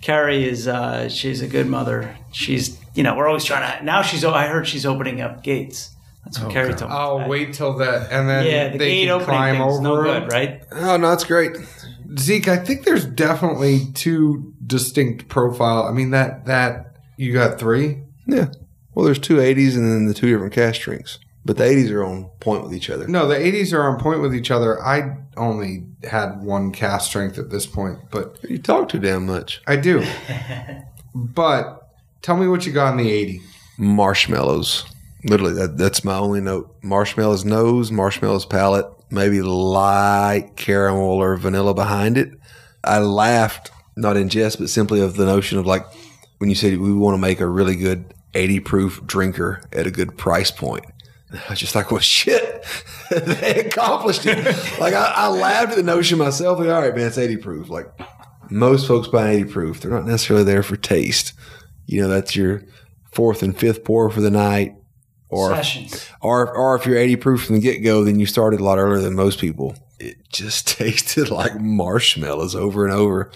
Carrie 0.00 0.48
is 0.48 0.68
uh 0.68 1.08
she's 1.08 1.42
a 1.42 1.48
good 1.48 1.66
mother. 1.66 2.16
She's 2.32 2.78
you 2.94 3.02
know, 3.02 3.16
we're 3.16 3.26
always 3.26 3.44
trying 3.44 3.78
to 3.78 3.84
now 3.84 4.02
she's 4.02 4.24
I 4.24 4.46
heard 4.46 4.66
she's 4.66 4.86
opening 4.86 5.20
up 5.20 5.42
gates. 5.42 5.90
That's 6.28 6.40
what 6.40 6.48
oh, 6.50 6.52
Carrie 6.52 6.74
told 6.74 6.90
me. 6.90 6.96
Oh, 6.98 7.18
today. 7.18 7.30
wait 7.30 7.52
till 7.54 7.72
that, 7.78 8.12
and 8.12 8.28
then 8.28 8.46
Yeah, 8.46 8.68
the 8.68 8.78
they 8.78 8.90
gate 8.90 9.04
can 9.06 9.10
opening 9.10 9.26
climb 9.26 9.56
thing's 9.56 9.72
over. 9.74 9.82
no 9.82 10.02
good, 10.20 10.32
right? 10.32 10.62
Oh 10.72 10.96
no, 10.98 11.12
it's 11.12 11.24
great. 11.24 11.52
Zeke, 12.18 12.48
I 12.48 12.56
think 12.58 12.84
there's 12.84 13.06
definitely 13.06 13.86
two 13.94 14.52
distinct 14.66 15.28
profile. 15.28 15.84
I 15.84 15.92
mean 15.92 16.10
that 16.10 16.44
that 16.46 16.96
you 17.16 17.32
got 17.32 17.58
three. 17.58 18.02
Yeah. 18.26 18.48
Well, 18.94 19.04
there's 19.06 19.18
two 19.18 19.36
80s 19.36 19.74
and 19.76 19.90
then 19.90 20.06
the 20.06 20.14
two 20.14 20.30
different 20.30 20.52
cast 20.52 20.80
strengths, 20.80 21.18
but 21.44 21.56
the 21.56 21.64
80s 21.64 21.90
are 21.92 22.04
on 22.04 22.24
point 22.40 22.64
with 22.64 22.74
each 22.74 22.90
other. 22.90 23.06
No, 23.06 23.26
the 23.28 23.36
80s 23.36 23.72
are 23.72 23.88
on 23.88 23.98
point 24.00 24.20
with 24.20 24.34
each 24.34 24.50
other. 24.50 24.82
I 24.82 25.16
only 25.36 25.84
had 26.02 26.42
one 26.42 26.72
cast 26.72 27.06
strength 27.08 27.38
at 27.38 27.50
this 27.50 27.64
point, 27.64 27.98
but 28.10 28.36
You 28.48 28.58
talk 28.58 28.88
too 28.88 28.98
damn 28.98 29.24
much. 29.26 29.62
I 29.66 29.76
do. 29.76 30.04
but 31.14 31.88
tell 32.22 32.36
me 32.36 32.48
what 32.48 32.66
you 32.66 32.72
got 32.72 32.90
in 32.92 32.96
the 32.98 33.10
80. 33.10 33.40
Marshmallows. 33.78 34.84
Literally, 35.24 35.54
that 35.54 35.76
that's 35.76 36.04
my 36.04 36.16
only 36.16 36.40
note. 36.40 36.76
Marshmallows 36.82 37.44
nose, 37.44 37.90
marshmallows 37.90 38.46
palate, 38.46 38.86
maybe 39.10 39.42
light 39.42 40.52
caramel 40.56 41.22
or 41.22 41.36
vanilla 41.36 41.74
behind 41.74 42.16
it. 42.16 42.32
I 42.84 43.00
laughed, 43.00 43.70
not 43.96 44.16
in 44.16 44.28
jest, 44.28 44.58
but 44.58 44.70
simply 44.70 45.00
of 45.00 45.16
the 45.16 45.26
notion 45.26 45.58
of 45.58 45.66
like 45.66 45.84
when 46.38 46.50
you 46.50 46.56
said 46.56 46.78
we 46.78 46.92
want 46.92 47.14
to 47.14 47.18
make 47.18 47.40
a 47.40 47.46
really 47.46 47.76
good 47.76 48.14
80 48.34 48.60
proof 48.60 49.06
drinker 49.06 49.62
at 49.72 49.86
a 49.86 49.90
good 49.90 50.16
price 50.16 50.50
point. 50.50 50.84
I 51.32 51.50
was 51.50 51.58
just 51.58 51.74
like, 51.74 51.90
well, 51.90 52.00
shit, 52.00 52.64
they 53.10 53.64
accomplished 53.66 54.26
it. 54.26 54.44
like, 54.80 54.94
I, 54.94 55.12
I 55.16 55.28
laughed 55.28 55.72
at 55.72 55.76
the 55.76 55.82
notion 55.82 56.18
myself. 56.18 56.58
Like, 56.58 56.68
all 56.68 56.80
right, 56.80 56.94
man, 56.94 57.06
it's 57.06 57.18
80 57.18 57.36
proof. 57.38 57.68
Like, 57.68 57.86
most 58.50 58.86
folks 58.86 59.08
buy 59.08 59.30
80 59.30 59.50
proof. 59.50 59.80
They're 59.80 59.90
not 59.90 60.06
necessarily 60.06 60.44
there 60.44 60.62
for 60.62 60.76
taste. 60.76 61.34
You 61.86 62.02
know, 62.02 62.08
that's 62.08 62.36
your 62.36 62.62
fourth 63.12 63.42
and 63.42 63.56
fifth 63.56 63.84
pour 63.84 64.10
for 64.10 64.20
the 64.20 64.30
night. 64.30 64.74
Or, 65.30 65.50
Sessions. 65.54 66.08
or, 66.22 66.50
or 66.56 66.74
if 66.76 66.86
you're 66.86 66.96
80 66.96 67.16
proof 67.16 67.44
from 67.44 67.56
the 67.56 67.60
get 67.60 67.80
go, 67.80 68.02
then 68.04 68.18
you 68.18 68.24
started 68.26 68.60
a 68.60 68.64
lot 68.64 68.78
earlier 68.78 69.02
than 69.02 69.14
most 69.14 69.38
people. 69.40 69.74
It 70.00 70.16
just 70.30 70.66
tasted 70.78 71.28
like 71.30 71.60
marshmallows 71.60 72.54
over 72.54 72.84
and 72.86 72.94
over. 72.94 73.30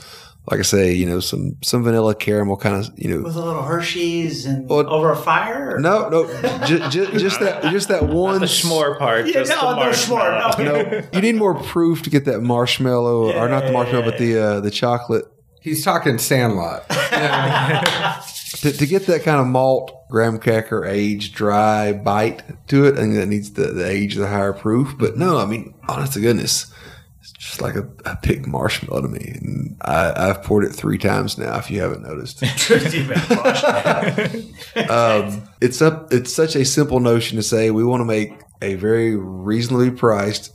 Like 0.50 0.58
I 0.58 0.62
say, 0.62 0.92
you 0.92 1.06
know, 1.06 1.20
some, 1.20 1.56
some 1.62 1.84
vanilla 1.84 2.16
caramel 2.16 2.56
kind 2.56 2.74
of, 2.74 2.90
you 2.96 3.08
know, 3.14 3.22
With 3.22 3.36
a 3.36 3.40
little 3.44 3.62
Hershey's 3.62 4.44
and 4.44 4.68
Well, 4.68 4.88
over 4.92 5.12
a 5.12 5.16
fire? 5.16 5.76
Or? 5.76 5.78
no, 5.78 6.08
no, 6.08 6.26
just, 6.66 6.90
just, 6.92 7.12
just 7.12 7.40
that, 7.40 7.62
just 7.70 7.88
that 7.88 8.04
one. 8.08 8.40
The 8.40 8.46
s'more 8.46 8.98
part. 8.98 9.26
Yeah, 9.26 9.34
just 9.34 9.50
no, 9.50 9.60
the 9.70 9.76
no 9.84 9.90
s'more, 9.90 10.40
marshmallow. 10.40 10.82
no. 10.82 10.82
No, 11.00 11.02
you 11.12 11.20
need 11.20 11.36
more 11.36 11.54
proof 11.54 12.02
to 12.02 12.10
get 12.10 12.24
that 12.24 12.40
marshmallow, 12.40 13.32
or 13.38 13.48
not 13.48 13.64
the 13.66 13.70
marshmallow, 13.72 14.04
but 14.04 14.18
the 14.18 14.36
uh, 14.38 14.60
the 14.60 14.70
chocolate. 14.72 15.26
He's 15.60 15.84
talking 15.84 16.18
Sandlot. 16.18 16.86
To, 18.60 18.70
to 18.70 18.86
get 18.86 19.06
that 19.06 19.22
kind 19.22 19.40
of 19.40 19.46
malt, 19.46 20.08
graham 20.10 20.38
cracker, 20.38 20.84
aged, 20.84 21.34
dry 21.34 21.92
bite 21.92 22.42
to 22.68 22.84
it, 22.84 22.94
I 22.94 22.98
think 22.98 23.14
that 23.14 23.26
needs 23.26 23.52
the, 23.52 23.68
the 23.68 23.88
age 23.88 24.14
of 24.14 24.20
the 24.20 24.28
higher 24.28 24.52
proof. 24.52 24.94
But 24.98 25.16
no, 25.16 25.38
I 25.38 25.46
mean, 25.46 25.74
honest 25.88 26.12
to 26.14 26.20
goodness, 26.20 26.72
it's 27.20 27.32
just 27.32 27.62
like 27.62 27.76
a, 27.76 27.88
a 28.04 28.18
big 28.22 28.46
marshmallow 28.46 29.02
to 29.02 29.08
me. 29.08 29.38
And 29.40 29.76
I, 29.80 30.28
I've 30.28 30.42
poured 30.42 30.64
it 30.64 30.72
three 30.72 30.98
times 30.98 31.38
now. 31.38 31.56
If 31.56 31.70
you 31.70 31.80
haven't 31.80 32.02
noticed, 32.02 32.42
um, 34.90 35.48
it's 35.60 35.80
up. 35.80 36.12
It's 36.12 36.34
such 36.34 36.54
a 36.54 36.64
simple 36.64 37.00
notion 37.00 37.36
to 37.36 37.42
say 37.42 37.70
we 37.70 37.84
want 37.84 38.00
to 38.00 38.04
make 38.04 38.34
a 38.60 38.74
very 38.74 39.16
reasonably 39.16 39.90
priced, 39.90 40.52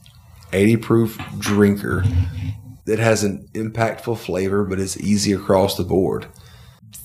eighty 0.54 0.78
proof 0.78 1.20
drinker 1.40 2.04
that 2.86 3.00
has 3.00 3.24
an 3.24 3.48
impactful 3.54 4.18
flavor, 4.18 4.64
but 4.64 4.80
is 4.80 5.00
easy 5.00 5.34
across 5.34 5.78
the 5.78 5.84
board. 5.84 6.28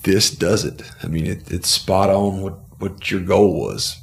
This 0.03 0.29
does 0.31 0.65
it. 0.65 0.83
I 1.01 1.07
mean, 1.07 1.25
it, 1.25 1.51
it's 1.51 1.69
spot 1.69 2.09
on 2.09 2.41
what 2.41 2.59
what 2.79 3.09
your 3.11 3.21
goal 3.21 3.59
was. 3.59 3.97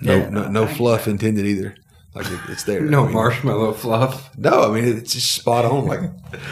No, 0.00 0.16
Yeah, 0.16 0.28
no, 0.30 0.42
no, 0.44 0.48
no 0.50 0.66
thank 0.66 0.76
fluff 0.78 1.08
intended 1.08 1.46
either. 1.46 1.74
Like 2.14 2.26
it, 2.26 2.40
it's 2.48 2.64
there. 2.64 2.80
no 2.96 3.02
I 3.02 3.04
mean, 3.06 3.14
marshmallow 3.14 3.72
fluff. 3.74 4.36
No, 4.36 4.62
I 4.64 4.74
mean 4.74 4.84
it's 4.98 5.12
just 5.12 5.30
spot 5.32 5.64
on. 5.64 5.86
Like 5.86 6.00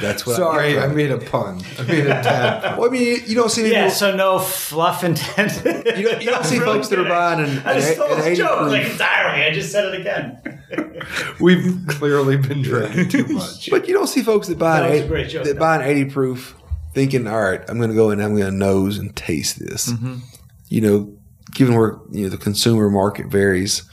that's 0.01 0.24
what. 0.24 0.37
Sorry, 0.37 0.78
I, 0.78 0.84
I 0.84 0.89
made 0.89 1.11
a 1.11 1.18
pun. 1.18 1.61
I 1.78 1.82
made 1.82 2.07
a 2.07 2.22
tad 2.22 2.62
pun. 2.62 2.78
Well, 2.78 2.89
I 2.89 2.93
mean, 2.93 3.03
you, 3.03 3.14
you 3.26 3.34
don't 3.34 3.51
see 3.51 3.62
people. 3.62 3.76
Yeah, 3.78 3.89
so 3.89 4.14
no 4.14 4.39
fluff 4.39 5.03
intended. 5.03 5.64
You 5.97 6.09
don't- 6.11 6.22
you 6.22 6.30
don't 6.30 6.45
see 6.45 6.59
folks 6.61 6.89
that 6.89 6.99
are 7.01 7.09
buying 7.09 7.41
an- 7.41 7.62
I 7.66 7.74
just 7.74 7.91
an- 7.93 7.97
told 7.97 8.11
an 8.18 8.24
this 8.24 8.39
joke 8.39 8.59
proof. 8.59 8.70
like 8.72 8.87
a 8.87 8.99
diary. 8.99 9.45
I 9.45 9.51
just 9.53 9.72
said 9.72 9.93
it 9.95 10.01
again. 10.01 10.62
We've 11.41 11.80
clearly 11.89 12.37
been 12.37 12.62
drinking 12.62 13.09
too 13.09 13.26
much. 13.26 13.70
But 13.70 13.89
you 13.89 13.95
don't 13.95 14.07
see 14.09 14.22
folks 14.22 14.49
that 14.49 14.59
buy 14.59 14.80
That 14.80 14.91
an 14.91 14.93
a 14.93 14.95
eight, 15.05 15.09
great 15.09 15.28
joke, 15.30 15.45
that 15.45 15.55
though. 15.55 15.61
buy 15.61 15.76
an 15.76 15.82
eighty 15.82 16.05
proof, 16.11 16.55
thinking, 16.97 17.26
"All 17.26 17.40
right, 17.40 17.61
I'm 17.68 17.76
going 17.76 17.90
to 17.90 17.94
go 17.94 18.09
and 18.09 18.22
I'm 18.22 18.34
going 18.34 18.51
to 18.51 18.57
nose 18.57 18.97
and 18.97 19.14
taste 19.14 19.59
this." 19.61 19.92
Mm-hmm. 19.92 20.16
You 20.68 20.80
know, 20.80 21.16
given 21.53 21.76
where 21.76 21.99
you 22.11 22.24
know 22.24 22.30
the 22.30 22.38
consumer 22.38 22.88
market 22.88 23.26
varies, 23.26 23.84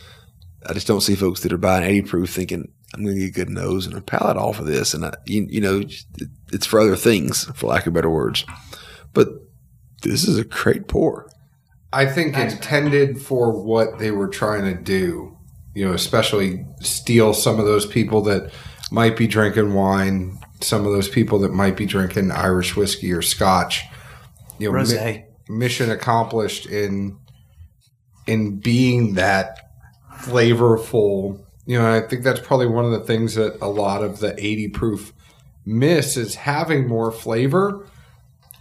I 0.65 0.73
just 0.73 0.87
don't 0.87 1.01
see 1.01 1.15
folks 1.15 1.41
that 1.41 1.51
are 1.51 1.57
buying 1.57 1.83
eighty 1.83 2.01
proof 2.01 2.29
thinking, 2.29 2.71
"I'm 2.93 3.03
going 3.03 3.15
to 3.15 3.21
get 3.21 3.29
a 3.29 3.45
good 3.45 3.49
nose 3.49 3.85
and 3.85 3.95
a 3.95 4.01
palate 4.01 4.37
off 4.37 4.59
of 4.59 4.67
this," 4.67 4.93
and 4.93 5.05
I, 5.05 5.13
you, 5.25 5.45
you 5.49 5.59
know, 5.59 5.83
it's 6.53 6.65
for 6.65 6.79
other 6.79 6.95
things, 6.95 7.43
for 7.55 7.67
lack 7.67 7.85
of 7.85 7.93
better 7.93 8.09
words. 8.09 8.45
But 9.13 9.27
this 10.01 10.25
is 10.25 10.37
a 10.37 10.45
great 10.45 10.87
pour. 10.87 11.29
I 11.91 12.05
think 12.07 12.37
intended 12.37 13.21
for 13.21 13.51
what 13.51 13.99
they 13.99 14.11
were 14.11 14.29
trying 14.29 14.63
to 14.63 14.81
do, 14.81 15.37
you 15.75 15.85
know, 15.85 15.93
especially 15.93 16.65
steal 16.79 17.33
some 17.33 17.59
of 17.59 17.65
those 17.65 17.85
people 17.85 18.21
that 18.23 18.51
might 18.91 19.17
be 19.17 19.27
drinking 19.27 19.73
wine, 19.73 20.39
some 20.63 20.85
of 20.85 20.91
those 20.93 21.09
people 21.09 21.39
that 21.39 21.53
might 21.53 21.75
be 21.75 21.85
drinking 21.85 22.31
Irish 22.31 22.75
whiskey 22.75 23.11
or 23.11 23.21
scotch. 23.21 23.83
You 24.59 24.71
know, 24.71 24.73
mi- 25.03 25.25
mission 25.49 25.91
accomplished 25.91 26.65
in 26.65 27.17
in 28.27 28.59
being 28.59 29.15
that 29.15 29.69
flavorful. 30.19 31.43
You 31.65 31.79
know, 31.79 31.93
I 31.93 32.01
think 32.01 32.23
that's 32.23 32.39
probably 32.39 32.67
one 32.67 32.85
of 32.85 32.91
the 32.91 33.01
things 33.01 33.35
that 33.35 33.57
a 33.61 33.67
lot 33.67 34.03
of 34.03 34.19
the 34.19 34.33
80 34.37 34.69
proof 34.69 35.13
miss 35.65 36.17
is 36.17 36.35
having 36.35 36.87
more 36.87 37.11
flavor 37.11 37.85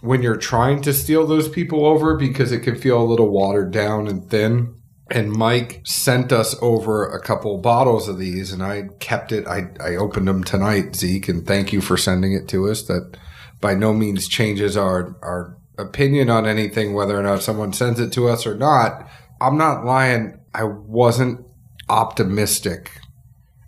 when 0.01 0.21
you're 0.21 0.37
trying 0.37 0.81
to 0.81 0.93
steal 0.93 1.25
those 1.25 1.47
people 1.47 1.85
over 1.85 2.15
because 2.15 2.51
it 2.51 2.59
can 2.59 2.75
feel 2.75 3.01
a 3.01 3.03
little 3.03 3.29
watered 3.29 3.71
down 3.71 4.07
and 4.07 4.29
thin. 4.29 4.75
And 5.13 5.31
Mike 5.31 5.81
sent 5.83 6.31
us 6.31 6.55
over 6.59 7.07
a 7.07 7.21
couple 7.21 7.55
bottles 7.59 8.07
of 8.07 8.17
these, 8.17 8.51
and 8.51 8.63
I 8.63 8.89
kept 8.99 9.31
it. 9.31 9.45
I, 9.45 9.67
I 9.79 9.95
opened 9.95 10.27
them 10.27 10.43
tonight, 10.43 10.95
Zeke, 10.95 11.29
and 11.29 11.45
thank 11.45 11.71
you 11.71 11.81
for 11.81 11.97
sending 11.97 12.33
it 12.33 12.47
to 12.47 12.67
us. 12.67 12.81
That 12.81 13.15
by 13.61 13.75
no 13.75 13.93
means 13.93 14.27
changes 14.27 14.75
our 14.75 15.15
our 15.21 15.55
opinion 15.77 16.31
on 16.31 16.47
anything, 16.47 16.95
whether 16.95 17.15
or 17.15 17.21
not 17.21 17.43
someone 17.43 17.73
sends 17.73 17.99
it 17.99 18.11
to 18.13 18.27
us 18.27 18.47
or 18.47 18.55
not. 18.55 19.07
I'm 19.39 19.55
not 19.55 19.85
lying. 19.85 20.39
I 20.51 20.63
wasn't 20.63 21.45
optimistic, 21.89 22.99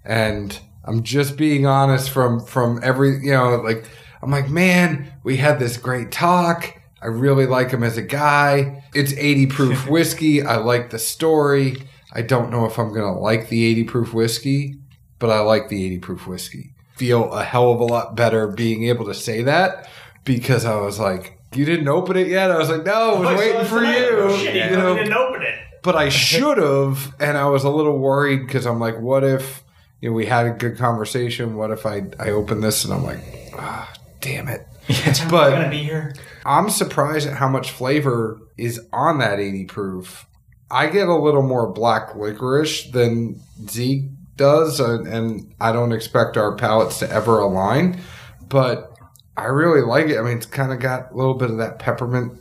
and 0.04 0.60
I'm 0.84 1.04
just 1.04 1.38
being 1.38 1.68
honest 1.68 2.10
from 2.10 2.44
from 2.44 2.80
every 2.82 3.24
you 3.24 3.34
know 3.34 3.58
like 3.58 3.86
I'm 4.24 4.32
like 4.32 4.50
man, 4.50 5.14
we 5.24 5.38
had 5.38 5.60
this 5.60 5.78
great 5.78 6.12
talk. 6.12 6.74
I 7.06 7.10
really 7.10 7.46
like 7.46 7.70
him 7.70 7.84
as 7.84 7.98
a 7.98 8.02
guy. 8.02 8.84
It's 8.96 9.14
80 9.14 9.46
proof 9.48 9.88
whiskey. 9.96 10.42
I 10.42 10.58
like 10.58 10.90
the 10.90 10.98
story. 11.00 11.78
I 12.12 12.24
don't 12.24 12.50
know 12.50 12.66
if 12.66 12.80
I'm 12.80 12.92
gonna 12.94 13.18
like 13.20 13.50
the 13.50 13.64
80 13.66 13.84
proof 13.84 14.14
whiskey, 14.14 14.80
but 15.20 15.30
I 15.30 15.40
like 15.42 15.70
the 15.70 15.86
80 15.86 16.00
proof 16.00 16.26
whiskey. 16.28 16.74
Feel 16.98 17.32
a 17.32 17.44
hell 17.44 17.72
of 17.72 17.80
a 17.80 17.84
lot 17.84 18.16
better 18.16 18.48
being 18.48 18.86
able 18.86 19.06
to 19.06 19.14
say 19.14 19.44
that 19.44 19.88
because 20.24 20.66
I 20.66 20.78
was 20.78 20.98
like, 21.00 21.38
you 21.54 21.64
didn't 21.66 21.88
open 21.90 22.18
it 22.18 22.28
yet. 22.28 22.50
I 22.50 22.58
was 22.58 22.70
like, 22.70 22.86
no, 22.86 23.16
I 23.16 23.20
was 23.20 23.38
waiting 23.40 23.66
for 23.66 23.84
you. 23.84 24.10
Oh, 24.22 24.38
shit, 24.38 24.56
you 24.72 24.78
know, 24.78 24.96
didn't 24.96 25.14
open 25.14 25.42
it. 25.44 25.56
but 25.84 25.96
I 25.96 26.10
should 26.10 26.58
have, 26.58 27.14
and 27.20 27.38
I 27.38 27.46
was 27.50 27.64
a 27.66 27.70
little 27.70 28.00
worried 28.00 28.48
because 28.48 28.66
I'm 28.66 28.80
like, 28.80 29.00
what 29.00 29.24
if 29.24 29.64
you 30.02 30.10
know 30.10 30.16
we 30.16 30.26
had 30.26 30.48
a 30.48 30.52
good 30.52 30.78
conversation? 30.78 31.56
What 31.56 31.70
if 31.70 31.86
I 31.86 32.04
I 32.20 32.30
open 32.32 32.62
this 32.62 32.84
and 32.86 32.94
I'm 32.94 33.04
like, 33.04 33.20
ah, 33.54 33.94
damn 34.22 34.48
it. 34.48 34.66
I'm 34.90 35.30
But- 35.30 35.52
gonna 35.52 35.70
be 35.70 35.84
here. 35.84 36.16
I'm 36.46 36.70
surprised 36.70 37.28
at 37.28 37.38
how 37.38 37.50
much 37.50 37.72
flavor 37.72 38.40
is 38.58 38.80
on 38.94 39.18
that 39.18 39.40
80 39.40 39.66
proof. 39.66 40.28
I 40.70 40.88
get 40.88 41.08
a 41.08 41.16
little 41.16 41.42
more 41.42 41.72
black 41.72 42.16
licorice 42.16 42.92
than 42.92 43.42
Zeke 43.68 44.10
does, 44.36 44.80
and, 44.80 45.08
and 45.08 45.56
I 45.60 45.72
don't 45.72 45.92
expect 45.92 46.38
our 46.38 46.56
palates 46.56 47.00
to 47.00 47.12
ever 47.12 47.40
align, 47.40 48.00
but 48.48 48.92
I 49.38 49.46
really 49.46 49.82
like 49.82 50.08
it. 50.08 50.18
I 50.18 50.22
mean, 50.22 50.38
it's 50.38 50.46
kind 50.46 50.72
of 50.72 50.80
got 50.80 51.12
a 51.12 51.16
little 51.16 51.34
bit 51.34 51.50
of 51.50 51.58
that 51.58 51.80
peppermint, 51.80 52.40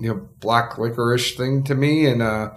you 0.00 0.08
know, 0.08 0.28
black 0.40 0.78
licorice 0.78 1.36
thing 1.36 1.64
to 1.64 1.74
me, 1.74 2.06
and 2.06 2.22
uh, 2.22 2.50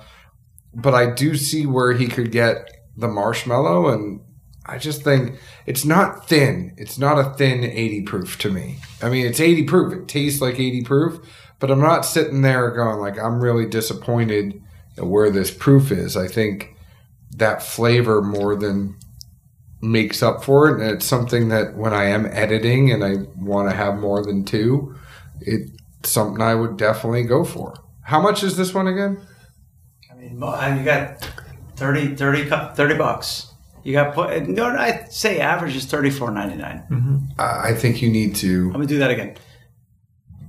but 0.73 0.93
I 0.93 1.11
do 1.11 1.35
see 1.35 1.65
where 1.65 1.93
he 1.93 2.07
could 2.07 2.31
get 2.31 2.69
the 2.95 3.07
marshmallow, 3.07 3.89
and 3.89 4.21
I 4.67 4.77
just 4.77 5.03
think 5.03 5.37
it's 5.65 5.85
not 5.85 6.27
thin. 6.27 6.73
It's 6.77 6.97
not 6.97 7.17
a 7.17 7.33
thin 7.35 7.63
80 7.63 8.01
proof 8.03 8.37
to 8.39 8.51
me. 8.51 8.77
I 9.01 9.09
mean, 9.09 9.25
it's 9.25 9.39
80 9.39 9.63
proof. 9.63 9.93
It 9.93 10.07
tastes 10.07 10.41
like 10.41 10.59
80 10.59 10.83
proof, 10.83 11.19
but 11.59 11.71
I'm 11.71 11.79
not 11.79 12.05
sitting 12.05 12.41
there 12.41 12.71
going 12.71 12.99
like 12.99 13.17
I'm 13.17 13.39
really 13.39 13.65
disappointed 13.65 14.61
at 14.97 15.07
where 15.07 15.29
this 15.29 15.51
proof 15.51 15.91
is. 15.91 16.17
I 16.17 16.27
think 16.27 16.75
that 17.31 17.61
flavor 17.61 18.21
more 18.21 18.55
than 18.55 18.97
makes 19.81 20.23
up 20.23 20.43
for 20.43 20.69
it. 20.69 20.81
And 20.81 20.91
it's 20.91 21.05
something 21.05 21.49
that 21.49 21.75
when 21.75 21.93
I 21.93 22.05
am 22.05 22.25
editing 22.25 22.91
and 22.91 23.03
I 23.03 23.15
want 23.37 23.69
to 23.69 23.75
have 23.75 23.97
more 23.97 24.23
than 24.23 24.43
two, 24.43 24.95
it's 25.41 25.71
something 26.03 26.41
I 26.41 26.55
would 26.55 26.77
definitely 26.77 27.23
go 27.23 27.43
for. 27.43 27.75
How 28.01 28.19
much 28.19 28.43
is 28.43 28.57
this 28.57 28.73
one 28.73 28.87
again? 28.87 29.19
I 30.11 30.15
mean, 30.15 30.33
you 30.33 30.85
got 30.85 31.29
30, 31.75 32.15
30, 32.15 32.49
30 32.49 32.97
bucks. 32.97 33.53
You 33.87 33.93
got 33.93 34.13
put. 34.13 34.49
No, 34.49 34.65
I'd 34.65 35.13
say 35.13 35.39
average 35.39 35.73
is 35.73 35.85
thirty 35.85 36.09
four 36.09 36.29
ninety 36.29 36.57
nine. 36.57 37.31
I 37.39 37.69
I 37.69 37.73
think 37.73 38.01
you 38.01 38.09
need 38.09 38.35
to. 38.35 38.65
I'm 38.65 38.73
gonna 38.73 38.85
do 38.85 38.99
that 38.99 39.11
again. 39.11 39.37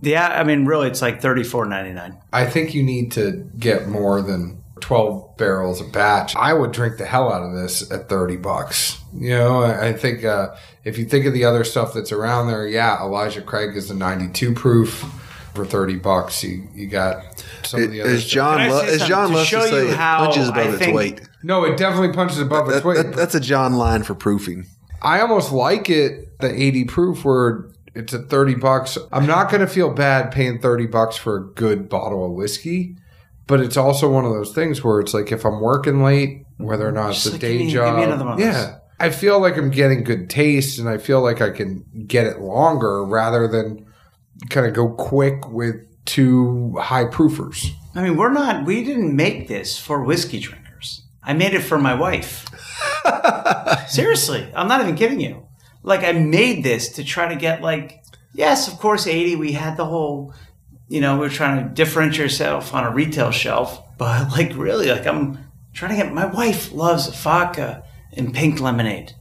Yeah, 0.02 0.26
I 0.26 0.42
mean, 0.42 0.66
really, 0.66 0.88
it's 0.88 1.00
like 1.00 1.22
thirty 1.22 1.44
four 1.44 1.64
ninety 1.64 1.92
nine. 1.92 2.18
I 2.32 2.46
think 2.46 2.74
you 2.74 2.82
need 2.82 3.12
to 3.12 3.48
get 3.56 3.86
more 3.86 4.22
than 4.22 4.64
12 4.80 5.36
barrels 5.36 5.80
a 5.80 5.84
batch. 5.84 6.34
I 6.34 6.52
would 6.52 6.72
drink 6.72 6.98
the 6.98 7.04
hell 7.04 7.32
out 7.32 7.44
of 7.44 7.54
this 7.54 7.88
at 7.92 8.08
30 8.08 8.38
bucks. 8.38 9.00
You 9.14 9.30
know, 9.30 9.62
I 9.62 9.90
I 9.90 9.92
think 9.92 10.24
uh, 10.24 10.56
if 10.82 10.98
you 10.98 11.04
think 11.04 11.24
of 11.24 11.32
the 11.32 11.44
other 11.44 11.62
stuff 11.62 11.94
that's 11.94 12.10
around 12.10 12.48
there, 12.48 12.66
yeah, 12.66 13.00
Elijah 13.00 13.42
Craig 13.42 13.76
is 13.76 13.88
a 13.88 13.94
92 13.94 14.52
proof 14.54 15.04
for 15.58 15.66
30 15.66 15.96
bucks. 15.96 16.42
You, 16.42 16.66
you 16.74 16.86
got 16.86 17.44
some 17.64 17.82
of 17.82 17.90
the 17.90 18.00
other 18.00 18.10
As 18.10 18.20
stuff. 18.22 18.30
John, 18.32 18.58
Can 18.58 18.66
I 18.68 18.72
lo- 18.72 18.80
say 18.80 18.86
as 18.86 18.90
something? 19.00 19.08
John 19.08 19.28
To 19.30 19.34
loves 19.36 19.48
show 19.48 19.60
to 19.62 19.68
say, 19.68 19.82
you 19.84 19.90
it 19.90 19.96
how 19.96 20.24
punches 20.24 20.48
above 20.48 20.66
I 20.66 20.68
its 20.70 20.78
think- 20.78 20.96
weight. 20.96 21.20
No, 21.42 21.64
it 21.64 21.76
definitely 21.76 22.12
punches 22.14 22.40
above 22.40 22.68
its 22.68 22.78
That- 22.78 22.84
weight. 22.86 22.96
that- 22.96 23.14
that's 23.14 23.34
a 23.34 23.40
John 23.40 23.74
line 23.74 24.02
for 24.02 24.14
proofing. 24.14 24.66
I 25.02 25.20
almost 25.20 25.52
like 25.52 25.88
it, 25.90 26.38
the 26.40 26.50
80 26.52 26.84
proof 26.84 27.24
where 27.24 27.66
it's 27.94 28.14
at 28.14 28.28
30 28.30 28.54
bucks. 28.54 28.96
I'm 29.12 29.26
not 29.26 29.50
going 29.50 29.60
to 29.60 29.66
feel 29.66 29.90
bad 29.90 30.30
paying 30.32 30.58
30 30.60 30.86
bucks 30.86 31.16
for 31.16 31.36
a 31.36 31.44
good 31.54 31.88
bottle 31.88 32.24
of 32.24 32.32
whiskey, 32.32 32.96
but 33.46 33.60
it's 33.60 33.76
also 33.76 34.08
one 34.10 34.24
of 34.24 34.32
those 34.32 34.52
things 34.52 34.82
where 34.82 35.00
it's 35.00 35.14
like 35.14 35.30
if 35.32 35.44
I'm 35.44 35.60
working 35.60 36.02
late, 36.02 36.44
whether 36.58 36.88
or 36.88 36.92
not 36.92 37.10
it's 37.10 37.18
Just 37.22 37.26
a 37.26 37.30
like, 37.32 37.40
day 37.40 37.52
give 37.52 37.58
me- 37.60 37.64
give 37.66 37.74
job. 37.74 37.96
me 37.96 38.02
another 38.04 38.24
one 38.24 38.32
of 38.34 38.38
those. 38.38 38.46
yeah. 38.54 38.74
I 39.00 39.10
feel 39.10 39.38
like 39.40 39.56
I'm 39.56 39.70
getting 39.70 40.02
good 40.02 40.28
taste 40.28 40.80
and 40.80 40.88
I 40.88 40.98
feel 40.98 41.20
like 41.22 41.40
I 41.40 41.50
can 41.50 41.84
get 42.08 42.26
it 42.26 42.40
longer 42.40 43.04
rather 43.04 43.46
than 43.46 43.84
kind 44.50 44.66
of 44.66 44.74
go 44.74 44.88
quick 44.88 45.48
with 45.48 45.76
two 46.04 46.76
high 46.78 47.04
proofers. 47.04 47.70
I 47.94 48.02
mean, 48.02 48.16
we're 48.16 48.32
not. 48.32 48.64
We 48.64 48.84
didn't 48.84 49.14
make 49.14 49.48
this 49.48 49.78
for 49.78 50.02
whiskey 50.02 50.40
drinkers. 50.40 51.02
I 51.22 51.32
made 51.32 51.52
it 51.52 51.60
for 51.62 51.78
my 51.78 51.94
wife. 51.94 52.46
Seriously, 53.88 54.50
I'm 54.54 54.68
not 54.68 54.80
even 54.80 54.96
kidding 54.96 55.20
you. 55.20 55.46
Like, 55.82 56.04
I 56.04 56.12
made 56.12 56.64
this 56.64 56.90
to 56.90 57.04
try 57.04 57.28
to 57.28 57.36
get 57.36 57.62
like, 57.62 58.02
yes, 58.32 58.68
of 58.68 58.78
course, 58.78 59.06
80. 59.06 59.36
We 59.36 59.52
had 59.52 59.76
the 59.76 59.84
whole, 59.84 60.34
you 60.88 61.00
know, 61.00 61.18
we 61.18 61.26
are 61.26 61.30
trying 61.30 61.62
to 61.62 61.74
differentiate 61.74 62.24
yourself 62.24 62.74
on 62.74 62.84
a 62.84 62.90
retail 62.90 63.30
shelf, 63.30 63.82
but 63.98 64.30
like, 64.32 64.52
really, 64.54 64.90
like, 64.90 65.06
I'm 65.06 65.38
trying 65.72 65.90
to 65.90 66.02
get. 66.02 66.12
My 66.12 66.26
wife 66.26 66.72
loves 66.72 67.08
vodka 67.20 67.84
and 68.12 68.32
pink 68.34 68.60
lemonade. 68.60 69.14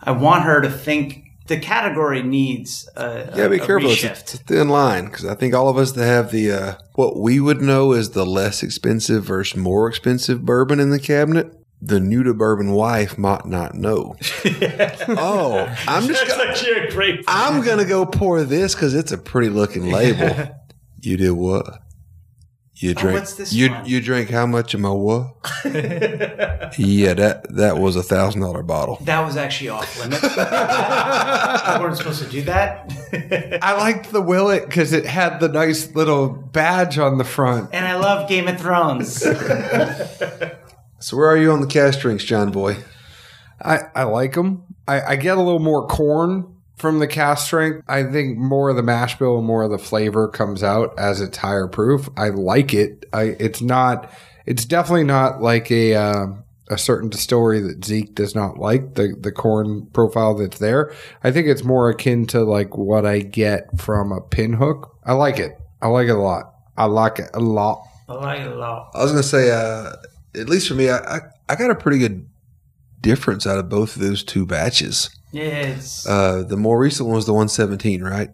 I 0.00 0.12
want 0.12 0.44
her 0.44 0.60
to 0.60 0.70
think 0.70 1.25
the 1.46 1.58
category 1.58 2.22
needs 2.22 2.88
a, 2.96 3.32
Yeah, 3.36 3.48
be 3.48 3.58
a, 3.58 3.62
a 3.62 3.66
careful. 3.66 3.90
It's 3.90 4.02
a, 4.02 4.08
reshift. 4.08 4.20
it's 4.20 4.34
a 4.34 4.38
thin 4.38 4.68
line 4.68 5.06
because 5.06 5.24
I 5.24 5.34
think 5.34 5.54
all 5.54 5.68
of 5.68 5.76
us 5.76 5.92
that 5.92 6.06
have 6.06 6.30
the 6.30 6.52
uh, 6.52 6.74
what 6.94 7.18
we 7.18 7.40
would 7.40 7.60
know 7.60 7.92
is 7.92 8.10
the 8.10 8.26
less 8.26 8.62
expensive 8.62 9.24
versus 9.24 9.56
more 9.56 9.88
expensive 9.88 10.44
bourbon 10.44 10.80
in 10.80 10.90
the 10.90 11.00
cabinet. 11.00 11.52
The 11.82 12.00
new 12.00 12.22
to 12.22 12.32
bourbon 12.32 12.72
wife 12.72 13.18
might 13.18 13.44
not 13.44 13.74
know. 13.74 14.16
oh, 15.08 15.76
I'm 15.86 16.06
just 16.06 16.26
gonna, 16.26 16.44
actually 16.50 16.72
a 16.72 16.90
great. 16.90 17.24
I'm 17.28 17.62
gonna 17.62 17.84
go 17.84 18.06
pour 18.06 18.42
this 18.44 18.74
because 18.74 18.94
it's 18.94 19.12
a 19.12 19.18
pretty 19.18 19.50
looking 19.50 19.90
label. 19.90 20.56
you 21.02 21.16
did 21.18 21.32
what? 21.32 21.82
You 22.78 22.92
drink. 22.94 23.16
Oh, 23.16 23.20
what's 23.20 23.34
this 23.34 23.52
you 23.54 23.70
one? 23.70 23.86
you 23.86 24.02
drink 24.02 24.28
how 24.28 24.44
much 24.44 24.74
of 24.74 24.80
my 24.80 24.90
what? 24.90 25.34
yeah, 26.78 27.14
that 27.14 27.46
that 27.50 27.78
was 27.78 27.96
a 27.96 28.02
thousand 28.02 28.42
dollar 28.42 28.62
bottle. 28.62 28.98
That 29.02 29.24
was 29.24 29.38
actually 29.38 29.70
off 29.70 29.98
limits. 29.98 30.22
I 30.22 31.78
weren't 31.80 31.96
supposed 31.96 32.22
to 32.22 32.28
do 32.28 32.42
that. 32.42 32.92
I 33.62 33.72
liked 33.78 34.12
the 34.12 34.20
Willett 34.20 34.66
because 34.66 34.92
it 34.92 35.06
had 35.06 35.40
the 35.40 35.48
nice 35.48 35.94
little 35.94 36.28
badge 36.28 36.98
on 36.98 37.16
the 37.16 37.24
front. 37.24 37.70
and 37.72 37.86
I 37.86 37.96
love 37.96 38.28
Game 38.28 38.46
of 38.48 38.60
Thrones. 38.60 39.26
So 40.98 41.18
where 41.18 41.28
are 41.28 41.36
you 41.36 41.52
on 41.52 41.60
the 41.60 41.66
cash 41.66 41.98
drinks, 41.98 42.24
John 42.24 42.50
Boy? 42.50 42.78
I, 43.62 43.80
I 43.94 44.04
like 44.04 44.32
them. 44.32 44.64
I, 44.88 45.02
I 45.02 45.16
get 45.16 45.36
a 45.36 45.42
little 45.42 45.60
more 45.60 45.86
corn 45.86 46.55
from 46.76 46.98
the 46.98 47.06
cask 47.06 47.46
strength. 47.46 47.82
I 47.88 48.04
think 48.04 48.38
more 48.38 48.70
of 48.70 48.76
the 48.76 48.82
mash 48.82 49.18
bill 49.18 49.38
and 49.38 49.46
more 49.46 49.64
of 49.64 49.70
the 49.70 49.78
flavor 49.78 50.28
comes 50.28 50.62
out 50.62 50.94
as 50.98 51.20
it's 51.20 51.38
higher 51.38 51.66
proof. 51.66 52.08
I 52.16 52.28
like 52.28 52.74
it. 52.74 53.06
I 53.12 53.36
it's 53.40 53.60
not. 53.60 54.10
It's 54.44 54.64
definitely 54.64 55.04
not 55.04 55.42
like 55.42 55.70
a 55.70 55.94
uh, 55.94 56.26
a 56.68 56.78
certain 56.78 57.08
distillery 57.08 57.60
that 57.60 57.84
Zeke 57.84 58.14
does 58.14 58.34
not 58.34 58.58
like 58.58 58.94
the 58.94 59.16
the 59.18 59.32
corn 59.32 59.86
profile 59.92 60.34
that's 60.34 60.58
there. 60.58 60.92
I 61.24 61.32
think 61.32 61.46
it's 61.48 61.64
more 61.64 61.88
akin 61.88 62.26
to 62.26 62.44
like 62.44 62.76
what 62.76 63.06
I 63.06 63.20
get 63.20 63.80
from 63.80 64.12
a 64.12 64.20
pinhook. 64.20 64.90
I 65.04 65.14
like 65.14 65.38
it. 65.38 65.52
I 65.80 65.88
like 65.88 66.08
it 66.08 66.16
a 66.16 66.20
lot. 66.20 66.54
I 66.76 66.84
like 66.84 67.18
it 67.18 67.30
a 67.34 67.40
lot. 67.40 67.82
I 68.08 68.14
like 68.14 68.40
it 68.40 68.52
a 68.52 68.54
lot. 68.54 68.90
I 68.94 69.02
was 69.02 69.12
gonna 69.12 69.22
say, 69.22 69.50
uh, 69.50 69.92
at 70.34 70.48
least 70.48 70.68
for 70.68 70.74
me, 70.74 70.90
I, 70.90 70.98
I 70.98 71.20
I 71.48 71.56
got 71.56 71.70
a 71.70 71.74
pretty 71.74 71.98
good 71.98 72.28
difference 73.00 73.46
out 73.46 73.58
of 73.58 73.68
both 73.68 73.96
of 73.96 74.02
those 74.02 74.22
two 74.22 74.46
batches. 74.46 75.10
Yeah, 75.36 75.44
it's 75.76 76.06
Uh, 76.06 76.42
the 76.42 76.56
more 76.56 76.78
recent 76.78 77.06
one 77.08 77.16
was 77.16 77.26
the 77.26 77.32
117, 77.34 78.02
right? 78.02 78.30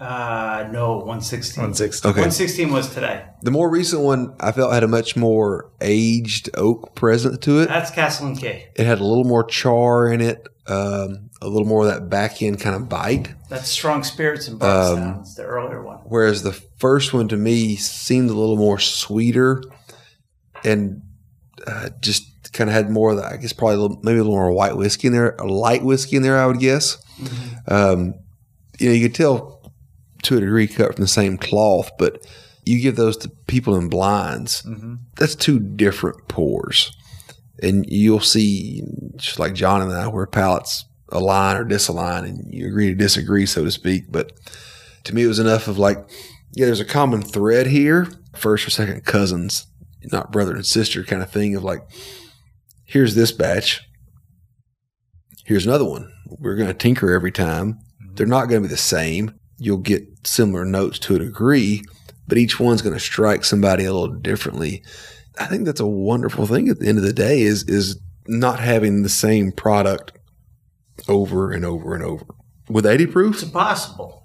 uh 0.00 0.68
no 0.72 0.96
116. 0.98 1.62
160. 1.62 2.08
Okay. 2.08 2.14
116 2.20 2.72
was 2.72 2.92
today. 2.92 3.22
The 3.42 3.50
more 3.52 3.70
recent 3.70 4.02
one 4.02 4.34
I 4.40 4.50
felt 4.52 4.72
had 4.74 4.82
a 4.82 4.88
much 4.88 5.16
more 5.16 5.70
aged 5.80 6.50
oak 6.54 6.94
present 6.94 7.40
to 7.42 7.60
it. 7.60 7.68
That's 7.68 7.90
Castle 7.90 8.26
and 8.26 8.36
Key. 8.38 8.64
It 8.74 8.86
had 8.86 8.98
a 9.00 9.04
little 9.04 9.24
more 9.24 9.44
char 9.44 10.08
in 10.12 10.20
it, 10.20 10.46
um, 10.66 11.30
a 11.40 11.46
little 11.48 11.66
more 11.66 11.86
of 11.86 11.92
that 11.94 12.10
back 12.10 12.42
end 12.42 12.60
kind 12.60 12.74
of 12.76 12.88
bite. 12.88 13.32
That's 13.48 13.68
Strong 13.68 14.02
Spirits 14.04 14.48
and 14.48 14.54
Um, 14.54 14.68
Bardstown. 14.68 15.18
it's 15.20 15.34
the 15.36 15.44
earlier 15.44 15.82
one. 15.82 15.98
Whereas 16.04 16.42
the 16.42 16.52
first 16.52 17.14
one 17.14 17.28
to 17.28 17.36
me 17.36 17.76
seemed 17.76 18.28
a 18.30 18.34
little 18.34 18.56
more 18.56 18.78
sweeter 18.80 19.62
and 20.64 21.02
uh, 21.66 21.90
just 22.00 22.24
kind 22.54 22.70
of 22.70 22.74
had 22.74 22.88
more 22.88 23.10
of 23.10 23.18
that. 23.18 23.32
I 23.32 23.36
guess 23.36 23.52
probably 23.52 23.76
a 23.76 23.80
little, 23.80 24.00
maybe 24.02 24.18
a 24.18 24.22
little 24.22 24.38
more 24.38 24.50
white 24.52 24.76
whiskey 24.76 25.08
in 25.08 25.12
there, 25.12 25.34
a 25.36 25.46
light 25.46 25.82
whiskey 25.82 26.16
in 26.16 26.22
there, 26.22 26.38
I 26.38 26.46
would 26.46 26.60
guess. 26.60 26.96
Um, 27.68 28.14
you 28.78 28.88
know, 28.88 28.94
you 28.94 29.06
could 29.06 29.14
tell 29.14 29.72
to 30.22 30.36
a 30.38 30.40
degree 30.40 30.66
cut 30.66 30.94
from 30.94 31.02
the 31.02 31.08
same 31.08 31.36
cloth, 31.36 31.90
but 31.98 32.26
you 32.64 32.80
give 32.80 32.96
those 32.96 33.18
to 33.18 33.28
people 33.28 33.76
in 33.76 33.88
blinds, 33.88 34.66
that's 35.16 35.34
two 35.34 35.60
different 35.60 36.28
pours. 36.28 36.96
And 37.62 37.84
you'll 37.88 38.20
see, 38.20 38.82
just 39.16 39.38
like 39.38 39.54
John 39.54 39.82
and 39.82 39.92
I, 39.92 40.08
where 40.08 40.26
palates 40.26 40.86
align 41.10 41.56
or 41.56 41.64
disalign, 41.64 42.24
and 42.24 42.52
you 42.52 42.66
agree 42.66 42.88
to 42.88 42.94
disagree, 42.94 43.46
so 43.46 43.64
to 43.64 43.70
speak. 43.70 44.10
But 44.10 44.32
to 45.04 45.14
me, 45.14 45.22
it 45.24 45.28
was 45.28 45.38
enough 45.38 45.68
of 45.68 45.78
like, 45.78 45.98
yeah, 46.52 46.66
there's 46.66 46.80
a 46.80 46.86
common 46.86 47.20
thread 47.22 47.66
here, 47.66 48.08
first 48.34 48.66
or 48.66 48.70
second 48.70 49.04
cousins, 49.04 49.66
not 50.10 50.32
brother 50.32 50.54
and 50.54 50.66
sister 50.66 51.04
kind 51.04 51.22
of 51.22 51.30
thing 51.30 51.54
of 51.54 51.62
like, 51.62 51.82
here's 52.84 53.14
this 53.14 53.32
batch, 53.32 53.82
here's 55.44 55.66
another 55.66 55.84
one. 55.84 56.12
We're 56.26 56.56
going 56.56 56.68
to 56.68 56.74
tinker 56.74 57.12
every 57.12 57.32
time. 57.32 57.74
Mm-hmm. 58.02 58.14
They're 58.14 58.26
not 58.26 58.48
going 58.48 58.62
to 58.62 58.68
be 58.68 58.72
the 58.72 58.76
same. 58.78 59.34
You'll 59.58 59.78
get 59.78 60.04
similar 60.26 60.64
notes 60.64 60.98
to 61.00 61.16
a 61.16 61.18
degree, 61.18 61.82
but 62.26 62.38
each 62.38 62.58
one's 62.58 62.82
going 62.82 62.94
to 62.94 63.00
strike 63.00 63.44
somebody 63.44 63.84
a 63.84 63.92
little 63.92 64.14
differently. 64.16 64.82
I 65.38 65.46
think 65.46 65.64
that's 65.64 65.80
a 65.80 65.86
wonderful 65.86 66.46
thing 66.46 66.68
at 66.68 66.78
the 66.80 66.86
end 66.88 66.98
of 66.98 67.04
the 67.04 67.12
day 67.12 67.42
is 67.42 67.64
is 67.64 67.98
not 68.26 68.58
having 68.60 69.02
the 69.02 69.08
same 69.08 69.52
product 69.52 70.12
over 71.08 71.52
and 71.52 71.64
over 71.64 71.94
and 71.94 72.02
over. 72.02 72.24
With 72.68 72.86
80 72.86 73.06
proof, 73.06 73.34
It's 73.34 73.42
impossible. 73.44 74.22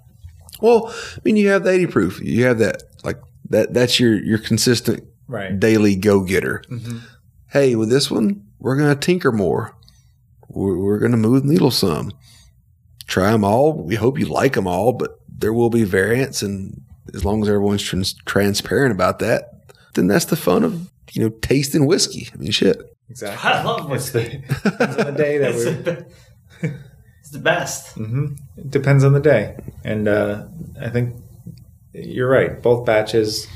well, 0.62 0.88
I 0.88 1.18
mean, 1.24 1.36
you 1.36 1.48
have 1.48 1.64
the 1.64 1.70
80 1.70 1.86
proof. 1.88 2.20
You 2.22 2.44
have 2.44 2.58
that, 2.58 2.82
like, 3.04 3.18
that. 3.50 3.74
that's 3.74 4.00
your, 4.00 4.14
your 4.22 4.38
consistent 4.38 5.04
Right. 5.28 5.58
daily 5.60 5.94
go 5.96 6.22
getter. 6.22 6.62
Mm-hmm. 6.70 6.98
Hey, 7.50 7.74
with 7.76 7.90
this 7.90 8.10
one, 8.10 8.46
we're 8.60 8.76
going 8.76 8.94
to 8.94 9.00
tinker 9.00 9.32
more. 9.32 9.74
We're, 10.48 10.78
we're 10.78 10.98
going 10.98 11.10
to 11.12 11.16
move 11.18 11.42
the 11.42 11.48
needle 11.52 11.70
some. 11.70 12.12
Try 13.06 13.32
them 13.32 13.44
all. 13.44 13.72
We 13.72 13.96
hope 13.96 14.18
you 14.18 14.26
like 14.26 14.52
them 14.54 14.66
all, 14.68 14.92
but 14.92 15.18
there 15.28 15.52
will 15.52 15.70
be 15.70 15.82
variants. 15.84 16.42
And 16.42 16.82
as 17.14 17.24
long 17.24 17.42
as 17.42 17.48
everyone's 17.48 17.82
trans- 17.82 18.14
transparent 18.26 18.92
about 18.92 19.18
that, 19.20 19.64
then 19.94 20.06
that's 20.06 20.26
the 20.26 20.36
fun 20.36 20.62
of, 20.62 20.90
you 21.12 21.22
know, 21.22 21.30
tasting 21.40 21.86
whiskey. 21.86 22.28
I 22.32 22.36
mean, 22.36 22.52
shit. 22.52 22.78
Exactly. 23.08 23.50
I 23.50 23.62
love 23.64 23.90
It's 23.90 24.12
whiskey. 24.14 24.44
the, 24.48 24.70
depends 24.70 24.96
on 24.98 25.06
the 25.06 25.12
day 25.12 25.38
that 25.38 25.50
It's 25.54 25.64
we're. 25.64 25.72
the, 25.82 26.06
it's 27.20 27.30
the 27.30 27.38
best. 27.40 27.94
hmm 27.96 28.34
It 28.56 28.70
depends 28.70 29.02
on 29.02 29.12
the 29.12 29.20
day, 29.20 29.56
and 29.82 30.06
uh, 30.06 30.44
I 30.80 30.88
think 30.90 31.16
you're 31.92 32.28
right. 32.28 32.62
Both 32.62 32.86
batches 32.86 33.48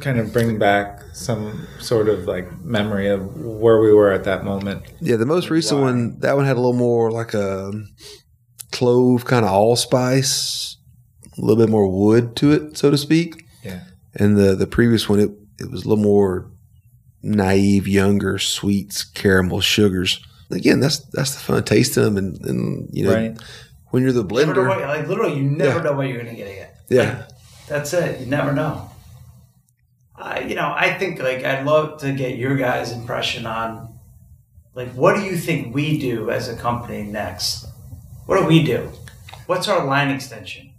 kind 0.00 0.18
of 0.18 0.32
bring 0.32 0.58
back 0.58 1.00
some 1.14 1.66
sort 1.80 2.08
of 2.08 2.26
like 2.26 2.46
memory 2.64 3.08
of 3.08 3.36
where 3.40 3.80
we 3.80 3.92
were 3.92 4.12
at 4.12 4.24
that 4.24 4.44
moment. 4.44 4.82
Yeah, 5.00 5.16
the 5.16 5.26
most 5.26 5.50
recent 5.50 5.80
one, 5.80 6.18
that 6.20 6.36
one 6.36 6.44
had 6.44 6.56
a 6.56 6.60
little 6.60 6.72
more 6.74 7.10
like 7.10 7.32
a 7.34 7.72
clove 8.72 9.24
kind 9.24 9.44
of 9.44 9.50
allspice, 9.50 10.76
a 11.36 11.40
little 11.40 11.56
bit 11.56 11.70
more 11.70 11.88
wood 11.88 12.36
to 12.36 12.52
it, 12.52 12.76
so 12.76 12.90
to 12.90 12.98
speak. 12.98 13.44
Yeah. 13.62 13.80
And 14.14 14.36
the 14.36 14.54
the 14.54 14.66
previous 14.66 15.08
one, 15.08 15.20
it 15.20 15.30
it 15.58 15.70
was 15.70 15.84
a 15.84 15.88
little 15.88 16.04
more 16.04 16.50
naive, 17.22 17.88
younger, 17.88 18.38
sweets, 18.38 19.04
caramel, 19.04 19.60
sugars. 19.60 20.20
again, 20.50 20.78
that's 20.80 20.98
that's 21.10 21.34
the 21.34 21.40
fun. 21.40 21.64
Tasting 21.64 22.04
them 22.04 22.16
and, 22.16 22.44
and 22.46 22.88
you 22.92 23.04
know 23.04 23.14
Right. 23.14 23.36
when 23.90 24.02
you're 24.02 24.12
the 24.12 24.22
Never 24.22 24.54
know 24.54 24.60
blender. 24.62 24.68
what, 24.68 24.80
like 24.80 25.08
literally, 25.08 25.36
you 25.38 25.42
never 25.44 25.78
Yeah. 25.78 25.82
know 25.84 25.92
what 25.94 26.06
you're 26.08 26.22
going 26.22 26.34
to 26.36 26.40
get 26.40 26.50
again. 26.52 26.68
Yeah. 26.88 27.22
That's 27.68 27.92
it. 27.94 28.20
You 28.20 28.26
never 28.26 28.52
know. 28.52 28.90
I, 30.18 30.40
you 30.40 30.54
know, 30.54 30.72
I 30.74 30.94
think 30.98 31.20
like 31.20 31.44
I'd 31.44 31.64
love 31.66 32.00
to 32.00 32.12
get 32.12 32.36
your 32.36 32.56
guys' 32.56 32.92
impression 32.92 33.46
on, 33.46 33.98
like, 34.74 34.92
what 34.92 35.16
do 35.16 35.22
you 35.22 35.36
think 35.36 35.74
we 35.74 35.98
do 35.98 36.30
as 36.30 36.48
a 36.48 36.56
company 36.56 37.02
next? 37.02 37.66
What 38.26 38.40
do 38.40 38.46
we 38.46 38.62
do? 38.62 38.90
What's 39.46 39.68
our 39.68 39.84
line 39.84 40.10
extension? 40.10 40.72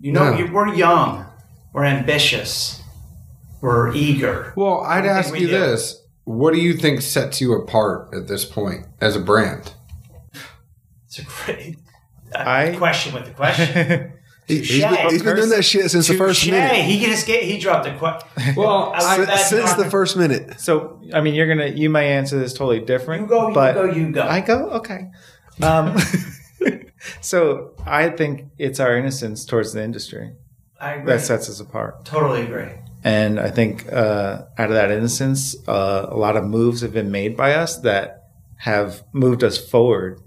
You 0.00 0.12
know, 0.12 0.32
Yeah. 0.32 0.50
we're 0.50 0.74
young, 0.74 1.26
we're 1.72 1.84
ambitious, 1.84 2.82
we're 3.60 3.92
eager. 3.94 4.52
Well, 4.56 4.80
I'd 4.80 5.02
do 5.02 5.08
you 5.08 5.14
think 5.14 5.24
ask 5.26 5.32
we 5.34 5.40
you 5.40 5.46
do? 5.48 5.52
this: 5.60 6.02
What 6.24 6.54
do 6.54 6.60
you 6.60 6.74
think 6.74 7.02
sets 7.02 7.40
you 7.40 7.52
apart 7.54 8.08
at 8.14 8.26
this 8.28 8.44
point 8.44 8.86
as 9.00 9.14
a 9.14 9.20
brand? 9.20 9.74
It's 11.06 11.18
a 11.18 11.22
great 11.24 11.76
uh, 12.34 12.38
I- 12.46 12.74
question 12.76 13.12
with 13.14 13.26
the 13.26 13.32
question. 13.32 14.09
He, 14.50 14.58
he's 14.60 14.82
been, 14.84 15.08
he's 15.10 15.22
been 15.22 15.36
doing 15.36 15.48
that 15.50 15.64
shit 15.64 15.90
since 15.90 16.08
the 16.08 16.14
first 16.14 16.40
Touche. 16.42 16.50
minute. 16.50 16.84
He 16.84 17.04
just 17.04 17.26
get 17.26 17.42
he 17.42 17.58
dropped 17.58 17.86
a 17.86 17.96
question. 17.96 18.28
Well, 18.56 18.92
I 18.94 18.98
like 18.98 19.16
Since, 19.16 19.28
that. 19.28 19.38
since 19.38 19.72
the 19.74 19.90
first 19.90 20.16
minute. 20.16 20.60
so, 20.60 21.00
I 21.14 21.20
mean, 21.20 21.34
you're 21.34 21.46
gonna 21.48 21.68
you 21.68 21.88
may 21.90 22.12
answer 22.12 22.38
this 22.38 22.52
totally 22.52 22.80
different. 22.80 23.22
You 23.22 23.28
go, 23.28 23.48
you 23.48 23.54
but 23.54 23.72
go, 23.74 23.84
you 23.84 24.10
go. 24.10 24.22
I 24.22 24.40
go 24.40 24.70
okay. 24.70 25.06
Um, 25.62 25.96
so 27.20 27.74
I 27.86 28.10
think 28.10 28.46
it's 28.58 28.80
our 28.80 28.96
innocence 28.96 29.44
towards 29.44 29.72
the 29.72 29.82
industry 29.82 30.32
I 30.80 30.94
agree. 30.94 31.06
that 31.12 31.20
sets 31.20 31.48
us 31.48 31.60
apart. 31.60 32.04
totally 32.04 32.42
agree. 32.42 32.68
And 33.02 33.40
I 33.40 33.50
think 33.50 33.90
uh, 33.90 34.42
out 34.58 34.68
of 34.68 34.74
that 34.74 34.90
innocence, 34.90 35.56
uh, 35.66 36.06
a 36.10 36.16
lot 36.16 36.36
of 36.36 36.44
moves 36.44 36.82
have 36.82 36.92
been 36.92 37.10
made 37.10 37.34
by 37.36 37.54
us 37.54 37.78
that 37.80 38.24
have 38.58 39.02
moved 39.14 39.42
us 39.42 39.56
forward. 39.56 40.20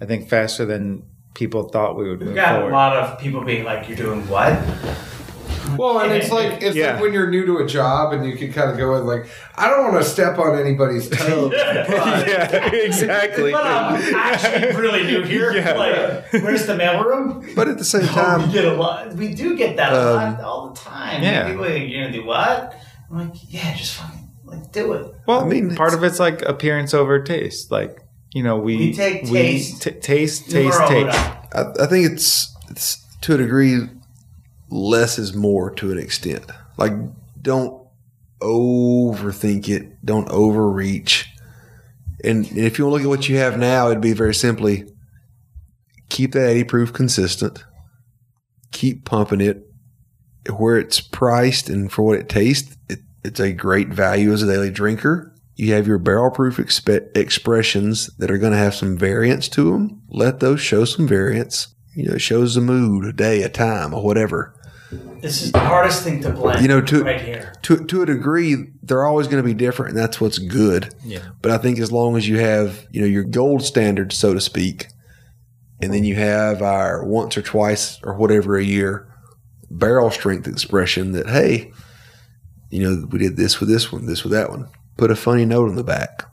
I 0.00 0.04
think 0.04 0.28
faster 0.28 0.66
than 0.66 1.04
people 1.38 1.68
thought 1.68 1.96
we 1.96 2.10
would 2.10 2.20
We've 2.20 2.34
got 2.34 2.56
forward. 2.56 2.70
a 2.70 2.74
lot 2.74 2.96
of 2.96 3.18
people 3.20 3.42
being 3.44 3.64
like, 3.64 3.88
"You're 3.88 3.96
doing 3.96 4.26
what?" 4.28 4.58
Well, 5.76 6.00
and 6.00 6.10
it's 6.12 6.30
like 6.30 6.62
it's 6.62 6.74
Yeah. 6.74 6.92
like 6.92 7.02
when 7.02 7.12
you're 7.12 7.28
new 7.30 7.44
to 7.46 7.58
a 7.58 7.66
job 7.66 8.12
and 8.14 8.24
you 8.24 8.36
can 8.36 8.52
kind 8.52 8.70
of 8.70 8.78
go 8.78 8.96
in 8.96 9.06
like, 9.06 9.26
I 9.54 9.68
don't 9.68 9.92
want 9.92 10.02
to 10.02 10.08
step 10.08 10.38
on 10.38 10.58
anybody's 10.58 11.08
toes. 11.18 11.52
yeah, 11.54 12.72
exactly. 12.72 13.52
But 13.58 13.64
I'm 13.66 14.14
actually 14.14 14.74
really 14.80 15.04
new 15.04 15.22
here. 15.22 15.52
Yeah. 15.58 15.72
Like, 15.74 16.42
where's 16.42 16.66
the 16.66 16.72
mailroom? 16.74 17.54
But 17.54 17.68
at 17.68 17.76
the 17.78 17.84
same 17.84 18.02
Oh, 18.04 18.06
time, 18.14 18.46
we 18.48 18.52
get 18.52 18.64
a 18.64 18.72
lot. 18.74 19.12
We 19.14 19.34
do 19.34 19.56
get 19.56 19.76
that 19.76 19.92
a 19.92 19.96
Um, 20.08 20.14
lot 20.16 20.40
all 20.40 20.70
the 20.70 20.80
time. 20.80 21.22
yeah. 21.22 21.48
People 21.48 21.64
are 21.66 21.68
like, 21.70 21.88
you're 21.88 22.02
gonna 22.02 22.12
do 22.16 22.24
what? 22.24 22.74
I'm 23.10 23.18
like, 23.18 23.34
yeah, 23.48 23.74
just 23.76 23.94
fucking 23.96 24.28
like 24.44 24.72
do 24.72 24.92
it. 24.94 25.14
Well, 25.26 25.40
I 25.44 25.46
mean, 25.46 25.76
part 25.76 25.92
of 25.94 26.02
it's 26.02 26.18
like 26.18 26.40
appearance 26.42 26.94
over 26.94 27.22
taste. 27.22 27.70
Like 27.70 28.00
you 28.32 28.42
know, 28.42 28.58
we 28.58 28.76
We 28.76 28.92
take 28.94 29.24
taste. 29.24 29.82
t- 29.82 29.90
taste, 29.92 30.50
taste, 30.50 30.78
Numero 30.80 30.88
taste. 30.88 31.18
I, 31.54 31.64
I 31.80 31.86
think 31.86 32.12
it's 32.12 32.54
it's 32.70 33.04
to 33.22 33.34
a 33.34 33.38
degree 33.38 33.80
less 34.70 35.18
is 35.18 35.34
more 35.34 35.70
to 35.74 35.90
an 35.92 35.98
extent. 35.98 36.44
Like 36.76 36.92
don't 37.40 37.86
overthink 38.40 39.68
it, 39.68 40.04
don't 40.04 40.28
overreach. 40.28 41.26
And, 42.24 42.46
and 42.46 42.58
if 42.58 42.78
you 42.78 42.84
want 42.86 42.92
to 43.02 43.08
look 43.08 43.14
at 43.14 43.18
what 43.18 43.28
you 43.28 43.36
have 43.38 43.58
now, 43.58 43.88
it'd 43.88 44.00
be 44.00 44.12
very 44.12 44.34
simply 44.34 44.84
keep 46.08 46.32
that 46.32 46.48
80 46.48 46.64
proof 46.64 46.92
consistent. 46.92 47.64
Keep 48.72 49.04
pumping 49.04 49.40
it 49.40 49.62
where 50.56 50.78
it's 50.78 51.00
priced 51.00 51.68
and 51.68 51.90
for 51.90 52.02
what 52.02 52.18
it 52.18 52.28
tastes. 52.28 52.76
It, 52.88 53.00
it's 53.24 53.40
a 53.40 53.52
great 53.52 53.88
value 53.88 54.32
as 54.32 54.42
a 54.42 54.46
daily 54.46 54.70
drinker. 54.70 55.34
You 55.58 55.72
have 55.74 55.88
your 55.88 55.98
barrel 55.98 56.30
proof 56.30 56.58
expe- 56.58 57.16
expressions 57.16 58.06
that 58.18 58.30
are 58.30 58.38
going 58.38 58.52
to 58.52 58.58
have 58.58 58.76
some 58.76 58.96
variance 58.96 59.48
to 59.48 59.72
them. 59.72 60.02
Let 60.08 60.38
those 60.38 60.60
show 60.60 60.84
some 60.84 61.08
variance. 61.08 61.74
You 61.96 62.04
know, 62.04 62.14
it 62.14 62.20
shows 62.20 62.54
the 62.54 62.60
mood, 62.60 63.04
a 63.04 63.12
day, 63.12 63.42
a 63.42 63.48
time, 63.48 63.92
or 63.92 64.04
whatever. 64.04 64.54
This 65.20 65.42
is 65.42 65.50
the 65.50 65.58
hardest 65.58 66.04
thing 66.04 66.22
to 66.22 66.30
blend. 66.30 66.62
You 66.62 66.68
know, 66.68 66.80
to- 66.80 67.02
right 67.02 67.20
here. 67.20 67.52
To 67.62 67.84
to 67.86 68.02
a 68.02 68.06
degree, 68.06 68.68
they're 68.84 69.04
always 69.04 69.26
going 69.26 69.42
to 69.42 69.46
be 69.46 69.52
different, 69.52 69.90
and 69.90 69.98
that's 69.98 70.20
what's 70.20 70.38
good. 70.38 70.94
Yeah. 71.04 71.26
But 71.42 71.50
I 71.50 71.58
think 71.58 71.80
as 71.80 71.90
long 71.90 72.16
as 72.16 72.28
you 72.28 72.38
have, 72.38 72.86
you 72.92 73.00
know, 73.00 73.06
your 73.08 73.24
gold 73.24 73.64
standard, 73.64 74.12
so 74.12 74.32
to 74.34 74.40
speak, 74.40 74.86
and 75.82 75.92
then 75.92 76.04
you 76.04 76.14
have 76.14 76.62
our 76.62 77.04
once 77.04 77.36
or 77.36 77.42
twice 77.42 77.98
or 78.04 78.14
whatever 78.14 78.56
a 78.56 78.64
year 78.64 79.12
barrel 79.70 80.10
strength 80.10 80.46
expression 80.46 81.12
that, 81.12 81.28
hey, 81.28 81.72
you 82.70 82.82
know, 82.82 83.06
we 83.10 83.18
did 83.18 83.36
this 83.36 83.60
with 83.60 83.68
this 83.68 83.90
one, 83.92 84.06
this 84.06 84.22
with 84.22 84.32
that 84.32 84.50
one. 84.50 84.68
Put 84.98 85.10
a 85.10 85.16
funny 85.16 85.46
note 85.46 85.70
on 85.70 85.76
the 85.76 85.84
back. 85.84 86.24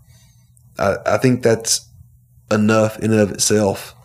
I, 0.78 0.96
I 1.06 1.18
think 1.18 1.42
that's 1.44 1.88
enough 2.52 3.00
in 3.00 3.12
and 3.12 3.22
of 3.22 3.32
itself 3.32 3.96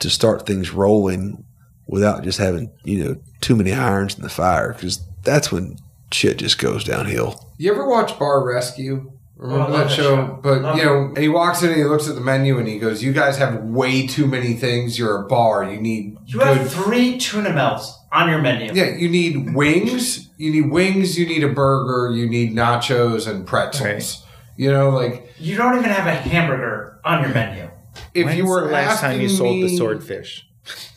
to 0.00 0.10
start 0.10 0.46
things 0.46 0.72
rolling 0.72 1.44
without 1.86 2.24
just 2.24 2.38
having, 2.38 2.72
you 2.84 3.04
know, 3.04 3.16
too 3.40 3.54
many 3.54 3.72
irons 3.72 4.16
in 4.16 4.22
the 4.22 4.28
fire 4.28 4.72
because 4.72 5.00
that's 5.22 5.52
when 5.52 5.76
shit 6.12 6.38
just 6.38 6.58
goes 6.58 6.84
downhill. 6.84 7.52
You 7.58 7.72
ever 7.72 7.86
watch 7.88 8.18
Bar 8.18 8.44
Rescue? 8.44 9.12
Remember 9.36 9.64
Oh, 9.72 9.72
that 9.78 9.88
that 9.88 9.90
show? 9.90 10.02
show. 10.16 10.40
But 10.42 10.60
Love 10.62 10.76
you 10.76 10.84
know, 10.84 11.04
and 11.14 11.18
he 11.18 11.28
walks 11.28 11.62
in 11.62 11.68
and 11.70 11.78
he 11.78 11.84
looks 11.84 12.08
at 12.08 12.14
the 12.14 12.20
menu 12.20 12.58
and 12.58 12.68
he 12.68 12.78
goes, 12.78 13.02
"You 13.02 13.12
guys 13.14 13.38
have 13.38 13.62
way 13.64 14.06
too 14.06 14.26
many 14.26 14.52
things. 14.52 14.98
You're 14.98 15.22
a 15.22 15.26
bar. 15.26 15.64
You 15.64 15.80
need 15.80 16.18
You 16.26 16.38
good 16.40 16.58
have 16.58 16.70
three 16.70 17.16
tuna 17.16 17.52
melts 17.54 17.98
on 18.12 18.28
your 18.28 18.40
menu. 18.40 18.72
Yeah, 18.74 18.96
you 18.96 19.08
need 19.08 19.54
wings. 19.54 20.28
You 20.36 20.50
need 20.52 20.70
wings. 20.70 21.18
You 21.18 21.26
need 21.26 21.44
a 21.44 21.48
burger. 21.48 22.14
You 22.14 22.28
need 22.28 22.54
nachos 22.54 23.28
and 23.28 23.46
pretzels. 23.46 23.84
Right. 23.84 24.16
You 24.56 24.72
know, 24.72 24.90
like 24.90 25.32
You 25.38 25.56
don't 25.56 25.78
even 25.78 25.90
have 25.90 26.06
a 26.06 26.12
hamburger 26.14 27.00
on 27.04 27.22
your 27.22 27.32
menu. 27.32 27.70
if 28.14 28.26
When's 28.26 28.38
you 28.38 28.46
were 28.46 28.66
the 28.66 28.72
last 28.72 29.00
time 29.00 29.20
you 29.20 29.28
sold 29.28 29.56
me- 29.56 29.62
the 29.62 29.76
swordfish? 29.76 30.46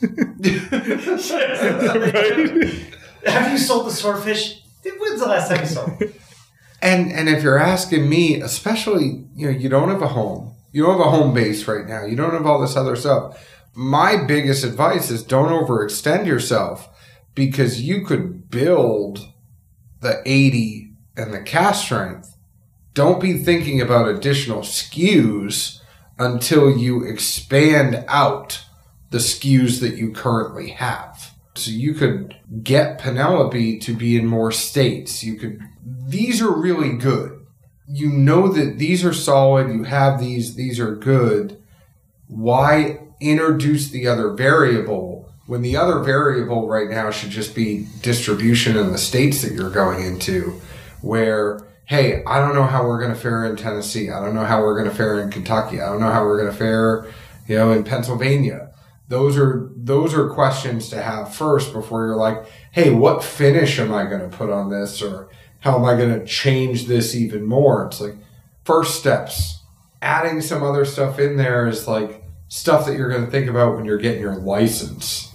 Have 3.26 3.50
you 3.52 3.58
sold 3.58 3.86
the 3.86 3.90
swordfish? 3.92 4.60
When's 4.84 5.20
the 5.20 5.26
last 5.26 5.48
time 5.48 5.60
you 5.60 5.66
sold? 5.66 5.90
And 6.82 7.10
and 7.12 7.28
if 7.28 7.42
you're 7.42 7.58
asking 7.58 8.08
me, 8.08 8.40
especially, 8.40 9.24
you 9.34 9.50
know, 9.50 9.56
you 9.58 9.68
don't 9.68 9.88
have 9.88 10.02
a 10.02 10.08
home. 10.08 10.54
You 10.72 10.82
don't 10.82 10.98
have 10.98 11.06
a 11.06 11.10
home 11.10 11.32
base 11.32 11.66
right 11.66 11.86
now. 11.86 12.04
You 12.04 12.16
don't 12.16 12.32
have 12.32 12.44
all 12.46 12.60
this 12.60 12.76
other 12.76 12.96
stuff. 12.96 13.42
My 13.74 14.22
biggest 14.24 14.64
advice 14.64 15.10
is 15.10 15.22
don't 15.22 15.48
overextend 15.48 16.26
yourself 16.26 16.88
because 17.34 17.82
you 17.82 18.04
could 18.04 18.50
build 18.50 19.28
the 20.00 20.22
80 20.24 20.92
and 21.16 21.32
the 21.32 21.42
cask 21.42 21.84
strength. 21.84 22.36
Don't 22.92 23.20
be 23.20 23.38
thinking 23.38 23.80
about 23.80 24.08
additional 24.08 24.60
SKUs 24.60 25.80
until 26.18 26.76
you 26.76 27.02
expand 27.02 28.04
out 28.06 28.64
the 29.10 29.18
SKUs 29.18 29.80
that 29.80 29.96
you 29.96 30.12
currently 30.12 30.70
have. 30.70 31.34
So 31.56 31.70
you 31.70 31.94
could 31.94 32.36
get 32.62 32.98
Penelope 32.98 33.78
to 33.78 33.94
be 33.94 34.16
in 34.16 34.26
more 34.26 34.52
states. 34.52 35.22
You 35.22 35.36
could 35.36 35.60
these 35.84 36.40
are 36.40 36.52
really 36.52 36.96
good. 36.96 37.46
You 37.86 38.10
know 38.10 38.48
that 38.48 38.78
these 38.78 39.04
are 39.04 39.12
solid, 39.12 39.68
you 39.68 39.84
have 39.84 40.18
these, 40.18 40.54
these 40.54 40.80
are 40.80 40.94
good. 40.94 41.62
Why 42.26 43.00
introduce 43.20 43.90
the 43.90 44.06
other 44.06 44.30
variable 44.30 45.23
when 45.46 45.62
the 45.62 45.76
other 45.76 45.98
variable 46.00 46.68
right 46.68 46.88
now 46.88 47.10
should 47.10 47.30
just 47.30 47.54
be 47.54 47.86
distribution 48.00 48.76
in 48.76 48.92
the 48.92 48.98
states 48.98 49.42
that 49.42 49.52
you're 49.52 49.70
going 49.70 50.04
into? 50.04 50.60
Where, 51.02 51.66
hey, 51.84 52.22
I 52.24 52.38
don't 52.38 52.54
know 52.54 52.64
how 52.64 52.86
we're 52.86 53.00
going 53.00 53.12
to 53.12 53.20
fare 53.20 53.44
in 53.44 53.56
Tennessee. 53.56 54.10
I 54.10 54.24
don't 54.24 54.34
know 54.34 54.44
how 54.44 54.60
we're 54.60 54.78
going 54.78 54.90
to 54.90 54.96
fare 54.96 55.20
in 55.20 55.30
Kentucky. 55.30 55.80
I 55.80 55.90
don't 55.90 56.00
know 56.00 56.10
how 56.10 56.24
we're 56.24 56.38
going 56.38 56.50
to 56.50 56.56
fare, 56.56 57.06
you 57.46 57.56
know, 57.56 57.72
in 57.72 57.84
Pennsylvania. 57.84 58.70
Those 59.08 59.36
are 59.36 59.70
those 59.76 60.14
are 60.14 60.30
questions 60.30 60.88
to 60.88 61.02
have 61.02 61.34
first 61.34 61.74
before 61.74 62.06
you're 62.06 62.16
like, 62.16 62.46
hey, 62.72 62.88
what 62.88 63.22
finish 63.22 63.78
am 63.78 63.92
I 63.92 64.04
going 64.04 64.28
to 64.28 64.34
put 64.34 64.48
on 64.48 64.70
this, 64.70 65.02
or 65.02 65.28
how 65.60 65.76
am 65.76 65.84
I 65.84 65.94
going 65.94 66.18
to 66.18 66.24
change 66.24 66.86
this 66.86 67.14
even 67.14 67.44
more? 67.44 67.86
It's 67.86 68.00
like 68.00 68.16
first 68.64 68.98
steps. 68.98 69.60
Adding 70.00 70.40
some 70.40 70.62
other 70.62 70.86
stuff 70.86 71.18
in 71.18 71.36
there 71.36 71.66
is 71.66 71.86
like 71.86 72.24
stuff 72.48 72.86
that 72.86 72.96
you're 72.96 73.10
going 73.10 73.24
to 73.26 73.30
think 73.30 73.48
about 73.48 73.76
when 73.76 73.84
you're 73.84 73.98
getting 73.98 74.22
your 74.22 74.36
license. 74.36 75.33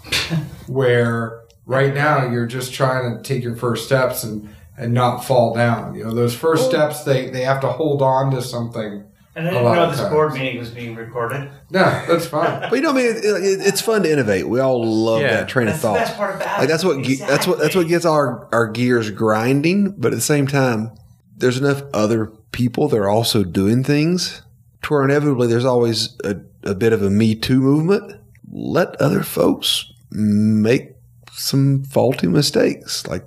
Where 0.68 1.42
right 1.66 1.94
now 1.94 2.30
you're 2.30 2.46
just 2.48 2.74
trying 2.74 3.16
to 3.18 3.24
take 3.24 3.44
your 3.44 3.56
first 3.56 3.86
steps 3.86 4.24
and 4.24 4.50
and 4.78 4.94
not 4.94 5.20
fall 5.26 5.54
down. 5.54 5.94
You 5.96 6.06
know, 6.06 6.14
those 6.14 6.36
first 6.36 6.66
steps 6.70 7.04
they 7.04 7.30
they 7.30 7.42
have 7.42 7.62
to 7.62 7.68
hold 7.68 8.02
on 8.02 8.32
to 8.32 8.42
something. 8.42 9.04
And 9.36 9.48
I 9.48 9.52
didn't 9.52 9.64
know 9.74 9.90
this 9.90 10.00
times. 10.00 10.12
board 10.12 10.34
meeting 10.34 10.58
was 10.60 10.70
being 10.72 10.96
recorded. 10.96 11.50
No, 11.70 11.82
that's 12.08 12.26
fine. 12.26 12.60
But 12.70 12.74
you 12.74 12.82
know, 12.82 12.90
I 12.90 12.94
mean, 12.94 13.06
it, 13.06 13.18
it, 13.24 13.62
it's 13.68 13.80
fun 13.80 14.04
to 14.04 14.12
innovate. 14.12 14.48
We 14.50 14.60
all 14.60 14.84
love 14.84 15.22
Yeah. 15.22 15.30
that 15.42 15.48
train 15.50 15.68
That's 15.68 15.78
of 15.78 15.82
the 15.82 15.88
thought. 15.88 15.98
best 16.06 16.18
part 16.18 16.36
about 16.36 16.60
Like 16.60 16.68
that's 16.68 16.84
what 16.84 17.02
ge- 17.04 17.20
that's 17.20 17.48
what 17.48 17.60
that's 17.60 17.76
what 17.76 17.88
gets 17.88 18.06
our 18.06 18.48
our 18.52 18.68
gears 18.68 19.12
grinding. 19.12 19.92
But 19.92 20.12
at 20.12 20.16
the 20.16 20.22
same 20.22 20.48
time, 20.48 20.92
there's 21.38 21.58
enough 21.58 21.84
other 21.94 22.26
people 22.52 22.88
that 22.90 22.98
are 22.98 23.10
also 23.10 23.44
doing 23.44 23.84
things 23.84 24.42
to 24.84 24.94
where 24.94 25.04
inevitably 25.04 25.48
there's 25.48 25.66
always 25.66 26.18
a, 26.24 26.38
a 26.64 26.74
bit 26.74 26.92
of 26.94 27.02
a 27.02 27.10
Me 27.10 27.36
Too 27.36 27.60
movement. 27.62 28.14
Let 28.52 29.00
other 29.00 29.24
folks 29.24 29.92
make 30.12 30.92
some 31.32 31.84
faulty 31.84 32.28
mistakes. 32.28 33.06
Like 33.08 33.26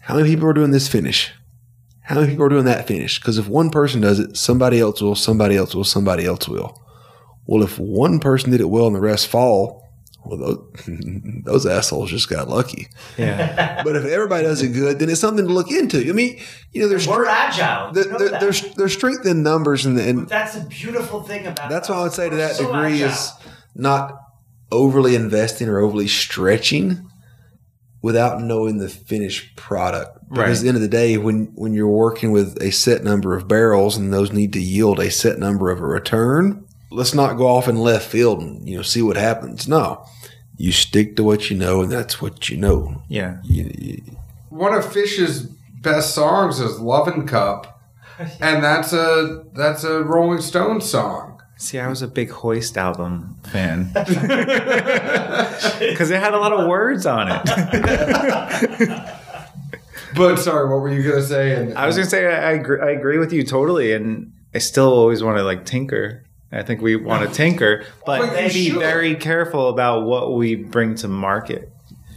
how 0.00 0.16
many 0.16 0.28
people 0.28 0.48
are 0.48 0.52
doing 0.52 0.70
this 0.70 0.88
finish? 0.88 1.32
How 2.02 2.14
many 2.16 2.28
people 2.28 2.44
are 2.44 2.48
doing 2.50 2.66
that 2.66 2.86
finish? 2.86 3.18
Because 3.18 3.36
if 3.38 3.48
one 3.48 3.70
person 3.70 4.00
does 4.00 4.20
it, 4.20 4.36
somebody 4.36 4.78
else 4.78 5.00
will, 5.02 5.16
somebody 5.16 5.56
else 5.56 5.74
will, 5.74 5.84
somebody 5.84 6.24
else 6.24 6.48
will. 6.48 6.80
Well, 7.46 7.62
if 7.64 7.78
one 7.78 8.20
person 8.20 8.50
did 8.50 8.60
it 8.60 8.68
well 8.70 8.86
and 8.86 8.94
the 8.94 9.00
rest 9.00 9.26
fall, 9.26 9.84
well, 10.24 10.36
those, 10.38 10.86
those 11.44 11.66
assholes 11.66 12.10
just 12.10 12.28
got 12.28 12.48
lucky. 12.48 12.88
Yeah. 13.18 13.82
But 13.84 13.94
if 13.96 14.04
everybody 14.04 14.44
does 14.44 14.62
it 14.62 14.68
good, 14.68 14.98
then 14.98 15.08
it's 15.10 15.20
something 15.20 15.46
to 15.46 15.52
look 15.52 15.70
into. 15.70 15.98
I 16.08 16.12
mean, 16.12 16.40
you 16.72 16.82
know, 16.82 16.88
there's 16.88 17.06
We're 17.08 17.24
stre- 17.24 17.28
agile. 17.28 17.92
there- 17.92 18.04
You 18.04 18.10
know 18.12 18.18
there- 18.18 18.40
there's 18.40 18.74
there's 18.74 18.92
strength 18.92 19.26
in 19.26 19.42
numbers, 19.42 19.84
and, 19.86 19.98
and 19.98 20.28
That's 20.28 20.56
a 20.56 20.64
beautiful 20.64 21.22
thing 21.22 21.46
about 21.46 21.70
that's 21.70 21.88
us. 21.88 21.94
why 21.94 22.00
I 22.00 22.02
would 22.04 22.12
say 22.12 22.30
to 22.30 22.36
that 22.36 22.56
so 22.56 22.66
degree 22.66 23.02
agile. 23.02 23.08
is 23.10 23.32
not 23.74 24.12
overly 24.72 25.14
investing 25.14 25.68
or 25.68 25.78
overly 25.78 26.08
stretching 26.08 27.08
without 28.02 28.40
knowing 28.42 28.78
the 28.78 28.88
finished 28.88 29.56
product. 29.56 30.18
Because 30.28 30.38
Right. 30.38 30.50
at 30.56 30.62
the 30.62 30.68
end 30.68 30.76
of 30.76 30.82
the 30.82 30.88
day, 30.88 31.16
when 31.18 31.52
when 31.54 31.72
you're 31.74 31.86
working 31.88 32.32
with 32.32 32.60
a 32.60 32.70
set 32.72 33.02
number 33.04 33.34
of 33.36 33.46
barrels 33.48 33.96
and 33.96 34.12
those 34.12 34.32
need 34.32 34.52
to 34.54 34.60
yield 34.60 34.98
a 34.98 35.10
set 35.10 35.38
number 35.38 35.70
of 35.70 35.80
a 35.80 35.86
return, 35.86 36.64
let's 36.90 37.14
not 37.14 37.36
go 37.36 37.46
off 37.46 37.68
in 37.68 37.76
left 37.76 38.06
field 38.08 38.40
and 38.40 38.68
you 38.68 38.76
know 38.76 38.82
see 38.82 39.02
what 39.02 39.16
happens. 39.16 39.68
No, 39.68 40.04
you 40.56 40.72
stick 40.72 41.14
to 41.16 41.22
what 41.24 41.48
you 41.50 41.56
know, 41.56 41.80
and 41.82 41.90
that's 41.92 42.20
what 42.20 42.48
you 42.48 42.56
know. 42.56 43.02
Yeah. 43.08 43.36
You- 43.44 43.72
you- 43.78 44.02
One 44.50 44.74
of 44.74 44.84
Phish's 44.84 45.42
best 45.82 46.14
songs 46.14 46.58
is 46.60 46.80
"Lovin' 46.80 47.26
Cup," 47.26 47.80
and 48.40 48.64
that's 48.64 48.92
a 48.92 49.44
that's 49.54 49.84
a 49.84 50.02
Rolling 50.02 50.40
Stone 50.40 50.80
song. 50.80 51.35
See, 51.58 51.78
I 51.78 51.88
was 51.88 52.02
a 52.02 52.08
big 52.08 52.30
Hoist 52.30 52.76
album 52.76 53.36
fan 53.44 53.84
because 53.94 54.10
it 56.10 56.20
had 56.20 56.34
a 56.34 56.38
lot 56.38 56.52
of 56.52 56.66
words 56.68 57.06
on 57.06 57.28
it. 57.30 57.40
But 60.14 60.36
sorry, 60.36 60.68
what 60.68 60.80
were 60.80 60.92
you 60.92 61.02
gonna 61.08 61.22
say? 61.22 61.54
And 61.54 61.74
I 61.76 61.86
was 61.86 61.96
gonna 61.96 62.08
say 62.08 62.26
I, 62.26 62.50
I, 62.50 62.52
agree, 62.52 62.80
I 62.80 62.90
agree 62.90 63.18
with 63.18 63.32
you 63.32 63.42
totally, 63.42 63.92
and 63.92 64.32
I 64.54 64.58
still 64.58 64.92
always 64.92 65.22
want 65.22 65.38
to 65.38 65.44
like 65.44 65.64
tinker. 65.66 66.22
I 66.52 66.62
think 66.62 66.80
we 66.80 66.96
want 66.96 67.26
to 67.28 67.34
tinker, 67.34 67.84
but 68.06 68.20
But 68.20 68.52
be 68.52 68.70
should. 68.70 68.78
very 68.78 69.14
careful 69.16 69.68
about 69.68 70.04
what 70.06 70.34
we 70.34 70.54
bring 70.56 70.94
to 70.96 71.08
market. 71.08 71.70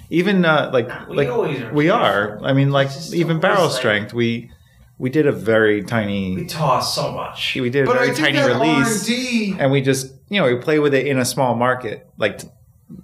Even 0.10 0.46
uh, 0.46 0.70
like 0.74 0.88
We 1.10 1.16
like 1.18 1.30
always 1.30 1.62
are 1.62 1.74
we 1.74 1.90
are. 1.90 2.40
I 2.44 2.54
mean, 2.54 2.72
like 2.72 2.90
even 3.14 3.38
always 3.38 3.42
barrel 3.42 3.64
like- 3.68 3.74
strength. 3.78 4.14
We 4.14 4.52
we 5.00 5.10
did 5.10 5.26
a 5.26 5.32
very 5.32 5.82
tiny. 5.84 6.36
we 6.36 6.46
tossed 6.46 6.94
so 6.94 7.12
much. 7.12 7.56
We 7.56 7.70
did 7.72 7.84
a 7.84 7.86
but 7.88 7.98
I 7.98 8.06
very 8.06 8.16
tiny 8.18 8.38
that 8.38 8.46
release, 8.48 9.10
R&D 9.10 9.56
and 9.58 9.72
we 9.72 9.82
just 9.82 10.14
you 10.30 10.40
know 10.40 10.46
we 10.48 10.56
play 10.58 10.78
with 10.78 10.94
it 10.94 11.08
in 11.08 11.18
a 11.18 11.26
small 11.26 11.56
market, 11.56 12.08
like 12.18 12.42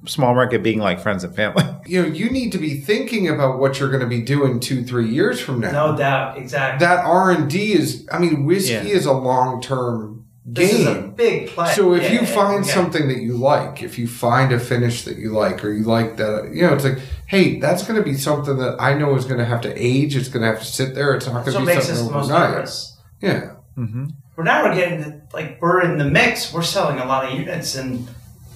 small 0.06 0.34
market 0.34 0.62
being 0.64 0.80
like 0.80 1.00
friends 1.00 1.24
and 1.24 1.36
family. 1.36 1.64
you 1.86 2.02
know, 2.02 2.08
you 2.08 2.30
need 2.30 2.52
to 2.52 2.58
be 2.58 2.76
thinking 2.80 3.28
about 3.30 3.60
what 3.60 3.80
you're 3.80 3.90
going 3.90 4.02
to 4.02 4.08
be 4.08 4.22
doing 4.22 4.60
two, 4.60 4.84
three 4.84 5.08
years 5.10 5.40
from 5.40 5.60
now. 5.60 5.72
no 5.72 5.98
doubt, 5.98 6.38
exactly. 6.38 6.86
That 6.86 7.06
R 7.06 7.32
and 7.32 7.50
D 7.50 7.74
is, 7.74 8.08
I 8.12 8.20
mean, 8.20 8.46
whiskey 8.46 8.74
Yeah. 8.74 8.84
is 8.84 9.06
a 9.06 9.14
long 9.14 9.62
term 9.62 10.15
this 10.46 10.72
is 10.74 10.86
a 10.86 10.94
game. 10.94 11.12
big 11.12 11.48
play. 11.50 11.74
So 11.74 11.94
if 11.96 12.04
Yeah, 12.04 12.12
you 12.14 12.20
yeah, 12.20 12.26
find 12.26 12.66
yeah. 12.66 12.74
something 12.74 13.08
that 13.08 13.18
you 13.18 13.36
like, 13.36 13.82
if 13.82 13.98
you 13.98 14.08
find 14.08 14.52
a 14.54 14.60
finish 14.60 15.04
that 15.04 15.18
you 15.18 15.32
like, 15.32 15.66
or 15.66 15.72
you 15.74 15.84
like 15.84 16.18
that, 16.18 16.52
you 16.54 16.62
know, 16.62 16.74
it's 16.74 16.84
like, 16.84 17.00
hey, 17.28 17.60
that's 17.60 17.86
going 17.88 17.98
to 17.98 18.04
be 18.04 18.16
something 18.16 18.58
that 18.58 18.76
I 18.80 18.94
know 18.94 19.16
is 19.16 19.26
going 19.26 19.40
to 19.40 19.46
have 19.46 19.62
to 19.62 19.74
age. 19.76 20.16
It's 20.16 20.30
going 20.30 20.42
to 20.44 20.48
have 20.50 20.60
to 20.60 20.66
sit 20.66 20.94
there. 20.94 21.16
It's 21.16 21.26
not 21.26 21.46
going 21.46 21.54
what 21.54 21.54
to 21.54 21.60
be 21.60 21.66
makes 21.66 21.90
us 21.90 21.90
the 21.90 21.96
something 21.96 22.14
most 22.14 22.30
overnight. 22.32 22.52
nervous. 22.52 22.98
Yeah. 23.22 23.52
mm-hmm. 23.78 24.06
We're 24.36 24.44
now 24.44 24.64
we're 24.66 24.76
getting 24.76 25.04
to, 25.04 25.22
like 25.34 25.60
we're 25.62 25.82
in 25.82 25.98
the 25.98 26.06
mix. 26.06 26.54
We're 26.54 26.62
selling 26.62 27.00
a 27.00 27.06
lot 27.06 27.26
of 27.26 27.40
units, 27.40 27.76
and 27.76 28.08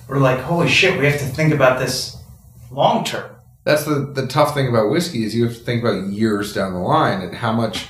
we're 0.07 0.19
like, 0.19 0.39
holy 0.41 0.67
shit, 0.67 0.99
we 0.99 1.05
have 1.05 1.19
to 1.19 1.25
think 1.25 1.53
about 1.53 1.79
this 1.79 2.17
long 2.69 3.03
term. 3.05 3.31
That's 3.63 3.85
the, 3.85 4.11
the 4.13 4.27
tough 4.27 4.53
thing 4.53 4.67
about 4.67 4.89
whiskey 4.91 5.23
is 5.23 5.33
you 5.33 5.45
have 5.45 5.53
to 5.55 5.59
think 5.63 5.81
about 5.83 6.07
years 6.09 6.53
down 6.53 6.73
the 6.73 6.79
line 6.79 7.21
and 7.21 7.35
how 7.35 7.53
much, 7.53 7.87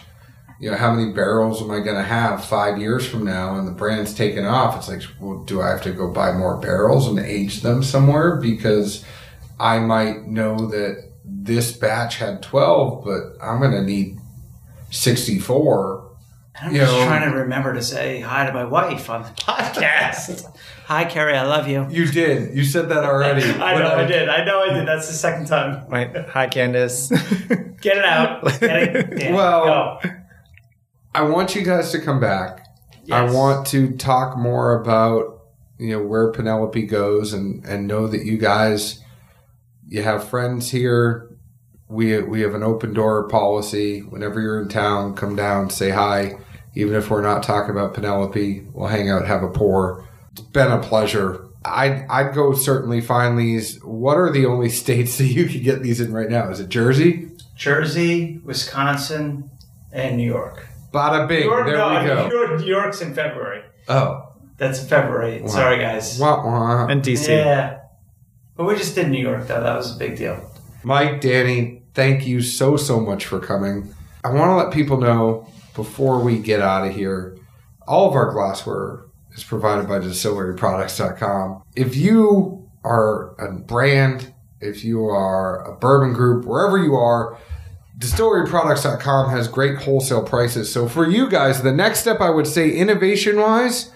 you 0.59 0.69
know, 0.69 0.75
how 0.77 0.91
many 0.93 1.11
barrels 1.13 1.61
am 1.61 1.71
I 1.71 1.79
going 1.79 1.95
to 1.95 2.03
have 2.03 2.43
five 2.43 2.77
years 2.77 3.07
from 3.07 3.23
now 3.23 3.57
and 3.57 3.67
the 3.67 3.71
brand's 3.71 4.13
taken 4.13 4.45
off. 4.45 4.75
It's 4.77 4.89
like, 4.89 5.01
well, 5.19 5.39
do 5.43 5.61
I 5.61 5.69
have 5.69 5.81
to 5.83 5.91
go 5.91 6.11
buy 6.11 6.33
more 6.33 6.57
barrels 6.57 7.07
and 7.07 7.17
age 7.19 7.61
them 7.61 7.81
somewhere? 7.81 8.35
Because 8.35 9.05
I 9.59 9.79
might 9.79 10.25
know 10.27 10.67
that 10.67 11.11
this 11.23 11.71
batch 11.71 12.17
had 12.17 12.41
12, 12.43 13.05
but 13.05 13.21
I'm 13.41 13.59
going 13.59 13.71
to 13.71 13.83
need 13.83 14.17
64. 14.91 16.09
And 16.55 16.67
I'm 16.69 16.73
You 16.75 16.81
just 16.81 16.91
know- 16.93 17.05
trying 17.05 17.29
to 17.31 17.37
remember 17.37 17.73
to 17.73 17.81
say 17.81 18.19
hi 18.19 18.45
to 18.45 18.53
my 18.53 18.65
wife 18.65 19.09
on 19.09 19.23
the 19.23 19.29
podcast. 19.41 20.45
hi, 20.85 21.05
Carrie, 21.05 21.37
I 21.37 21.45
love 21.45 21.67
you. 21.69 21.87
You 21.89 22.05
did. 22.05 22.53
You 22.55 22.63
said 22.65 22.89
that 22.89 23.05
already. 23.05 23.43
I 23.61 23.73
When 23.75 23.83
know 23.83 23.95
I 23.95 24.05
did. 24.05 24.27
I 24.27 24.43
know 24.43 24.61
I 24.61 24.73
did. 24.73 24.87
That's 24.87 25.07
the 25.07 25.13
second 25.13 25.45
time. 25.47 25.87
Right. 25.87 26.13
Hi, 26.29 26.47
Candace. 26.47 27.09
Get 27.79 27.97
it 27.97 28.05
out. 28.05 28.43
Get 28.59 28.95
it. 28.95 29.21
Yeah, 29.21 29.33
Well, 29.35 29.99
go. 30.03 30.09
I 31.19 31.23
want 31.23 31.53
you 31.53 31.63
guys 31.63 31.91
to 31.91 31.99
come 31.99 32.21
back. 32.21 32.65
I 33.11 33.29
want 33.29 33.67
to 33.67 33.91
talk 33.97 34.37
more 34.37 34.81
about 34.81 35.41
you 35.77 35.89
know 35.89 36.01
where 36.01 36.31
Penelope 36.31 36.81
goes 36.83 37.33
and 37.33 37.65
and 37.65 37.87
know 37.87 38.07
that 38.07 38.25
you 38.25 38.37
guys 38.37 39.03
you 39.85 40.01
have 40.01 40.29
friends 40.29 40.71
here. 40.71 41.29
We 41.89 42.21
we 42.21 42.39
have 42.39 42.53
an 42.53 42.63
open 42.63 42.93
door 42.93 43.27
policy. 43.27 43.99
Whenever 43.99 44.39
you're 44.39 44.61
in 44.61 44.69
town, 44.69 45.13
come 45.13 45.35
down, 45.35 45.69
say 45.71 45.89
hi. 45.89 46.37
Even 46.73 46.95
if 46.95 47.09
we're 47.09 47.21
not 47.21 47.43
talking 47.43 47.71
about 47.71 47.95
Penelope, 47.95 48.67
we'll 48.71 48.87
hang 48.87 49.09
out, 49.09 49.27
have 49.27 49.43
a 49.43 49.49
pour. 49.49 50.07
It's 50.31 50.39
been 50.39 50.71
a 50.71 50.81
pleasure. 50.81 51.49
I'd 51.65 52.05
I'd 52.09 52.33
go 52.33 52.53
certainly 52.53 53.01
find 53.01 53.37
these. 53.37 53.83
What 53.83 54.15
are 54.15 54.31
the 54.31 54.45
only 54.45 54.69
states 54.83 55.17
that 55.17 55.25
you 55.25 55.49
can 55.49 55.63
get 55.63 55.83
these 55.83 55.99
in 55.99 56.13
right 56.13 56.29
now? 56.29 56.49
Is 56.49 56.61
it 56.61 56.69
Jersey? 56.69 57.29
Jersey, 57.57 58.39
Wisconsin, 58.45 59.51
and 59.91 60.15
New 60.15 60.23
York. 60.23 60.68
Bada 60.93 61.27
bing. 61.27 61.41
New 61.41 61.45
York, 61.45 61.67
there 61.67 61.77
no, 61.77 61.99
we 61.99 62.07
go. 62.07 62.27
New 62.27 62.35
York, 62.35 62.65
York's 62.65 63.01
in 63.01 63.13
February. 63.13 63.63
Oh, 63.87 64.33
That's 64.57 64.83
February. 64.83 65.41
Wow. 65.41 65.47
Sorry, 65.47 65.77
guys. 65.77 66.19
wah, 66.19 66.45
wah. 66.45 66.87
and 66.87 67.01
DC. 67.01 67.27
Yeah. 67.27 67.79
But 68.55 68.65
we 68.65 68.75
just 68.75 68.95
did 68.95 69.09
New 69.09 69.21
York, 69.21 69.47
though. 69.47 69.61
That 69.63 69.75
was 69.75 69.95
a 69.95 69.99
big 69.99 70.17
deal. 70.17 70.51
Mike, 70.83 71.21
Danny, 71.21 71.83
thank 71.93 72.27
you 72.27 72.41
so, 72.41 72.77
so 72.77 72.99
much 72.99 73.25
for 73.25 73.39
coming. 73.39 73.93
I 74.23 74.29
want 74.29 74.49
to 74.49 74.55
let 74.55 74.73
people 74.73 74.97
know 74.97 75.47
before 75.75 76.19
we 76.19 76.39
get 76.39 76.59
out 76.59 76.85
of 76.85 76.93
here 76.93 77.37
all 77.89 78.07
of 78.07 78.13
our 78.15 78.31
glassware 78.31 79.05
is 79.33 79.43
provided 79.43 79.87
by 79.87 79.97
distilleryproducts.com. 79.97 81.63
If 81.75 81.95
you 81.95 82.69
are 82.83 83.35
a 83.39 83.51
brand, 83.51 84.31
if 84.61 84.83
you 84.83 85.05
are 85.05 85.65
a 85.65 85.75
bourbon 85.75 86.13
group, 86.13 86.45
wherever 86.45 86.77
you 86.77 86.93
are, 86.93 87.37
distilleryproducts.com 87.99 89.29
has 89.29 89.47
great 89.47 89.77
wholesale 89.77 90.23
prices. 90.23 90.71
So 90.71 90.87
for 90.87 91.07
you 91.07 91.29
guys, 91.29 91.61
the 91.61 91.71
next 91.73 91.99
step 91.99 92.21
I 92.21 92.29
would 92.29 92.47
say 92.47 92.71
innovation 92.71 93.37
wise, 93.39 93.91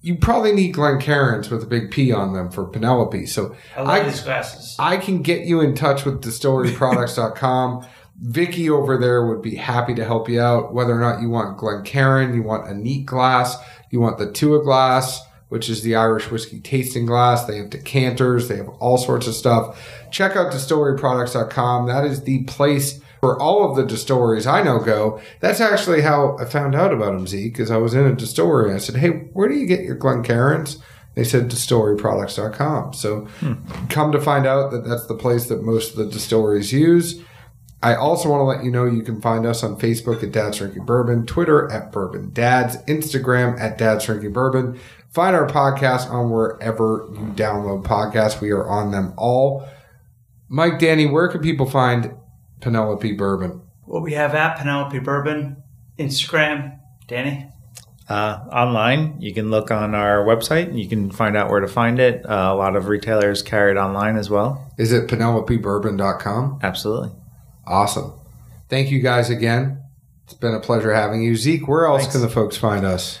you 0.00 0.16
probably 0.16 0.52
need 0.52 0.74
Glencairns 0.74 1.50
with 1.50 1.62
a 1.62 1.66
big 1.66 1.90
P 1.90 2.12
on 2.12 2.32
them 2.32 2.50
for 2.50 2.64
Penelope. 2.64 3.26
So 3.26 3.54
I 3.76 4.00
I- 4.00 4.02
these 4.04 4.20
glasses. 4.22 4.74
I 4.78 4.96
can 4.96 5.22
get 5.22 5.46
you 5.46 5.60
in 5.60 5.74
touch 5.74 6.04
with 6.04 6.22
distilleryproducts.com. 6.22 7.86
Vicky 8.20 8.70
over 8.70 8.96
there 8.96 9.26
would 9.26 9.42
be 9.42 9.56
happy 9.56 9.94
to 9.94 10.04
help 10.04 10.28
you 10.28 10.40
out, 10.40 10.72
whether 10.72 10.92
or 10.92 11.00
not 11.00 11.20
you 11.20 11.28
want 11.28 11.58
Glencairn, 11.58 12.34
you 12.34 12.42
want 12.42 12.68
a 12.68 12.74
neat 12.74 13.04
glass, 13.04 13.56
you 13.90 14.00
want 14.00 14.18
the 14.18 14.26
Tuath 14.26 14.62
glass, 14.64 15.20
which 15.48 15.68
is 15.68 15.82
the 15.82 15.96
Irish 15.96 16.30
whiskey 16.30 16.60
tasting 16.60 17.04
glass. 17.04 17.44
They 17.44 17.56
have 17.58 17.70
decanters, 17.70 18.48
they 18.48 18.56
have 18.56 18.68
all 18.80 18.96
sorts 18.96 19.26
of 19.26 19.34
stuff. 19.34 19.90
Check 20.12 20.36
out 20.36 20.52
distilleryproducts.com. 20.52 21.86
That 21.88 22.04
is 22.04 22.22
the 22.22 22.44
place 22.44 23.00
where 23.22 23.38
all 23.38 23.70
of 23.70 23.76
the 23.76 23.86
distilleries 23.86 24.48
I 24.48 24.62
know 24.62 24.80
go. 24.80 25.20
That's 25.38 25.60
actually 25.60 26.02
how 26.02 26.36
I 26.40 26.44
found 26.44 26.74
out 26.74 26.92
about 26.92 27.12
them, 27.12 27.28
Zeke, 27.28 27.52
because 27.52 27.70
I 27.70 27.76
was 27.76 27.94
in 27.94 28.04
a 28.04 28.16
distillery 28.16 28.66
and 28.66 28.74
I 28.74 28.78
said, 28.78 28.96
Hey, 28.96 29.10
where 29.32 29.48
do 29.48 29.54
you 29.54 29.64
get 29.64 29.82
your 29.82 29.96
Glencairns? 29.96 30.82
They 31.14 31.22
said 31.22 31.48
distilleryproducts.com. 31.48 32.94
So 32.94 33.20
hmm. 33.38 33.52
come 33.88 34.10
to 34.10 34.20
find 34.20 34.44
out 34.44 34.72
that 34.72 34.84
that's 34.84 35.06
the 35.06 35.14
place 35.14 35.46
that 35.46 35.62
most 35.62 35.92
of 35.92 35.98
the 35.98 36.06
distilleries 36.06 36.72
use. 36.72 37.22
I 37.80 37.94
also 37.94 38.28
want 38.28 38.40
to 38.40 38.44
let 38.44 38.64
you 38.64 38.72
know 38.72 38.86
you 38.86 39.02
can 39.02 39.20
find 39.20 39.46
us 39.46 39.62
on 39.62 39.78
Facebook 39.78 40.22
at 40.24 40.32
Dad's 40.32 40.58
Drinking 40.58 40.84
Bourbon, 40.84 41.24
Twitter 41.24 41.70
at 41.70 41.92
Bourbon 41.92 42.32
Dads, 42.32 42.76
Instagram 42.88 43.58
at 43.60 43.78
Dad's 43.78 44.04
Drinking 44.04 44.32
Bourbon. 44.32 44.80
Find 45.10 45.36
our 45.36 45.46
podcast 45.46 46.10
on 46.10 46.30
wherever 46.30 47.08
you 47.12 47.26
download 47.36 47.84
podcasts. 47.84 48.40
We 48.40 48.50
are 48.50 48.66
on 48.66 48.90
them 48.90 49.14
all. 49.16 49.68
Mike, 50.48 50.80
Danny, 50.80 51.06
where 51.06 51.28
can 51.28 51.40
people 51.40 51.66
find 51.66 52.14
Penelope 52.62 53.12
Bourbon? 53.12 53.60
Well, 53.86 54.00
we 54.00 54.12
have 54.14 54.34
at 54.34 54.56
Penelope 54.56 54.98
Bourbon, 55.00 55.62
Instagram, 55.98 56.78
Danny. 57.06 57.48
Uh, 58.08 58.44
online, 58.52 59.20
you 59.20 59.32
can 59.34 59.50
look 59.50 59.70
on 59.70 59.94
our 59.94 60.24
website. 60.24 60.68
and 60.68 60.78
You 60.78 60.88
can 60.88 61.10
find 61.10 61.36
out 61.36 61.50
where 61.50 61.60
to 61.60 61.68
find 61.68 61.98
it. 61.98 62.24
Uh, 62.24 62.50
a 62.52 62.54
lot 62.54 62.76
of 62.76 62.86
retailers 62.88 63.42
carry 63.42 63.72
it 63.72 63.76
online 63.76 64.16
as 64.16 64.28
well. 64.30 64.72
Is 64.78 64.92
it 64.92 65.08
penelopebourbon.com? 65.08 66.60
Absolutely. 66.62 67.10
Awesome. 67.66 68.12
Thank 68.68 68.90
you 68.90 69.00
guys 69.00 69.28
again. 69.30 69.82
It's 70.24 70.34
been 70.34 70.54
a 70.54 70.60
pleasure 70.60 70.92
having 70.92 71.22
you. 71.22 71.36
Zeke, 71.36 71.66
where 71.68 71.86
else 71.86 72.02
Thanks. 72.02 72.14
can 72.14 72.22
the 72.22 72.28
folks 72.28 72.56
find 72.56 72.84
us? 72.84 73.18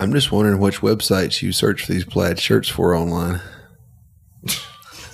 I'm 0.00 0.12
just 0.12 0.30
wondering 0.30 0.58
which 0.60 0.80
websites 0.80 1.42
you 1.42 1.52
search 1.52 1.84
for 1.86 1.92
these 1.92 2.04
plaid 2.04 2.38
shirts 2.38 2.68
for 2.68 2.94
online. 2.94 3.40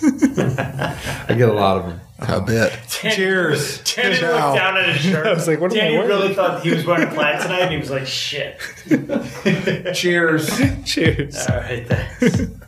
I 0.03 1.33
get 1.37 1.49
a 1.49 1.53
lot 1.53 1.77
of 1.77 1.85
them. 1.87 2.01
I 2.17 2.23
uh-huh. 2.23 2.39
bet. 2.41 2.79
Cheers. 2.87 3.81
Danny 3.93 4.15
Ciao. 4.15 4.31
looked 4.31 4.57
down 4.57 4.77
at 4.77 4.95
his 4.95 5.01
shirt. 5.01 5.27
I 5.27 5.33
was 5.33 5.47
like, 5.47 5.59
what 5.59 5.73
am 5.73 5.77
I 5.77 5.81
Danny 5.81 5.97
wearing? 5.97 6.09
really 6.09 6.33
thought 6.33 6.63
he 6.63 6.73
was 6.73 6.85
wearing 6.85 7.09
a 7.09 7.11
plaid 7.11 7.41
tonight, 7.41 7.63
and 7.63 7.71
he 7.73 7.77
was 7.77 7.91
like, 7.91 8.07
"Shit." 8.07 8.57
Cheers. 9.93 10.49
Cheers. 10.85 11.47
All 11.47 11.57
right, 11.57 11.85
thanks. 11.87 12.41